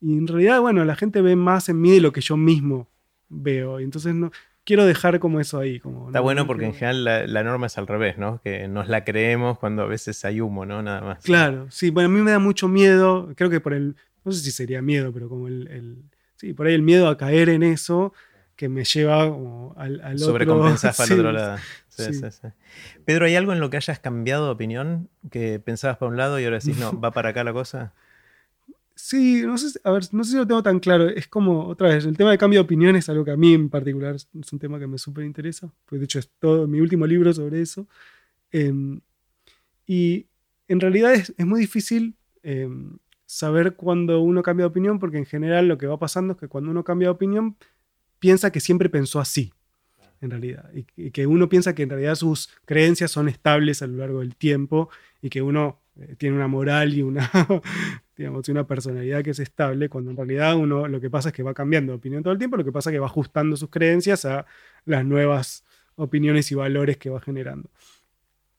Y 0.00 0.16
en 0.16 0.28
realidad, 0.28 0.60
bueno, 0.60 0.84
la 0.84 0.94
gente 0.94 1.20
ve 1.20 1.34
más 1.34 1.68
en 1.68 1.80
mí 1.80 1.90
de 1.90 2.00
lo 2.00 2.12
que 2.12 2.20
yo 2.20 2.36
mismo 2.36 2.86
veo. 3.28 3.80
Y 3.80 3.82
entonces 3.82 4.14
no, 4.14 4.30
quiero 4.68 4.86
dejar 4.86 5.18
como 5.18 5.40
eso 5.40 5.58
ahí. 5.58 5.80
Como, 5.80 6.06
Está 6.06 6.20
bueno 6.20 6.46
porque 6.46 6.66
en 6.66 6.74
general 6.74 7.04
la, 7.04 7.26
la, 7.26 7.42
norma 7.42 7.66
es 7.66 7.78
al 7.78 7.86
revés, 7.86 8.18
¿no? 8.18 8.40
Que 8.42 8.68
nos 8.68 8.88
la 8.88 9.04
creemos 9.04 9.58
cuando 9.58 9.82
a 9.82 9.86
veces 9.86 10.24
hay 10.24 10.40
humo, 10.40 10.66
¿no? 10.66 10.82
Nada 10.82 11.00
más. 11.00 11.24
Claro, 11.24 11.66
sí. 11.70 11.90
Bueno, 11.90 12.08
a 12.08 12.12
mí 12.12 12.20
me 12.20 12.30
da 12.30 12.38
mucho 12.38 12.68
miedo, 12.68 13.32
creo 13.34 13.50
que 13.50 13.60
por 13.60 13.72
el, 13.72 13.96
no 14.24 14.32
sé 14.32 14.40
si 14.40 14.52
sería 14.52 14.82
miedo, 14.82 15.12
pero 15.12 15.28
como 15.28 15.48
el 15.48 16.04
Sí, 16.38 16.52
por 16.52 16.68
ahí 16.68 16.74
el 16.74 16.82
miedo 16.82 17.08
a 17.08 17.18
caer 17.18 17.48
en 17.48 17.64
eso 17.64 18.12
que 18.54 18.68
me 18.68 18.84
lleva 18.84 19.22
al, 19.22 20.00
al 20.00 20.14
otro. 20.14 20.18
Sobrecompensas 20.18 20.96
para 20.96 21.12
el 21.12 21.20
otro 21.20 21.32
lado. 21.32 21.58
Sí, 21.88 22.14
sí. 22.14 22.22
Sí, 22.30 22.48
Pedro, 23.04 23.26
¿hay 23.26 23.34
algo 23.34 23.52
en 23.52 23.58
lo 23.58 23.70
que 23.70 23.76
hayas 23.76 23.98
cambiado 23.98 24.44
de 24.44 24.52
opinión? 24.52 25.08
Que 25.32 25.58
pensabas 25.58 25.96
para 25.96 26.10
un 26.10 26.16
lado 26.16 26.38
y 26.38 26.44
ahora 26.44 26.58
decís, 26.60 26.78
no, 26.78 26.92
va 27.00 27.10
para 27.10 27.30
acá 27.30 27.42
la 27.42 27.52
cosa. 27.52 27.92
Sí, 29.00 29.42
no 29.42 29.56
sé, 29.56 29.78
a 29.84 29.92
ver, 29.92 30.02
no 30.10 30.24
sé 30.24 30.32
si 30.32 30.36
lo 30.36 30.46
tengo 30.46 30.62
tan 30.62 30.80
claro. 30.80 31.08
Es 31.08 31.28
como, 31.28 31.66
otra 31.68 31.88
vez, 31.88 32.04
el 32.04 32.16
tema 32.16 32.32
de 32.32 32.38
cambio 32.38 32.58
de 32.58 32.64
opinión 32.64 32.96
es 32.96 33.08
algo 33.08 33.24
que 33.24 33.30
a 33.30 33.36
mí 33.36 33.54
en 33.54 33.68
particular 33.70 34.16
es 34.16 34.28
un 34.52 34.58
tema 34.58 34.80
que 34.80 34.88
me 34.88 34.98
súper 34.98 35.24
interesa. 35.24 35.72
Pues 35.86 36.00
de 36.00 36.06
hecho 36.06 36.18
es 36.18 36.28
todo 36.40 36.66
mi 36.66 36.80
último 36.80 37.06
libro 37.06 37.32
sobre 37.32 37.62
eso. 37.62 37.86
Em, 38.50 39.00
y 39.86 40.26
en 40.66 40.80
realidad 40.80 41.14
es, 41.14 41.32
es 41.36 41.46
muy 41.46 41.60
difícil 41.60 42.16
em, 42.42 42.98
saber 43.24 43.76
cuando 43.76 44.20
uno 44.20 44.42
cambia 44.42 44.64
de 44.64 44.70
opinión, 44.70 44.98
porque 44.98 45.18
en 45.18 45.26
general 45.26 45.68
lo 45.68 45.78
que 45.78 45.86
va 45.86 45.98
pasando 45.98 46.32
es 46.32 46.40
que 46.40 46.48
cuando 46.48 46.70
uno 46.72 46.82
cambia 46.82 47.06
de 47.06 47.12
opinión, 47.12 47.56
piensa 48.18 48.50
que 48.50 48.58
siempre 48.58 48.88
pensó 48.88 49.20
así, 49.20 49.52
en 50.20 50.30
realidad, 50.30 50.70
y, 50.74 51.10
que 51.12 51.26
uno 51.26 51.48
piensa 51.48 51.74
que 51.74 51.84
en 51.84 51.90
realidad 51.90 52.16
sus 52.16 52.48
creencias 52.64 53.12
son 53.12 53.28
estables 53.28 53.82
a 53.82 53.86
lo 53.86 53.98
largo 53.98 54.20
del 54.20 54.34
tiempo 54.34 54.90
y 55.22 55.30
que 55.30 55.42
uno 55.42 55.80
eh, 55.87 55.87
tiene 56.16 56.36
una 56.36 56.48
moral 56.48 56.94
y 56.94 57.02
una, 57.02 57.30
digamos, 58.16 58.48
una 58.48 58.66
personalidad 58.66 59.22
que 59.22 59.30
es 59.30 59.38
estable, 59.38 59.88
cuando 59.88 60.10
en 60.10 60.16
realidad 60.16 60.56
uno 60.56 60.88
lo 60.88 61.00
que 61.00 61.10
pasa 61.10 61.30
es 61.30 61.34
que 61.34 61.42
va 61.42 61.54
cambiando 61.54 61.92
de 61.92 61.98
opinión 61.98 62.22
todo 62.22 62.32
el 62.32 62.38
tiempo, 62.38 62.56
lo 62.56 62.64
que 62.64 62.72
pasa 62.72 62.90
es 62.90 62.94
que 62.94 63.00
va 63.00 63.06
ajustando 63.06 63.56
sus 63.56 63.70
creencias 63.70 64.24
a 64.24 64.46
las 64.84 65.04
nuevas 65.04 65.64
opiniones 65.96 66.50
y 66.52 66.54
valores 66.54 66.96
que 66.96 67.10
va 67.10 67.20
generando. 67.20 67.70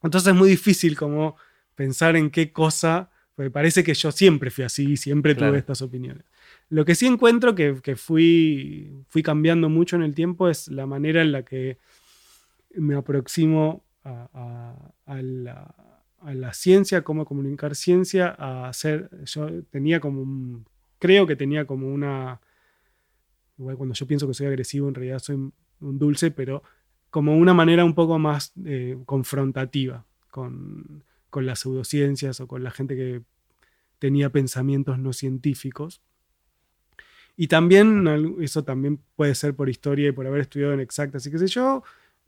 Entonces 0.02 0.28
es 0.28 0.34
muy 0.34 0.48
difícil 0.48 0.96
como 0.96 1.36
pensar 1.74 2.16
en 2.16 2.30
qué 2.30 2.52
cosa 2.52 3.10
me 3.36 3.50
parece 3.50 3.82
que 3.82 3.94
yo 3.94 4.12
siempre 4.12 4.50
fui 4.50 4.64
así, 4.64 4.98
siempre 4.98 5.34
tuve 5.34 5.56
estas 5.56 5.80
opiniones. 5.80 6.24
Lo 6.68 6.84
que 6.84 6.94
sí 6.94 7.06
encuentro 7.06 7.54
que, 7.54 7.96
fui, 7.96 9.02
fui 9.08 9.22
cambiando 9.22 9.70
mucho 9.70 9.96
en 9.96 10.02
el 10.02 10.14
tiempo 10.14 10.50
es 10.50 10.68
la 10.68 10.86
manera 10.86 11.22
en 11.22 11.32
la 11.32 11.42
que 11.42 11.78
me 12.74 12.94
aproximo 12.94 13.82
a, 14.04 14.92
la, 15.06 15.74
ciencia, 16.52 17.02
cómo 17.02 17.24
comunicar 17.24 17.74
ciencia, 17.74 18.34
a 18.38 18.68
hacer, 18.68 19.10
yo 19.24 19.62
tenía 19.70 20.00
como 20.00 20.22
un, 20.22 20.66
creo 20.98 21.26
que 21.26 21.36
tenía 21.36 21.66
como 21.66 21.88
una, 21.88 22.40
igual 23.58 23.76
cuando 23.76 23.94
yo 23.94 24.06
pienso 24.06 24.26
que 24.26 24.34
soy 24.34 24.46
agresivo, 24.46 24.88
en 24.88 24.94
realidad 24.94 25.18
soy 25.18 25.36
un 25.36 25.98
dulce, 25.98 26.30
pero 26.30 26.62
como 27.10 27.36
una 27.36 27.54
manera 27.54 27.84
un 27.84 27.94
poco 27.94 28.18
más 28.18 28.52
eh, 28.64 28.96
confrontativa 29.04 30.04
con, 30.30 31.04
con 31.28 31.46
las 31.46 31.60
pseudociencias 31.60 32.40
o 32.40 32.46
con 32.46 32.62
la 32.62 32.70
gente 32.70 32.96
que 32.96 33.22
tenía 33.98 34.30
pensamientos 34.30 34.98
no 34.98 35.12
científicos. 35.12 36.00
Y 37.36 37.48
también, 37.48 38.06
eso 38.40 38.64
también 38.64 39.00
puede 39.16 39.34
ser 39.34 39.54
por 39.54 39.68
historia 39.68 40.08
y 40.08 40.12
por 40.12 40.26
haber 40.26 40.42
estudiado 40.42 40.72
en 40.72 40.80
exactas 40.80 41.26
y 41.26 41.30
qué 41.30 41.38
sé 41.38 41.46
yo, 41.46 41.82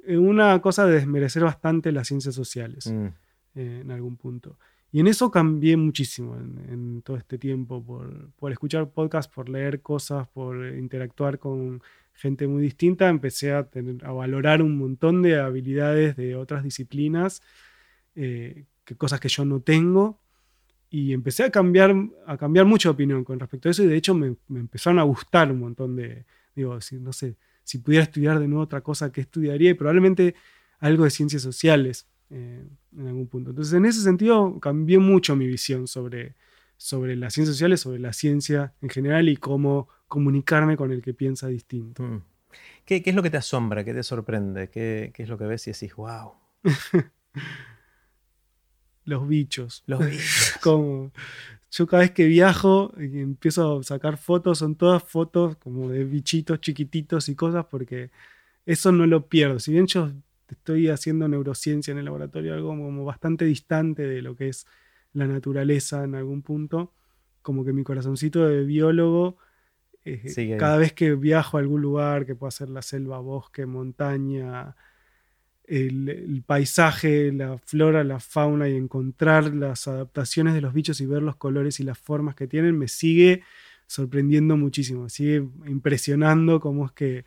eh, 0.05 0.16
una 0.16 0.61
cosa 0.61 0.86
de 0.86 0.95
desmerecer 0.95 1.45
bastante 1.45 1.93
las 1.93 2.09
ciencias 2.09 2.34
sociales 2.34 2.90
mm. 2.90 3.09
Eh, 3.55 3.81
en 3.83 3.91
algún 3.91 4.17
punto. 4.17 4.59
Y 4.93 5.01
en 5.01 5.07
eso 5.07 5.31
cambié 5.31 5.77
muchísimo 5.79 6.37
en, 6.37 7.01
todo 7.03 7.17
este 7.17 7.39
tiempo, 7.39 7.83
por, 7.83 8.31
por, 8.33 8.53
escuchar 8.53 8.91
podcasts, 8.91 9.33
por 9.33 9.49
leer 9.49 9.81
cosas, 9.81 10.29
por 10.29 10.67
interactuar 10.67 11.39
con 11.39 11.83
gente 12.15 12.47
muy 12.47 12.63
distinta, 12.63 13.09
empecé 13.09 13.53
a, 13.53 13.65
tener, 13.65 14.05
a 14.05 14.13
valorar 14.13 14.63
un 14.63 14.77
montón 14.77 15.23
de 15.23 15.41
habilidades 15.41 16.15
de 16.17 16.37
otras 16.37 16.63
disciplinas, 16.63 17.43
eh, 18.15 18.67
que 18.85 18.95
cosas 18.97 19.19
que 19.19 19.29
yo 19.29 19.45
no 19.47 19.61
tengo, 19.61 20.21
y 20.91 21.15
empecé 21.15 21.45
a 21.45 21.51
cambiar, 21.51 21.95
a 22.27 22.37
cambiar 22.37 22.67
mucha 22.67 22.91
opinión 22.91 23.25
con 23.25 23.41
respecto 23.41 23.69
a 23.69 23.73
eso, 23.73 23.83
y 23.83 23.87
de 23.87 23.97
hecho 23.97 24.15
me, 24.15 24.37
empezaron 24.51 24.99
a 24.99 25.05
gustar 25.05 25.51
un 25.51 25.61
montón 25.61 25.97
de, 25.97 26.27
digo, 26.55 26.79
si, 26.83 27.01
no 27.01 27.15
sé, 27.15 27.37
si 27.65 27.79
pudiera 27.79 28.05
estudiar 28.05 28.39
de 28.39 28.47
nuevo 28.47 28.65
otra 28.65 28.83
cosa, 28.83 29.11
¿qué 29.11 29.23
estudiaría? 29.23 29.71
Y 29.71 29.75
probablemente 29.75 30.35
algo 30.81 31.05
de 31.05 31.11
ciencias 31.11 31.43
sociales 31.43 32.09
eh, 32.35 32.64
en 32.97 33.07
algún 33.07 33.26
punto. 33.26 33.51
Entonces, 33.51 33.74
en 33.74 33.85
ese 33.85 34.01
sentido, 34.01 34.59
cambié 34.59 34.99
mucho 34.99 35.37
mi 35.37 35.47
visión 35.47 35.87
sobre, 35.87 36.35
sobre 36.78 37.14
las 37.14 37.35
ciencias 37.35 37.57
sociales, 37.57 37.80
sobre 37.80 37.99
la 37.99 38.14
ciencia 38.14 38.72
en 38.80 38.89
general 38.89 39.28
y 39.28 39.37
cómo 39.37 39.89
comunicarme 40.09 40.78
con 40.78 40.93
el 40.93 41.03
que 41.03 41.12
piensa 41.12 41.49
distinto. 41.49 42.03
Mm. 42.03 42.22
¿Qué, 42.87 43.03
es 43.05 43.14
lo 43.14 43.22
que 43.22 43.28
te 43.28 43.37
asombra? 43.37 43.85
¿Qué 43.85 43.93
te 43.93 44.03
sorprende? 44.03 44.70
¿Qué, 44.70 45.12
es 45.14 45.28
lo 45.28 45.37
que 45.37 45.45
ves 45.45 45.66
y 45.66 45.72
decís, 45.72 45.95
wow? 45.95 46.33
Los 49.05 49.28
bichos. 49.28 49.83
Los 49.87 50.01
bichos. 50.01 50.55
como, 50.62 51.12
yo 51.70 51.87
cada 51.87 52.03
vez 52.03 52.12
que 52.12 52.24
viajo 52.24 52.95
y 52.99 53.20
empiezo 53.20 53.80
a 53.80 53.83
sacar 53.83 54.16
fotos, 54.16 54.59
son 54.59 54.76
todas 54.76 55.03
fotos 55.03 55.57
como 55.57 55.91
de 55.91 56.05
bichitos 56.05 56.62
chiquititos 56.62 57.28
y 57.28 57.35
cosas, 57.35 57.66
porque 57.66 58.11
eso 58.64 58.91
no 58.91 59.07
lo 59.07 59.28
pierdo. 59.28 59.59
Si 59.59 59.72
bien 59.72 59.87
yo 59.87 60.12
estoy 60.53 60.89
haciendo 60.89 61.29
neurociencia 61.29 61.93
en 61.93 61.99
el 61.99 62.07
laboratorio, 62.07 62.55
algo 62.55 62.71
como 62.71 63.05
bastante 63.05 63.45
distante 63.45 64.03
de 64.03 64.23
lo 64.23 64.37
que 64.37 64.49
es 64.49 64.67
la 65.13 65.27
naturaleza 65.27 66.05
en 66.05 66.15
algún 66.15 66.43
punto, 66.43 66.93
como 67.43 67.65
que 67.65 67.73
mi 67.73 67.83
corazoncito 67.83 68.47
de 68.47 68.65
biólogo, 68.65 69.37
eh, 70.05 70.57
cada 70.59 70.79
vez 70.79 70.93
que 70.93 71.15
viajo 71.15 71.57
a 71.57 71.61
algún 71.61 71.81
lugar, 71.81 72.27
que 72.27 72.35
pueda 72.35 72.51
ser 72.51 72.71
la 72.71 72.83
selva, 72.83 73.21
bosque, 73.21 73.67
montaña, 73.67 74.75
el, 75.65 76.43
paisaje, 76.45 77.33
la 77.33 77.59
flora, 77.59 78.05
la 78.05 78.21
fauna 78.21 78.69
y 78.69 78.77
encontrar 78.77 79.55
las 79.55 79.87
adaptaciones 79.87 80.55
de 80.55 80.61
los 80.61 80.75
bichos 80.75 81.01
y 81.01 81.07
ver 81.07 81.23
los 81.23 81.37
colores 81.37 81.81
y 81.81 81.85
las 81.85 81.99
formas 81.99 82.35
que 82.35 82.49
tienen, 82.49 82.77
me 82.77 82.89
sigue 82.89 83.43
sorprendiendo 83.87 84.57
muchísimo, 84.57 85.09
sigue 85.09 85.37
impresionando 85.67 86.61
cómo 86.61 86.87
es 86.87 86.93
que, 86.93 87.25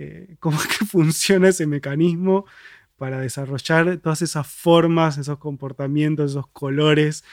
eh, 0.00 0.36
cómo 0.40 0.56
es 0.58 0.66
que 0.68 0.84
funciona 0.84 1.48
ese 1.48 1.66
mecanismo 1.66 2.46
para 2.96 3.20
desarrollar 3.20 3.98
todas 3.98 4.22
esas 4.22 4.46
formas, 4.46 5.18
esos 5.18 5.38
comportamientos, 5.38 6.32
esos 6.32 6.46
colores. 6.48 7.24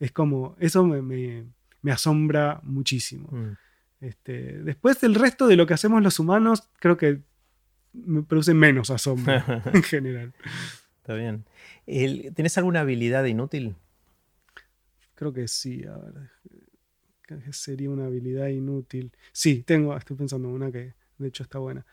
Es 0.00 0.10
como, 0.10 0.56
eso 0.58 0.84
me, 0.84 1.44
asombra 1.90 2.60
muchísimo. 2.62 3.28
Mm. 3.30 3.56
Este, 4.00 4.58
después 4.62 5.00
del 5.00 5.14
resto 5.14 5.46
de 5.46 5.56
lo 5.56 5.66
que 5.66 5.74
hacemos 5.74 6.02
los 6.02 6.18
humanos, 6.18 6.68
creo 6.78 6.96
que 6.96 7.20
me 7.92 8.22
produce 8.22 8.52
menos 8.52 8.90
asombro 8.90 9.34
en 9.72 9.82
general. 9.82 10.34
Está 10.98 11.14
bien. 11.14 11.44
¿Tienes 11.86 12.58
alguna 12.58 12.80
habilidad 12.80 13.24
inútil? 13.24 13.76
Creo 15.14 15.32
que 15.32 15.48
sí, 15.48 15.84
a 15.84 15.96
ver. 15.96 16.30
¿Qué 17.26 17.52
sería 17.52 17.88
una 17.88 18.06
habilidad 18.06 18.48
inútil? 18.48 19.12
Sí, 19.32 19.62
tengo, 19.62 19.96
estoy 19.96 20.16
pensando 20.16 20.48
en 20.48 20.54
una 20.54 20.72
que 20.72 20.94
de 21.16 21.28
hecho 21.28 21.42
está 21.42 21.58
buena 21.58 21.86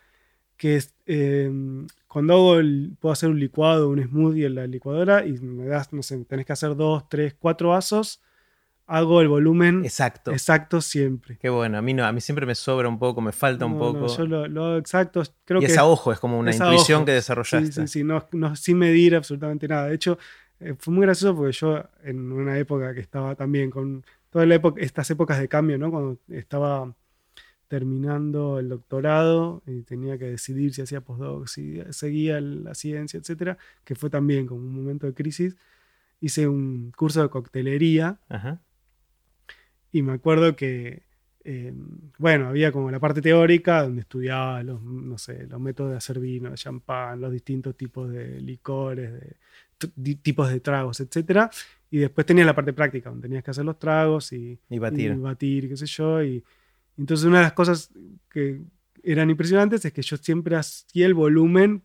que 0.62 0.76
es 0.76 0.94
em, 1.08 1.88
cuando 2.08 2.34
hago 2.34 2.56
el, 2.58 2.96
puedo 3.00 3.12
hacer 3.12 3.30
un 3.30 3.40
licuado, 3.40 3.90
un 3.90 4.00
smoothie 4.00 4.46
en 4.46 4.54
la 4.54 4.68
licuadora 4.68 5.26
y 5.26 5.32
me 5.40 5.66
das, 5.66 5.92
no 5.92 6.04
sé, 6.04 6.24
tenés 6.26 6.46
que 6.46 6.54
hacer 6.54 6.76
dos, 6.76 7.10
tres, 7.10 7.34
cuatro 7.34 7.70
vasos, 7.70 8.22
hago 8.86 9.22
el 9.22 9.28
volumen 9.28 9.84
exacto, 9.84 10.32
exacto 10.32 10.80
siempre. 10.80 11.40
Qué 11.42 11.50
bueno, 11.50 11.80
a 11.80 11.82
mí 11.82 11.96
no, 11.96 12.06
a 12.06 12.12
mí 12.12 12.22
siempre 12.22 12.46
me 12.46 12.54
sobra 12.54 12.88
un 12.88 13.00
poco, 13.00 13.22
me 13.22 13.32
falta 13.32 13.66
un 13.66 13.80
poco. 13.80 14.06
yo 14.06 14.28
lo, 14.28 14.66
hago 14.66 14.78
exacto, 14.78 15.24
creo 15.46 15.62
y 15.62 15.66
que 15.66 15.72
es 15.72 15.78
a 15.80 15.86
ojo, 15.86 16.12
es 16.12 16.20
como 16.20 16.38
una 16.38 16.54
intuición 16.54 17.06
que 17.06 17.14
desarrollaste. 17.14 17.72
Sí, 17.72 17.82
sí, 17.82 17.88
sí, 17.88 18.04
no, 18.04 18.28
no, 18.32 18.56
sin 18.56 18.78
medir 18.78 19.16
absolutamente 19.16 19.68
nada. 19.68 19.88
De 19.88 19.96
hecho, 19.96 20.20
eh, 20.60 20.76
fue 20.78 20.94
muy 20.94 21.08
gracioso 21.08 21.36
porque 21.36 21.54
yo 21.54 21.84
en 22.04 22.32
una 22.32 22.56
época 22.60 22.94
que 22.94 23.00
estaba 23.00 23.34
también 23.34 23.72
con 23.72 24.06
toda 24.30 24.46
la 24.46 24.54
época, 24.54 24.80
estas 24.80 25.10
épocas 25.10 25.40
de 25.40 25.48
cambio, 25.48 25.80
¿no? 25.80 25.90
Cuando 25.90 26.20
estaba 26.30 26.94
terminando 27.72 28.60
el 28.60 28.68
doctorado 28.68 29.64
y 29.66 29.84
tenía 29.84 30.18
que 30.18 30.26
decidir 30.26 30.74
si 30.74 30.82
hacía 30.82 31.00
postdoc, 31.00 31.48
si 31.48 31.82
seguía 31.92 32.42
la 32.42 32.76
ciencia, 32.76 33.18
etcétera, 33.18 33.58
que 33.86 33.96
fue 33.96 34.10
también 34.10 34.46
como 34.46 34.60
un 34.60 34.76
momento 34.76 35.08
de 35.08 35.14
crisis. 35.14 35.56
Hice 36.20 36.50
un 36.50 36.92
curso 36.94 37.22
de 37.22 37.30
coctelería 37.30 38.20
y 39.94 40.02
me 40.02 40.12
acuerdo 40.12 40.54
que, 40.58 41.04
em, 41.46 42.12
bueno, 42.18 42.50
había 42.50 42.74
como 42.74 42.92
la 42.92 43.00
parte 43.00 43.22
teórica 43.22 43.84
donde 43.84 44.02
estudiaba 44.02 44.62
los, 44.64 44.82
no 44.82 45.18
sé, 45.18 45.48
los 45.48 45.62
métodos 45.62 45.92
de 45.92 45.98
hacer 45.98 46.20
vino, 46.20 46.50
de 46.50 46.58
champán, 46.58 47.22
los 47.22 47.32
distintos 47.32 47.78
tipos 47.78 48.12
de 48.12 48.42
licores, 48.42 49.14
de, 49.14 50.16
tipos 50.16 50.50
de 50.50 50.60
tragos, 50.60 51.00
etcétera. 51.00 51.50
Y 51.90 52.00
después 52.00 52.28
tenía 52.28 52.44
la 52.44 52.54
parte 52.54 52.74
práctica, 52.74 53.10
donde 53.10 53.30
tenías 53.30 53.46
que 53.46 53.52
hacer 53.52 53.64
los 53.64 53.80
tragos 53.80 54.34
y, 54.34 54.60
y 54.70 54.78
batir. 54.78 55.14
y 55.14 55.20
batir, 55.20 55.70
qué 55.70 55.78
sé 55.78 55.86
yo, 55.86 56.22
y 56.22 56.44
entonces 56.98 57.26
una 57.26 57.38
de 57.38 57.44
las 57.44 57.54
cosas 57.54 57.92
que 58.30 58.62
eran 59.04 59.30
impresionantes 59.30 59.84
es 59.86 59.94
que 59.94 60.02
yo 60.02 60.18
siempre 60.18 60.56
hacía 60.56 61.06
el 61.06 61.14
volumen 61.14 61.84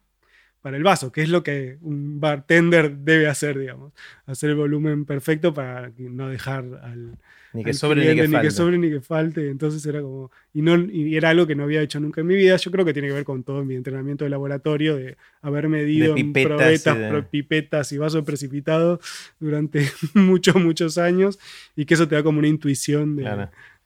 para 0.66 0.78
el 0.78 0.82
vaso, 0.82 1.12
que 1.12 1.22
es 1.22 1.28
lo 1.28 1.44
que 1.44 1.78
un 1.80 2.18
bartender 2.18 2.96
debe 2.96 3.28
hacer, 3.28 3.57
digamos. 3.57 3.92
Hacer 4.26 4.50
el 4.50 4.57
volumen 4.57 5.04
perfecto 5.04 5.54
para 5.54 5.92
no 5.96 6.28
dejar 6.28 6.64
al... 6.82 7.18
Ni 7.52 7.62
que, 7.62 7.72
sobre, 7.72 8.00
ni, 8.00 8.20
que, 8.20 8.26
ni 8.26 8.40
que 8.40 8.50
sobre 8.50 8.76
ni 8.76 8.90
que 8.90 9.00
falte. 9.00 9.48
Entonces 9.48 9.86
era 9.86 10.02
como... 10.02 10.32
Y, 10.52 10.62
no, 10.62 10.74
y 10.76 11.16
era 11.16 11.30
algo 11.30 11.46
que 11.46 11.54
no 11.54 11.62
había 11.62 11.82
hecho 11.82 12.00
nunca 12.00 12.20
en 12.20 12.26
mi 12.26 12.34
vida. 12.34 12.57
Yo 12.57 12.72
creo 12.72 12.84
que 12.84 12.92
tiene 12.92 13.07
que 13.07 13.14
ver 13.14 13.22
con 13.22 13.44
todo 13.44 13.64
mi 13.64 13.76
entrenamiento 13.76 14.24
de 14.24 14.30
laboratorio, 14.30 14.96
de 14.96 15.16
haber 15.40 15.68
medido 15.68 16.16
pipetas, 16.16 16.84
y 16.84 17.22
pipetas 17.30 17.92
y 17.92 17.98
vasos 17.98 18.24
precipitados 18.24 18.98
durante 19.38 19.88
muchos, 20.14 20.57
muchos 20.57 20.98
años. 20.98 21.38
Y 21.76 21.84
que 21.84 21.94
eso 21.94 22.09
te 22.09 22.16
da 22.16 22.24
como 22.24 22.40
una 22.40 22.48
intuición 22.48 23.14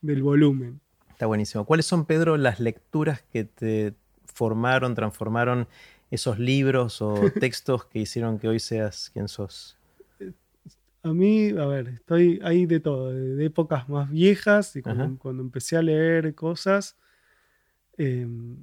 del 0.01 0.23
volumen. 0.23 0.81
Está 1.21 1.27
buenísimo. 1.27 1.67
¿Cuáles 1.67 1.85
son, 1.85 2.07
Pedro, 2.07 2.39
las 2.39 2.61
lecturas 2.61 3.21
que 3.31 3.45
te 3.45 3.93
formaron, 4.25 4.95
transformaron 4.95 5.69
esos 6.11 6.39
libros 6.39 7.03
o 7.03 7.13
textos 7.39 7.85
que 7.85 7.99
hicieron 7.99 8.39
que 8.39 8.49
hoy 8.49 8.59
seas 8.59 9.11
quien 9.11 9.29
sos? 9.29 9.77
A 11.03 11.13
mí, 11.13 11.51
a 11.51 11.67
ver, 11.67 11.89
estoy 11.89 12.41
ahí 12.43 12.65
de 12.65 12.81
todo, 12.81 13.13
de, 13.13 13.45
épocas 13.45 13.87
más 13.91 14.11
viejas 14.11 14.75
y 14.77 14.81
cuando, 14.81 15.43
empecé 15.43 15.77
a 15.77 15.83
leer 15.83 16.35
cosas. 16.35 16.97
Em, 17.99 18.57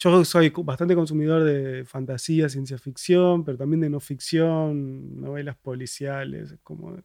yo 0.00 0.24
soy 0.24 0.52
bastante 0.64 0.96
consumidor 0.96 1.44
de 1.44 1.84
fantasía, 1.84 2.48
ciencia 2.48 2.76
ficción, 2.78 3.44
pero 3.44 3.56
también 3.56 3.82
de 3.82 3.88
no 3.88 4.00
ficción, 4.00 5.20
novelas 5.20 5.56
policiales, 5.58 6.56
como 6.64 6.96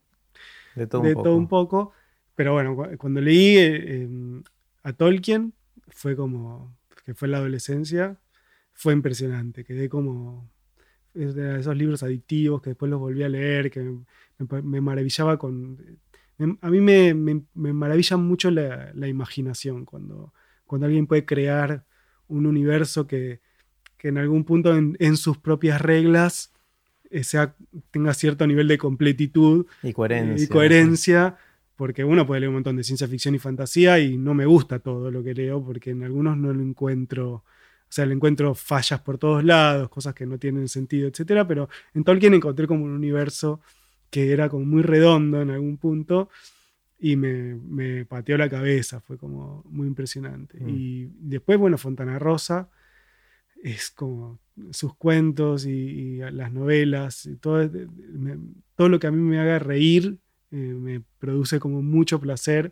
de 0.73 0.87
todo, 0.87 1.01
un, 1.01 1.13
poco. 1.13 1.23
todo 1.23 1.37
un 1.37 1.47
poco. 1.47 1.91
Pero 2.33 2.53
bueno, 2.53 2.75
cuando 2.97 3.21
leí 3.21 3.57
eh, 3.57 4.01
em, 4.01 4.43
a 4.85 4.93
Tolkien 4.93 5.53
fue 5.87 6.15
como, 6.15 6.77
que 7.05 7.15
fue 7.15 7.27
la 7.27 7.37
adolescencia, 7.37 8.19
fue 8.71 8.93
impresionante. 8.93 9.65
Quedé 9.65 9.89
como, 9.89 10.47
esos 11.15 11.75
libros 11.75 12.03
adictivos 12.03 12.61
que 12.61 12.69
después 12.71 12.91
los 12.91 12.99
volví 12.99 13.23
a 13.23 13.29
leer, 13.29 13.71
que 13.71 13.97
me, 14.63 14.81
maravillaba 14.81 15.39
con... 15.39 15.79
a 16.61 16.69
mí 16.69 16.81
me, 16.81 17.13
maravilla 17.55 18.17
mucho 18.17 18.51
la, 18.51 19.07
imaginación, 19.07 19.85
cuando, 19.85 20.33
cuando 20.67 20.85
alguien 20.85 21.07
puede 21.07 21.25
crear 21.25 21.83
un 22.27 22.45
universo 22.45 23.07
que, 23.07 23.41
en 24.03 24.19
algún 24.19 24.43
punto 24.43 24.77
en, 24.77 25.17
sus 25.17 25.39
propias 25.39 25.81
reglas 25.81 26.53
eh, 27.09 27.23
sea, 27.23 27.55
tenga 27.89 28.13
cierto 28.13 28.45
nivel 28.45 28.67
de 28.67 28.77
completitud 28.77 29.65
y 29.81 29.93
coherencia. 29.93 30.45
Y 30.45 30.47
coherencia 30.47 31.37
porque 31.75 32.03
uno 32.03 32.25
puede 32.25 32.41
leer 32.41 32.49
un 32.49 32.55
montón 32.55 32.77
de 32.77 32.83
ciencia 32.83 33.07
ficción 33.07 33.35
y 33.35 33.39
fantasía 33.39 33.99
y 33.99 34.17
no 34.17 34.33
me 34.33 34.45
gusta 34.45 34.79
todo 34.79 35.11
lo 35.11 35.23
que 35.23 35.33
leo 35.33 35.63
porque 35.63 35.91
en 35.91 36.03
algunos 36.03 36.37
no 36.37 36.53
lo 36.53 36.61
encuentro, 36.61 37.31
o 37.33 37.43
sea, 37.89 38.05
le 38.05 38.13
encuentro 38.13 38.55
fallas 38.55 39.01
por 39.01 39.17
todos 39.17 39.43
lados, 39.43 39.89
cosas 39.89 40.13
que 40.13 40.25
no 40.25 40.37
tienen 40.37 40.67
sentido, 40.69 41.07
etcétera, 41.07 41.47
pero 41.47 41.69
en 41.93 42.03
Tolkien 42.03 42.33
encontré 42.33 42.67
como 42.67 42.85
un 42.85 42.91
universo 42.91 43.61
que 44.09 44.31
era 44.31 44.47
como 44.49 44.65
muy 44.65 44.81
redondo 44.81 45.41
en 45.41 45.49
algún 45.49 45.77
punto 45.77 46.29
y 46.97 47.17
me, 47.17 48.05
pateó 48.05 48.37
la 48.37 48.49
cabeza, 48.49 49.01
fue 49.01 49.17
como 49.17 49.63
muy 49.69 49.87
impresionante. 49.87 50.59
Mm. 50.59 50.69
Y 50.69 51.09
después, 51.19 51.59
bueno, 51.59 51.77
Fontana 51.77 52.17
Rosa 52.17 52.69
es 53.61 53.91
como 53.91 54.39
sus 54.71 54.95
cuentos 54.95 55.65
y, 55.65 56.17
las 56.17 56.53
novelas, 56.53 57.25
y 57.25 57.35
todo, 57.35 57.69
todo 58.75 58.89
lo 58.89 58.99
que 58.99 59.07
a 59.07 59.11
mí 59.11 59.19
me 59.19 59.39
haga 59.39 59.59
reír 59.59 60.19
eh, 60.55 60.73
me 60.73 61.01
produce 61.19 61.59
como 61.59 61.81
mucho 61.81 62.17
placer. 62.17 62.71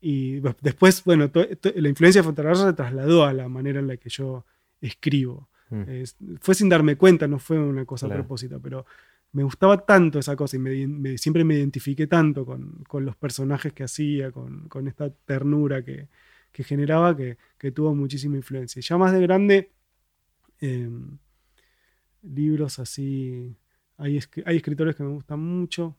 Y 0.00 0.40
después, 0.62 1.04
bueno, 1.04 1.30
la 1.74 1.88
influencia 1.88 2.22
de 2.22 2.24
Fontanarosa 2.24 2.68
se 2.68 2.72
trasladó 2.72 3.24
a 3.26 3.34
la 3.34 3.48
manera 3.48 3.80
en 3.80 3.86
la 3.86 3.98
que 3.98 4.08
yo 4.08 4.46
escribo. 4.80 5.48
Mm. 5.68 6.04
fue 6.40 6.54
sin 6.54 6.68
darme 6.68 6.96
cuenta, 6.96 7.26
no 7.26 7.38
fue 7.38 7.58
una 7.58 7.86
cosa 7.86 8.06
a 8.06 8.10
propósito, 8.10 8.60
pero 8.60 8.84
me 9.32 9.42
gustaba 9.42 9.86
tanto 9.86 10.18
esa 10.18 10.36
cosa 10.36 10.56
y 10.56 11.18
siempre 11.18 11.44
me 11.44 11.54
identifiqué 11.54 12.06
tanto 12.06 12.44
con, 12.44 12.84
con, 12.86 13.06
los 13.06 13.16
personajes 13.16 13.72
que 13.72 13.84
hacía, 13.84 14.30
con, 14.32 14.68
con 14.68 14.86
esta 14.88 15.10
ternura 15.10 15.82
que, 15.82 16.08
generaba 16.52 17.16
que, 17.16 17.36
tuvo 17.72 17.94
muchísima 17.94 18.36
influencia. 18.36 18.82
Ya 18.82 18.98
más 18.98 19.12
de 19.12 19.20
grande, 19.20 19.70
em, 20.60 21.18
libros 22.22 22.78
así, 22.78 23.56
hay, 23.96 24.18
hay 24.44 24.56
escritores 24.56 24.96
que 24.96 25.02
me 25.04 25.10
gustan 25.10 25.40
mucho, 25.40 25.96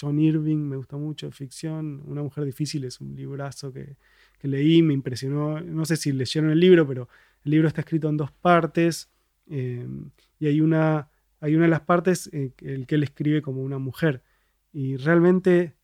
John 0.00 0.18
Irving 0.18 0.56
me 0.56 0.76
gusta 0.76 0.96
mucho, 0.96 1.30
ficción, 1.30 2.02
Una 2.06 2.22
mujer 2.22 2.44
difícil 2.44 2.84
es 2.84 3.00
un 3.00 3.14
librazo 3.14 3.72
que, 3.72 3.96
que 4.38 4.48
leí, 4.48 4.82
me 4.82 4.94
impresionó, 4.94 5.60
no 5.60 5.84
sé 5.84 5.96
si 5.96 6.12
leyeron 6.12 6.50
el 6.50 6.60
libro, 6.60 6.86
pero 6.86 7.08
el 7.44 7.50
libro 7.52 7.68
está 7.68 7.82
escrito 7.82 8.08
en 8.08 8.16
dos 8.16 8.30
partes 8.30 9.10
em, 9.46 10.10
y 10.38 10.46
hay 10.46 10.60
una, 10.60 11.08
hay 11.40 11.54
una 11.54 11.64
de 11.64 11.70
las 11.70 11.82
partes 11.82 12.28
en 12.32 12.52
el 12.60 12.86
que 12.86 12.96
él 12.96 13.02
escribe 13.02 13.42
como 13.42 13.62
una 13.62 13.78
mujer 13.78 14.22
y 14.72 14.96
realmente 14.96 15.74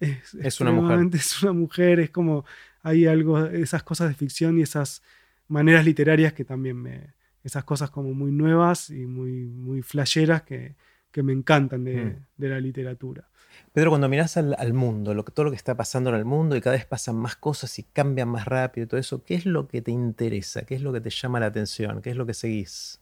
es, 0.00 0.60
una 0.60 0.72
mujer. 0.72 0.98
Es 1.12 1.42
una 1.42 1.52
mujer, 1.52 2.00
es 2.00 2.10
como 2.10 2.44
hay 2.82 3.06
algo, 3.06 3.44
esas 3.46 3.82
cosas 3.82 4.08
de 4.08 4.14
ficción 4.14 4.58
y 4.58 4.62
esas 4.62 5.02
maneras 5.48 5.84
literarias 5.84 6.32
que 6.32 6.44
también 6.44 6.76
me, 6.76 7.14
esas 7.44 7.64
cosas 7.64 7.90
como 7.90 8.14
muy 8.14 8.32
nuevas 8.32 8.90
y 8.90 9.06
muy, 9.06 9.46
muy 9.46 9.82
flasheras 9.82 10.42
que, 10.42 10.74
me 11.16 11.32
encantan 11.32 11.84
de, 11.84 12.04
mm. 12.04 12.16
de, 12.36 12.48
la 12.48 12.60
literatura. 12.60 13.28
Pedro, 13.72 13.90
cuando 13.90 14.08
miras 14.08 14.36
al, 14.36 14.72
mundo, 14.72 15.14
lo, 15.14 15.24
todo 15.24 15.44
lo 15.44 15.50
que 15.50 15.56
está 15.56 15.76
pasando 15.76 16.10
en 16.10 16.16
el 16.16 16.24
mundo 16.24 16.56
y 16.56 16.60
cada 16.60 16.76
vez 16.76 16.86
pasan 16.86 17.16
más 17.16 17.36
cosas 17.36 17.78
y 17.78 17.84
cambian 17.84 18.28
más 18.28 18.46
rápido 18.46 18.84
y 18.84 18.88
todo 18.88 19.00
eso, 19.00 19.24
¿qué 19.24 19.34
es 19.34 19.46
lo 19.46 19.68
que 19.68 19.82
te 19.82 19.90
interesa? 19.90 20.62
¿Qué 20.62 20.74
es 20.74 20.82
lo 20.82 20.92
que 20.92 21.00
te 21.00 21.10
llama 21.10 21.40
la 21.40 21.46
atención? 21.46 22.00
¿Qué 22.02 22.10
es 22.10 22.16
lo 22.16 22.26
que 22.26 22.34
seguís? 22.34 23.00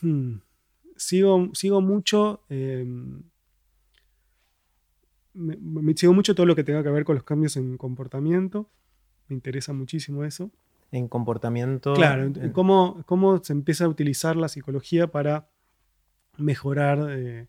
Hmm. 0.00 0.36
Sigo, 0.96 1.50
sigo 1.54 1.80
mucho. 1.80 2.44
Em, 2.48 3.22
me, 5.34 5.96
sigo 5.96 6.12
mucho 6.12 6.34
todo 6.34 6.46
lo 6.46 6.54
que 6.54 6.64
tenga 6.64 6.82
que 6.82 6.90
ver 6.90 7.04
con 7.04 7.16
los 7.16 7.24
cambios 7.24 7.56
en 7.56 7.76
comportamiento. 7.76 8.70
Me 9.28 9.34
interesa 9.34 9.72
muchísimo 9.72 10.24
eso. 10.24 10.50
En 10.92 11.08
comportamiento. 11.08 11.94
Claro, 11.94 12.24
en, 12.24 12.50
cómo, 12.52 13.02
cómo 13.06 13.42
se 13.42 13.52
empieza 13.52 13.84
a 13.86 13.88
utilizar 13.88 14.36
la 14.36 14.48
psicología 14.48 15.08
para 15.08 15.48
mejorar, 16.38 17.06
eh, 17.10 17.46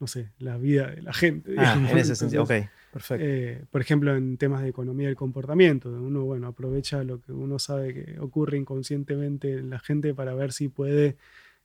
no 0.00 0.06
sé, 0.06 0.30
la 0.38 0.56
vida 0.56 0.88
de 0.88 1.02
la 1.02 1.12
gente. 1.12 1.54
Ah, 1.58 1.74
en 1.76 1.98
ese 1.98 2.16
sentido, 2.16 2.42
ok, 2.42 2.52
perfecto. 2.92 3.24
Eh, 3.26 3.64
por 3.70 3.80
ejemplo, 3.80 4.14
en 4.14 4.36
temas 4.36 4.62
de 4.62 4.68
economía 4.68 5.08
del 5.08 5.16
comportamiento, 5.16 5.88
uno, 5.88 6.24
bueno, 6.24 6.48
aprovecha 6.48 7.04
lo 7.04 7.20
que 7.20 7.32
uno 7.32 7.58
sabe 7.58 7.94
que 7.94 8.20
ocurre 8.20 8.58
inconscientemente 8.58 9.52
en 9.52 9.70
la 9.70 9.78
gente 9.78 10.14
para 10.14 10.34
ver 10.34 10.52
si 10.52 10.68
puede 10.68 11.16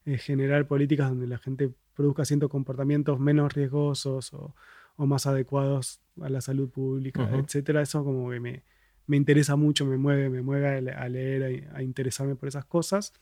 eh, 0.06 0.18
generar 0.18 0.66
políticas 0.66 1.10
donde 1.10 1.28
la 1.28 1.38
gente 1.38 1.70
produzca 1.96 2.24
ciertos 2.26 2.50
comportamientos 2.50 3.20
menos 3.20 3.54
riesgosos 3.54 4.34
o, 4.34 4.56
o 5.00 5.06
más 5.06 5.26
adecuados 5.28 6.02
a 6.22 6.30
la 6.30 6.42
salud 6.42 6.70
pública, 6.70 7.30
etcétera. 7.34 7.82
Eso 7.82 8.04
como 8.04 8.30
que 8.30 8.40
me, 8.40 8.64
me, 9.08 9.18
interesa 9.18 9.56
mucho, 9.56 9.86
me 9.86 9.98
mueve, 9.98 10.30
me 10.30 10.42
mueve 10.42 10.92
a 10.92 11.10
leer, 11.10 11.70
a, 11.74 11.82
interesarme 11.82 12.36
por 12.36 12.50
esas 12.50 12.66
cosas. 12.66 13.14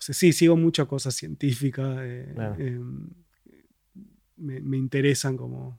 Sí, 0.00 0.32
sigo 0.32 0.56
muchas 0.56 0.86
cosas 0.86 1.14
científicas. 1.14 1.98
Eh, 2.00 2.34
em, 2.58 3.10
me, 4.38 4.78
interesan 4.78 5.36
como 5.36 5.78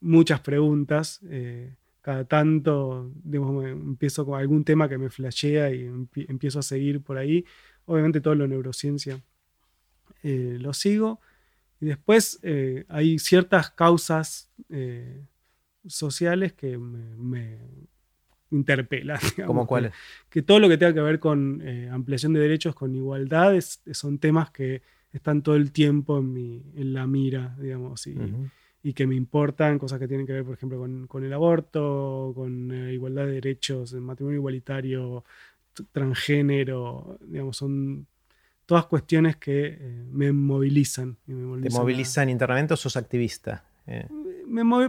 muchas 0.00 0.40
preguntas. 0.40 1.20
Eh, 1.30 1.76
cada 2.00 2.24
tanto 2.24 3.12
empiezo 3.32 4.26
con 4.26 4.38
algún 4.38 4.64
tema 4.64 4.88
que 4.88 4.98
me 4.98 5.10
flashea 5.10 5.72
y 5.72 5.88
empiezo 6.28 6.58
a 6.58 6.62
seguir 6.62 7.02
por 7.02 7.18
ahí. 7.18 7.44
Obviamente 7.84 8.20
todo 8.20 8.34
lo 8.34 8.48
neurociencia 8.48 9.22
eh, 10.24 10.56
lo 10.60 10.72
sigo. 10.72 11.20
Y 11.80 11.86
después 11.86 12.40
hay 12.88 13.18
ciertas 13.20 13.70
causas 13.70 14.50
sociales 15.86 16.52
que 16.52 16.78
me, 16.78 17.58
interpelan. 18.50 19.18
¿Cómo 19.46 19.66
cuáles? 19.66 19.92
Que, 20.28 20.42
todo 20.42 20.60
lo 20.60 20.68
que 20.68 20.78
tenga 20.78 20.94
que 20.94 21.00
ver 21.00 21.18
con 21.18 21.62
eh, 21.64 21.88
ampliación 21.90 22.32
de 22.32 22.40
derechos, 22.40 22.74
con 22.74 22.94
igualdad, 22.94 23.54
son 23.92 24.18
temas 24.18 24.50
que 24.50 24.82
están 25.12 25.42
todo 25.42 25.56
el 25.56 25.72
tiempo 25.72 26.18
en, 26.18 26.32
mi, 26.32 26.62
en 26.74 26.92
la 26.92 27.06
mira, 27.06 27.56
digamos, 27.58 28.06
y, 28.06 28.16
y, 28.82 28.92
que 28.92 29.06
me 29.06 29.14
importan, 29.14 29.78
cosas 29.78 29.98
que 29.98 30.08
tienen 30.08 30.26
que 30.26 30.32
ver, 30.32 30.44
por 30.44 30.54
ejemplo, 30.54 30.78
con, 30.78 31.06
con 31.06 31.24
el 31.24 31.32
aborto, 31.32 32.32
con 32.34 32.70
igualdad 32.90 33.24
de 33.24 33.32
derechos, 33.32 33.92
el 33.94 34.02
matrimonio 34.02 34.38
igualitario, 34.38 35.24
transgénero, 35.92 37.18
digamos, 37.22 37.56
son 37.56 38.06
todas 38.66 38.86
cuestiones 38.86 39.36
que 39.36 39.78
eh, 39.80 40.04
me, 40.10 40.32
movilizan, 40.32 41.16
¿Te 41.24 41.70
movilizan 41.70 42.28
internamente 42.28 42.74
o 42.74 42.76
sos 42.76 42.96
activista? 42.96 43.64
Eh. 43.86 44.06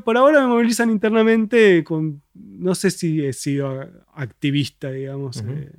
Por 0.04 0.18
ahora 0.18 0.42
me 0.42 0.48
movilizan 0.48 0.90
internamente, 0.90 1.84
con, 1.84 2.22
no 2.34 2.76
sé 2.76 2.92
si 2.92 3.26
he 3.26 3.34
sido 3.34 3.88
activista, 4.14 4.92
digamos, 4.92 5.44
eh, 5.48 5.72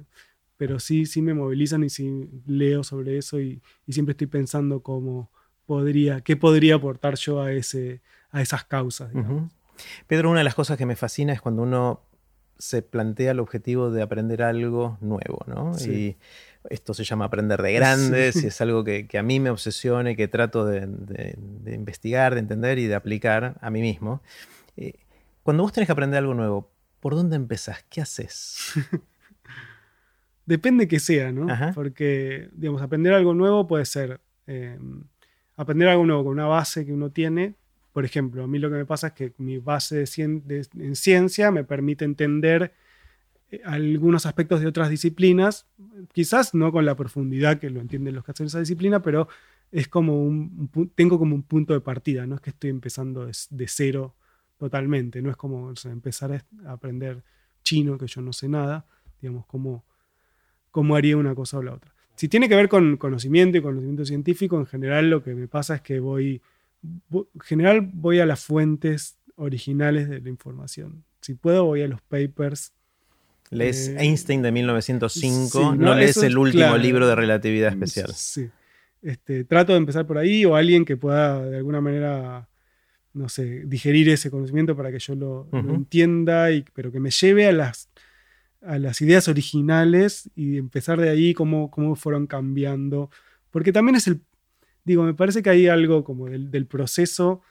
pero 0.56 0.80
sí, 0.80 1.06
sí 1.06 1.22
me 1.22 1.34
movilizan 1.34 1.84
y 1.84 1.90
sí 1.90 2.28
leo 2.46 2.84
sobre 2.84 3.18
eso 3.18 3.40
y, 3.40 3.62
siempre 3.88 4.12
estoy 4.12 4.26
pensando 4.26 4.80
cómo 4.80 5.30
podría, 5.66 6.20
qué 6.20 6.36
podría 6.36 6.76
aportar 6.76 7.16
yo 7.16 7.40
a, 7.40 7.52
ese, 7.52 8.00
a 8.30 8.42
esas 8.42 8.64
causas. 8.64 9.12
Pedro, 10.06 10.30
una 10.30 10.40
de 10.40 10.44
las 10.44 10.54
cosas 10.54 10.76
que 10.76 10.86
me 10.86 10.96
fascina 10.96 11.32
es 11.32 11.40
cuando 11.40 11.62
uno 11.62 12.02
se 12.58 12.82
plantea 12.82 13.30
el 13.30 13.40
objetivo 13.40 13.90
de 13.90 14.02
aprender 14.02 14.42
algo 14.42 14.98
nuevo, 15.00 15.44
¿no? 15.46 15.72
Y 15.78 16.16
esto 16.70 16.92
se 16.92 17.04
llama 17.04 17.26
aprender 17.26 17.62
de 17.62 17.72
grandes 17.72 18.42
y 18.42 18.46
es 18.48 18.60
algo 18.60 18.84
que, 18.84 19.08
a 19.18 19.22
mí 19.22 19.40
me 19.40 19.50
obsesiona 19.50 20.10
y 20.10 20.16
que 20.16 20.28
trato 20.28 20.66
de, 20.66 20.88
investigar, 21.66 22.34
de 22.34 22.40
entender 22.40 22.78
y 22.78 22.86
de 22.86 22.94
aplicar 22.94 23.56
a 23.60 23.70
mí 23.70 23.80
mismo. 23.80 24.22
Eh, 24.76 24.94
cuando 25.42 25.62
vos 25.62 25.72
tenés 25.72 25.86
que 25.86 25.92
aprender 25.92 26.18
algo 26.18 26.34
nuevo, 26.34 26.70
¿por 27.00 27.14
dónde 27.14 27.36
empezás? 27.36 27.84
¿Qué 27.88 28.00
haces? 28.00 28.74
Depende 30.46 30.88
que 30.88 30.98
sea, 30.98 31.30
¿no? 31.30 31.46
Porque, 31.74 32.48
digamos, 32.52 32.82
aprender 32.82 33.12
algo 33.12 33.34
nuevo 33.34 33.66
puede 33.66 33.84
ser 33.84 34.20
em, 34.46 35.04
aprender 35.56 35.88
algo 35.88 36.06
nuevo 36.06 36.24
con 36.24 36.32
una 36.32 36.46
base 36.46 36.86
que 36.86 36.92
uno 36.92 37.10
tiene. 37.10 37.54
Por 37.92 38.04
ejemplo, 38.04 38.44
a 38.44 38.46
mí 38.46 38.58
lo 38.58 38.70
que 38.70 38.76
me 38.76 38.86
pasa 38.86 39.08
es 39.08 39.12
que 39.14 39.32
mi 39.38 39.58
base 39.58 40.04
en 40.16 40.96
ciencia 40.96 41.50
me 41.50 41.64
permite 41.64 42.04
entender 42.04 42.72
eh, 43.50 43.62
algunos 43.64 44.26
aspectos 44.26 44.60
de 44.60 44.66
otras 44.66 44.90
disciplinas, 44.90 45.66
quizás 46.12 46.54
no 46.54 46.70
con 46.70 46.84
la 46.84 46.96
profundidad 46.96 47.58
que 47.58 47.70
lo 47.70 47.80
entienden 47.80 48.14
los 48.14 48.24
que 48.24 48.32
hacen 48.32 48.46
esa 48.46 48.60
disciplina, 48.60 49.00
pero 49.00 49.28
es 49.72 49.88
como 49.88 50.22
un, 50.22 50.70
tengo 50.94 51.18
como 51.18 51.34
un 51.34 51.42
punto 51.42 51.72
de 51.72 51.80
partida, 51.80 52.26
no 52.26 52.34
es 52.34 52.40
que 52.40 52.50
estoy 52.50 52.70
empezando 52.70 53.26
de, 53.26 53.66
cero 53.68 54.14
totalmente, 54.58 55.22
no 55.22 55.30
es 55.30 55.36
como 55.36 55.72
empezar 55.84 56.44
a 56.66 56.72
aprender 56.72 57.22
chino, 57.62 57.96
que 57.96 58.06
yo 58.06 58.20
no 58.20 58.32
sé 58.32 58.48
nada, 58.48 58.86
digamos, 59.20 59.46
cómo, 59.46 59.84
cómo 60.70 60.96
haría 60.96 61.16
una 61.16 61.34
cosa 61.34 61.58
o 61.58 61.62
la 61.62 61.74
otra. 61.74 61.94
Si 62.16 62.28
tiene 62.28 62.48
que 62.48 62.56
ver 62.56 62.68
con 62.68 62.96
conocimiento 62.96 63.58
y 63.58 63.62
conocimiento 63.62 64.04
científico, 64.04 64.58
en 64.58 64.66
general 64.66 65.08
lo 65.08 65.22
que 65.22 65.34
me 65.34 65.48
pasa 65.48 65.76
es 65.76 65.80
que 65.82 66.00
voy, 66.00 66.42
general 67.42 67.80
voy 67.92 68.20
a 68.20 68.26
las 68.26 68.44
fuentes 68.44 69.18
originales 69.36 70.08
de 70.08 70.20
la 70.20 70.28
información. 70.28 71.04
Si 71.20 71.34
puedo, 71.34 71.64
voy 71.64 71.82
a 71.82 71.88
los 71.88 72.00
papers 72.02 72.72
Lees 73.50 73.88
eh, 73.88 73.96
Einstein 73.98 74.42
de 74.42 74.52
1905, 74.52 75.76
no, 75.76 75.94
lees 75.94 76.16
el 76.18 76.36
último 76.36 76.76
libro 76.76 77.08
de 77.08 77.14
relatividad 77.14 77.70
especial. 77.70 78.12
Sí. 78.14 78.50
Este, 79.00 79.44
trato 79.44 79.72
de 79.72 79.78
empezar 79.78 80.06
por 80.06 80.18
ahí 80.18 80.44
o 80.44 80.56
alguien 80.56 80.84
que 80.84 80.96
pueda 80.96 81.44
de 81.44 81.56
alguna 81.56 81.80
manera, 81.80 82.48
no 83.14 83.28
sé, 83.28 83.62
digerir 83.64 84.08
ese 84.10 84.30
conocimiento 84.30 84.76
para 84.76 84.90
que 84.90 84.98
yo 84.98 85.14
lo, 85.14 85.48
entienda, 85.52 86.50
y, 86.50 86.64
pero 86.74 86.92
que 86.92 87.00
me 87.00 87.10
lleve 87.10 87.46
a 87.46 87.52
las, 87.52 87.88
a 88.60 88.78
las 88.78 89.00
ideas 89.00 89.28
originales 89.28 90.30
y 90.34 90.58
empezar 90.58 91.00
de 91.00 91.08
ahí 91.08 91.32
cómo, 91.32 91.70
cómo 91.70 91.96
fueron 91.96 92.26
cambiando. 92.26 93.10
Porque 93.50 93.72
también 93.72 93.96
es 93.96 94.08
el, 94.08 94.20
digo, 94.88 95.04
me 95.04 95.14
parece 95.14 95.42
que 95.42 95.50
hay 95.50 95.68
algo 95.68 96.02
como 96.02 96.26
del, 96.26 96.50
del 96.50 96.66
proceso 96.66 97.42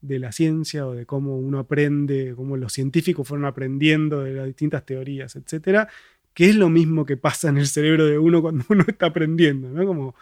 de 0.00 0.18
la 0.18 0.32
ciencia 0.32 0.86
o 0.86 0.92
de 0.92 1.06
cómo 1.06 1.38
uno 1.38 1.60
aprende, 1.60 2.34
cómo 2.36 2.56
los 2.56 2.72
científicos 2.72 3.26
fueron 3.26 3.46
aprendiendo 3.46 4.22
de 4.22 4.34
las 4.34 4.46
distintas 4.46 4.84
teorías, 4.84 5.36
etcétera, 5.36 5.88
que 6.34 6.50
es 6.50 6.56
lo 6.56 6.68
mismo 6.68 7.06
que 7.06 7.16
pasa 7.16 7.48
en 7.48 7.58
el 7.58 7.68
cerebro 7.68 8.04
de 8.04 8.18
uno 8.18 8.42
cuando 8.42 8.64
uno 8.68 8.84
está 8.86 9.06
aprendiendo, 9.06 9.70
¿no? 9.70 9.86
Como 9.86 10.14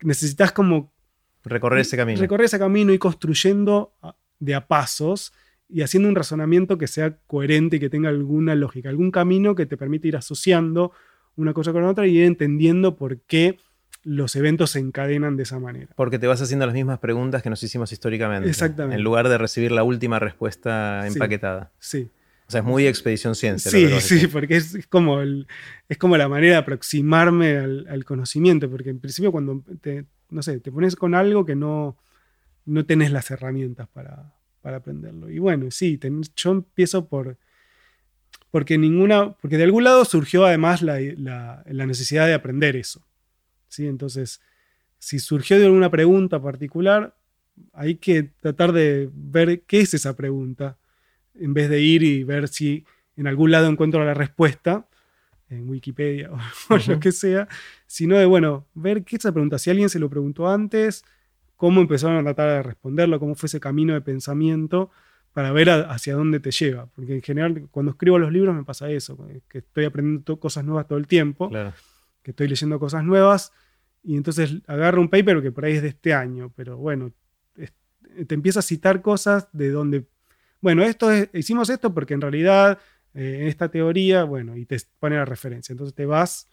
necesitas 0.00 0.52
como 0.52 0.92
recorrer 1.44 1.80
ese 1.80 1.96
camino. 1.96 2.20
Recorrer 2.20 2.46
ese 2.46 2.58
camino 2.58 2.92
y 2.92 2.98
construyendo 2.98 3.92
de 4.38 4.54
a 4.54 4.66
pasos 4.66 5.32
y 5.68 5.82
haciendo 5.82 6.08
un 6.08 6.14
razonamiento 6.14 6.78
que 6.78 6.86
sea 6.86 7.18
coherente 7.26 7.76
y 7.76 7.80
que 7.80 7.90
tenga 7.90 8.08
alguna 8.08 8.54
lógica, 8.54 8.88
algún 8.88 9.10
camino 9.10 9.54
que 9.54 9.66
te 9.66 9.76
permite 9.76 10.08
ir 10.08 10.16
asociando 10.16 10.92
una 11.36 11.52
cosa 11.52 11.72
con 11.72 11.84
otra 11.84 12.06
y 12.06 12.16
ir 12.16 12.24
entendiendo 12.24 12.96
por 12.96 13.20
qué 13.20 13.58
los 14.04 14.36
eventos 14.36 14.70
se 14.70 14.78
encadenan 14.78 15.36
de 15.36 15.42
esa 15.42 15.58
manera. 15.58 15.92
Porque 15.96 16.18
te 16.18 16.26
vas 16.26 16.40
haciendo 16.40 16.66
las 16.66 16.74
mismas 16.74 16.98
preguntas 16.98 17.42
que 17.42 17.50
nos 17.50 17.62
hicimos 17.62 17.92
históricamente. 17.92 18.48
Exactamente. 18.48 18.96
En 18.96 19.02
lugar 19.02 19.28
de 19.28 19.38
recibir 19.38 19.72
la 19.72 19.82
última 19.82 20.18
respuesta 20.18 21.06
empaquetada. 21.06 21.72
Sí. 21.78 22.10
O 22.48 22.50
sea, 22.50 22.60
es 22.60 22.66
muy 22.66 22.86
expedición 22.86 23.34
ciencia. 23.34 23.70
Sí, 23.70 23.88
sí, 24.00 24.26
porque 24.26 24.56
es, 24.56 24.86
como 24.88 25.20
es 25.20 25.98
como 25.98 26.16
la 26.16 26.28
manera 26.28 26.54
de 26.54 26.58
aproximarme 26.58 27.58
al, 27.58 28.04
conocimiento, 28.06 28.70
porque 28.70 28.88
en 28.88 29.00
principio 29.00 29.30
cuando 29.30 29.62
te, 29.82 30.06
no 30.30 30.42
sé, 30.42 30.58
te 30.60 30.72
pones 30.72 30.96
con 30.96 31.14
algo 31.14 31.44
que 31.44 31.54
no, 31.54 31.98
no 32.64 32.86
tenés 32.86 33.12
las 33.12 33.30
herramientas 33.30 33.88
para, 33.88 34.32
para 34.62 34.78
aprenderlo. 34.78 35.30
Y 35.30 35.38
bueno, 35.38 35.70
sí, 35.70 36.00
yo 36.36 36.50
empiezo 36.50 37.06
por... 37.06 37.36
Porque 38.50 38.78
ninguna, 38.78 39.32
porque 39.32 39.58
de 39.58 39.64
algún 39.64 39.84
lado 39.84 40.06
surgió 40.06 40.46
además 40.46 40.80
la, 40.80 41.62
necesidad 41.66 42.26
de 42.26 42.32
aprender 42.32 42.76
eso. 42.76 43.02
¿Sí? 43.68 43.86
Entonces, 43.86 44.40
si 44.98 45.18
surgió 45.18 45.58
de 45.58 45.66
alguna 45.66 45.90
pregunta 45.90 46.40
particular, 46.40 47.16
hay 47.72 47.96
que 47.96 48.22
tratar 48.22 48.72
de 48.72 49.10
ver 49.12 49.62
qué 49.62 49.80
es 49.80 49.94
esa 49.94 50.16
pregunta, 50.16 50.78
en 51.34 51.54
vez 51.54 51.70
de 51.70 51.80
ir 51.80 52.02
y 52.02 52.24
ver 52.24 52.48
si 52.48 52.84
en 53.16 53.26
algún 53.26 53.50
lado 53.50 53.68
encuentro 53.68 54.04
la 54.04 54.14
respuesta, 54.14 54.86
en 55.50 55.68
Wikipedia 55.68 56.30
o, 56.70 56.76
lo 56.76 57.00
que 57.00 57.12
sea, 57.12 57.48
sino 57.86 58.16
de, 58.18 58.26
bueno, 58.26 58.66
ver 58.74 59.04
qué 59.04 59.16
es 59.16 59.24
esa 59.24 59.32
pregunta. 59.32 59.58
Si 59.58 59.70
alguien 59.70 59.88
se 59.88 59.98
lo 59.98 60.10
preguntó 60.10 60.48
antes, 60.48 61.04
cómo 61.56 61.80
empezaron 61.80 62.18
a 62.18 62.22
tratar 62.22 62.48
de 62.50 62.62
responderlo, 62.62 63.18
cómo 63.18 63.34
fue 63.34 63.46
ese 63.46 63.60
camino 63.60 63.94
de 63.94 64.00
pensamiento 64.00 64.90
para 65.32 65.52
ver 65.52 65.70
hacia 65.70 66.14
dónde 66.14 66.40
te 66.40 66.50
lleva. 66.50 66.86
Porque 66.86 67.14
en 67.14 67.22
general, 67.22 67.68
cuando 67.70 67.92
escribo 67.92 68.18
los 68.18 68.32
libros 68.32 68.54
me 68.54 68.64
pasa 68.64 68.90
eso, 68.90 69.18
que 69.48 69.58
estoy 69.58 69.84
aprendiendo 69.84 70.38
cosas 70.38 70.64
nuevas 70.64 70.86
todo 70.86 70.98
el 70.98 71.06
tiempo, 71.06 71.50
que 72.22 72.32
estoy 72.32 72.48
leyendo 72.48 72.78
cosas 72.78 73.04
nuevas, 73.04 73.52
y 74.02 74.16
entonces 74.16 74.56
agarro 74.66 75.00
un 75.00 75.08
paper 75.08 75.42
que 75.42 75.52
por 75.52 75.64
ahí 75.64 75.74
es 75.74 75.82
de 75.82 75.88
este 75.88 76.14
año, 76.14 76.52
pero 76.54 76.76
bueno, 76.76 77.12
te 78.26 78.34
empieza 78.34 78.60
a 78.60 78.62
citar 78.62 79.02
cosas 79.02 79.48
de 79.52 79.70
donde, 79.70 80.06
bueno, 80.60 80.82
esto 80.82 81.10
hicimos 81.32 81.70
esto 81.70 81.92
porque 81.94 82.14
en 82.14 82.20
realidad 82.20 82.78
eh, 83.14 83.38
en 83.42 83.48
esta 83.48 83.68
teoría, 83.68 84.24
bueno, 84.24 84.56
y 84.56 84.64
te 84.64 84.76
pone 84.98 85.16
la 85.16 85.24
referencia. 85.24 85.72
Entonces 85.72 85.94
te 85.94 86.06
vas 86.06 86.48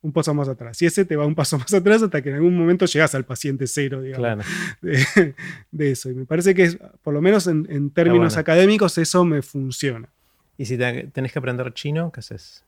un 0.00 0.12
paso 0.12 0.32
más 0.34 0.48
atrás. 0.48 0.80
Y 0.82 0.86
ese 0.86 1.04
te 1.04 1.16
va 1.16 1.26
un 1.26 1.34
paso 1.34 1.58
más 1.58 1.72
atrás 1.72 2.02
hasta 2.02 2.22
que 2.22 2.30
en 2.30 2.36
algún 2.36 2.56
momento 2.56 2.86
llegas 2.86 3.14
al 3.14 3.24
paciente 3.24 3.66
cero, 3.66 4.02
digamos, 4.02 4.44
de, 4.80 5.90
eso. 5.90 6.10
Y 6.10 6.14
me 6.14 6.26
parece 6.26 6.54
que, 6.54 6.78
por 7.02 7.14
lo 7.14 7.20
menos 7.20 7.46
en, 7.46 7.90
términos 7.90 8.36
académicos, 8.36 8.98
eso 8.98 9.24
me 9.24 9.42
funciona. 9.42 10.08
¿Y 10.56 10.66
si 10.66 10.76
tenés 10.76 11.32
que 11.32 11.38
aprender 11.38 11.72
chino, 11.72 12.10
qué 12.10 12.20
haces? 12.20 12.64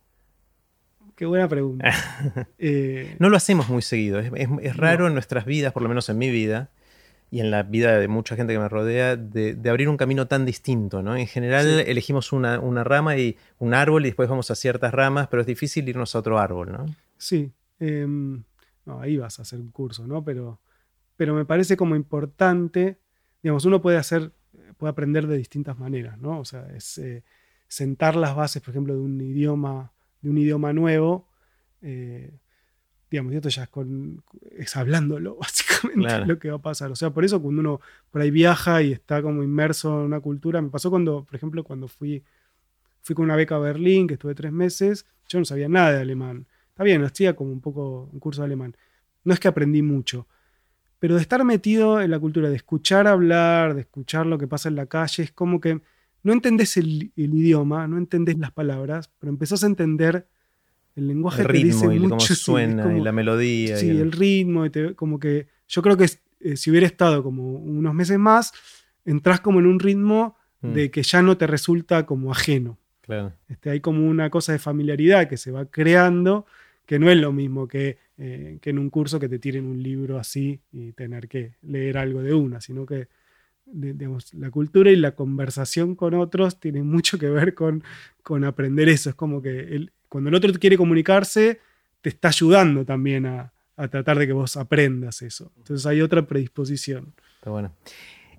Qué 1.21 1.27
buena 1.27 1.49
pregunta. 1.49 1.93
Eh, 2.59 3.15
no 3.19 3.29
lo 3.29 3.37
hacemos 3.37 3.69
muy 3.69 3.83
seguido. 3.83 4.21
Es, 4.21 4.77
raro 4.77 5.07
en 5.07 5.13
nuestras 5.13 5.45
vidas, 5.45 5.71
por 5.75 5.83
lo 5.83 5.89
menos 5.91 6.09
en 6.09 6.17
mi 6.17 6.31
vida, 6.31 6.71
y 7.31 7.41
en 7.41 7.51
la 7.51 7.63
vida 7.63 7.99
de 7.99 8.09
mucha 8.09 8.37
gente 8.37 8.55
que 8.55 8.59
me 8.59 8.71
rodea, 8.71 9.17
de, 9.17 9.59
abrir 9.69 9.91
un 9.91 9.99
camino 9.99 10.29
tan 10.29 10.47
distinto. 10.47 11.03
¿no? 11.03 11.15
En 11.17 11.27
general 11.27 11.81
elegimos 11.81 12.33
una, 12.33 12.85
rama 12.85 13.19
y 13.19 13.37
un 13.59 13.75
árbol 13.75 14.07
y 14.07 14.09
después 14.09 14.31
vamos 14.31 14.51
a 14.51 14.55
ciertas 14.55 14.95
ramas, 14.95 15.29
pero 15.29 15.43
es 15.43 15.47
difícil 15.47 15.87
irnos 15.91 16.15
a 16.15 16.21
otro 16.21 16.39
árbol. 16.39 16.73
¿no? 16.73 16.87
Sí. 17.19 17.53
Em, 17.81 18.43
ahí 18.87 19.19
vas 19.19 19.41
a 19.41 19.43
hacer 19.43 19.61
un 19.61 19.71
curso, 19.73 20.07
¿no? 20.07 20.25
Pero, 20.25 20.59
pero 21.17 21.35
me 21.35 21.45
parece 21.45 21.77
como 21.77 21.97
importante, 21.97 22.99
digamos, 23.43 23.67
uno 23.67 23.83
puede 23.83 23.99
hacer, 23.99 24.33
puede 24.79 24.93
aprender 24.93 25.27
de 25.27 25.37
distintas 25.37 25.79
maneras, 25.79 26.17
¿no? 26.17 26.41
O 26.41 26.47
sea, 26.47 26.67
es 26.75 26.97
eh, 26.97 27.25
sentar 27.69 28.17
las 28.17 28.35
bases, 28.35 28.63
por 28.63 28.71
ejemplo, 28.71 28.95
de 28.95 29.01
un 29.01 29.21
idioma, 29.21 29.93
de 30.23 30.31
un 30.31 30.39
idioma 30.39 30.73
nuevo. 30.73 31.27
Eh, 31.83 32.31
digamos, 33.11 33.33
y 33.33 33.37
esto 33.37 33.49
ya 33.49 33.65
es, 33.65 33.69
con, 33.69 34.23
es 34.57 34.77
hablándolo, 34.77 35.37
básicamente, 35.41 36.27
lo 36.27 36.39
que 36.39 36.51
va 36.51 36.57
a 36.57 36.63
pasar. 36.63 36.91
O 36.91 36.97
sea, 36.97 37.11
por 37.11 37.25
eso 37.25 37.43
cuando 37.43 37.61
uno 37.61 37.81
por 38.11 38.23
ahí 38.23 38.31
viaja 38.31 38.83
y 38.83 38.93
está 38.93 39.21
como 39.23 39.43
inmerso 39.43 40.01
en 40.01 40.07
una 40.07 40.21
cultura, 40.21 40.63
me 40.63 40.71
pasó 40.71 40.91
cuando, 40.91 41.25
por 41.25 41.35
ejemplo, 41.35 41.65
cuando 41.65 41.89
fui, 41.89 42.23
fui 43.03 43.15
con 43.15 43.25
una 43.25 43.37
beca 43.37 43.57
a 43.57 43.59
Berlín, 43.59 44.07
que 44.07 44.15
estuve 44.15 44.35
tres 44.35 44.53
meses, 44.53 45.07
yo 45.29 45.39
no 45.39 45.45
sabía 45.45 45.69
nada 45.69 45.93
de 45.93 46.01
alemán. 46.01 46.47
Está 46.69 46.85
bien, 46.85 47.03
hacía 47.03 47.35
como 47.35 47.53
un 47.53 47.61
poco 47.61 48.09
un 48.13 48.21
curso 48.21 48.43
de 48.43 48.47
alemán. 48.47 48.77
No 49.25 49.35
es 49.35 49.41
que 49.41 49.49
aprendí 49.49 49.83
mucho, 49.83 50.27
pero 50.99 51.17
de 51.17 51.23
estar 51.23 51.45
metido 51.45 52.01
en 52.01 52.11
la 52.11 52.19
cultura, 52.19 52.49
de 52.49 52.57
escuchar 52.57 53.07
hablar, 53.07 53.75
de 53.75 53.83
escuchar 53.83 54.27
lo 54.27 54.39
que 54.39 54.47
pasa 54.47 54.69
en 54.69 54.77
la 54.77 54.87
calle, 54.87 55.25
es 55.25 55.33
como 55.33 55.61
que 55.61 55.81
no 56.23 56.33
entendés 56.33 56.77
el, 56.77 57.13
el 57.17 57.35
idioma, 57.35 57.87
no 57.87 57.99
entendés 57.99 58.39
las 58.39 58.53
palabras, 58.53 59.11
pero 59.19 59.31
empezás 59.31 59.65
a 59.65 59.67
entender 59.67 60.27
el 60.97 61.09
lenguaje 61.09 61.43
el 61.43 61.49
ritmo 61.49 61.93
y 61.93 61.99
cómo 61.99 62.21
suena 62.21 62.97
y 62.97 63.01
la 63.01 63.13
melodía. 63.13 63.77
Sí, 63.77 63.89
el, 63.89 64.13
ritmo. 64.13 64.65
como 64.97 65.19
que 65.19 65.47
yo 65.69 65.83
creo 65.83 65.97
que 65.97 66.07
eh, 66.41 66.57
si 66.57 66.71
hubiera 66.71 66.87
estado 66.87 67.23
como 67.23 67.53
unos 67.53 67.95
meses 67.95 68.19
más, 68.19 68.53
entras 69.05 69.41
como 69.41 69.61
en 69.61 69.67
un 69.67 69.81
ritmo 69.81 70.37
mm. 70.61 70.73
de 70.73 70.91
que 70.91 71.03
ya 71.03 71.23
no 71.23 71.37
te 71.37 71.47
resulta 71.47 72.07
como 72.07 72.33
ajeno. 72.33 72.79
Claro. 73.03 73.33
Este, 73.49 73.71
hay 73.71 73.81
como 73.81 74.07
una 74.07 74.31
cosa 74.31 74.53
de 74.53 74.59
familiaridad 74.59 75.29
que 75.29 75.37
se 75.37 75.51
va 75.51 75.65
creando, 75.67 76.47
que 76.87 76.99
no 76.99 77.11
es 77.11 77.19
lo 77.19 77.33
mismo 77.33 77.67
que, 77.67 77.99
eh, 78.19 78.59
que 78.61 78.71
en 78.71 78.79
un 78.79 78.91
curso 78.91 79.19
que 79.19 79.29
te 79.29 79.39
tiren 79.39 79.67
un 79.67 79.83
libro 79.83 80.19
así 80.19 80.61
y 80.73 80.93
tener 80.93 81.29
que 81.29 81.55
leer 81.63 81.99
algo 81.99 82.23
de 82.23 82.35
una, 82.35 82.61
sino 82.61 82.85
que 82.85 83.09
la 83.73 84.51
cultura 84.51 84.91
y 84.91 84.97
la 84.97 85.15
conversación 85.15 85.95
con 85.95 86.15
otros 86.15 86.59
tienen 86.61 86.87
mucho 86.87 87.19
que 87.19 87.29
ver 87.29 87.55
con, 87.55 87.85
con 88.23 88.45
aprender 88.45 88.89
eso. 88.89 89.11
Es 89.11 89.17
como 89.17 89.41
que 89.43 89.89
cuando 90.09 90.29
el 90.29 90.35
otro 90.35 90.53
quiere 90.55 90.77
comunicarse, 90.77 91.61
te 92.01 92.09
está 92.09 92.29
ayudando 92.29 92.85
también 92.85 93.27
a, 93.27 93.53
tratar 93.91 94.19
de 94.19 94.27
que 94.27 94.35
vos 94.35 94.59
aprendas 94.59 95.23
eso. 95.23 95.53
Entonces 95.57 95.87
hay 95.87 96.03
otra 96.03 96.27
predisposición. 96.27 97.15
Está 97.39 97.49
bueno. 97.49 97.73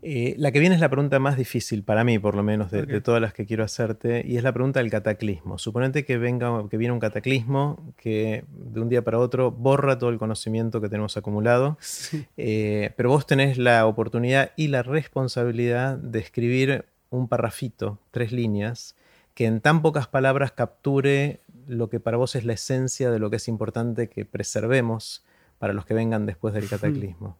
Eh, 0.04 0.34
la 0.38 0.52
que 0.52 0.60
viene 0.60 0.74
es 0.74 0.82
la 0.82 0.90
pregunta 0.90 1.20
más 1.20 1.38
difícil 1.38 1.84
para 1.84 2.04
mí, 2.04 2.18
por 2.18 2.34
lo 2.34 2.42
menos, 2.42 2.72
de, 2.72 3.02
todas 3.02 3.22
las 3.22 3.34
que 3.34 3.46
quiero 3.46 3.64
hacerte, 3.64 4.24
y 4.26 4.38
es 4.38 4.44
la 4.44 4.52
pregunta 4.52 4.80
del 4.80 4.90
cataclismo. 4.90 5.60
Suponete 5.60 6.06
que 6.06 6.18
venga, 6.18 6.68
que 6.70 6.78
viene 6.78 6.92
un 6.92 7.00
cataclismo 7.00 7.94
que 7.98 8.44
de 8.50 8.80
un 8.80 8.90
día 8.90 9.04
para 9.04 9.20
otro 9.20 9.52
borra 9.52 10.00
todo 10.00 10.10
el 10.10 10.18
conocimiento 10.18 10.82
que 10.82 10.90
tenemos 10.90 11.18
acumulado, 11.18 11.78
eh, 12.38 12.92
pero 12.98 13.10
vos 13.10 13.28
tenés 13.28 13.60
la 13.60 13.86
oportunidad 13.86 14.52
y 14.56 14.70
la 14.70 14.82
responsabilidad 14.82 15.98
de 15.98 16.20
escribir 16.20 16.86
un 17.12 17.28
parrafito, 17.28 18.00
tres 18.10 18.32
líneas, 18.32 18.96
que 19.36 19.46
en 19.46 19.62
tan 19.62 19.84
pocas 19.84 20.08
palabras 20.08 20.52
capture 20.52 21.42
lo 21.68 21.90
que 21.90 22.00
para 22.00 22.18
vos 22.18 22.36
es 22.36 22.44
la 22.44 22.54
esencia 22.54 23.12
de 23.12 23.20
lo 23.20 23.30
que 23.30 23.36
es 23.36 23.48
importante 23.48 24.10
que 24.10 24.26
preservemos 24.26 25.24
para 25.60 25.74
los 25.74 25.86
que 25.86 25.94
vengan 25.94 26.26
después 26.26 26.56
del 26.56 26.68
cataclismo. 26.68 27.38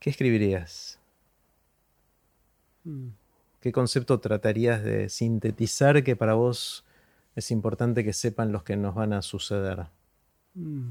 ¿Qué 0.00 0.10
escribirías? 0.10 0.98
Mm. 2.84 3.08
¿Qué 3.60 3.72
concepto 3.72 4.20
tratarías 4.20 4.84
de 4.84 5.08
sintetizar 5.08 6.04
que 6.04 6.16
para 6.16 6.34
vos 6.34 6.84
es 7.34 7.50
importante 7.50 8.04
que 8.04 8.12
sepan 8.12 8.52
los 8.52 8.62
que 8.62 8.76
nos 8.76 8.94
van 8.94 9.12
a 9.12 9.22
suceder? 9.22 9.86
Mm. 10.54 10.90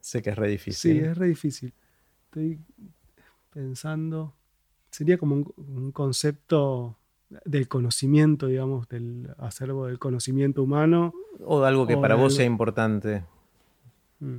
Sé 0.00 0.22
que 0.22 0.30
es 0.30 0.36
re 0.36 0.48
difícil. 0.48 0.92
Sí, 0.92 0.98
es 0.98 1.16
re 1.16 1.28
difícil. 1.28 1.72
Estoy 2.24 2.58
pensando. 3.52 4.34
Sería 4.90 5.18
como 5.18 5.36
un 5.56 5.92
concepto 5.92 6.96
del 7.44 7.68
conocimiento, 7.68 8.48
digamos, 8.48 8.88
del 8.88 9.32
acervo 9.38 9.86
del 9.86 9.98
conocimiento 9.98 10.62
humano. 10.62 11.12
O 11.44 11.62
algo 11.62 11.86
que 11.86 11.96
para 11.96 12.16
vos 12.16 12.34
sea 12.34 12.44
importante. 12.44 13.24
Mm. 14.18 14.38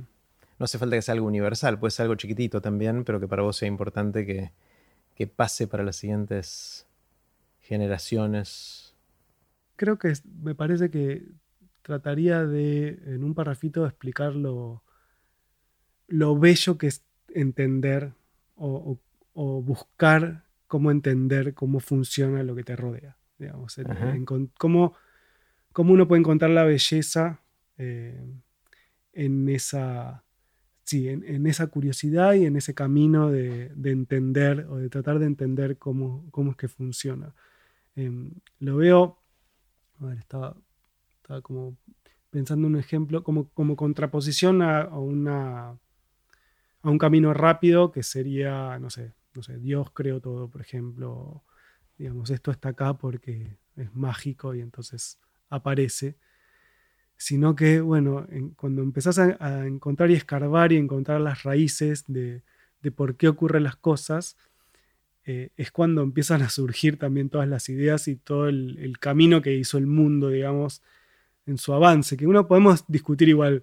No 0.58 0.64
hace 0.64 0.78
falta 0.78 0.96
que 0.96 1.02
sea 1.02 1.14
algo 1.14 1.26
universal, 1.26 1.78
puede 1.78 1.90
ser 1.90 2.04
algo 2.04 2.14
chiquitito 2.16 2.60
también, 2.60 3.04
pero 3.04 3.18
que 3.18 3.26
para 3.26 3.42
vos 3.42 3.56
sea 3.56 3.66
importante 3.66 4.26
que, 4.26 4.52
pase 5.26 5.66
para 5.66 5.84
las 5.84 5.96
siguientes 5.96 6.86
generaciones. 7.60 8.94
Creo 9.76 9.98
que 9.98 10.12
me 10.42 10.54
parece 10.54 10.90
que 10.90 11.26
trataría 11.82 12.44
de, 12.44 13.00
en 13.06 13.24
un 13.24 13.34
parrafito, 13.34 13.86
explicar 13.86 14.34
lo, 14.34 14.82
bello 16.08 16.78
que 16.78 16.86
es 16.86 17.04
entender 17.28 18.12
o 18.54 18.98
buscar 19.62 20.44
cómo 20.72 20.90
entender 20.90 21.52
cómo 21.52 21.80
funciona 21.80 22.42
lo 22.42 22.54
que 22.54 22.64
te 22.64 22.76
rodea. 22.76 23.18
Digamos, 23.36 23.78
cómo, 24.56 24.94
uno 25.76 26.08
puede 26.08 26.20
encontrar 26.20 26.50
la 26.50 26.64
belleza 26.64 27.42
eh, 27.76 28.24
en, 29.12 29.48
esa, 29.50 30.24
sí, 30.92 31.08
en, 31.08 31.46
esa 31.46 31.68
curiosidad 31.68 32.34
y 32.34 32.44
en 32.44 32.56
ese 32.56 32.74
camino 32.74 33.30
de, 33.30 33.72
entender 33.82 34.66
o 34.68 34.76
de 34.76 34.90
tratar 34.90 35.18
de 35.18 35.24
entender 35.24 35.78
cómo, 35.78 36.28
cómo 36.30 36.50
es 36.50 36.56
que 36.58 36.68
funciona. 36.68 37.34
Em, 37.96 38.30
lo 38.58 38.76
veo, 38.76 39.18
a 40.00 40.06
ver, 40.06 40.18
estaba, 40.18 40.54
como 41.42 41.78
pensando 42.28 42.66
un 42.66 42.76
ejemplo, 42.76 43.22
como, 43.24 43.48
como 43.54 43.74
contraposición 43.74 44.60
a, 44.60 44.86
una, 44.98 45.78
a 46.82 46.90
un 46.90 46.98
camino 46.98 47.32
rápido 47.32 47.90
que 47.90 48.02
sería, 48.02 48.78
no 48.78 48.90
sé, 48.90 49.14
no 49.34 49.42
sé, 49.42 49.56
Dios 49.58 49.90
creó 49.94 50.20
todo, 50.20 50.50
por 50.50 50.60
ejemplo, 50.60 51.42
digamos, 51.96 52.28
esto 52.28 52.50
está 52.50 52.70
acá 52.70 52.98
porque 52.98 53.56
es 53.76 53.94
mágico 53.94 54.54
y 54.54 54.60
entonces 54.60 55.18
aparece, 55.48 56.18
sino 57.22 57.54
que, 57.54 57.80
bueno, 57.80 58.26
cuando 58.56 58.82
empezás 58.82 59.16
a, 59.20 59.64
encontrar 59.64 60.10
y 60.10 60.14
escarbar 60.14 60.72
y 60.72 60.76
encontrar 60.76 61.20
las 61.20 61.44
raíces 61.44 62.04
de, 62.08 62.42
por 62.96 63.16
qué 63.16 63.28
ocurren 63.28 63.62
las 63.62 63.76
cosas, 63.76 64.36
eh, 65.24 65.50
es 65.56 65.70
cuando 65.70 66.02
empiezan 66.02 66.42
a 66.42 66.50
surgir 66.50 66.98
también 66.98 67.28
todas 67.28 67.48
las 67.48 67.68
ideas 67.68 68.08
y 68.08 68.16
todo 68.16 68.48
el, 68.48 68.76
el, 68.80 68.98
camino 68.98 69.40
que 69.40 69.54
hizo 69.54 69.78
el 69.78 69.86
mundo, 69.86 70.30
digamos, 70.30 70.82
en 71.46 71.58
su 71.58 71.72
avance, 71.72 72.16
que 72.16 72.26
uno 72.26 72.48
podemos 72.48 72.84
discutir 72.88 73.28
igual 73.28 73.62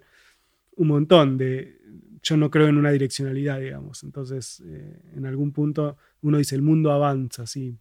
un 0.76 0.88
montón 0.88 1.36
de 1.36 1.78
yo 2.22 2.38
no 2.38 2.50
creo 2.50 2.68
en 2.68 2.78
una 2.78 2.92
direccionalidad, 2.92 3.60
digamos. 3.60 4.02
Entonces, 4.04 4.62
eh, 4.64 5.02
en 5.14 5.26
algún 5.26 5.52
punto 5.52 5.98
uno 6.22 6.38
dice, 6.38 6.54
el 6.54 6.62
mundo 6.62 6.92
avanza, 6.92 7.46
sí. 7.46 7.76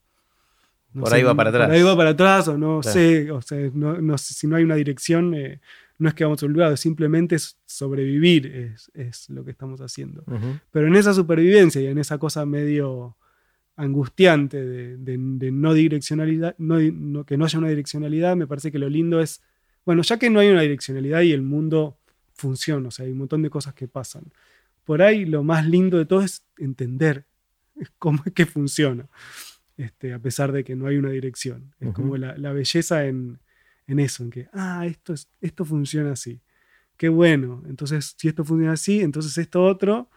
Por 0.94 1.14
ahí 1.14 1.24
va 1.24 1.36
para 1.36 1.50
atrás. 1.50 1.68
Por 1.68 1.76
ahí 1.76 1.84
va 1.84 1.98
para 1.98 2.10
atrás, 2.12 2.48
o 2.48 2.58
no 2.58 2.82
sé, 2.84 3.32
o 3.32 3.42
sea, 3.42 3.70
no, 3.74 4.18
si 4.18 4.48
no 4.48 4.56
hay 4.56 4.64
una 4.64 4.76
dirección, 4.76 5.34
eh, 5.36 5.60
no 5.98 6.10
es 6.10 6.16
que 6.16 6.24
vamos 6.24 6.42
a 6.42 6.46
olvidar, 6.46 6.78
simplemente 6.78 7.36
es 7.36 7.58
sobrevivir, 7.66 8.48
es, 8.48 8.92
es 8.94 9.30
lo 9.30 9.44
que 9.44 9.52
estamos 9.52 9.82
haciendo. 9.82 10.24
Pero 10.72 10.88
en 10.88 10.96
esa 10.96 11.14
supervivencia 11.14 11.82
y 11.82 11.88
en 11.88 11.98
esa 11.98 12.18
cosa 12.18 12.46
medio 12.46 13.18
angustiante 13.80 14.66
de, 14.66 15.18
no 15.18 15.74
direccionalidad, 15.74 16.54
no, 16.58 17.24
que 17.26 17.38
no 17.38 17.46
haya 17.46 17.60
una 17.60 17.70
direccionalidad, 17.70 18.36
me 18.36 18.46
parece 18.46 18.74
que 18.74 18.78
lo 18.78 18.90
lindo 18.90 19.22
es, 19.22 19.42
bueno, 19.86 20.02
ya 20.02 20.20
que 20.20 20.30
no 20.30 20.42
hay 20.42 20.50
una 20.50 20.62
direccionalidad 20.62 21.22
y 21.22 21.32
el 21.32 21.44
mundo 21.44 21.98
funciona, 22.34 22.90
o 22.90 22.92
sea, 22.92 23.06
hay 23.06 23.14
un 23.14 23.20
montón 23.20 23.42
de 23.42 23.50
cosas 23.50 23.74
que 23.74 23.88
pasan. 23.88 24.24
Por 24.84 25.02
ahí 25.02 25.24
lo 25.24 25.44
más 25.44 25.66
lindo 25.66 25.98
de 25.98 26.06
todo 26.06 26.22
es 26.22 26.44
entender 26.58 27.26
cómo 28.00 28.22
es 28.26 28.34
que 28.34 28.46
funciona, 28.46 29.08
este, 29.80 30.14
a 30.14 30.20
pesar 30.20 30.52
de 30.52 30.66
que 30.66 30.76
no 30.76 30.88
hay 30.88 30.98
una 30.98 31.10
dirección. 31.10 31.74
Es 31.80 31.94
como 31.94 32.18
la, 32.18 32.52
belleza 32.52 33.06
en, 33.06 33.40
eso, 33.88 34.24
en 34.24 34.30
que, 34.30 34.50
ah, 34.52 34.86
esto, 34.86 35.14
es, 35.14 35.30
esto 35.40 35.64
funciona 35.64 36.12
así. 36.12 36.42
Qué 36.98 37.08
bueno. 37.08 37.64
Entonces, 37.66 38.14
si 38.18 38.28
esto 38.28 38.44
funciona 38.44 38.74
así, 38.74 39.00
entonces 39.00 39.38
esto 39.38 39.64
otro 39.64 40.10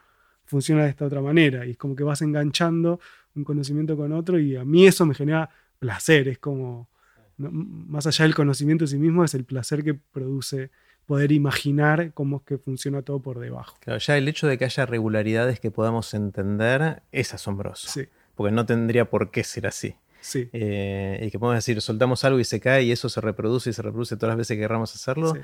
funciona 0.46 0.82
de 0.82 0.90
esta 0.90 1.04
otra 1.04 1.20
manera. 1.20 1.64
Y 1.64 1.70
es 1.70 1.76
como 1.76 1.94
que 1.94 2.02
vas 2.02 2.22
enganchando 2.22 2.98
un 3.36 3.44
conocimiento 3.44 3.96
con 3.96 4.12
otro 4.12 4.36
y 4.40 4.56
a 4.56 4.64
mí 4.64 4.84
eso 4.84 5.06
me 5.06 5.14
genera 5.14 5.48
placer. 5.78 6.26
Es 6.26 6.38
como, 6.38 6.90
más 7.36 8.08
allá 8.08 8.24
del 8.24 8.34
conocimiento 8.34 8.82
en 8.82 8.88
sí 8.88 8.98
mismo, 8.98 9.22
es 9.22 9.34
el 9.34 9.44
placer 9.44 9.84
que 9.84 9.94
produce 9.94 10.72
poder 11.06 11.30
imaginar 11.30 12.12
cómo 12.14 12.38
es 12.38 12.42
que 12.42 12.58
funciona 12.58 13.02
todo 13.02 13.20
por 13.20 13.38
debajo. 13.38 13.76
Claro, 13.80 14.00
ya 14.00 14.18
el 14.18 14.26
hecho 14.26 14.48
de 14.48 14.58
que 14.58 14.64
haya 14.64 14.86
regularidades 14.86 15.60
que 15.60 15.70
podamos 15.70 16.14
entender 16.14 17.04
es 17.12 17.32
asombroso. 17.32 17.88
Sí. 17.88 18.08
Porque 18.34 18.52
no 18.52 18.66
tendría 18.66 19.08
por 19.08 19.30
qué 19.30 19.44
ser 19.44 19.66
así. 19.66 19.96
Sí. 20.20 20.48
Eh, 20.52 21.24
y 21.26 21.30
que 21.30 21.38
podemos 21.38 21.58
decir, 21.58 21.80
soltamos 21.80 22.24
algo 22.24 22.38
y 22.38 22.44
se 22.44 22.60
cae 22.60 22.84
y 22.84 22.92
eso 22.92 23.08
se 23.08 23.20
reproduce 23.20 23.70
y 23.70 23.72
se 23.72 23.82
reproduce 23.82 24.16
todas 24.16 24.30
las 24.30 24.38
veces 24.38 24.56
que 24.56 24.62
queramos 24.62 24.94
hacerlo. 24.94 25.34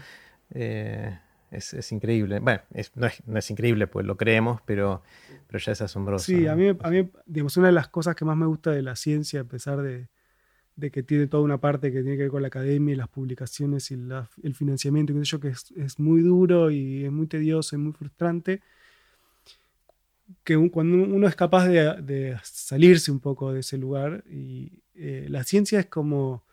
Eh, 0.55 1.19
es, 1.51 1.93
increíble. 1.93 2.39
Bueno, 2.41 2.61
no, 2.95 3.39
es, 3.39 3.51
increíble, 3.51 3.87
pues 3.87 4.07
lo 4.07 4.17
creemos, 4.17 4.61
pero, 4.65 5.03
pero 5.47 5.59
ya 5.59 5.73
es 5.73 5.81
asombroso. 5.81 6.27
Sí, 6.27 6.47
a 6.47 6.55
mí, 6.55 6.69
a 6.81 6.91
mí 6.91 7.11
digamos, 7.27 7.57
una 7.57 7.69
de 7.69 7.73
las 7.73 7.89
cosas 7.89 8.15
que 8.15 8.25
más 8.25 8.37
me 8.37 8.47
gusta 8.47 8.71
de 8.71 8.83
la 8.83 8.97
ciencia, 8.97 9.41
a 9.41 9.45
pesar 9.45 9.83
de, 9.83 10.09
de 10.79 10.93
que 10.93 11.03
tiene 11.03 11.27
toda 11.27 11.43
una 11.43 11.59
parte 11.59 11.91
que 11.91 12.03
tiene 12.03 12.17
que 12.17 12.23
ver 12.23 12.31
con 12.31 12.43
la 12.43 12.49
academia 12.49 12.95
y 12.95 12.97
las 12.97 13.09
publicaciones 13.09 13.91
y 13.91 13.95
el 13.95 14.55
financiamiento, 14.55 15.13
que, 15.13 15.25
yo, 15.25 15.41
que 15.41 15.49
es, 15.49 15.99
muy 15.99 16.23
duro 16.23 16.71
y 16.71 17.05
es 17.05 17.11
muy 17.11 17.27
tedioso 17.27 17.75
y 17.75 17.81
muy 17.81 17.93
frustrante, 17.93 18.63
que 20.45 20.57
cuando 20.71 20.97
uno 20.97 21.27
es 21.27 21.37
capaz 21.37 21.69
de, 21.69 22.37
salirse 22.43 23.11
un 23.11 23.21
poco 23.21 23.53
de 23.53 23.61
ese 23.61 23.79
lugar, 23.79 24.25
y 24.31 24.83
eh, 24.95 25.27
la 25.29 25.45
ciencia 25.45 25.81
es 25.81 25.87
como, 25.87 26.45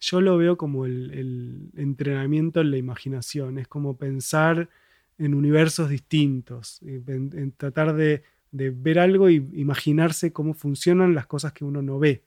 yo 0.00 0.20
lo 0.20 0.36
veo 0.36 0.56
como 0.56 0.86
el, 0.86 1.70
entrenamiento 1.76 2.60
en 2.60 2.70
la 2.70 2.76
imaginación, 2.76 3.58
es 3.58 3.68
como 3.68 3.96
pensar 3.96 4.68
en 5.18 5.34
universos 5.34 5.88
distintos, 5.88 6.80
en, 6.82 7.52
tratar 7.56 7.94
de, 7.94 8.24
ver 8.50 8.98
algo 8.98 9.30
y 9.30 9.36
imaginarse 9.54 10.32
cómo 10.32 10.52
funcionan 10.54 11.14
las 11.14 11.26
cosas 11.26 11.52
que 11.52 11.64
uno 11.64 11.80
no 11.80 11.98
ve. 11.98 12.22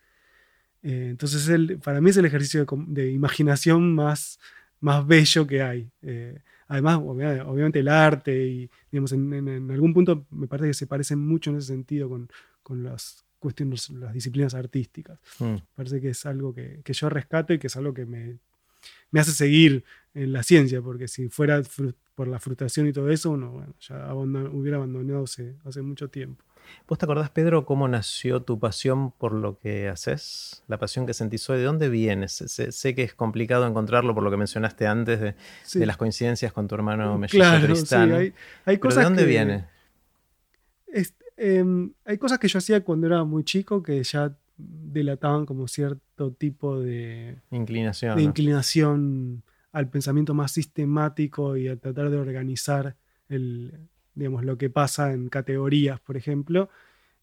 Eh, 0.82 1.08
entonces, 1.12 1.48
el, 1.50 1.80
para 1.80 2.02
mí 2.02 2.10
es 2.10 2.18
el 2.18 2.26
ejercicio 2.26 2.66
de, 2.88 3.12
imaginación 3.12 3.94
más, 3.94 4.40
más 4.80 5.06
bello 5.06 5.46
que 5.46 5.62
hay. 5.62 5.90
Eh, 6.02 6.40
además, 6.68 7.00
obviamente, 7.04 7.80
el 7.80 7.88
arte 7.88 8.46
y, 8.48 8.70
digamos, 8.92 9.12
en, 9.12 9.72
algún 9.72 9.94
punto 9.94 10.26
me 10.32 10.48
parece 10.48 10.70
que 10.70 10.74
se 10.74 10.88
parecen 10.88 11.20
mucho 11.20 11.50
en 11.52 11.58
ese 11.58 11.68
sentido 11.68 12.10
con, 12.10 12.30
con 12.64 12.84
las 12.84 13.26
cuestiones, 13.40 13.90
las 13.92 14.14
disciplinas 14.14 14.54
artísticas. 14.54 15.20
Mm. 15.40 15.56
Parece 15.76 16.02
que 16.02 16.10
es 16.10 16.26
algo 16.26 16.54
que, 16.54 16.82
que, 16.84 16.94
yo 16.94 17.10
rescato 17.10 17.54
y 17.54 17.60
que 17.60 17.68
es 17.68 17.76
algo 17.76 17.94
que 17.94 18.06
me, 18.06 18.38
me 19.12 19.20
hace 19.20 19.32
seguir 19.32 19.84
en 20.14 20.32
la 20.32 20.44
ciencia, 20.44 20.82
porque 20.82 21.08
si 21.08 21.30
fuera 21.30 21.62
por 22.16 22.28
la 22.28 22.40
frustración 22.40 22.88
y 22.88 22.94
todo 22.94 23.10
eso, 23.10 23.32
uno 23.32 23.52
bueno, 23.52 23.74
ya 23.80 24.14
hubiera 24.14 24.78
abandonado 24.78 25.24
hace, 25.24 25.56
hace 25.66 25.82
mucho 25.82 26.10
tiempo. 26.10 26.44
¿Vos 26.88 26.98
te 26.98 27.06
acordás, 27.06 27.30
Pedro, 27.30 27.66
cómo 27.66 27.88
nació 27.88 28.42
tu 28.42 28.60
pasión 28.60 29.12
por 29.12 29.34
lo 29.34 29.58
que 29.60 29.90
haces? 29.90 30.64
La 30.68 30.78
pasión 30.78 31.06
que 31.06 31.14
sentís 31.14 31.50
hoy, 31.50 31.60
¿de 31.60 31.64
dónde 31.64 31.90
vienes? 31.90 32.34
Sé, 32.34 32.96
que 32.96 33.04
es 33.04 33.14
complicado 33.14 33.66
encontrarlo 33.68 34.14
por 34.14 34.24
lo 34.24 34.32
que 34.32 34.38
mencionaste 34.38 34.88
antes 34.88 35.20
de, 35.20 35.86
las 35.86 35.98
coincidencias 35.98 36.54
con 36.54 36.68
tu 36.68 36.76
hermano 36.76 37.18
mellizo 37.18 37.38
claro, 37.38 37.66
Tristán. 37.66 38.10
Sí, 38.10 38.34
hay, 38.66 38.78
cosas 38.78 38.98
¿De 38.98 39.04
dónde 39.04 39.26
viene? 39.26 39.66
Em, 41.38 41.92
hay 42.06 42.18
cosas 42.18 42.40
que 42.40 42.48
yo 42.48 42.60
hacía 42.60 42.84
cuando 42.84 43.08
era 43.08 43.24
muy 43.24 43.44
chico 43.44 43.84
que 43.84 44.02
ya 44.04 44.38
delataban 44.58 45.46
como 45.46 45.68
cierto 45.68 46.32
tipo 46.32 46.80
de 46.80 47.42
inclinación, 47.52 48.16
de 48.16 48.24
inclinación 48.24 49.44
al 49.74 49.90
pensamiento 49.90 50.34
más 50.34 50.54
sistemático 50.54 51.58
y 51.58 51.68
a 51.68 51.76
tratar 51.76 52.10
de 52.10 52.18
organizar 52.18 52.96
el, 53.28 53.90
digamos, 54.16 54.44
lo 54.44 54.58
que 54.58 54.70
pasa 54.70 55.14
en 55.14 55.30
categorías, 55.30 56.00
por 56.00 56.18
ejemplo, 56.18 56.70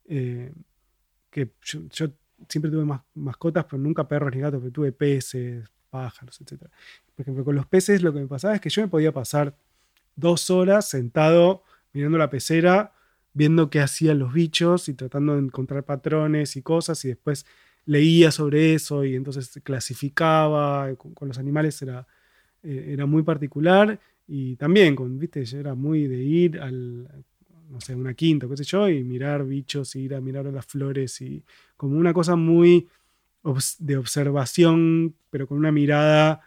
eh, 0.05 0.52
que 1.31 1.51
yo, 1.62 1.81
siempre 2.48 2.70
tuve 2.70 3.01
mascotas, 3.14 3.64
pero 3.64 3.78
nunca 3.78 4.06
perros 4.06 4.35
ni 4.35 4.40
gatos, 4.40 4.60
pero 4.60 4.73
tuve 4.73 4.93
peces, 4.93 5.69
pájaros, 5.90 6.40
etc. 6.40 6.62
Por 7.14 7.23
ejemplo, 7.23 7.44
con 7.44 7.56
los 7.56 7.66
peces 7.66 8.02
lo 8.02 8.12
que 8.12 8.20
me 8.20 8.27
pasaba 8.27 8.55
es 8.55 8.60
que 8.60 8.70
yo 8.70 8.82
me 8.82 8.89
podía 8.89 9.12
pasar 9.12 9.56
dos 10.16 10.51
horas 10.51 10.89
sentado 10.89 11.64
mirando 11.93 12.19
la 12.19 12.31
pecera, 12.31 12.93
viendo 13.32 13.70
qué 13.70 13.81
hacían 13.81 14.19
los 14.19 14.32
bichos 14.32 14.89
y 14.89 14.94
tratando 14.94 15.35
de 15.35 15.40
encontrar 15.40 15.85
patrones 15.85 16.56
y 16.56 16.62
cosas, 16.62 17.05
y 17.05 17.09
después 17.09 17.47
leía 17.85 18.31
sobre 18.31 18.74
eso 18.74 19.05
y 19.05 19.14
entonces 19.14 19.60
clasificaba, 19.64 20.94
con, 20.97 21.28
los 21.28 21.39
animales 21.39 21.81
era, 21.82 22.06
eh, 22.62 22.90
era 22.93 23.06
muy 23.06 23.23
particular 23.23 23.98
y 24.27 24.57
también, 24.57 24.94
con, 24.97 25.19
viste, 25.19 25.44
yo 25.44 25.59
era 25.59 25.74
muy 25.74 26.07
de 26.07 26.23
ir 26.23 26.61
al, 26.61 27.09
no 27.70 27.81
sé, 27.81 27.94
una 27.94 28.15
quinta, 28.15 28.49
qué 28.49 28.57
sé 28.57 28.65
yo, 28.65 28.89
y 28.89 29.03
mirar 29.05 29.44
bichos, 29.47 29.94
ir 29.97 30.15
a 30.15 30.20
mirar 30.20 30.47
las 30.47 30.66
flores, 30.66 31.20
y 31.20 31.44
como 31.77 31.97
una 31.97 32.12
cosa 32.12 32.36
muy 32.36 32.89
de 33.78 33.97
observación, 33.97 35.15
pero 35.31 35.47
con 35.47 35.59
una 35.59 35.73
mirada 35.73 36.40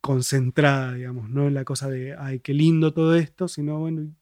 concentrada, 0.00 0.94
digamos, 0.94 1.30
no 1.30 1.46
en 1.46 1.54
la 1.54 1.64
cosa 1.64 1.88
de, 1.88 2.14
ay, 2.18 2.40
qué 2.40 2.52
lindo 2.52 2.92
todo 2.92 3.14
esto, 3.14 3.48
sino, 3.48 3.78
bueno, 3.78 4.12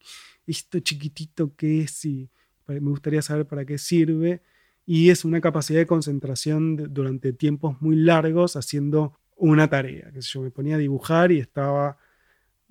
esto 0.47 0.79
chiquitito 0.81 1.55
que 1.57 1.81
es 1.83 2.05
y 2.05 2.29
me 2.67 2.79
gustaría 2.79 3.23
saber 3.23 3.47
para 3.47 3.65
qué 3.65 3.79
sirve. 3.79 4.43
Y 4.85 5.11
es 5.11 5.25
una 5.25 5.41
capacidad 5.41 5.79
de 5.79 5.87
concentración 5.87 6.93
durante 6.93 7.33
tiempos 7.33 7.81
muy 7.81 7.97
largos 7.97 8.57
haciendo 8.57 9.19
una 9.37 9.69
tarea, 9.69 10.11
que 10.13 10.21
yo 10.21 10.43
me 10.43 10.51
ponía 10.51 10.77
a 10.77 10.79
dibujar 10.79 11.33
y 11.33 11.39
estaba 11.39 11.97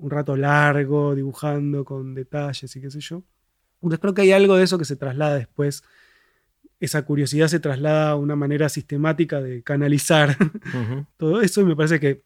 un 0.02 0.10
rato 0.10 0.36
largo 0.36 1.16
dibujando 1.16 1.86
con 1.86 2.14
detalles 2.16 2.76
y 2.76 2.82
qué 2.82 2.90
sé 2.90 3.00
yo. 3.00 3.24
Entonces 3.76 4.00
creo 4.00 4.14
que 4.14 4.24
hay 4.24 4.32
algo 4.32 4.56
de 4.58 4.64
eso 4.64 4.78
que 4.78 4.86
se 4.86 4.96
traslada 4.96 5.36
después. 5.36 5.84
Esa 6.80 7.04
curiosidad 7.04 7.48
se 7.48 7.60
traslada 7.60 8.12
a 8.12 8.16
una 8.16 8.36
manera 8.36 8.68
sistemática 8.68 9.42
de 9.42 9.62
canalizar 9.62 10.36
todo 11.18 11.42
eso 11.42 11.62
y 11.62 11.66
me 11.66 11.76
parece 11.76 12.00
que 12.00 12.24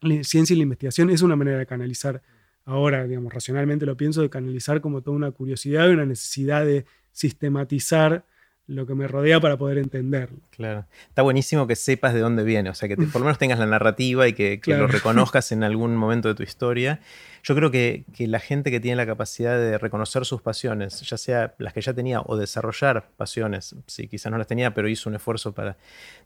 la 0.00 0.22
ciencia 0.22 0.52
y 0.52 0.58
la 0.58 0.64
investigación 0.64 1.08
es 1.08 1.22
una 1.22 1.34
manera 1.34 1.58
de 1.58 1.66
canalizar. 1.66 2.22
Ahora, 2.66 3.06
digamos, 3.06 3.32
racionalmente 3.32 3.86
lo 3.86 3.96
pienso, 3.96 4.20
de 4.20 4.28
canalizar 4.28 4.82
como 4.82 5.00
toda 5.00 5.16
una 5.16 5.30
curiosidad 5.30 5.88
y 5.88 5.92
una 5.92 6.04
necesidad 6.04 6.64
de 6.64 6.84
sistematizar 7.12 8.26
lo 8.66 8.86
que 8.86 8.94
me 8.94 9.06
rodea 9.06 9.40
para 9.40 9.56
poder 9.56 9.78
entenderlo. 9.78 10.38
Claro. 10.50 10.86
Está 11.08 11.22
buenísimo 11.22 11.66
que 11.66 11.76
sepas 11.76 12.14
de 12.14 12.20
dónde 12.20 12.44
viene, 12.44 12.70
o 12.70 12.74
sea, 12.74 12.88
que 12.88 12.96
por 12.96 13.20
lo 13.20 13.26
menos 13.26 13.38
tengas 13.38 13.58
la 13.58 13.66
narrativa 13.66 14.26
y 14.26 14.32
que, 14.32 14.60
lo 14.66 14.86
reconozcas 14.86 15.52
en 15.52 15.64
algún 15.64 15.96
momento 15.96 16.28
de 16.28 16.34
tu 16.34 16.42
historia. 16.42 17.00
Yo 17.42 17.54
creo 17.54 17.70
que, 17.70 18.04
que, 18.14 18.26
la 18.26 18.40
gente 18.40 18.70
que 18.70 18.80
tiene 18.80 18.96
la 18.96 19.06
capacidad 19.06 19.58
de 19.58 19.76
reconocer 19.76 20.24
sus 20.24 20.40
pasiones, 20.40 21.02
ya 21.02 21.18
sea 21.18 21.54
las 21.58 21.74
que 21.74 21.82
ya 21.82 21.92
tenía 21.92 22.22
o 22.22 22.36
desarrollar 22.36 23.10
pasiones, 23.16 23.76
si 23.86 24.08
quizás 24.08 24.32
no 24.32 24.38
las 24.38 24.46
tenía, 24.46 24.72
pero 24.72 24.88
hizo 24.88 25.10
un 25.10 25.16
esfuerzo 25.16 25.52
para... 25.52 25.76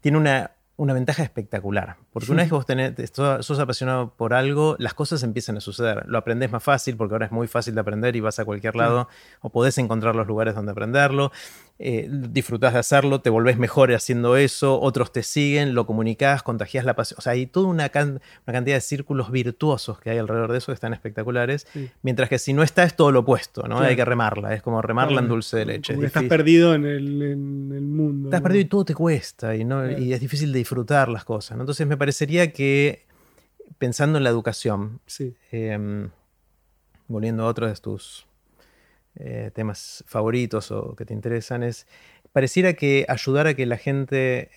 Tiene 0.01 0.17
una, 0.17 0.53
una 0.79 0.95
ventaja 0.95 1.25
espectacular. 1.25 1.97
Porque 2.13 2.31
una 2.31 2.43
vez 2.43 2.51
que 2.51 2.55
vos 2.55 2.65
tenés, 2.65 2.95
sos 3.13 3.59
apasionado 3.59 4.15
por 4.15 4.33
algo, 4.33 4.77
las 4.79 4.95
cosas 4.95 5.25
empiezan 5.25 5.57
a 5.57 5.61
suceder. 5.61 6.05
Lo 6.07 6.19
aprendes 6.19 6.53
más 6.53 6.63
fácil 6.63 6.97
porque 6.97 7.17
ahora 7.17 7.27
es 7.27 7.33
muy 7.33 7.49
fácil 7.49 7.75
de 7.75 7.81
aprender 7.81 8.15
y 8.15 8.21
vas 8.21 8.39
a 8.39 8.45
cualquier 8.45 8.77
lado 8.77 9.09
o 9.41 9.51
podés 9.51 9.77
encontrar 9.79 10.15
los 10.15 10.29
lugares 10.29 10.55
donde 10.55 10.71
aprenderlo. 10.71 11.33
Eh, 11.81 12.09
disfrutás 12.11 12.73
de 12.73 12.81
hacerlo, 12.81 13.21
te 13.21 13.31
volvés 13.31 13.57
mejor 13.57 13.93
haciendo 13.95 14.37
eso, 14.37 14.81
otros 14.81 15.13
te 15.13 15.23
siguen, 15.23 15.75
lo 15.75 15.87
comunicás, 15.87 16.43
contagias 16.43 16.85
la 16.85 16.97
pasión. 16.97 17.19
O 17.19 17.21
sea, 17.21 17.35
hay 17.35 17.47
toda 17.47 17.69
una, 17.69 17.89
cantidad 17.91 18.75
de 18.77 18.81
círculos 18.81 19.31
virtuosos 19.31 20.01
que 20.01 20.11
hay 20.11 20.19
alrededor 20.19 20.51
de 20.51 20.59
eso 20.59 20.67
que 20.67 20.75
están 20.75 20.93
espectaculares. 20.93 21.69
Mientras 22.03 22.29
que 22.29 22.41
si 22.41 22.53
no 22.53 22.65
está, 22.65 22.83
es 22.83 22.97
todo 22.97 23.13
lo 23.13 23.21
opuesto, 23.21 23.69
¿no? 23.69 23.79
Hay 23.79 23.95
que 23.95 24.05
remarla, 24.05 24.55
es 24.55 24.63
como 24.63 24.83
remarla 24.83 25.21
en 25.21 25.29
dulce 25.29 25.59
de 25.59 25.67
leche. 25.67 25.95
estás 26.05 26.25
perdido 26.25 26.75
en 26.75 26.85
el, 26.85 27.37
mundo. 27.37 28.29
Estás 28.29 28.41
perdido 28.41 28.63
y 28.63 28.65
todo 28.67 28.85
te 28.85 28.95
cuesta 28.95 29.55
y, 29.55 29.65
¿no? 29.65 29.89
y 29.89 30.13
es 30.13 30.21
difícil 30.21 30.53
de 30.53 30.59
disfrutar 30.59 31.09
las 31.09 31.25
cosas. 31.25 31.59
Entonces 31.61 31.87
me 31.87 31.97
parecería 31.97 32.53
que 32.53 33.07
pensando 33.79 34.19
en 34.19 34.25
la 34.25 34.31
educación, 34.31 35.01
em, 35.53 36.11
volviendo 37.07 37.45
a 37.45 37.47
otro 37.47 37.67
de 37.67 37.75
tus 37.75 38.28
eh, 39.17 39.51
temas 39.55 40.05
favoritos 40.07 40.71
o 40.71 40.95
que 40.95 41.05
te 41.05 41.15
interesan, 41.15 41.63
es 41.63 41.87
pareciera 42.33 42.75
que 42.75 43.07
ayudar 43.09 43.47
a 43.47 43.55
que 43.55 43.67
la 43.67 43.79
gente 43.79 44.51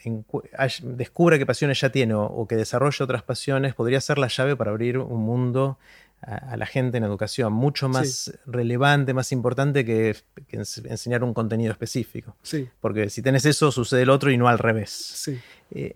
descubra 0.83 1.39
qué 1.39 1.45
pasiones 1.45 1.79
ya 1.79 1.89
tiene 1.89 2.13
o, 2.13 2.45
que 2.47 2.55
desarrolle 2.55 3.03
otras 3.03 3.23
pasiones 3.23 3.73
podría 3.73 4.01
ser 4.01 4.17
la 4.17 4.27
llave 4.27 4.55
para 4.55 4.71
abrir 4.71 4.97
un 4.97 5.21
mundo 5.21 5.79
a, 6.21 6.55
la 6.57 6.65
gente 6.65 6.97
en 6.97 7.03
educación, 7.03 7.53
mucho 7.53 7.89
más 7.89 8.31
relevante, 8.45 9.13
más 9.13 9.31
importante 9.31 9.83
que, 9.85 10.15
enseñar 10.51 11.23
un 11.23 11.33
contenido 11.33 11.71
específico. 11.71 12.35
Sí. 12.43 12.69
Porque 12.79 13.09
si 13.09 13.21
tenés 13.21 13.45
eso, 13.45 13.71
sucede 13.71 14.03
el 14.03 14.09
otro 14.11 14.29
y 14.29 14.37
no 14.37 14.47
al 14.47 14.59
revés. 14.59 14.91
Sí. 14.91 15.39
Eh, 15.71 15.95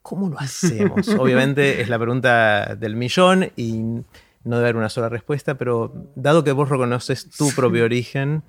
¿Cómo 0.00 0.30
lo 0.30 0.38
hacemos? 0.38 1.08
Obviamente 1.18 1.82
es 1.82 1.88
la 1.88 1.98
pregunta 1.98 2.76
del 2.76 2.96
millón 2.96 3.50
y 3.56 3.82
no 4.46 4.56
debe 4.56 4.68
haber 4.68 4.76
una 4.76 4.88
sola 4.88 5.08
respuesta, 5.08 5.58
pero 5.58 5.92
dado 6.14 6.44
que 6.44 6.52
vos 6.52 6.68
reconoces 6.68 7.28
tu 7.30 7.50
propio 7.54 7.84
origen, 7.84 8.42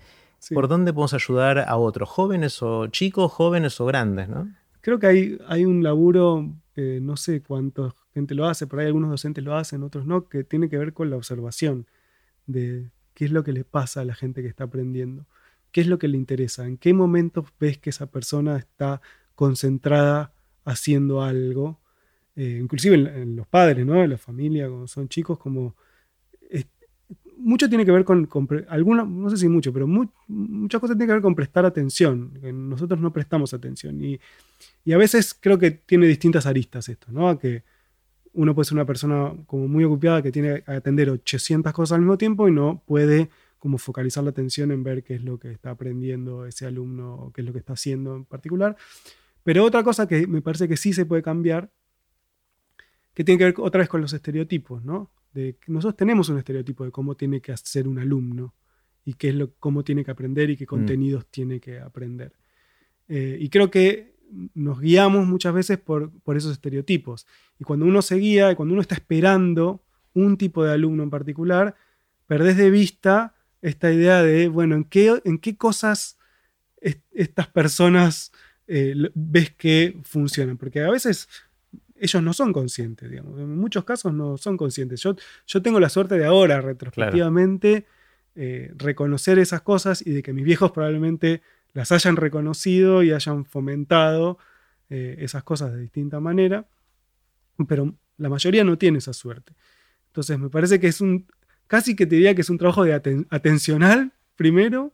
¿por 0.54 0.68
dónde 0.68 0.94
podemos 0.94 1.14
ayudar 1.14 1.60
a 1.60 1.76
otros, 1.76 2.08
jóvenes 2.08 2.62
o 2.62 2.88
chicos, 2.88 3.32
jóvenes 3.32 3.82
o 3.82 3.86
grandes? 3.86 4.30
¿no? 4.30 4.50
Creo 4.82 5.00
que 5.00 5.08
hay, 5.08 5.38
hay 5.48 5.66
un 5.66 5.84
laburo, 5.84 6.50
no 6.76 7.18
sé 7.18 7.42
cuánta 7.42 7.94
gente 8.14 8.36
lo 8.36 8.46
hace, 8.46 8.68
por 8.68 8.80
ahí 8.80 8.88
algunos 8.88 9.10
docentes 9.10 9.44
lo 9.44 9.56
hacen, 9.56 9.84
otros 9.84 10.06
no, 10.06 10.30
que 10.30 10.44
tiene 10.44 10.70
que 10.70 10.78
ver 10.78 10.94
con 10.94 11.10
la 11.10 11.18
observación 11.18 11.88
de 12.46 12.90
qué 13.14 13.26
es 13.26 13.32
lo 13.32 13.44
que 13.44 13.52
le 13.52 13.64
pasa 13.64 14.02
a 14.02 14.06
la 14.06 14.16
gente 14.16 14.42
que 14.42 14.48
está 14.48 14.66
aprendiendo, 14.66 15.26
qué 15.72 15.82
es 15.82 15.88
lo 15.88 16.00
que 16.00 16.08
le 16.08 16.18
interesa, 16.18 16.66
en 16.66 16.78
qué 16.78 16.94
momentos 16.94 17.46
ves 17.60 17.78
que 17.78 17.90
esa 17.90 18.06
persona 18.08 18.58
está 18.58 19.02
concentrada 19.36 20.32
haciendo 20.66 21.22
algo, 21.22 21.80
eh, 22.36 22.60
inclusive 22.62 22.96
en, 22.96 23.36
los 23.36 23.48
padres, 23.48 23.86
¿no? 23.86 24.04
en 24.04 24.12
la 24.12 24.18
familia, 24.18 24.68
cuando 24.68 24.88
son 24.88 25.10
chicos, 25.10 25.40
como 25.40 25.76
mucho 27.40 27.70
tiene 27.70 27.86
que 27.86 27.92
ver 27.92 28.04
con, 28.04 28.28
alguna, 28.70 29.04
no 29.04 29.30
sé 29.30 29.38
si 29.38 29.48
mucho, 29.48 29.72
pero 29.72 29.88
muchas 29.88 30.82
cosas 30.82 30.96
tienen 30.96 31.08
que 31.08 31.14
ver 31.14 31.22
con 31.22 31.36
prestar 31.36 31.66
atención. 31.66 32.34
Nosotros 32.70 33.00
no 33.00 33.14
prestamos 33.14 33.54
atención. 33.54 34.02
Y, 34.04 34.20
a 34.92 34.98
veces 34.98 35.38
creo 35.40 35.58
que 35.58 35.72
tiene 35.72 36.08
distintas 36.08 36.46
aristas 36.46 36.90
esto, 36.90 37.08
¿no? 37.12 37.38
Que 37.38 37.64
uno 38.34 38.56
puede 38.56 38.66
ser 38.66 38.76
una 38.76 38.86
persona 38.86 39.34
como 39.46 39.68
muy 39.68 39.84
ocupada 39.84 40.22
que 40.22 40.32
tiene 40.32 40.64
que 40.64 40.72
atender 40.72 41.10
800 41.10 41.74
cosas 41.74 41.96
al 41.96 42.02
mismo 42.02 42.18
tiempo 42.18 42.48
y 42.48 42.52
no 42.52 42.84
puede 42.86 43.30
como 43.60 43.78
focalizar 43.78 44.24
la 44.24 44.30
atención 44.30 44.72
en 44.72 44.84
ver 44.84 45.04
qué 45.04 45.16
es 45.16 45.24
lo 45.24 45.40
que 45.40 45.52
está 45.52 45.72
aprendiendo 45.72 46.46
ese 46.46 46.66
alumno, 46.66 47.32
qué 47.34 47.42
es 47.42 47.48
lo 47.48 47.54
que 47.54 47.60
está 47.60 47.74
haciendo 47.74 48.16
en 48.16 48.26
particular. 48.26 48.78
Pero 49.44 49.64
otra 49.64 49.84
cosa 49.84 50.08
que 50.08 50.28
me 50.28 50.42
parece 50.42 50.68
que 50.68 50.78
sí 50.78 50.94
se 50.94 51.06
puede 51.06 51.22
cambiar, 51.22 51.72
que 53.14 53.24
tiene 53.24 53.40
que 53.40 53.46
ver 53.46 53.56
otra 53.58 53.80
vez 53.80 53.90
con 53.90 54.02
los 54.02 54.14
estereotipos, 54.14 54.84
¿no? 54.84 55.10
Nosotros 55.68 55.96
tenemos 55.96 56.30
un 56.30 56.38
estereotipo 56.38 56.84
de 56.84 56.92
cómo 56.92 57.16
tiene 57.16 57.42
que 57.42 57.56
ser 57.58 57.88
un 57.88 58.00
alumno 58.00 58.56
y 59.06 59.14
qué 59.14 59.30
es 59.30 59.36
lo, 59.36 59.54
cómo 59.56 59.84
tiene 59.84 60.04
que 60.04 60.12
aprender 60.12 60.50
y 60.50 60.58
qué 60.58 60.66
mm. 60.66 60.68
contenidos 60.68 61.26
tiene 61.28 61.60
que 61.60 61.80
aprender. 61.80 62.34
Eh, 63.08 63.38
y 63.40 63.50
creo 63.50 63.72
que 63.72 64.18
nos 64.54 64.80
guiamos 64.80 65.26
muchas 65.26 65.54
veces 65.54 65.78
por, 65.78 66.12
esos 66.36 66.52
estereotipos. 66.52 67.26
Y 67.60 67.64
cuando 67.64 67.86
uno 67.86 68.02
se 68.02 68.16
guía 68.16 68.52
y 68.52 68.56
cuando 68.56 68.74
uno 68.74 68.82
está 68.82 68.96
esperando 68.96 69.84
un 70.14 70.38
tipo 70.38 70.64
de 70.64 70.74
alumno 70.74 71.04
en 71.04 71.10
particular, 71.10 71.76
perdés 72.26 72.58
de 72.58 72.70
vista 72.70 73.36
esta 73.62 73.92
idea 73.92 74.22
de, 74.22 74.48
bueno, 74.48 74.76
¿en 74.76 74.84
qué, 74.84 75.22
en 75.24 75.40
qué 75.40 75.56
cosas 75.56 76.18
estas 77.12 77.48
personas 77.48 78.32
eh, 78.68 78.94
ves 79.16 79.52
que 79.52 79.98
funcionan? 80.04 80.58
Porque 80.58 80.82
a 80.82 80.90
veces 80.90 81.30
ellos 82.00 82.24
no 82.24 82.34
son 82.34 82.54
conscientes, 82.54 83.10
digamos. 83.10 83.40
En 83.40 83.58
muchos 83.58 83.84
casos 83.84 84.14
no 84.14 84.38
son 84.38 84.58
conscientes. 84.58 85.02
Yo, 85.02 85.16
yo 85.46 85.62
tengo 85.62 85.80
la 85.80 85.90
suerte 85.90 86.18
de 86.18 86.26
ahora, 86.26 86.62
retrospectivamente, 86.62 87.86
eh, 88.36 88.72
reconocer 88.78 89.40
esas 89.40 89.62
cosas 89.62 90.06
y 90.06 90.12
de 90.12 90.22
que 90.22 90.32
mis 90.32 90.46
viejos 90.46 90.72
probablemente 90.72 91.42
las 91.74 91.92
hayan 91.92 92.16
reconocido 92.16 93.02
y 93.02 93.12
hayan 93.12 93.46
fomentado 93.46 94.38
eh, 94.90 95.16
esas 95.20 95.44
cosas 95.44 95.74
de 95.74 95.80
distinta 95.80 96.20
manera, 96.20 96.68
pero 97.68 97.96
la 98.18 98.30
mayoría 98.30 98.64
no 98.64 98.78
tiene 98.78 99.00
esa 99.00 99.14
suerte. 99.14 99.54
Entonces 100.08 100.38
me 100.38 100.50
parece 100.50 100.80
que 100.80 100.88
es 100.88 101.02
un, 101.02 101.26
casi 101.66 101.96
que 101.96 102.06
te 102.06 102.16
diría 102.16 102.36
que 102.36 102.42
es 102.42 102.50
un 102.52 102.60
trabajo 102.60 102.84
de 102.84 102.94
atencional 103.30 104.14
primero, 104.36 104.94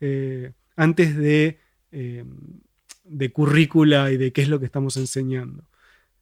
eh, 0.00 0.52
antes 0.74 1.16
de, 1.16 1.60
de 1.90 3.32
currícula 3.32 4.10
y 4.10 4.16
de 4.16 4.32
qué 4.32 4.42
es 4.42 4.48
lo 4.48 4.58
que 4.58 4.66
estamos 4.66 4.96
enseñando. 4.96 5.62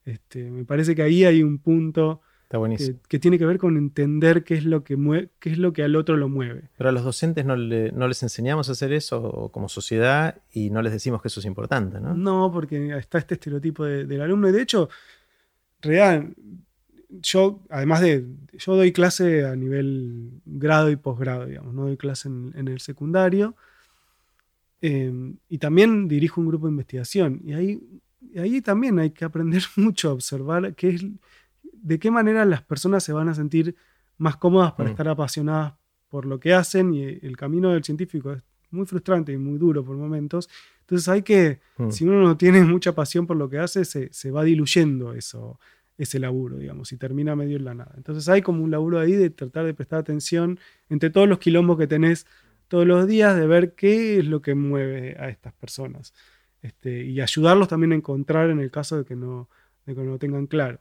Este, 0.09 0.51
me 0.51 0.65
parece 0.65 0.95
que 0.95 1.03
ahí 1.03 1.25
hay 1.25 1.43
un 1.43 1.59
punto 1.59 2.23
que, 3.09 3.19
tiene 3.19 3.39
que 3.39 3.45
ver 3.45 3.59
con 3.59 3.77
entender 3.77 4.43
qué 4.43 4.55
es 4.55 4.65
lo 4.65 4.83
que 4.83 4.97
qué 5.39 5.51
es 5.51 5.59
lo 5.59 5.75
que 5.75 5.83
al 5.83 5.97
otro 5.97 6.17
lo 6.17 6.31
mueve. 6.31 6.71
Pero 6.79 6.89
a 6.89 6.93
los 6.93 7.05
docentes 7.05 7.45
no, 7.45 7.57
les 7.57 8.23
enseñamos 8.23 8.71
a 8.71 8.73
hacer 8.73 8.95
eso 8.95 9.51
como 9.53 9.69
sociedad 9.69 10.41
y 10.51 10.71
no 10.71 10.81
les 10.81 10.95
decimos 10.95 11.21
que 11.21 11.29
eso 11.29 11.41
es 11.41 11.47
importante, 11.47 12.01
¿no? 12.01 12.15
No, 12.15 12.51
porque 12.51 12.97
está 12.97 13.19
este 13.19 13.35
estereotipo 13.35 13.85
del 13.85 14.21
alumno. 14.23 14.49
Y 14.49 14.53
de 14.53 14.63
hecho, 14.63 14.89
real, 15.83 16.35
yo, 17.11 17.61
además 17.69 18.01
de, 18.01 18.25
yo 18.55 18.77
doy 18.77 18.93
clase 18.93 19.45
a 19.45 19.55
nivel 19.55 20.41
grado 20.47 20.91
y 20.91 20.97
posgrado, 20.97 21.45
digamos, 21.45 21.75
no 21.75 21.83
doy 21.83 21.99
clase 21.99 22.29
en, 22.29 22.67
el 22.67 22.81
secundario. 22.81 23.57
Eh, 24.81 25.35
y 25.51 25.59
también 25.59 26.09
dirijo 26.09 26.41
un 26.41 26.49
grupo 26.49 26.67
de 26.67 26.71
investigación. 26.71 27.43
Y 27.45 27.53
ahí 27.53 27.73
y 27.73 28.01
ahí 28.37 28.61
también 28.61 28.99
hay 28.99 29.11
que 29.11 29.25
aprender 29.25 29.63
mucho 29.77 30.11
a 30.11 30.13
observar 30.13 30.75
qué 30.75 30.91
es, 30.91 31.05
de 31.63 31.99
qué 31.99 32.11
manera 32.11 32.45
las 32.45 32.63
personas 32.63 33.05
se 33.05 33.13
van 33.13 33.29
a 33.29 33.35
sentir 33.35 33.77
más 34.17 34.37
cómodas 34.37 34.73
para 34.73 34.89
mm. 34.89 34.93
estar 34.93 35.09
apasionadas 35.09 35.75
por 36.09 36.25
lo 36.25 36.41
que 36.41 36.55
hacen 36.55 36.95
y 36.95 37.05
el 37.05 37.37
camino 37.37 37.71
del 37.71 37.85
científico 37.85 38.33
es 38.33 38.43
muy 38.71 38.87
frustrante 38.87 39.33
y 39.33 39.39
muy 39.39 39.59
duro 39.59 39.85
por 39.85 39.97
momentos. 39.97 40.49
Entonces 40.81 41.09
hay 41.09 41.23
que, 41.23 41.61
mm. 41.77 41.91
si 41.91 42.05
uno 42.05 42.21
no 42.23 42.37
tiene 42.37 42.63
mucha 42.65 42.95
pasión 42.95 43.27
por 43.27 43.37
lo 43.37 43.49
que 43.49 43.59
hace, 43.59 43.85
se, 43.85 44.13
se, 44.13 44.31
va 44.31 44.45
diluyendo 44.45 45.13
eso, 45.15 45.59
ese 45.97 46.19
laburo, 46.19 46.59
digamos, 46.59 46.93
y 46.93 46.97
termina 46.97 47.37
medio 47.37 47.57
en 47.57 47.65
la 47.65 47.75
nada. 47.75 47.95
Entonces 47.97 48.29
hay 48.29 48.43
como 48.43 48.63
un 48.63 48.71
laburo 48.71 48.99
ahí 48.99 49.13
de 49.13 49.31
tratar 49.31 49.67
de 49.67 49.75
prestar 49.75 50.01
atención 50.01 50.59
entre 50.89 51.11
todos 51.11 51.29
los 51.29 51.39
quilombos 51.39 51.79
que 51.79 51.87
tenés 51.87 52.27
todos 52.69 52.87
los 52.87 53.07
días, 53.07 53.37
de 53.37 53.47
ver 53.47 53.75
qué 53.75 54.19
es 54.19 54.27
lo 54.27 54.43
que 54.43 54.55
mueve 54.55 55.17
a 55.19 55.29
estas 55.29 55.55
personas. 55.55 56.13
Este, 56.63 57.05
y 57.05 57.21
ayudarlos 57.21 57.69
también 57.69 57.93
a 57.93 57.95
encontrar 57.95 58.51
en 58.51 58.61
el 58.61 58.71
caso 58.71 58.99
de 58.99 59.05
que 59.05 59.15
no, 59.15 59.49
de 59.87 59.95
que 59.95 60.03
no 60.03 60.13
lo 60.13 60.19
tengan 60.19 60.47
claro. 60.47 60.81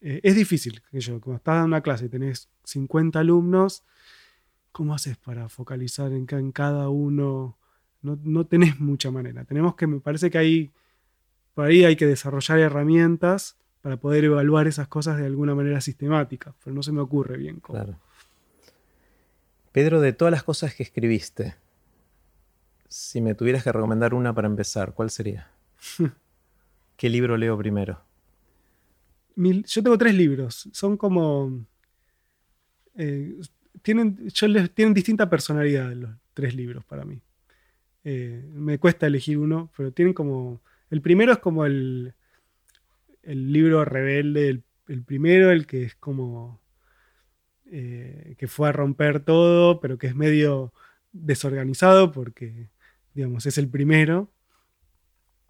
Eh, 0.00 0.20
es 0.22 0.36
difícil, 0.36 0.80
que 0.90 1.00
yo, 1.00 1.20
cuando 1.20 1.38
estás 1.38 1.58
en 1.58 1.64
una 1.64 1.80
clase 1.80 2.06
y 2.06 2.08
tenés 2.08 2.48
50 2.64 3.18
alumnos, 3.18 3.84
¿cómo 4.72 4.94
haces 4.94 5.16
para 5.16 5.48
focalizar 5.48 6.12
en, 6.12 6.52
cada 6.52 6.88
uno? 6.88 7.58
No, 8.02 8.18
no, 8.22 8.46
tenés 8.46 8.78
mucha 8.78 9.10
manera. 9.10 9.44
Tenemos 9.44 9.74
que, 9.74 9.86
me 9.86 10.00
parece 10.00 10.30
que 10.30 10.38
ahí, 10.38 10.70
por 11.54 11.66
ahí 11.66 11.84
hay 11.84 11.96
que 11.96 12.06
desarrollar 12.06 12.60
herramientas 12.60 13.56
para 13.80 13.96
poder 13.96 14.24
evaluar 14.24 14.68
esas 14.68 14.86
cosas 14.86 15.18
de 15.18 15.26
alguna 15.26 15.54
manera 15.54 15.80
sistemática, 15.80 16.54
pero 16.62 16.74
no 16.74 16.82
se 16.82 16.92
me 16.92 17.00
ocurre 17.00 17.36
bien 17.36 17.58
cómo. 17.58 17.98
Pedro, 19.72 20.00
de 20.00 20.12
todas 20.12 20.32
las 20.32 20.42
cosas 20.42 20.74
que 20.74 20.82
escribiste, 20.82 21.56
si 22.88 23.20
me 23.20 23.34
tuvieras 23.34 23.62
que 23.62 23.72
recomendar 23.72 24.14
una 24.14 24.34
para 24.34 24.48
empezar, 24.48 24.94
¿cuál 24.94 25.10
sería? 25.10 25.50
¿Qué 26.96 27.08
libro 27.08 27.36
leo 27.36 27.56
primero? 27.56 28.02
yo 29.36 29.82
tengo 29.82 29.96
tres 29.96 30.14
libros. 30.14 30.68
Son 30.72 30.96
como. 30.96 31.64
Eh, 32.96 33.38
tienen, 33.82 34.28
yo 34.28 34.48
les, 34.48 34.70
tienen 34.72 34.94
distinta 34.94 35.30
personalidad 35.30 35.92
los 35.92 36.10
tres 36.34 36.54
libros 36.54 36.84
para 36.84 37.04
mí. 37.04 37.20
Eh, 38.02 38.44
me 38.52 38.78
cuesta 38.78 39.06
elegir 39.06 39.38
uno, 39.38 39.70
pero 39.76 39.92
tienen 39.92 40.14
como. 40.14 40.60
El 40.90 41.02
primero 41.02 41.32
es 41.32 41.38
como 41.38 41.66
el, 41.66 42.14
el 43.22 43.52
libro 43.52 43.84
rebelde, 43.84 44.62
el, 44.88 45.02
primero, 45.04 45.52
el 45.52 45.66
que 45.66 45.84
es 45.84 45.94
como. 45.94 46.60
Eh, 47.70 48.34
que 48.38 48.48
fue 48.48 48.70
a 48.70 48.72
romper 48.72 49.20
todo, 49.20 49.78
pero 49.78 49.98
que 49.98 50.06
es 50.06 50.16
medio 50.16 50.72
desorganizado 51.12 52.10
porque 52.12 52.70
digamos, 53.18 53.46
es 53.46 53.58
el 53.58 53.68
primero. 53.68 54.30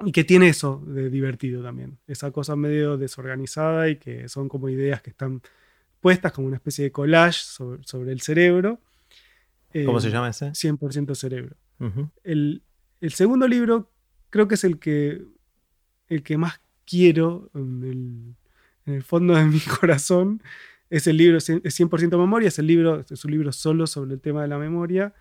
Y 0.03 0.13
que 0.13 0.25
tiene 0.25 0.49
eso 0.49 0.83
de 0.87 1.11
divertido 1.11 1.63
también. 1.63 1.99
Esa 2.07 2.31
cosa 2.31 2.57
medio 2.57 2.97
desorganizada 2.97 3.91
y 3.91 3.97
que 3.97 4.29
son 4.29 4.49
como 4.49 4.71
ideas 4.71 5.03
que 5.03 5.11
están 5.11 5.43
puestas 6.01 6.33
como 6.33 6.47
una 6.47 6.57
especie 6.57 6.85
de 6.85 6.93
collage 6.93 7.41
sobre, 7.43 8.13
el 8.13 8.23
cerebro. 8.23 8.81
¿Cómo 9.85 10.01
se 10.01 10.11
llama 10.11 10.31
ese? 10.31 10.47
100% 10.53 11.15
cerebro. 11.15 11.57
el, 12.25 12.63
segundo 13.11 13.47
libro 13.47 13.91
creo 14.31 14.49
que 14.49 14.55
es 14.55 14.65
el 14.65 14.79
que, 14.79 15.23
el 16.09 16.23
que 16.23 16.39
más 16.39 16.63
quiero 16.87 17.51
en 17.55 18.35
el, 18.87 19.03
fondo 19.03 19.35
de 19.35 19.45
mi 19.45 19.61
corazón. 19.61 20.43
Es 20.89 21.07
el 21.07 21.19
libro, 21.19 21.37
es 21.37 21.51
100% 21.51 22.17
memoria, 22.19 22.49
es 22.49 22.59
el 22.59 22.67
libro, 22.67 23.05
es 23.07 23.25
un 23.27 23.31
libro 23.31 23.53
solo 23.53 23.87
sobre 23.87 24.15
el 24.15 24.21
tema 24.21 24.41
de 24.41 24.49
la 24.49 24.57
memoria 24.57 25.13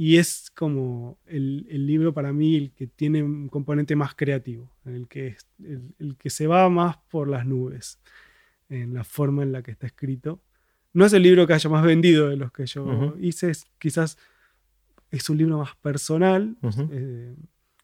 y 0.00 0.18
es 0.18 0.52
como 0.54 1.18
el, 1.26 1.66
libro 1.84 2.14
para 2.14 2.32
mí 2.32 2.54
el 2.54 2.70
que 2.70 2.86
tiene 2.86 3.20
un 3.24 3.48
componente 3.48 3.96
más 3.96 4.14
creativo, 4.14 4.70
el 4.84 5.08
que, 5.08 5.36
el, 5.58 6.16
que 6.16 6.30
se 6.30 6.46
va 6.46 6.68
más 6.68 6.98
por 7.10 7.28
las 7.28 7.44
nubes 7.44 7.98
en 8.68 8.94
la 8.94 9.02
forma 9.02 9.42
en 9.42 9.50
la 9.50 9.60
que 9.60 9.72
está 9.72 9.88
escrito. 9.88 10.40
No 10.92 11.04
es 11.04 11.12
el 11.14 11.24
libro 11.24 11.48
que 11.48 11.54
haya 11.54 11.68
más 11.68 11.84
vendido 11.84 12.28
de 12.28 12.36
los 12.36 12.52
que 12.52 12.64
yo 12.66 13.16
hice, 13.18 13.50
quizás 13.80 14.16
es 15.10 15.28
un 15.30 15.36
libro 15.36 15.58
más 15.58 15.74
personal. 15.74 16.56
Eh, 16.92 17.34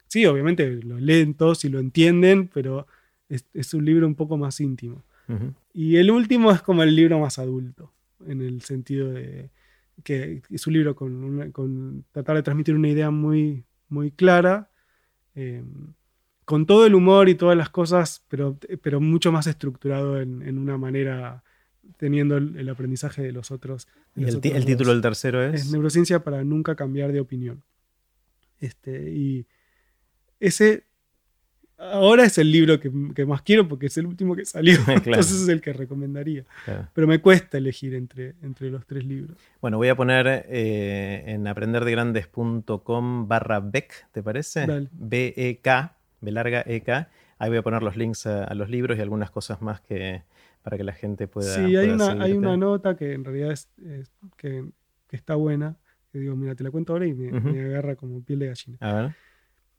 sí, 0.07 0.25
obviamente 0.25 0.71
lo 0.85 1.01
leen 1.01 1.35
todos 1.35 1.65
y 1.65 1.69
lo 1.69 1.81
entienden, 1.81 2.47
pero 2.47 2.87
es, 3.29 3.45
es 3.53 3.75
un 3.75 3.85
libro 3.85 4.07
un 4.07 4.15
poco 4.15 4.37
más 4.37 4.61
íntimo. 4.61 5.03
Y 5.73 5.97
el 5.97 6.13
último 6.13 6.53
es 6.53 6.63
como 6.63 6.85
el 6.85 6.95
libro 6.95 7.19
más 7.19 7.41
adulto, 7.41 7.93
en 8.25 8.41
el 8.41 8.63
sentido 8.63 9.13
de 9.13 9.51
que 10.03 10.43
es 10.51 10.67
un 10.67 10.73
libro 10.73 10.95
con, 10.95 11.13
una- 11.25 11.51
con 11.53 12.05
tratar 12.13 12.37
de 12.37 12.43
transmitir 12.43 12.75
una 12.75 12.89
idea 12.89 13.11
muy, 13.11 13.65
muy 13.89 14.11
clara, 14.11 14.71
eh, 15.35 15.63
con 16.45 16.67
todo 16.67 16.85
el 16.87 16.95
humor 16.95 17.29
y 17.29 17.35
todas 17.37 17.57
las 17.57 17.71
cosas, 17.71 18.23
pero, 18.29 18.59
pero 18.83 19.01
mucho 19.01 19.33
más 19.33 19.47
estructurado 19.47 20.21
en, 20.21 20.43
en 20.43 20.59
una 20.59 20.77
manera, 20.77 21.43
teniendo 21.97 22.37
el, 22.37 22.57
el 22.57 22.69
aprendizaje 22.69 23.23
de 23.23 23.33
los 23.33 23.51
otros. 23.51 23.87
de 24.15 24.23
¿Y 24.23 24.25
los 24.27 24.35
el, 24.35 24.41
ti- 24.41 24.49
otros 24.49 24.61
el 24.61 24.67
título 24.67 24.93
del 24.93 25.01
tercero 25.03 25.43
es? 25.43 25.55
Es 25.67 25.73
Neurociencia 25.73 26.23
para 26.23 26.45
nunca 26.45 26.75
cambiar 26.75 27.13
de 27.13 27.21
opinión. 27.21 27.63
Este, 28.61 29.11
y 29.11 29.47
ese 30.41 30.85
ahora 31.79 32.25
es 32.25 32.39
el 32.39 32.51
libro 32.53 32.79
que, 32.81 32.91
que 33.15 33.27
más 33.27 33.43
quiero 33.43 33.67
porque 33.69 33.87
es 33.87 33.97
el 33.99 34.07
último 34.07 34.35
que 34.37 34.45
salió. 34.45 34.77
Claro. 34.85 34.99
Entonces 35.05 35.43
es 35.43 35.49
el 35.49 35.61
que 35.61 35.73
recomendaría. 35.73 36.45
Claro. 36.65 36.89
Pero 36.93 37.07
me 37.07 37.21
cuesta 37.21 37.59
elegir 37.59 37.95
entre, 37.95 38.35
entre 38.43 38.71
los 38.71 38.87
tres 38.87 39.05
libros. 39.05 39.37
Bueno, 39.61 39.77
voy 39.79 39.89
a 39.89 39.95
poner 39.97 40.47
eh, 40.49 41.25
en 41.27 41.47
aprenderdegrandes.com 41.47 43.29
barra 43.29 43.61
Beck, 43.61 44.09
¿te 44.13 44.23
parece? 44.23 44.67
B-E-K, 44.93 45.97
B 46.21 46.33
larga 46.33 46.63
E-K. 46.67 47.09
Ahí 47.39 47.49
voy 47.51 47.59
a 47.59 47.63
poner 47.63 47.83
los 47.83 47.97
links 47.97 48.27
a, 48.27 48.45
a 48.45 48.55
los 48.55 48.71
libros 48.71 48.97
y 48.99 49.01
algunas 49.01 49.31
cosas 49.31 49.61
más 49.61 49.81
que 49.81 50.23
para 50.63 50.77
que 50.79 50.85
la 50.85 50.93
gente 50.93 51.27
pueda. 51.29 51.55
sí, 51.55 51.77
hay 51.77 51.89
pueda 51.91 52.13
una, 52.15 52.25
hay 52.25 52.33
una 52.33 52.57
nota 52.57 52.97
que 52.97 53.13
en 53.13 53.25
realidad 53.25 53.51
es, 53.53 53.69
es- 53.85 54.11
que, 54.37 54.65
que 55.09 55.17
está 55.17 55.35
buena. 55.35 55.77
Que 56.13 56.21
digo, 56.21 56.37
mira, 56.37 56.55
te 56.55 56.63
la 56.63 56.71
cuento 56.71 56.93
ahora 56.93 57.07
y 57.07 57.13
me, 57.13 57.37
Ujú. 57.37 57.49
me 57.51 57.65
agarra 57.65 57.97
como 57.97 58.23
piel 58.23 58.39
de 58.39 58.47
gallina. 58.47 58.79
A 58.81 58.93
ver. 58.95 59.15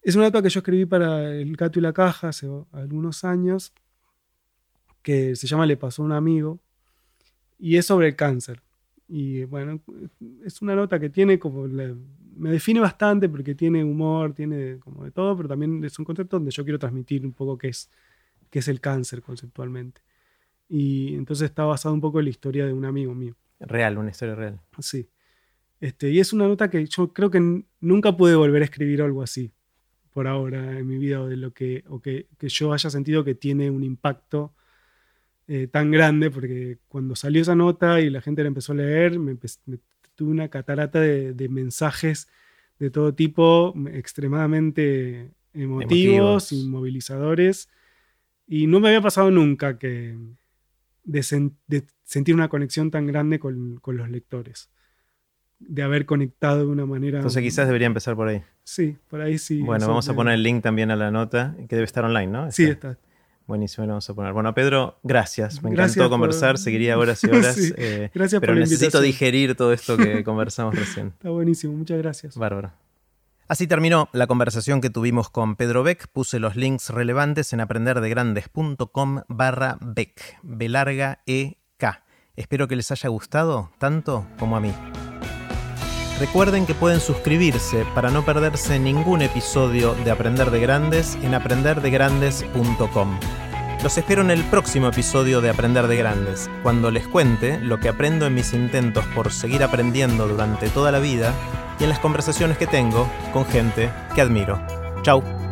Es 0.06 0.16
una 0.16 0.26
nota 0.26 0.44
que 0.44 0.50
yo 0.50 0.60
escribí 0.60 0.86
para 0.86 1.34
El 1.34 1.56
Gato 1.58 1.80
y 1.80 1.82
la 1.82 1.92
Caja 1.92 2.28
hace 2.28 2.48
algunos 2.74 3.24
años, 3.24 3.74
que 5.02 5.36
se 5.36 5.48
llama 5.48 5.66
Le 5.66 5.78
pasó 5.78 6.04
a 6.04 6.06
un 6.06 6.12
amigo, 6.12 6.60
y 7.58 7.78
es 7.78 7.88
sobre 7.88 8.10
el 8.10 8.16
cáncer. 8.16 8.62
Y 9.08 9.46
bueno, 9.46 9.82
es 10.44 10.62
una 10.62 10.76
nota 10.76 11.00
que 11.00 11.10
tiene 11.10 11.40
como, 11.40 11.66
la- 11.66 11.96
me 12.36 12.52
define 12.52 12.82
bastante 12.82 13.28
porque 13.28 13.56
tiene 13.56 13.84
humor, 13.84 14.36
tiene 14.36 14.78
como 14.78 15.06
de 15.06 15.10
todo, 15.10 15.36
pero 15.36 15.50
también 15.50 15.84
es 15.84 15.98
un 15.98 16.06
concepto 16.06 16.38
donde 16.38 16.52
yo 16.52 16.64
quiero 16.64 16.78
transmitir 16.78 17.26
un 17.26 17.34
poco 17.34 17.58
qué 17.58 17.70
es, 17.70 17.90
qué 18.52 18.60
es 18.60 18.68
el 18.68 18.80
cáncer 18.80 19.24
conceptualmente. 19.24 20.02
Y 20.70 21.16
entonces 21.16 21.50
está 21.50 21.64
basado 21.66 21.96
un 21.96 22.02
poco 22.02 22.20
en 22.20 22.26
la 22.26 22.30
historia 22.30 22.68
de 22.68 22.74
un 22.74 22.86
amigo 22.86 23.16
mío. 23.16 23.36
Real, 23.60 23.98
una 23.98 24.12
historia 24.12 24.36
real. 24.36 24.62
Sí. 24.78 25.10
Este, 25.80 26.12
y 26.12 26.20
es 26.20 26.32
una 26.32 26.48
nota 26.48 26.70
que 26.70 26.86
yo 26.86 27.12
creo 27.12 27.32
que 27.32 27.64
nunca 27.80 28.16
pude 28.16 28.36
volver 28.36 28.62
a 28.62 28.66
escribir 28.66 29.02
algo 29.02 29.24
así 29.24 29.52
por 30.16 30.28
ahora 30.28 30.80
en 30.80 30.88
mi 30.88 30.98
vida 30.98 31.22
o 31.22 31.28
de 31.28 31.36
lo 31.36 31.52
que, 31.54 31.84
o 31.90 32.02
que, 32.02 32.28
que 32.40 32.48
yo 32.48 32.72
haya 32.72 32.90
sentido 32.90 33.26
que 33.26 33.36
tiene 33.36 33.70
un 33.70 33.84
impacto 33.84 34.54
eh, 35.48 35.68
tan 35.68 35.92
grande, 35.92 36.32
porque 36.32 36.78
cuando 36.88 37.18
salió 37.18 37.42
esa 37.42 37.54
nota 37.54 38.00
y 38.00 38.10
la 38.10 38.22
gente 38.22 38.42
la 38.42 38.48
empezó 38.48 38.72
a 38.72 38.78
leer, 38.78 39.20
me, 39.20 39.36
tuve 40.16 40.32
una 40.32 40.48
catarata 40.48 41.02
de, 41.02 41.34
de 41.34 41.50
mensajes 41.50 42.30
de 42.80 42.90
todo 42.90 43.14
tipo, 43.14 43.74
extremadamente 43.92 45.32
emotivos, 45.54 46.52
Emotivos. 46.52 46.52
y 46.54 46.70
movilizadores, 46.70 47.70
y 48.48 48.68
no 48.68 48.80
me 48.80 48.88
había 48.90 49.02
pasado 49.02 49.32
nunca 49.32 49.78
que 49.78 50.18
de, 51.04 51.20
sen- 51.20 51.56
de 51.68 51.84
sentir 52.06 52.36
una 52.36 52.50
conexión 52.50 52.90
tan 52.92 53.06
grande 53.08 53.38
con, 53.40 53.78
con 53.82 53.98
los 53.98 54.10
lectores, 54.10 54.70
de 55.60 55.84
haber 55.84 56.06
conectado 56.06 56.60
de 56.60 56.66
una 56.66 56.86
manera... 56.86 57.18
Entonces 57.20 57.42
quizás 57.42 57.68
debería 57.68 57.88
empezar 57.88 58.16
por 58.16 58.28
ahí. 58.28 58.42
Sí, 58.64 58.98
por 59.10 59.22
ahí 59.22 59.38
sí. 59.38 59.62
bueno, 59.62 59.88
vamos 59.88 60.08
a 60.10 60.14
poner 60.14 60.34
el 60.36 60.44
link 60.44 60.62
también 60.64 60.92
a 60.92 60.96
la 60.96 61.12
nota, 61.12 61.56
que 61.70 61.76
debe 61.76 61.86
estar 61.86 62.04
online, 62.06 62.28
¿no? 62.28 62.52
Sí, 62.52 62.66
Está. 62.66 62.98
Buenísimo, 63.48 63.86
lo 63.86 63.94
vamos 63.94 64.10
a 64.10 64.14
poner. 64.16 64.34
Bueno, 64.34 64.56
Pedro, 64.56 64.98
gracias. 65.04 65.62
Me 65.62 65.70
Gracias 65.70 65.98
encantó 65.98 66.10
por- 66.10 66.20
conversar, 66.20 66.58
seguiría 66.58 66.98
horas 66.98 67.24
y 67.24 67.28
horas. 67.32 67.56
Sí, 67.56 67.74
eh, 67.78 68.10
Gracias 68.12 68.42
pero 68.42 68.54
por 68.54 68.60
necesito 68.60 69.00
digerir 69.02 69.54
todo 69.56 69.72
esto 69.72 69.98
que 69.98 70.24
conversamos 70.24 70.74
recién. 70.74 71.10
Está 71.10 71.30
buenísimo, 71.30 71.74
muchas 71.74 72.00
gracias. 72.00 72.36
Bárbaro. 72.38 72.72
Así 73.48 73.68
terminó 73.68 74.10
la 74.14 74.26
conversación 74.26 74.82
que 74.82 74.90
tuvimos 74.90 75.30
con 75.30 75.56
Pedro 75.58 75.84
Beck. 75.84 76.08
Puse 76.08 76.40
los 76.40 76.56
links 76.56 76.90
relevantes 76.90 77.54
en 77.54 77.62
aprenderdegrandes.com 77.62 79.22
barra 79.28 79.78
Beck, 79.80 80.40
B 80.42 80.68
larga 80.68 81.20
E 81.28 81.58
K. 81.78 82.04
Espero 82.36 82.68
que 82.68 82.76
les 82.76 82.90
haya 82.92 83.10
gustado 83.10 83.70
tanto 83.78 84.26
como 84.40 84.58
a 84.58 84.60
mí. 84.60 84.74
Recuerden 86.20 86.66
que 86.66 86.74
pueden 86.74 87.02
suscribirse 87.02 87.86
para 87.94 88.10
no 88.10 88.24
perderse 88.24 88.80
ningún 88.80 89.22
episodio 89.22 89.96
de 89.96 90.12
Aprender 90.12 90.50
de 90.50 90.62
Grandes 90.62 91.18
en 91.22 91.34
aprenderdegrandes.com. 91.34 93.20
Los 93.84 93.98
espero 93.98 94.22
en 94.22 94.32
el 94.32 94.44
próximo 94.46 94.88
episodio 94.88 95.42
de 95.42 95.50
Aprender 95.50 95.88
de 95.88 95.98
Grandes, 95.98 96.50
cuando 96.64 96.90
les 96.90 97.06
cuente 97.06 97.60
lo 97.60 97.82
que 97.82 97.90
aprendo 97.90 98.26
en 98.26 98.34
mis 98.34 98.54
intentos 98.54 99.06
por 99.08 99.32
seguir 99.32 99.62
aprendiendo 99.62 100.28
durante 100.28 100.70
toda 100.70 100.92
la 100.92 101.00
vida 101.00 101.34
y 101.80 101.84
en 101.84 101.90
las 101.90 102.00
conversaciones 102.00 102.58
que 102.58 102.66
tengo 102.66 103.10
con 103.34 103.46
gente 103.46 103.92
que 104.16 104.22
admiro. 104.22 104.60
Chau. 105.02 105.45